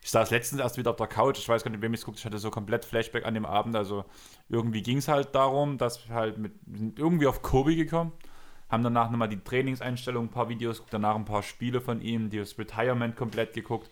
Ich 0.00 0.10
saß 0.10 0.30
letztens 0.30 0.60
erst 0.60 0.76
wieder 0.76 0.90
auf 0.90 0.96
der 0.96 1.06
Couch, 1.06 1.38
ich 1.38 1.48
weiß 1.48 1.64
gar 1.64 1.70
nicht, 1.70 1.80
wem 1.80 1.94
ich 1.94 2.00
es 2.00 2.06
guckt, 2.06 2.18
ich 2.18 2.24
hatte 2.24 2.38
so 2.38 2.50
komplett 2.50 2.84
Flashback 2.84 3.24
an 3.24 3.34
dem 3.34 3.46
Abend, 3.46 3.74
also 3.74 4.04
irgendwie 4.48 4.82
ging 4.82 4.98
es 4.98 5.08
halt 5.08 5.34
darum, 5.34 5.78
dass 5.78 6.08
wir 6.08 6.14
halt 6.14 6.38
mit, 6.38 6.52
wir 6.66 6.78
sind 6.78 6.98
irgendwie 6.98 7.26
auf 7.26 7.42
Kobe 7.42 7.74
gekommen, 7.74 8.12
haben 8.68 8.82
danach 8.82 9.10
nochmal 9.10 9.28
die 9.28 9.42
Trainingseinstellung, 9.42 10.26
ein 10.26 10.30
paar 10.30 10.48
Videos, 10.48 10.84
danach 10.90 11.14
ein 11.14 11.24
paar 11.24 11.42
Spiele 11.42 11.80
von 11.80 12.02
ihm, 12.02 12.30
das 12.30 12.58
Retirement 12.58 13.16
komplett 13.16 13.54
geguckt. 13.54 13.90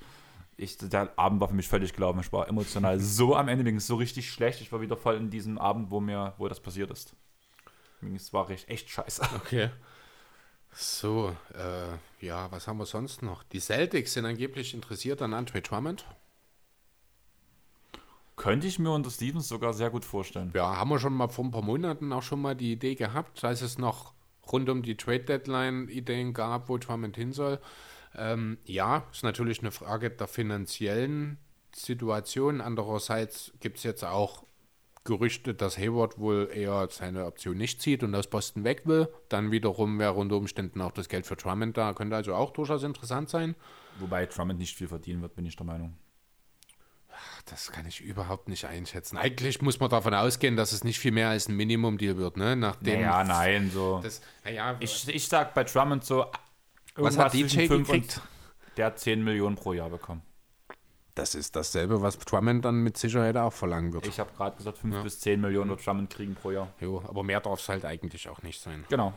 Ich, 0.56 0.76
der 0.78 1.16
Abend 1.18 1.40
war 1.40 1.48
für 1.48 1.54
mich 1.54 1.68
völlig 1.68 1.92
gelaufen, 1.92 2.20
ich 2.20 2.32
war 2.32 2.48
emotional 2.48 3.00
so 3.00 3.34
am 3.34 3.48
Ende, 3.48 3.64
mir 3.64 3.70
ging 3.70 3.78
es 3.78 3.86
so 3.86 3.96
richtig 3.96 4.30
schlecht, 4.30 4.60
ich 4.60 4.72
war 4.72 4.80
wieder 4.80 4.96
voll 4.96 5.16
in 5.16 5.30
diesem 5.30 5.58
Abend, 5.58 5.90
wo 5.90 6.00
mir, 6.00 6.34
wo 6.38 6.48
das 6.48 6.60
passiert 6.60 6.90
ist. 6.90 7.14
Es 8.14 8.32
war 8.32 8.50
echt, 8.50 8.68
echt 8.68 8.90
scheiße. 8.90 9.22
Okay. 9.36 9.70
So, 10.74 11.36
äh, 11.52 12.24
ja, 12.24 12.50
was 12.50 12.66
haben 12.66 12.78
wir 12.78 12.86
sonst 12.86 13.22
noch? 13.22 13.42
Die 13.42 13.60
Celtics 13.60 14.14
sind 14.14 14.24
angeblich 14.24 14.72
interessiert 14.72 15.20
an 15.20 15.34
Andre 15.34 15.60
Drummond. 15.60 16.06
Könnte 18.36 18.66
ich 18.66 18.78
mir 18.78 18.90
unter 18.90 19.10
Stevens 19.10 19.48
sogar 19.48 19.74
sehr 19.74 19.90
gut 19.90 20.04
vorstellen. 20.04 20.50
Ja, 20.54 20.76
haben 20.76 20.88
wir 20.88 20.98
schon 20.98 21.12
mal 21.12 21.28
vor 21.28 21.44
ein 21.44 21.50
paar 21.50 21.62
Monaten 21.62 22.10
auch 22.12 22.22
schon 22.22 22.40
mal 22.40 22.56
die 22.56 22.72
Idee 22.72 22.94
gehabt, 22.94 23.44
als 23.44 23.60
es 23.60 23.76
noch 23.76 24.14
rund 24.50 24.68
um 24.70 24.82
die 24.82 24.96
Trade 24.96 25.24
Deadline 25.24 25.88
Ideen 25.88 26.32
gab, 26.32 26.70
wo 26.70 26.78
Drummond 26.78 27.16
hin 27.16 27.32
soll. 27.32 27.60
Ähm, 28.16 28.58
ja, 28.64 29.06
ist 29.12 29.24
natürlich 29.24 29.60
eine 29.60 29.70
Frage 29.70 30.10
der 30.10 30.28
finanziellen 30.28 31.38
Situation. 31.74 32.60
Andererseits 32.60 33.52
gibt 33.60 33.78
es 33.78 33.84
jetzt 33.84 34.04
auch 34.04 34.44
Gerüchte, 35.04 35.52
dass 35.52 35.78
Hayward 35.78 36.18
wohl 36.18 36.48
eher 36.52 36.86
seine 36.90 37.26
Option 37.26 37.56
nicht 37.56 37.82
zieht 37.82 38.04
und 38.04 38.14
aus 38.14 38.28
Boston 38.28 38.62
weg 38.62 38.82
will. 38.84 39.08
Dann 39.28 39.50
wiederum 39.50 39.98
wäre 39.98 40.14
unter 40.14 40.36
Umständen 40.36 40.80
auch 40.80 40.92
das 40.92 41.08
Geld 41.08 41.26
für 41.26 41.34
Drummond 41.34 41.76
da. 41.76 41.92
Könnte 41.92 42.14
also 42.14 42.34
auch 42.34 42.52
durchaus 42.52 42.84
interessant 42.84 43.28
sein. 43.28 43.56
Wobei 43.98 44.26
Drummond 44.26 44.60
nicht 44.60 44.76
viel 44.76 44.88
verdienen 44.88 45.20
wird, 45.20 45.34
bin 45.34 45.44
ich 45.44 45.56
der 45.56 45.66
Meinung. 45.66 45.96
Das 47.46 47.72
kann 47.72 47.86
ich 47.86 48.00
überhaupt 48.00 48.48
nicht 48.48 48.64
einschätzen. 48.64 49.16
Eigentlich 49.16 49.60
muss 49.60 49.80
man 49.80 49.90
davon 49.90 50.14
ausgehen, 50.14 50.56
dass 50.56 50.72
es 50.72 50.84
nicht 50.84 50.98
viel 50.98 51.12
mehr 51.12 51.30
als 51.30 51.48
ein 51.48 51.56
Minimum-Deal 51.56 52.16
wird, 52.16 52.36
ne? 52.36 52.54
Nachdem 52.56 53.00
ja, 53.00 53.24
nein, 53.24 53.70
so. 53.72 54.00
Das, 54.02 54.22
naja, 54.44 54.76
ich, 54.80 55.08
ich 55.08 55.26
sag 55.26 55.52
bei 55.54 55.64
Drummond 55.64 56.04
so. 56.04 56.26
Was 56.94 57.18
hat 57.18 57.32
DJ 57.32 57.66
gekriegt? 57.66 58.20
Der 58.76 58.86
hat 58.86 58.98
10 58.98 59.22
Millionen 59.22 59.56
pro 59.56 59.72
Jahr 59.72 59.90
bekommen. 59.90 60.22
Das 61.14 61.34
ist 61.34 61.56
dasselbe, 61.56 62.00
was 62.00 62.18
Drummond 62.18 62.64
dann 62.64 62.82
mit 62.82 62.96
Sicherheit 62.96 63.36
auch 63.36 63.52
verlangen 63.52 63.92
wird. 63.92 64.06
Ich 64.06 64.18
habe 64.18 64.30
gerade 64.34 64.56
gesagt, 64.56 64.78
5 64.78 65.02
bis 65.02 65.20
10 65.20 65.40
Millionen 65.40 65.68
wird 65.68 65.84
Drummond 65.84 66.08
kriegen 66.08 66.34
pro 66.34 66.52
Jahr. 66.52 66.72
Jo, 66.80 67.02
aber 67.06 67.22
mehr 67.22 67.40
darf 67.40 67.60
es 67.60 67.68
halt 67.68 67.84
eigentlich 67.84 68.28
auch 68.30 68.42
nicht 68.42 68.60
sein. 68.60 68.84
Genau. 68.88 69.12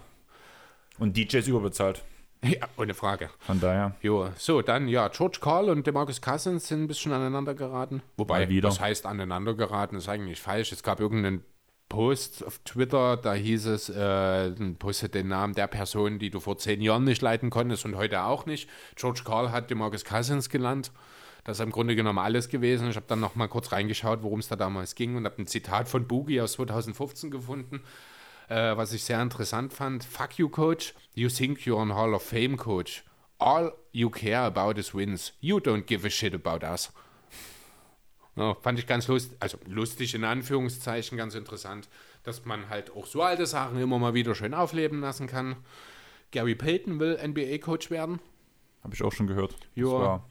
Und 1.00 1.16
DJ 1.16 1.38
ist 1.38 1.48
überbezahlt. 1.48 2.04
Ja, 2.44 2.68
ohne 2.78 2.94
Frage. 2.94 3.32
Von 3.40 3.60
daher. 3.60 3.96
Jo, 4.02 4.30
so, 4.38 4.62
dann 4.62 4.88
ja, 4.88 5.08
George 5.08 5.40
Carl 5.42 5.70
und 5.70 5.88
DeMarcus 5.88 6.22
Cousins 6.22 6.68
sind 6.68 6.84
ein 6.84 6.88
bisschen 6.88 7.12
aneinander 7.12 7.56
geraten. 7.56 8.04
Wobei, 8.18 8.48
was 8.62 8.80
heißt 8.80 9.08
aneinander 9.08 9.56
geraten, 9.56 9.96
ist 9.96 10.10
eigentlich 10.10 10.42
falsch. 10.42 10.72
Es 10.72 10.84
gab 10.84 11.00
irgendeinen 11.00 11.44
Post 11.90 12.46
auf 12.46 12.60
Twitter, 12.60 13.18
da 13.18 13.34
hieß 13.34 13.68
es, 13.68 13.90
äh, 13.90 14.52
postet 14.80 15.14
den 15.14 15.28
Namen 15.28 15.54
der 15.54 15.68
Person, 15.68 16.20
die 16.20 16.30
du 16.30 16.40
vor 16.40 16.58
zehn 16.58 16.82
Jahren 16.82 17.04
nicht 17.04 17.22
leiten 17.22 17.50
konntest 17.50 17.86
und 17.86 17.96
heute 17.96 18.24
auch 18.24 18.46
nicht. 18.46 18.70
George 18.96 19.22
Carl 19.24 19.52
hat 19.52 19.70
DeMarcus 19.70 20.04
Cousins 20.04 20.50
genannt. 20.50 20.92
Das 21.44 21.60
ist 21.60 21.64
im 21.64 21.72
Grunde 21.72 21.96
genommen 21.96 22.18
alles 22.18 22.50
gewesen. 22.50 22.90
Ich 22.90 22.96
habe 22.96 23.06
dann 23.08 23.20
noch 23.20 23.36
mal 23.36 23.48
kurz 23.48 23.72
reingeschaut, 23.72 24.24
worum 24.24 24.40
es 24.40 24.48
da 24.48 24.56
damals 24.56 24.96
ging 24.96 25.16
und 25.16 25.26
habe 25.26 25.42
ein 25.42 25.48
Zitat 25.48 25.88
von 25.88 26.08
Boogie 26.08 26.42
aus 26.42 26.54
2015 26.54 27.30
gefunden, 27.30 27.84
äh, 28.50 28.76
was 28.76 28.94
ich 28.94 29.04
sehr 29.04 29.22
interessant 29.22 29.72
fand. 29.72 30.04
Fuck 30.04 30.40
you, 30.40 30.50
Coach. 30.50 30.96
You 31.14 31.30
think 31.30 31.60
you're 31.60 31.82
an 31.82 31.94
Hall 31.94 32.16
of 32.16 32.24
Fame 32.24 32.58
Coach. 32.58 33.04
All 33.38 33.74
you 33.92 34.10
care 34.10 34.42
about 34.42 34.80
is 34.80 34.96
wins. 34.96 35.34
You 35.40 35.58
don't 35.58 35.86
give 35.86 36.04
a 36.04 36.10
shit 36.10 36.34
about 36.34 36.66
us. 36.66 36.92
Ja, 38.38 38.54
fand 38.56 38.78
ich 38.80 38.86
ganz 38.88 39.08
lustig, 39.08 39.38
also 39.40 39.58
lustig 39.68 40.14
in 40.14 40.24
Anführungszeichen, 40.26 41.18
ganz 41.18 41.36
interessant, 41.36 41.88
dass 42.24 42.44
man 42.46 42.70
halt 42.70 42.92
auch 42.92 43.06
so 43.06 43.22
alte 43.22 43.46
Sachen 43.46 43.80
immer 43.80 43.98
mal 43.98 44.14
wieder 44.14 44.36
schön 44.36 44.54
aufleben 44.54 45.00
lassen 45.00 45.28
kann. 45.28 45.56
Gary 46.32 46.56
Payton 46.56 47.00
will 47.00 47.18
NBA-Coach 47.24 47.90
werden. 47.92 48.20
Habe 48.84 48.94
ich 48.94 49.04
auch 49.04 49.14
schon 49.14 49.28
gehört. 49.28 49.56
Ja. 49.76 50.22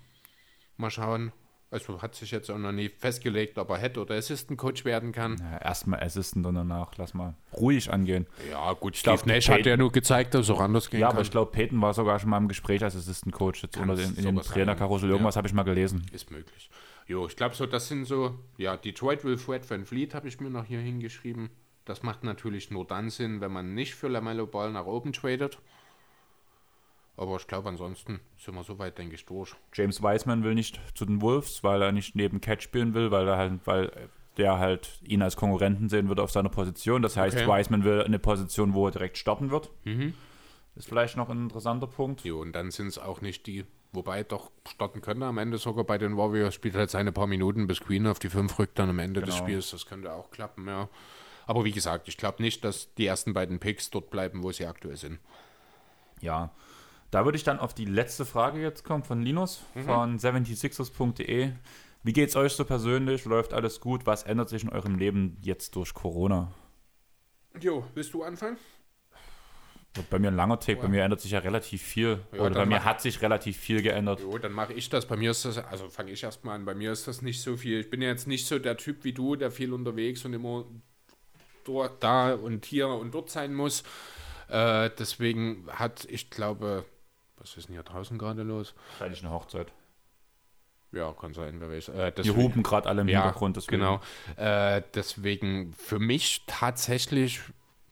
Mal 0.77 0.91
schauen. 0.91 1.33
Also 1.71 2.03
hat 2.03 2.15
sich 2.15 2.31
jetzt 2.31 2.51
auch 2.51 2.59
noch 2.59 2.71
nie 2.71 2.89
festgelegt, 2.89 3.59
ob 3.59 3.69
er 3.71 3.79
Head- 3.79 3.99
oder 3.99 4.15
Assistant-Coach 4.15 4.85
werden 4.85 5.11
kann. 5.11 5.39
Ja, 5.41 5.59
Erstmal 5.59 6.01
Assistant 6.05 6.47
und 6.47 6.55
danach 6.55 6.93
lass 6.99 7.15
mal 7.15 7.35
ruhig 7.53 7.91
angehen. 7.93 8.27
Ja, 8.51 8.73
gut, 8.75 8.95
glaub, 9.03 9.19
Steve 9.19 9.33
Nash 9.35 9.49
hat 9.49 9.57
Payton- 9.63 9.69
ja 9.71 9.77
nur 9.77 9.91
gezeigt, 9.91 10.35
dass 10.35 10.43
es 10.43 10.51
auch 10.51 10.61
anders 10.61 10.89
gehen 10.89 11.01
Ja, 11.01 11.09
kann. 11.09 11.17
aber 11.17 11.23
ich 11.23 11.33
glaube, 11.33 11.51
Peyton 11.51 11.81
war 11.81 11.93
sogar 11.95 12.21
schon 12.21 12.31
mal 12.31 12.37
im 12.39 12.47
Gespräch 12.47 12.85
als 12.85 12.95
Assistant 12.95 13.35
Coach 13.35 13.63
jetzt 13.65 13.75
Kann 13.75 13.89
unter 13.91 14.01
den, 14.01 14.15
in 14.15 14.25
dem. 14.25 14.41
Trainerkarussell. 14.41 15.11
Irgendwas 15.11 15.35
habe 15.37 15.49
ich 15.49 15.55
mal 15.55 15.65
gelesen. 15.65 16.07
Ist 16.13 16.31
möglich. 16.31 16.71
Jo, 17.07 17.27
ich 17.27 17.37
glaube 17.37 17.55
so, 17.55 17.67
das 17.67 17.89
sind 17.89 18.07
so, 18.07 18.39
ja, 18.57 18.77
Detroit 18.77 19.25
will 19.25 19.37
Fred 19.37 19.69
Van 19.69 19.85
Fleet, 19.85 20.15
habe 20.15 20.29
ich 20.29 20.41
mir 20.41 20.51
noch 20.51 20.65
hier 20.65 20.81
hingeschrieben. 20.81 21.51
Das 21.85 22.03
macht 22.03 22.25
natürlich 22.25 22.71
nur 22.71 22.87
dann 22.87 23.11
Sinn, 23.11 23.41
wenn 23.43 23.53
man 23.53 23.75
nicht 23.75 23.95
für 23.95 24.09
LaMelo 24.09 24.47
Ball 24.47 24.73
nach 24.73 24.87
oben 24.87 25.13
tradet. 25.13 25.59
Aber 27.17 27.37
ich 27.37 27.47
glaube, 27.47 27.69
ansonsten 27.69 28.21
sind 28.39 28.55
wir 28.55 28.65
soweit, 28.65 28.99
denke 28.99 29.15
ich, 29.15 29.25
durch. 29.27 29.55
James 29.73 30.03
Wiseman 30.03 30.43
will 30.43 30.55
nicht 30.55 30.81
zu 30.95 31.05
den 31.05 31.21
Wolves, 31.21 31.63
weil 31.63 31.83
er 31.83 31.93
nicht 31.93 32.17
neben 32.17 32.41
Cat 32.41 32.63
spielen 32.63 32.95
will, 32.95 33.11
weil 33.11 33.29
er 33.29 33.37
halt, 33.37 33.61
weil 33.67 34.09
der 34.37 34.59
halt 34.59 34.99
ihn 35.05 35.23
als 35.23 35.37
Konkurrenten 35.37 35.89
sehen 35.89 36.09
würde 36.09 36.23
auf 36.23 36.33
seiner 36.33 36.49
Position. 36.49 37.03
Das 37.03 37.17
heißt, 37.17 37.37
Okay. 37.37 37.47
Wiseman 37.47 37.85
will 37.85 38.03
eine 38.03 38.19
Position, 38.19 38.75
wo 38.75 38.87
er 38.89 38.91
direkt 38.91 39.19
starten 39.19 39.51
wird. 39.51 39.71
Ist 40.75 40.89
vielleicht 40.89 41.17
noch 41.17 41.29
ein 41.29 41.43
interessanter 41.45 41.87
Punkt. 41.87 42.25
Jo, 42.25 42.41
und 42.41 42.53
dann 42.53 42.73
sind 42.73 42.89
es 42.89 42.99
auch 42.99 43.21
nicht 43.21 43.47
die, 43.47 43.65
wobei 43.95 44.23
doch 44.23 44.51
starten 44.69 45.01
könnte 45.01 45.27
am 45.27 45.39
Ende 45.39 45.59
sogar 45.59 45.85
bei 45.85 45.99
den 45.99 46.17
Warriors, 46.17 46.55
spielt 46.55 46.75
halt 46.75 46.91
seine 46.91 47.13
paar 47.13 47.27
Minuten, 47.27 47.67
bis 47.67 47.81
Queen 47.81 48.07
auf 48.07 48.19
die 48.19 48.29
5 48.31 48.59
rückt 48.59 48.79
dann 48.79 48.91
am 48.91 48.99
Ende 48.99 49.21
des 49.21 49.35
Genau. 49.35 49.47
Spiels. 49.47 49.71
Das 49.71 49.87
könnte 49.87 50.13
auch 50.13 50.31
klappen, 50.31 50.67
ja. 50.67 50.89
Aber 51.47 51.65
wie 51.65 51.73
gesagt, 51.73 52.09
ich 52.09 52.17
glaube 52.17 52.43
nicht, 52.43 52.65
dass 52.65 52.95
die 52.95 53.07
ersten 53.07 53.35
beiden 53.35 53.59
Picks 53.59 53.91
dort 53.91 54.11
bleiben, 54.11 54.43
wo 54.43 54.51
sie 54.53 54.67
aktuell 54.67 54.97
sind. 54.97 55.19
Ja. 56.21 56.51
Da 57.11 57.25
würde 57.25 57.37
ich 57.37 57.45
dann 57.45 57.59
auf 57.61 57.75
die 57.75 57.85
letzte 57.85 58.25
Frage 58.25 58.61
jetzt 58.61 58.83
kommen 58.83 59.05
von 59.05 59.23
Linus 59.23 59.63
von 59.85 60.19
76ers.de. 60.19 61.53
Wie 62.03 62.13
geht's 62.13 62.35
euch 62.37 62.53
so 62.53 62.65
persönlich? 62.65 63.25
Läuft 63.25 63.55
alles 63.55 63.81
gut? 63.81 64.05
Was 64.07 64.25
ändert 64.25 64.49
sich 64.49 64.63
in 64.65 64.69
eurem 64.71 64.97
Leben 64.97 65.37
jetzt 65.43 65.77
durch 65.77 65.95
Corona? 65.95 66.53
Jo, 67.61 67.85
willst 67.95 68.13
du 68.15 68.25
anfangen? 68.25 68.57
Bei 70.11 70.19
mir 70.19 70.29
ein 70.29 70.37
langer 70.37 70.59
Take, 70.59 70.81
bei 70.83 70.89
mir 70.89 71.05
ändert 71.05 71.21
sich 71.21 71.31
ja 71.31 71.39
relativ 71.39 71.81
viel. 71.81 72.21
Ja, 72.33 72.41
Oder 72.41 72.55
bei 72.57 72.67
mir 72.67 72.85
hat 72.85 73.01
sich 73.01 73.23
relativ 73.23 73.57
viel 73.57 73.81
geändert. 73.81 74.21
Jo, 74.21 74.39
dann 74.39 74.53
mache 74.53 74.73
ich 74.73 74.89
das. 74.91 75.07
Bei 75.07 75.17
mir 75.17 75.31
ist 75.31 75.45
das, 75.45 75.59
also 75.59 75.89
fange 75.89 76.11
ich 76.11 76.23
erstmal 76.25 76.57
an. 76.57 76.65
Bei 76.65 76.75
mir 76.75 76.91
ist 76.91 77.07
das 77.07 77.23
nicht 77.23 77.41
so 77.41 77.57
viel. 77.57 77.79
Ich 77.79 77.91
bin 77.91 78.03
ja 78.03 78.09
jetzt 78.09 78.27
nicht 78.27 78.47
so 78.47 78.59
der 78.59 78.77
Typ 78.77 79.05
wie 79.05 79.13
du, 79.13 79.37
der 79.37 79.53
viel 79.53 79.73
unterwegs 79.73 80.25
und 80.25 80.33
immer 80.33 80.65
dort, 81.63 82.03
da 82.03 82.35
und 82.35 82.65
hier 82.65 82.89
und 82.89 83.15
dort 83.15 83.31
sein 83.31 83.55
muss. 83.55 83.85
Äh, 84.49 84.91
deswegen 84.99 85.67
hat, 85.71 86.05
ich 86.11 86.29
glaube, 86.29 86.85
was 87.37 87.57
ist 87.57 87.69
denn 87.69 87.75
hier 87.75 87.85
draußen 87.85 88.19
gerade 88.19 88.43
los? 88.43 88.75
Wahrscheinlich 88.91 89.23
eine 89.23 89.31
Hochzeit. 89.33 89.73
Ja, 90.93 91.13
kann 91.13 91.35
sein, 91.35 91.61
wer 91.61 91.71
weiß. 91.71 91.89
Äh, 91.91 91.95
Wir 91.95 92.11
deswegen- 92.11 92.37
hupen 92.37 92.63
gerade 92.63 92.89
alle 92.89 93.03
im 93.03 93.09
ja, 93.09 93.23
Hintergrund. 93.23 93.57
deswegen. 93.57 93.79
Genau. 93.81 94.01
Äh, 94.37 94.83
deswegen 94.95 95.73
für 95.73 95.99
mich 95.99 96.43
tatsächlich 96.47 97.41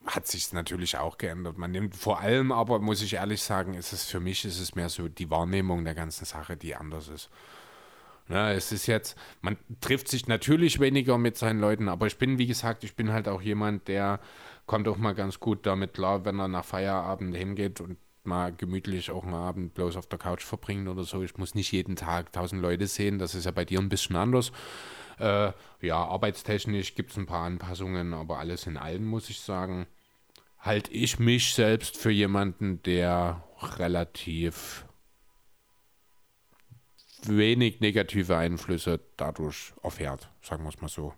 hat 0.07 0.27
sich 0.27 0.53
natürlich 0.53 0.99
auch 0.99 1.19
geändert. 1.19 1.59
Man 1.59 1.71
nimmt 1.71 1.95
vor 1.95 2.21
allem, 2.21 2.53
aber 2.53 2.79
muss 2.79 3.03
ich 3.03 3.15
ehrlich 3.15 3.43
sagen, 3.43 3.75
ist 3.75 3.93
es 3.93 4.05
für 4.05 4.21
mich 4.21 4.45
ist 4.45 4.61
es 4.61 4.75
mehr 4.75 4.89
so 4.89 5.09
die 5.09 5.31
Wahrnehmung 5.31 5.85
der 5.85 5.95
ganzen 5.95 6.25
Sache, 6.25 6.57
die 6.57 6.75
anders 6.75 7.09
ist. 7.09 7.31
Ja, 8.29 8.53
es 8.53 8.73
ist 8.73 8.87
jetzt, 8.87 9.17
man 9.41 9.57
trifft 9.81 10.09
sich 10.09 10.27
natürlich 10.27 10.81
weniger 10.81 11.19
mit 11.19 11.37
seinen 11.37 11.61
Leuten, 11.61 11.89
aber 11.89 12.07
ich 12.07 12.19
bin, 12.19 12.39
wie 12.39 12.47
gesagt, 12.47 12.85
ich 12.85 12.95
bin 12.95 13.13
halt 13.13 13.29
auch 13.29 13.43
jemand, 13.43 13.89
der 13.89 14.21
kommt 14.67 14.89
auch 14.89 14.97
mal 14.97 15.15
ganz 15.15 15.41
gut 15.41 15.67
damit 15.67 15.95
klar, 15.95 16.25
wenn 16.25 16.39
er 16.39 16.49
nach 16.49 16.65
Feierabend 16.65 17.37
hingeht 17.37 17.81
und 17.81 17.99
mal 18.25 18.53
gemütlich 18.53 19.11
auch 19.11 19.25
einen 19.25 19.35
Abend 19.35 19.75
bloß 19.75 19.97
auf 19.97 20.07
der 20.07 20.19
Couch 20.19 20.45
verbringt 20.45 20.89
oder 20.89 21.03
so. 21.03 21.23
Ich 21.23 21.37
muss 21.37 21.55
nicht 21.55 21.73
jeden 21.73 21.97
Tag 21.97 22.33
tausend 22.33 22.63
Leute 22.63 22.87
sehen, 22.87 23.19
das 23.19 23.35
ist 23.35 23.45
ja 23.45 23.51
bei 23.51 23.65
dir 23.65 23.81
ein 23.81 23.89
bisschen 23.89 24.17
anders. 24.17 24.53
Äh, 25.19 25.53
ja, 25.81 25.97
arbeitstechnisch 25.97 26.95
gibt 26.95 27.11
es 27.11 27.17
ein 27.17 27.27
paar 27.27 27.45
Anpassungen, 27.45 28.15
aber 28.15 28.39
alles 28.39 28.67
in 28.67 28.77
allem 28.77 29.05
muss 29.05 29.31
ich 29.31 29.41
sagen, 29.41 29.87
halte 30.59 30.93
ich 30.93 31.19
mich 31.19 31.55
selbst 31.55 31.97
für 31.97 32.11
jemanden, 32.11 32.83
der 32.83 33.43
relativ 33.61 34.87
wenig 37.25 37.81
negative 37.81 38.37
Einflüsse 38.37 39.01
dadurch 39.17 39.73
erfährt, 39.83 40.31
sagen 40.41 40.65
wir 40.65 40.71
es 40.71 40.81
mal 40.81 40.89
so. 40.89 41.15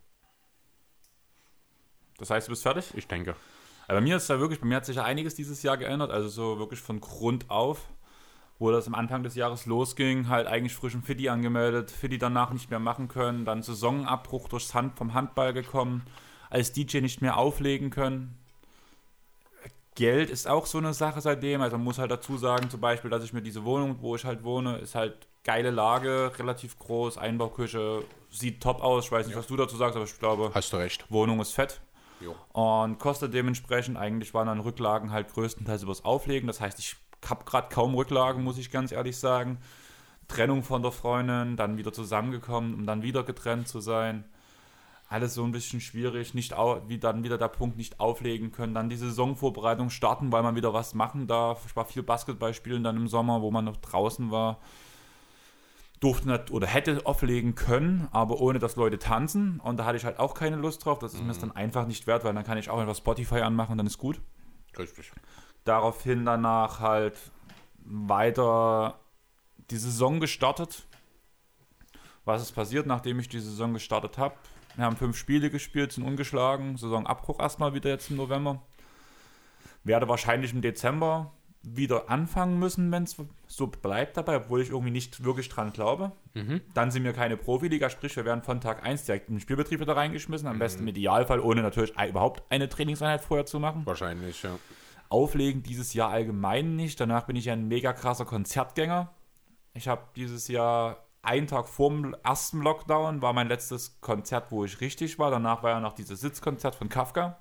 Das 2.18 2.30
heißt, 2.30 2.48
du 2.48 2.52
bist 2.52 2.62
fertig? 2.62 2.92
Ich 2.94 3.06
denke. 3.06 3.36
Aber 3.86 3.98
bei 3.98 4.00
mir 4.00 4.16
ist 4.16 4.30
da 4.30 4.38
wirklich, 4.38 4.60
bei 4.60 4.66
mir 4.66 4.76
hat 4.76 4.86
sich 4.86 4.96
ja 4.96 5.04
einiges 5.04 5.34
dieses 5.34 5.62
Jahr 5.62 5.76
geändert, 5.76 6.10
also 6.10 6.28
so 6.28 6.58
wirklich 6.58 6.80
von 6.80 7.00
Grund 7.00 7.50
auf, 7.50 7.88
wo 8.58 8.70
das 8.70 8.86
am 8.86 8.94
Anfang 8.94 9.22
des 9.22 9.34
Jahres 9.34 9.66
losging, 9.66 10.28
halt 10.28 10.46
eigentlich 10.46 10.74
frisch 10.74 10.94
im 10.94 11.02
Fitti 11.02 11.28
angemeldet, 11.28 11.90
Fitti 11.90 12.18
danach 12.18 12.52
nicht 12.52 12.70
mehr 12.70 12.78
machen 12.78 13.08
können, 13.08 13.44
dann 13.44 13.62
Saisonabbruch 13.62 14.48
durchs 14.48 14.74
Hand 14.74 14.96
vom 14.96 15.14
Handball 15.14 15.52
gekommen, 15.52 16.02
als 16.50 16.72
DJ 16.72 16.98
nicht 17.00 17.20
mehr 17.20 17.36
auflegen 17.36 17.90
können. 17.90 18.38
Geld 19.96 20.30
ist 20.30 20.48
auch 20.48 20.66
so 20.66 20.78
eine 20.78 20.92
Sache 20.92 21.20
seitdem, 21.20 21.60
also 21.62 21.76
man 21.76 21.84
muss 21.84 21.98
halt 21.98 22.10
dazu 22.10 22.36
sagen, 22.36 22.68
zum 22.68 22.80
Beispiel, 22.80 23.10
dass 23.10 23.24
ich 23.24 23.32
mir 23.32 23.42
diese 23.42 23.64
Wohnung, 23.64 23.98
wo 24.00 24.16
ich 24.16 24.24
halt 24.24 24.42
wohne, 24.42 24.78
ist 24.78 24.94
halt 24.94 25.28
geile 25.44 25.70
Lage, 25.70 26.32
relativ 26.38 26.78
groß, 26.78 27.18
Einbauküche, 27.18 28.02
sieht 28.30 28.62
top 28.62 28.82
aus, 28.82 29.04
ich 29.04 29.12
weiß 29.12 29.26
nicht, 29.26 29.36
was 29.36 29.46
du 29.46 29.56
dazu 29.56 29.76
sagst, 29.76 29.94
aber 29.94 30.04
ich 30.04 30.18
glaube, 30.18 30.50
Hast 30.52 30.72
du 30.72 30.78
recht. 30.78 31.04
Wohnung 31.10 31.40
ist 31.40 31.52
fett. 31.52 31.80
Jo. 32.20 32.34
Und 32.52 32.98
kostet 32.98 33.34
dementsprechend, 33.34 33.96
eigentlich 33.96 34.34
waren 34.34 34.46
dann 34.46 34.60
Rücklagen 34.60 35.10
halt 35.10 35.32
größtenteils 35.32 35.82
übers 35.82 36.04
Auflegen. 36.04 36.46
Das 36.46 36.60
heißt, 36.60 36.78
ich 36.78 36.96
habe 37.30 37.44
gerade 37.44 37.68
kaum 37.68 37.94
Rücklagen, 37.94 38.42
muss 38.42 38.58
ich 38.58 38.70
ganz 38.70 38.92
ehrlich 38.92 39.16
sagen. 39.16 39.58
Trennung 40.28 40.62
von 40.62 40.82
der 40.82 40.92
Freundin, 40.92 41.56
dann 41.56 41.76
wieder 41.76 41.92
zusammengekommen, 41.92 42.74
um 42.74 42.86
dann 42.86 43.02
wieder 43.02 43.22
getrennt 43.24 43.68
zu 43.68 43.80
sein. 43.80 44.24
Alles 45.08 45.34
so 45.34 45.44
ein 45.44 45.52
bisschen 45.52 45.80
schwierig, 45.80 46.32
nicht 46.32 46.52
wie 46.86 46.98
dann 46.98 47.24
wieder 47.24 47.36
der 47.36 47.48
Punkt 47.48 47.76
nicht 47.76 48.00
auflegen 48.00 48.52
können, 48.52 48.74
dann 48.74 48.88
die 48.88 48.96
Saisonvorbereitung 48.96 49.90
starten, 49.90 50.32
weil 50.32 50.42
man 50.42 50.56
wieder 50.56 50.72
was 50.72 50.94
machen 50.94 51.26
darf. 51.26 51.66
Ich 51.66 51.76
war 51.76 51.84
viel 51.84 52.02
Basketball 52.02 52.54
spielen 52.54 52.82
dann 52.82 52.96
im 52.96 53.08
Sommer, 53.08 53.42
wo 53.42 53.50
man 53.50 53.66
noch 53.66 53.76
draußen 53.76 54.30
war. 54.30 54.58
Durfte 56.00 56.28
nicht 56.28 56.50
oder 56.50 56.66
hätte 56.66 57.04
auflegen 57.04 57.54
können, 57.54 58.08
aber 58.12 58.40
ohne 58.40 58.58
dass 58.58 58.76
Leute 58.76 58.98
tanzen. 58.98 59.60
Und 59.60 59.76
da 59.76 59.84
hatte 59.84 59.96
ich 59.96 60.04
halt 60.04 60.18
auch 60.18 60.34
keine 60.34 60.56
Lust 60.56 60.84
drauf. 60.84 60.98
Das 60.98 61.14
ist 61.14 61.20
mir 61.20 61.28
das 61.28 61.38
dann 61.38 61.52
einfach 61.52 61.86
nicht 61.86 62.06
wert, 62.06 62.24
weil 62.24 62.34
dann 62.34 62.44
kann 62.44 62.58
ich 62.58 62.70
auch 62.70 62.78
einfach 62.78 62.96
Spotify 62.96 63.40
anmachen 63.40 63.72
und 63.72 63.78
dann 63.78 63.86
ist 63.86 63.98
gut 63.98 64.20
Richtig. 64.78 65.12
Daraufhin 65.64 66.24
danach 66.24 66.80
halt 66.80 67.18
weiter 67.84 68.98
die 69.70 69.76
Saison 69.76 70.20
gestartet. 70.20 70.86
Was 72.24 72.42
ist 72.42 72.52
passiert, 72.52 72.86
nachdem 72.86 73.18
ich 73.18 73.28
die 73.28 73.40
Saison 73.40 73.74
gestartet 73.74 74.16
habe? 74.18 74.34
Wir 74.76 74.84
haben 74.84 74.96
fünf 74.96 75.16
Spiele 75.16 75.50
gespielt, 75.50 75.92
sind 75.92 76.04
ungeschlagen. 76.04 76.76
Saisonabbruch 76.76 77.38
erstmal 77.40 77.74
wieder 77.74 77.90
jetzt 77.90 78.10
im 78.10 78.16
November. 78.16 78.62
Werde 79.84 80.08
wahrscheinlich 80.08 80.52
im 80.52 80.62
Dezember 80.62 81.32
wieder 81.62 82.10
anfangen 82.10 82.58
müssen, 82.58 82.92
wenn 82.92 83.04
es 83.04 83.16
so 83.46 83.66
bleibt 83.68 84.16
dabei, 84.18 84.36
obwohl 84.36 84.60
ich 84.60 84.70
irgendwie 84.70 84.90
nicht 84.90 85.24
wirklich 85.24 85.48
dran 85.48 85.72
glaube. 85.72 86.12
Dann 86.74 86.90
sind 86.90 87.04
wir 87.04 87.12
keine 87.12 87.36
Profiliga, 87.36 87.88
sprich, 87.88 88.16
wir 88.16 88.24
werden 88.24 88.42
von 88.42 88.60
Tag 88.60 88.84
1 88.84 89.04
direkt 89.04 89.28
in 89.28 89.36
den 89.36 89.40
Spielbetrieb 89.40 89.80
wieder 89.80 89.96
reingeschmissen. 89.96 90.46
Am 90.46 90.58
besten 90.58 90.82
im 90.82 90.88
Idealfall, 90.88 91.40
ohne 91.40 91.62
natürlich 91.62 91.94
überhaupt 92.08 92.42
eine 92.50 92.68
Trainingseinheit 92.68 93.22
vorher 93.22 93.46
zu 93.46 93.60
machen. 93.60 93.82
Wahrscheinlich, 93.86 94.42
ja. 94.42 94.50
Auflegen 95.08 95.62
dieses 95.62 95.94
Jahr 95.94 96.10
allgemein 96.10 96.76
nicht. 96.76 96.98
Danach 97.00 97.24
bin 97.24 97.36
ich 97.36 97.46
ja 97.46 97.52
ein 97.52 97.68
mega 97.68 97.92
krasser 97.92 98.24
Konzertgänger. 98.24 99.12
Ich 99.74 99.88
habe 99.88 100.02
dieses 100.16 100.48
Jahr 100.48 101.04
einen 101.22 101.46
Tag 101.46 101.68
vor 101.68 101.90
dem 101.90 102.14
ersten 102.22 102.60
Lockdown 102.60 103.22
war 103.22 103.32
mein 103.32 103.48
letztes 103.48 104.00
Konzert, 104.00 104.50
wo 104.50 104.64
ich 104.64 104.80
richtig 104.80 105.18
war. 105.18 105.30
Danach 105.30 105.62
war 105.62 105.70
ja 105.70 105.80
noch 105.80 105.94
dieses 105.94 106.20
Sitzkonzert 106.20 106.74
von 106.74 106.88
Kafka, 106.88 107.38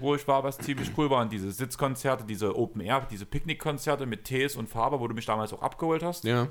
wo 0.00 0.14
ich 0.14 0.26
war, 0.28 0.42
was 0.44 0.58
ziemlich 0.58 0.90
cool 0.98 1.08
war. 1.08 1.22
Und 1.22 1.32
diese 1.32 1.50
Sitzkonzerte, 1.52 2.24
diese 2.24 2.56
Open 2.58 2.80
Air, 2.80 3.06
diese 3.10 3.24
Picknickkonzerte 3.24 4.06
mit 4.06 4.24
Tees 4.24 4.56
und 4.56 4.68
Farbe, 4.68 5.00
wo 5.00 5.08
du 5.08 5.14
mich 5.14 5.24
damals 5.24 5.52
auch 5.52 5.62
abgeholt 5.62 6.02
hast. 6.02 6.24
Ja. 6.24 6.48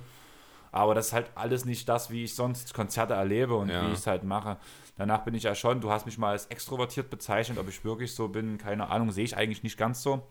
Aber 0.72 0.96
das 0.96 1.08
ist 1.08 1.14
halt 1.14 1.30
alles 1.36 1.66
nicht 1.66 1.90
das, 1.90 2.10
wie 2.10 2.24
ich 2.24 2.34
sonst 2.34 2.74
Konzerte 2.74 3.14
erlebe 3.14 3.56
und 3.56 3.70
Ja. 3.70 3.86
wie 3.86 3.92
ich 3.92 4.00
es 4.00 4.08
halt 4.08 4.24
mache. 4.24 4.58
Danach 4.98 5.20
bin 5.26 5.34
ich 5.34 5.44
ja 5.44 5.54
schon, 5.54 5.82
du 5.82 5.92
hast 5.92 6.06
mich 6.06 6.18
mal 6.18 6.32
als 6.32 6.46
extrovertiert 6.46 7.10
bezeichnet, 7.10 7.58
ob 7.60 7.68
ich 7.68 7.84
wirklich 7.84 8.16
so 8.16 8.30
bin, 8.30 8.58
keine 8.58 8.90
Ahnung, 8.90 9.12
sehe 9.12 9.26
ich 9.26 9.36
eigentlich 9.36 9.64
nicht 9.64 9.78
ganz 9.78 10.02
so. 10.02 10.26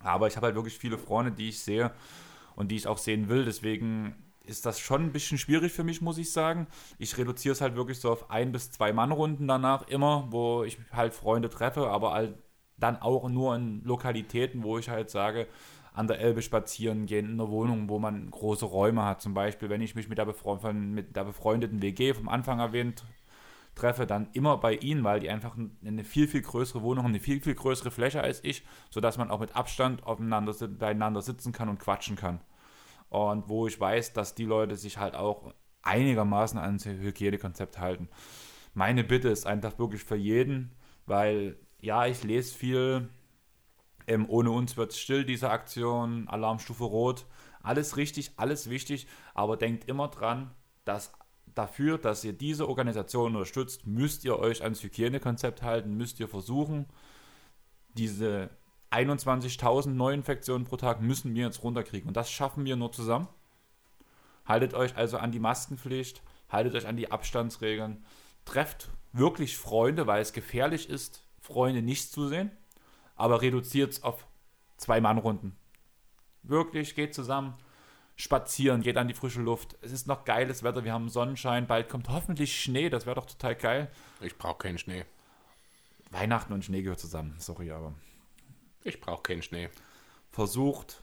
Aber 0.00 0.26
ich 0.26 0.36
habe 0.36 0.46
halt 0.46 0.56
wirklich 0.56 0.78
viele 0.78 0.98
Freunde, 0.98 1.32
die 1.32 1.48
ich 1.48 1.60
sehe 1.60 1.92
und 2.54 2.70
die 2.70 2.76
ich 2.76 2.86
auch 2.86 2.98
sehen 2.98 3.28
will. 3.28 3.44
Deswegen 3.44 4.14
ist 4.44 4.66
das 4.66 4.80
schon 4.80 5.04
ein 5.04 5.12
bisschen 5.12 5.38
schwierig 5.38 5.72
für 5.72 5.84
mich, 5.84 6.00
muss 6.00 6.18
ich 6.18 6.32
sagen. 6.32 6.66
Ich 6.98 7.16
reduziere 7.18 7.52
es 7.52 7.60
halt 7.60 7.76
wirklich 7.76 8.00
so 8.00 8.10
auf 8.10 8.30
ein 8.30 8.52
bis 8.52 8.70
zwei 8.70 8.92
Mann-Runden 8.92 9.46
danach 9.46 9.86
immer, 9.88 10.28
wo 10.30 10.64
ich 10.64 10.78
halt 10.92 11.14
Freunde 11.14 11.50
treffe, 11.50 11.88
aber 11.88 12.12
halt 12.12 12.34
dann 12.78 12.96
auch 12.96 13.28
nur 13.28 13.56
in 13.56 13.82
Lokalitäten, 13.84 14.62
wo 14.62 14.78
ich 14.78 14.88
halt 14.88 15.10
sage, 15.10 15.48
an 15.92 16.06
der 16.06 16.20
Elbe 16.20 16.42
spazieren 16.42 17.06
gehen, 17.06 17.26
in 17.26 17.32
einer 17.32 17.50
Wohnung, 17.50 17.88
wo 17.88 17.98
man 17.98 18.30
große 18.30 18.64
Räume 18.64 19.04
hat. 19.04 19.20
Zum 19.20 19.34
Beispiel, 19.34 19.68
wenn 19.68 19.80
ich 19.80 19.96
mich 19.96 20.08
mit 20.08 20.18
der, 20.18 20.26
befreund 20.26 20.62
mit 20.92 21.16
der 21.16 21.24
befreundeten 21.24 21.82
WG 21.82 22.14
vom 22.14 22.28
Anfang 22.28 22.60
erwähnt 22.60 23.04
treffe, 23.78 24.06
dann 24.06 24.28
immer 24.32 24.58
bei 24.58 24.74
ihnen, 24.74 25.04
weil 25.04 25.20
die 25.20 25.30
einfach 25.30 25.56
eine 25.84 26.04
viel, 26.04 26.28
viel 26.28 26.42
größere 26.42 26.82
Wohnung 26.82 27.04
haben, 27.04 27.12
eine 27.12 27.20
viel, 27.20 27.40
viel 27.40 27.54
größere 27.54 27.90
Fläche 27.90 28.20
als 28.22 28.42
ich, 28.44 28.64
sodass 28.90 29.18
man 29.18 29.30
auch 29.30 29.40
mit 29.40 29.56
Abstand 29.56 30.04
aufeinander, 30.04 30.54
beieinander 30.68 31.22
sitzen 31.22 31.52
kann 31.52 31.68
und 31.68 31.78
quatschen 31.78 32.16
kann. 32.16 32.40
Und 33.08 33.48
wo 33.48 33.66
ich 33.66 33.80
weiß, 33.80 34.12
dass 34.12 34.34
die 34.34 34.44
Leute 34.44 34.76
sich 34.76 34.98
halt 34.98 35.14
auch 35.14 35.54
einigermaßen 35.82 36.58
ans 36.58 36.84
Hygienekonzept 36.84 37.78
halten. 37.78 38.08
Meine 38.74 39.04
Bitte 39.04 39.28
ist 39.28 39.46
einfach 39.46 39.78
wirklich 39.78 40.04
für 40.04 40.16
jeden, 40.16 40.72
weil 41.06 41.56
ja, 41.80 42.06
ich 42.06 42.22
lese 42.24 42.54
viel, 42.54 43.08
ähm, 44.06 44.26
ohne 44.28 44.50
uns 44.50 44.76
wird 44.76 44.92
still, 44.92 45.24
diese 45.24 45.50
Aktion, 45.50 46.28
Alarmstufe 46.28 46.84
Rot, 46.84 47.26
alles 47.62 47.96
richtig, 47.96 48.32
alles 48.36 48.68
wichtig, 48.68 49.06
aber 49.34 49.56
denkt 49.56 49.88
immer 49.88 50.08
dran, 50.08 50.50
dass 50.84 51.12
dafür, 51.58 51.98
dass 51.98 52.24
ihr 52.24 52.32
diese 52.32 52.68
Organisation 52.68 53.34
unterstützt, 53.34 53.86
müsst 53.86 54.24
ihr 54.24 54.38
euch 54.38 54.62
ans 54.62 54.82
Hygienekonzept 54.82 55.62
halten, 55.62 55.96
müsst 55.96 56.20
ihr 56.20 56.28
versuchen, 56.28 56.86
diese 57.94 58.50
21.000 58.90 59.88
Neuinfektionen 59.90 60.66
pro 60.66 60.76
Tag 60.76 61.02
müssen 61.02 61.34
wir 61.34 61.44
jetzt 61.44 61.62
runterkriegen. 61.62 62.08
Und 62.08 62.16
das 62.16 62.30
schaffen 62.30 62.64
wir 62.64 62.76
nur 62.76 62.92
zusammen. 62.92 63.28
Haltet 64.46 64.72
euch 64.72 64.96
also 64.96 65.18
an 65.18 65.32
die 65.32 65.40
Maskenpflicht, 65.40 66.22
haltet 66.48 66.74
euch 66.74 66.86
an 66.86 66.96
die 66.96 67.10
Abstandsregeln, 67.10 68.04
trefft 68.44 68.88
wirklich 69.12 69.58
Freunde, 69.58 70.06
weil 70.06 70.22
es 70.22 70.32
gefährlich 70.32 70.88
ist, 70.88 71.26
Freunde 71.40 71.82
nicht 71.82 72.10
zu 72.12 72.28
sehen, 72.28 72.50
aber 73.16 73.42
reduziert 73.42 73.92
es 73.92 74.02
auf 74.02 74.26
zwei 74.76 75.00
Mannrunden. 75.00 75.56
Wirklich, 76.42 76.94
geht 76.94 77.14
zusammen, 77.14 77.54
spazieren, 78.18 78.82
geht 78.82 78.98
an 78.98 79.08
die 79.08 79.14
frische 79.14 79.40
Luft. 79.40 79.76
Es 79.80 79.92
ist 79.92 80.06
noch 80.06 80.24
geiles 80.24 80.62
Wetter, 80.62 80.84
wir 80.84 80.92
haben 80.92 81.08
Sonnenschein, 81.08 81.66
bald 81.66 81.88
kommt 81.88 82.10
hoffentlich 82.10 82.60
Schnee, 82.60 82.90
das 82.90 83.06
wäre 83.06 83.14
doch 83.16 83.26
total 83.26 83.54
geil. 83.54 83.90
Ich 84.20 84.36
brauche 84.36 84.58
keinen 84.58 84.78
Schnee. 84.78 85.06
Weihnachten 86.10 86.52
und 86.52 86.64
Schnee 86.64 86.82
gehört 86.82 87.00
zusammen, 87.00 87.36
sorry, 87.38 87.70
aber 87.70 87.94
Ich 88.82 89.00
brauche 89.00 89.22
keinen 89.22 89.42
Schnee. 89.42 89.70
versucht 90.30 91.02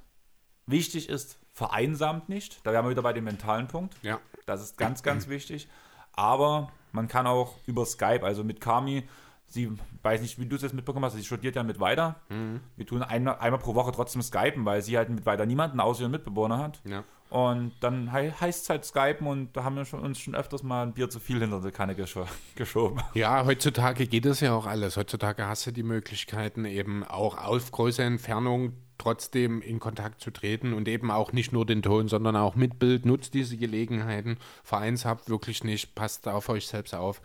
Wichtig 0.68 1.10
ist, 1.10 1.38
vereinsamt 1.54 2.28
nicht. 2.28 2.66
Da 2.66 2.74
wären 2.74 2.86
wir 2.86 2.90
wieder 2.90 3.04
bei 3.04 3.14
dem 3.14 3.26
mentalen 3.26 3.68
Punkt. 3.68 3.96
Ja. 4.02 4.20
Das 4.46 4.64
ist 4.64 4.78
ganz, 4.78 5.04
ganz 5.04 5.28
wichtig. 5.28 5.68
Aber 6.14 6.72
man 6.92 7.08
kann 7.08 7.28
auch 7.28 7.56
über 7.68 7.86
Skype, 7.86 8.24
also 8.24 8.44
mit 8.44 8.62
Kami, 8.62 9.08
sie 9.48 9.72
weiß 10.04 10.22
nicht, 10.22 10.40
wie 10.40 10.46
du 10.46 10.56
es 10.56 10.62
jetzt 10.62 10.74
mitbekommen 10.74 11.06
hast, 11.06 11.16
sie 11.16 11.24
studiert 11.24 11.56
ja 11.56 11.64
mit 11.64 11.80
weiter. 11.80 12.16
Mhm. 12.30 12.62
Wir 12.76 12.86
tun 12.86 13.02
einmal, 13.02 13.38
einmal 13.40 13.60
pro 13.60 13.76
Woche 13.76 13.92
trotzdem 13.92 14.22
Skypen, 14.22 14.66
weil 14.66 14.82
sie 14.82 14.98
halt 14.98 15.10
mit 15.10 15.26
weiter 15.26 15.46
niemanden 15.46 15.80
außer 15.80 16.02
ihren 16.02 16.12
Mitbewohner 16.12 16.58
hat. 16.58 16.82
Ja. 16.86 17.04
Und 17.30 17.74
dann 17.80 18.12
hei 18.12 18.32
heißt 18.32 18.64
es 18.64 18.70
halt 18.70 18.86
Skypen 18.86 19.28
und 19.28 19.58
da 19.58 19.64
haben 19.64 19.76
wir 19.76 19.86
schon, 19.86 20.00
uns 20.00 20.20
schon 20.20 20.36
öfters 20.36 20.62
mal 20.62 20.84
ein 20.84 20.94
Bier 20.94 21.10
zu 21.10 21.20
viel 21.20 21.40
hinter 21.40 21.60
die 21.60 21.72
Kanne 21.72 21.96
gesch 21.96 22.18
geschoben. 22.56 23.02
Ja, 23.14 23.46
heutzutage 23.46 24.08
geht 24.08 24.26
das 24.26 24.42
ja 24.42 24.54
auch 24.54 24.68
alles. 24.68 24.96
Heutzutage 24.96 25.48
hast 25.48 25.66
du 25.66 25.72
die 25.72 25.84
Möglichkeiten, 25.84 26.66
eben 26.66 27.04
auch 27.04 27.38
auf 27.38 27.72
große 27.72 28.04
Entfernung 28.04 28.74
trotzdem 28.98 29.62
in 29.62 29.80
Kontakt 29.80 30.22
zu 30.22 30.32
treten 30.32 30.74
und 30.74 30.88
eben 30.88 31.12
auch 31.12 31.34
nicht 31.34 31.52
nur 31.52 31.66
den 31.66 31.82
Ton, 31.82 32.08
sondern 32.08 32.36
auch 32.36 32.56
mit 32.56 32.80
Bild. 32.80 33.06
Nutzt 33.06 33.34
diese 33.34 33.58
Gelegenheiten. 33.58 34.38
Vereinshabt 34.64 35.30
wirklich 35.30 35.64
nicht. 35.64 35.96
Passt 35.96 36.28
auf 36.28 36.48
euch 36.48 36.68
selbst 36.68 36.96
auf. 36.96 37.22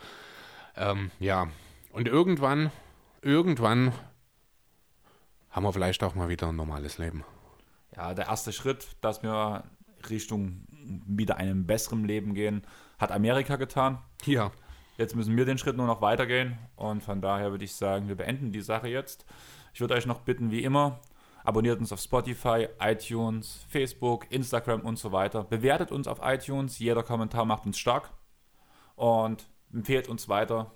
Ähm, 0.76 1.10
ja, 1.20 1.48
und 1.92 2.08
irgendwann, 2.08 2.70
irgendwann 3.22 3.92
haben 5.50 5.64
wir 5.64 5.72
vielleicht 5.72 6.02
auch 6.02 6.14
mal 6.14 6.28
wieder 6.28 6.48
ein 6.48 6.56
normales 6.56 6.98
Leben. 6.98 7.24
Ja, 7.96 8.14
der 8.14 8.26
erste 8.26 8.52
Schritt, 8.52 8.96
dass 9.00 9.22
wir 9.22 9.64
Richtung 10.08 10.64
wieder 10.70 11.36
einem 11.36 11.66
besseren 11.66 12.04
Leben 12.04 12.34
gehen, 12.34 12.62
hat 12.98 13.12
Amerika 13.12 13.56
getan. 13.56 13.98
Ja. 14.24 14.52
Jetzt 14.96 15.16
müssen 15.16 15.36
wir 15.36 15.44
den 15.44 15.58
Schritt 15.58 15.76
nur 15.76 15.86
noch 15.86 16.02
weitergehen 16.02 16.58
und 16.76 17.02
von 17.02 17.20
daher 17.20 17.50
würde 17.50 17.64
ich 17.64 17.74
sagen, 17.74 18.08
wir 18.08 18.16
beenden 18.16 18.52
die 18.52 18.60
Sache 18.60 18.88
jetzt. 18.88 19.24
Ich 19.72 19.80
würde 19.80 19.94
euch 19.94 20.06
noch 20.06 20.20
bitten, 20.20 20.50
wie 20.50 20.62
immer, 20.62 21.00
abonniert 21.42 21.80
uns 21.80 21.92
auf 21.92 22.00
Spotify, 22.00 22.68
iTunes, 22.80 23.64
Facebook, 23.68 24.30
Instagram 24.30 24.82
und 24.82 24.98
so 24.98 25.10
weiter. 25.10 25.44
Bewertet 25.44 25.90
uns 25.90 26.06
auf 26.06 26.20
iTunes, 26.22 26.78
jeder 26.78 27.02
Kommentar 27.02 27.44
macht 27.44 27.64
uns 27.66 27.78
stark 27.78 28.10
und 28.94 29.48
empfehlt 29.72 30.08
uns 30.08 30.28
weiter. 30.28 30.70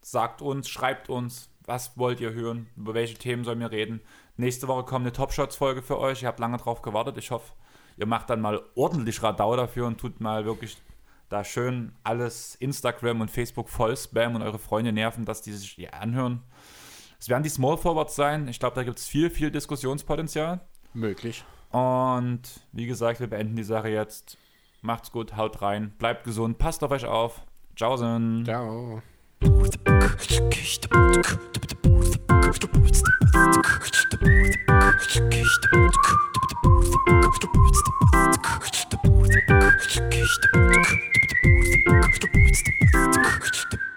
Sagt 0.00 0.42
uns, 0.42 0.68
schreibt 0.68 1.08
uns, 1.08 1.50
was 1.66 1.96
wollt 1.96 2.20
ihr 2.20 2.32
hören, 2.32 2.68
über 2.76 2.94
welche 2.94 3.14
Themen 3.14 3.44
sollen 3.44 3.60
wir 3.60 3.70
reden. 3.70 4.00
Nächste 4.36 4.68
Woche 4.68 4.84
kommt 4.84 5.04
eine 5.04 5.12
Top 5.12 5.32
Shots 5.32 5.56
Folge 5.56 5.82
für 5.82 5.98
euch. 5.98 6.22
Ihr 6.22 6.28
habt 6.28 6.40
lange 6.40 6.56
drauf 6.56 6.82
gewartet. 6.82 7.18
Ich 7.18 7.30
hoffe, 7.30 7.52
ihr 7.96 8.06
macht 8.06 8.30
dann 8.30 8.40
mal 8.40 8.62
ordentlich 8.74 9.22
Radau 9.22 9.54
dafür 9.56 9.86
und 9.86 9.98
tut 9.98 10.20
mal 10.20 10.44
wirklich 10.44 10.78
da 11.28 11.44
schön 11.44 11.92
alles 12.02 12.56
Instagram 12.56 13.20
und 13.20 13.30
Facebook 13.30 13.68
voll 13.68 13.96
Spam 13.96 14.34
und 14.34 14.42
eure 14.42 14.58
Freunde 14.58 14.92
nerven, 14.92 15.24
dass 15.24 15.42
die 15.42 15.52
sich 15.52 15.76
ja, 15.76 15.90
anhören. 15.90 16.42
Es 17.18 17.28
werden 17.28 17.42
die 17.42 17.50
Small 17.50 17.78
Forwards 17.78 18.16
sein. 18.16 18.48
Ich 18.48 18.58
glaube, 18.58 18.74
da 18.74 18.82
gibt 18.82 18.98
es 18.98 19.06
viel, 19.06 19.30
viel 19.30 19.50
Diskussionspotenzial. 19.50 20.60
Möglich. 20.92 21.44
Und 21.70 22.42
wie 22.72 22.86
gesagt, 22.86 23.20
wir 23.20 23.28
beenden 23.28 23.56
die 23.56 23.62
Sache 23.62 23.88
jetzt. 23.88 24.38
Macht's 24.82 25.12
gut, 25.12 25.36
haut 25.36 25.62
rein, 25.62 25.92
bleibt 25.98 26.24
gesund, 26.24 26.58
passt 26.58 26.82
auf 26.82 26.90
euch 26.90 27.04
auf. 27.04 27.42
Ciao. 27.76 27.96
Ciao. 27.96 29.02
Stop. 43.52 43.89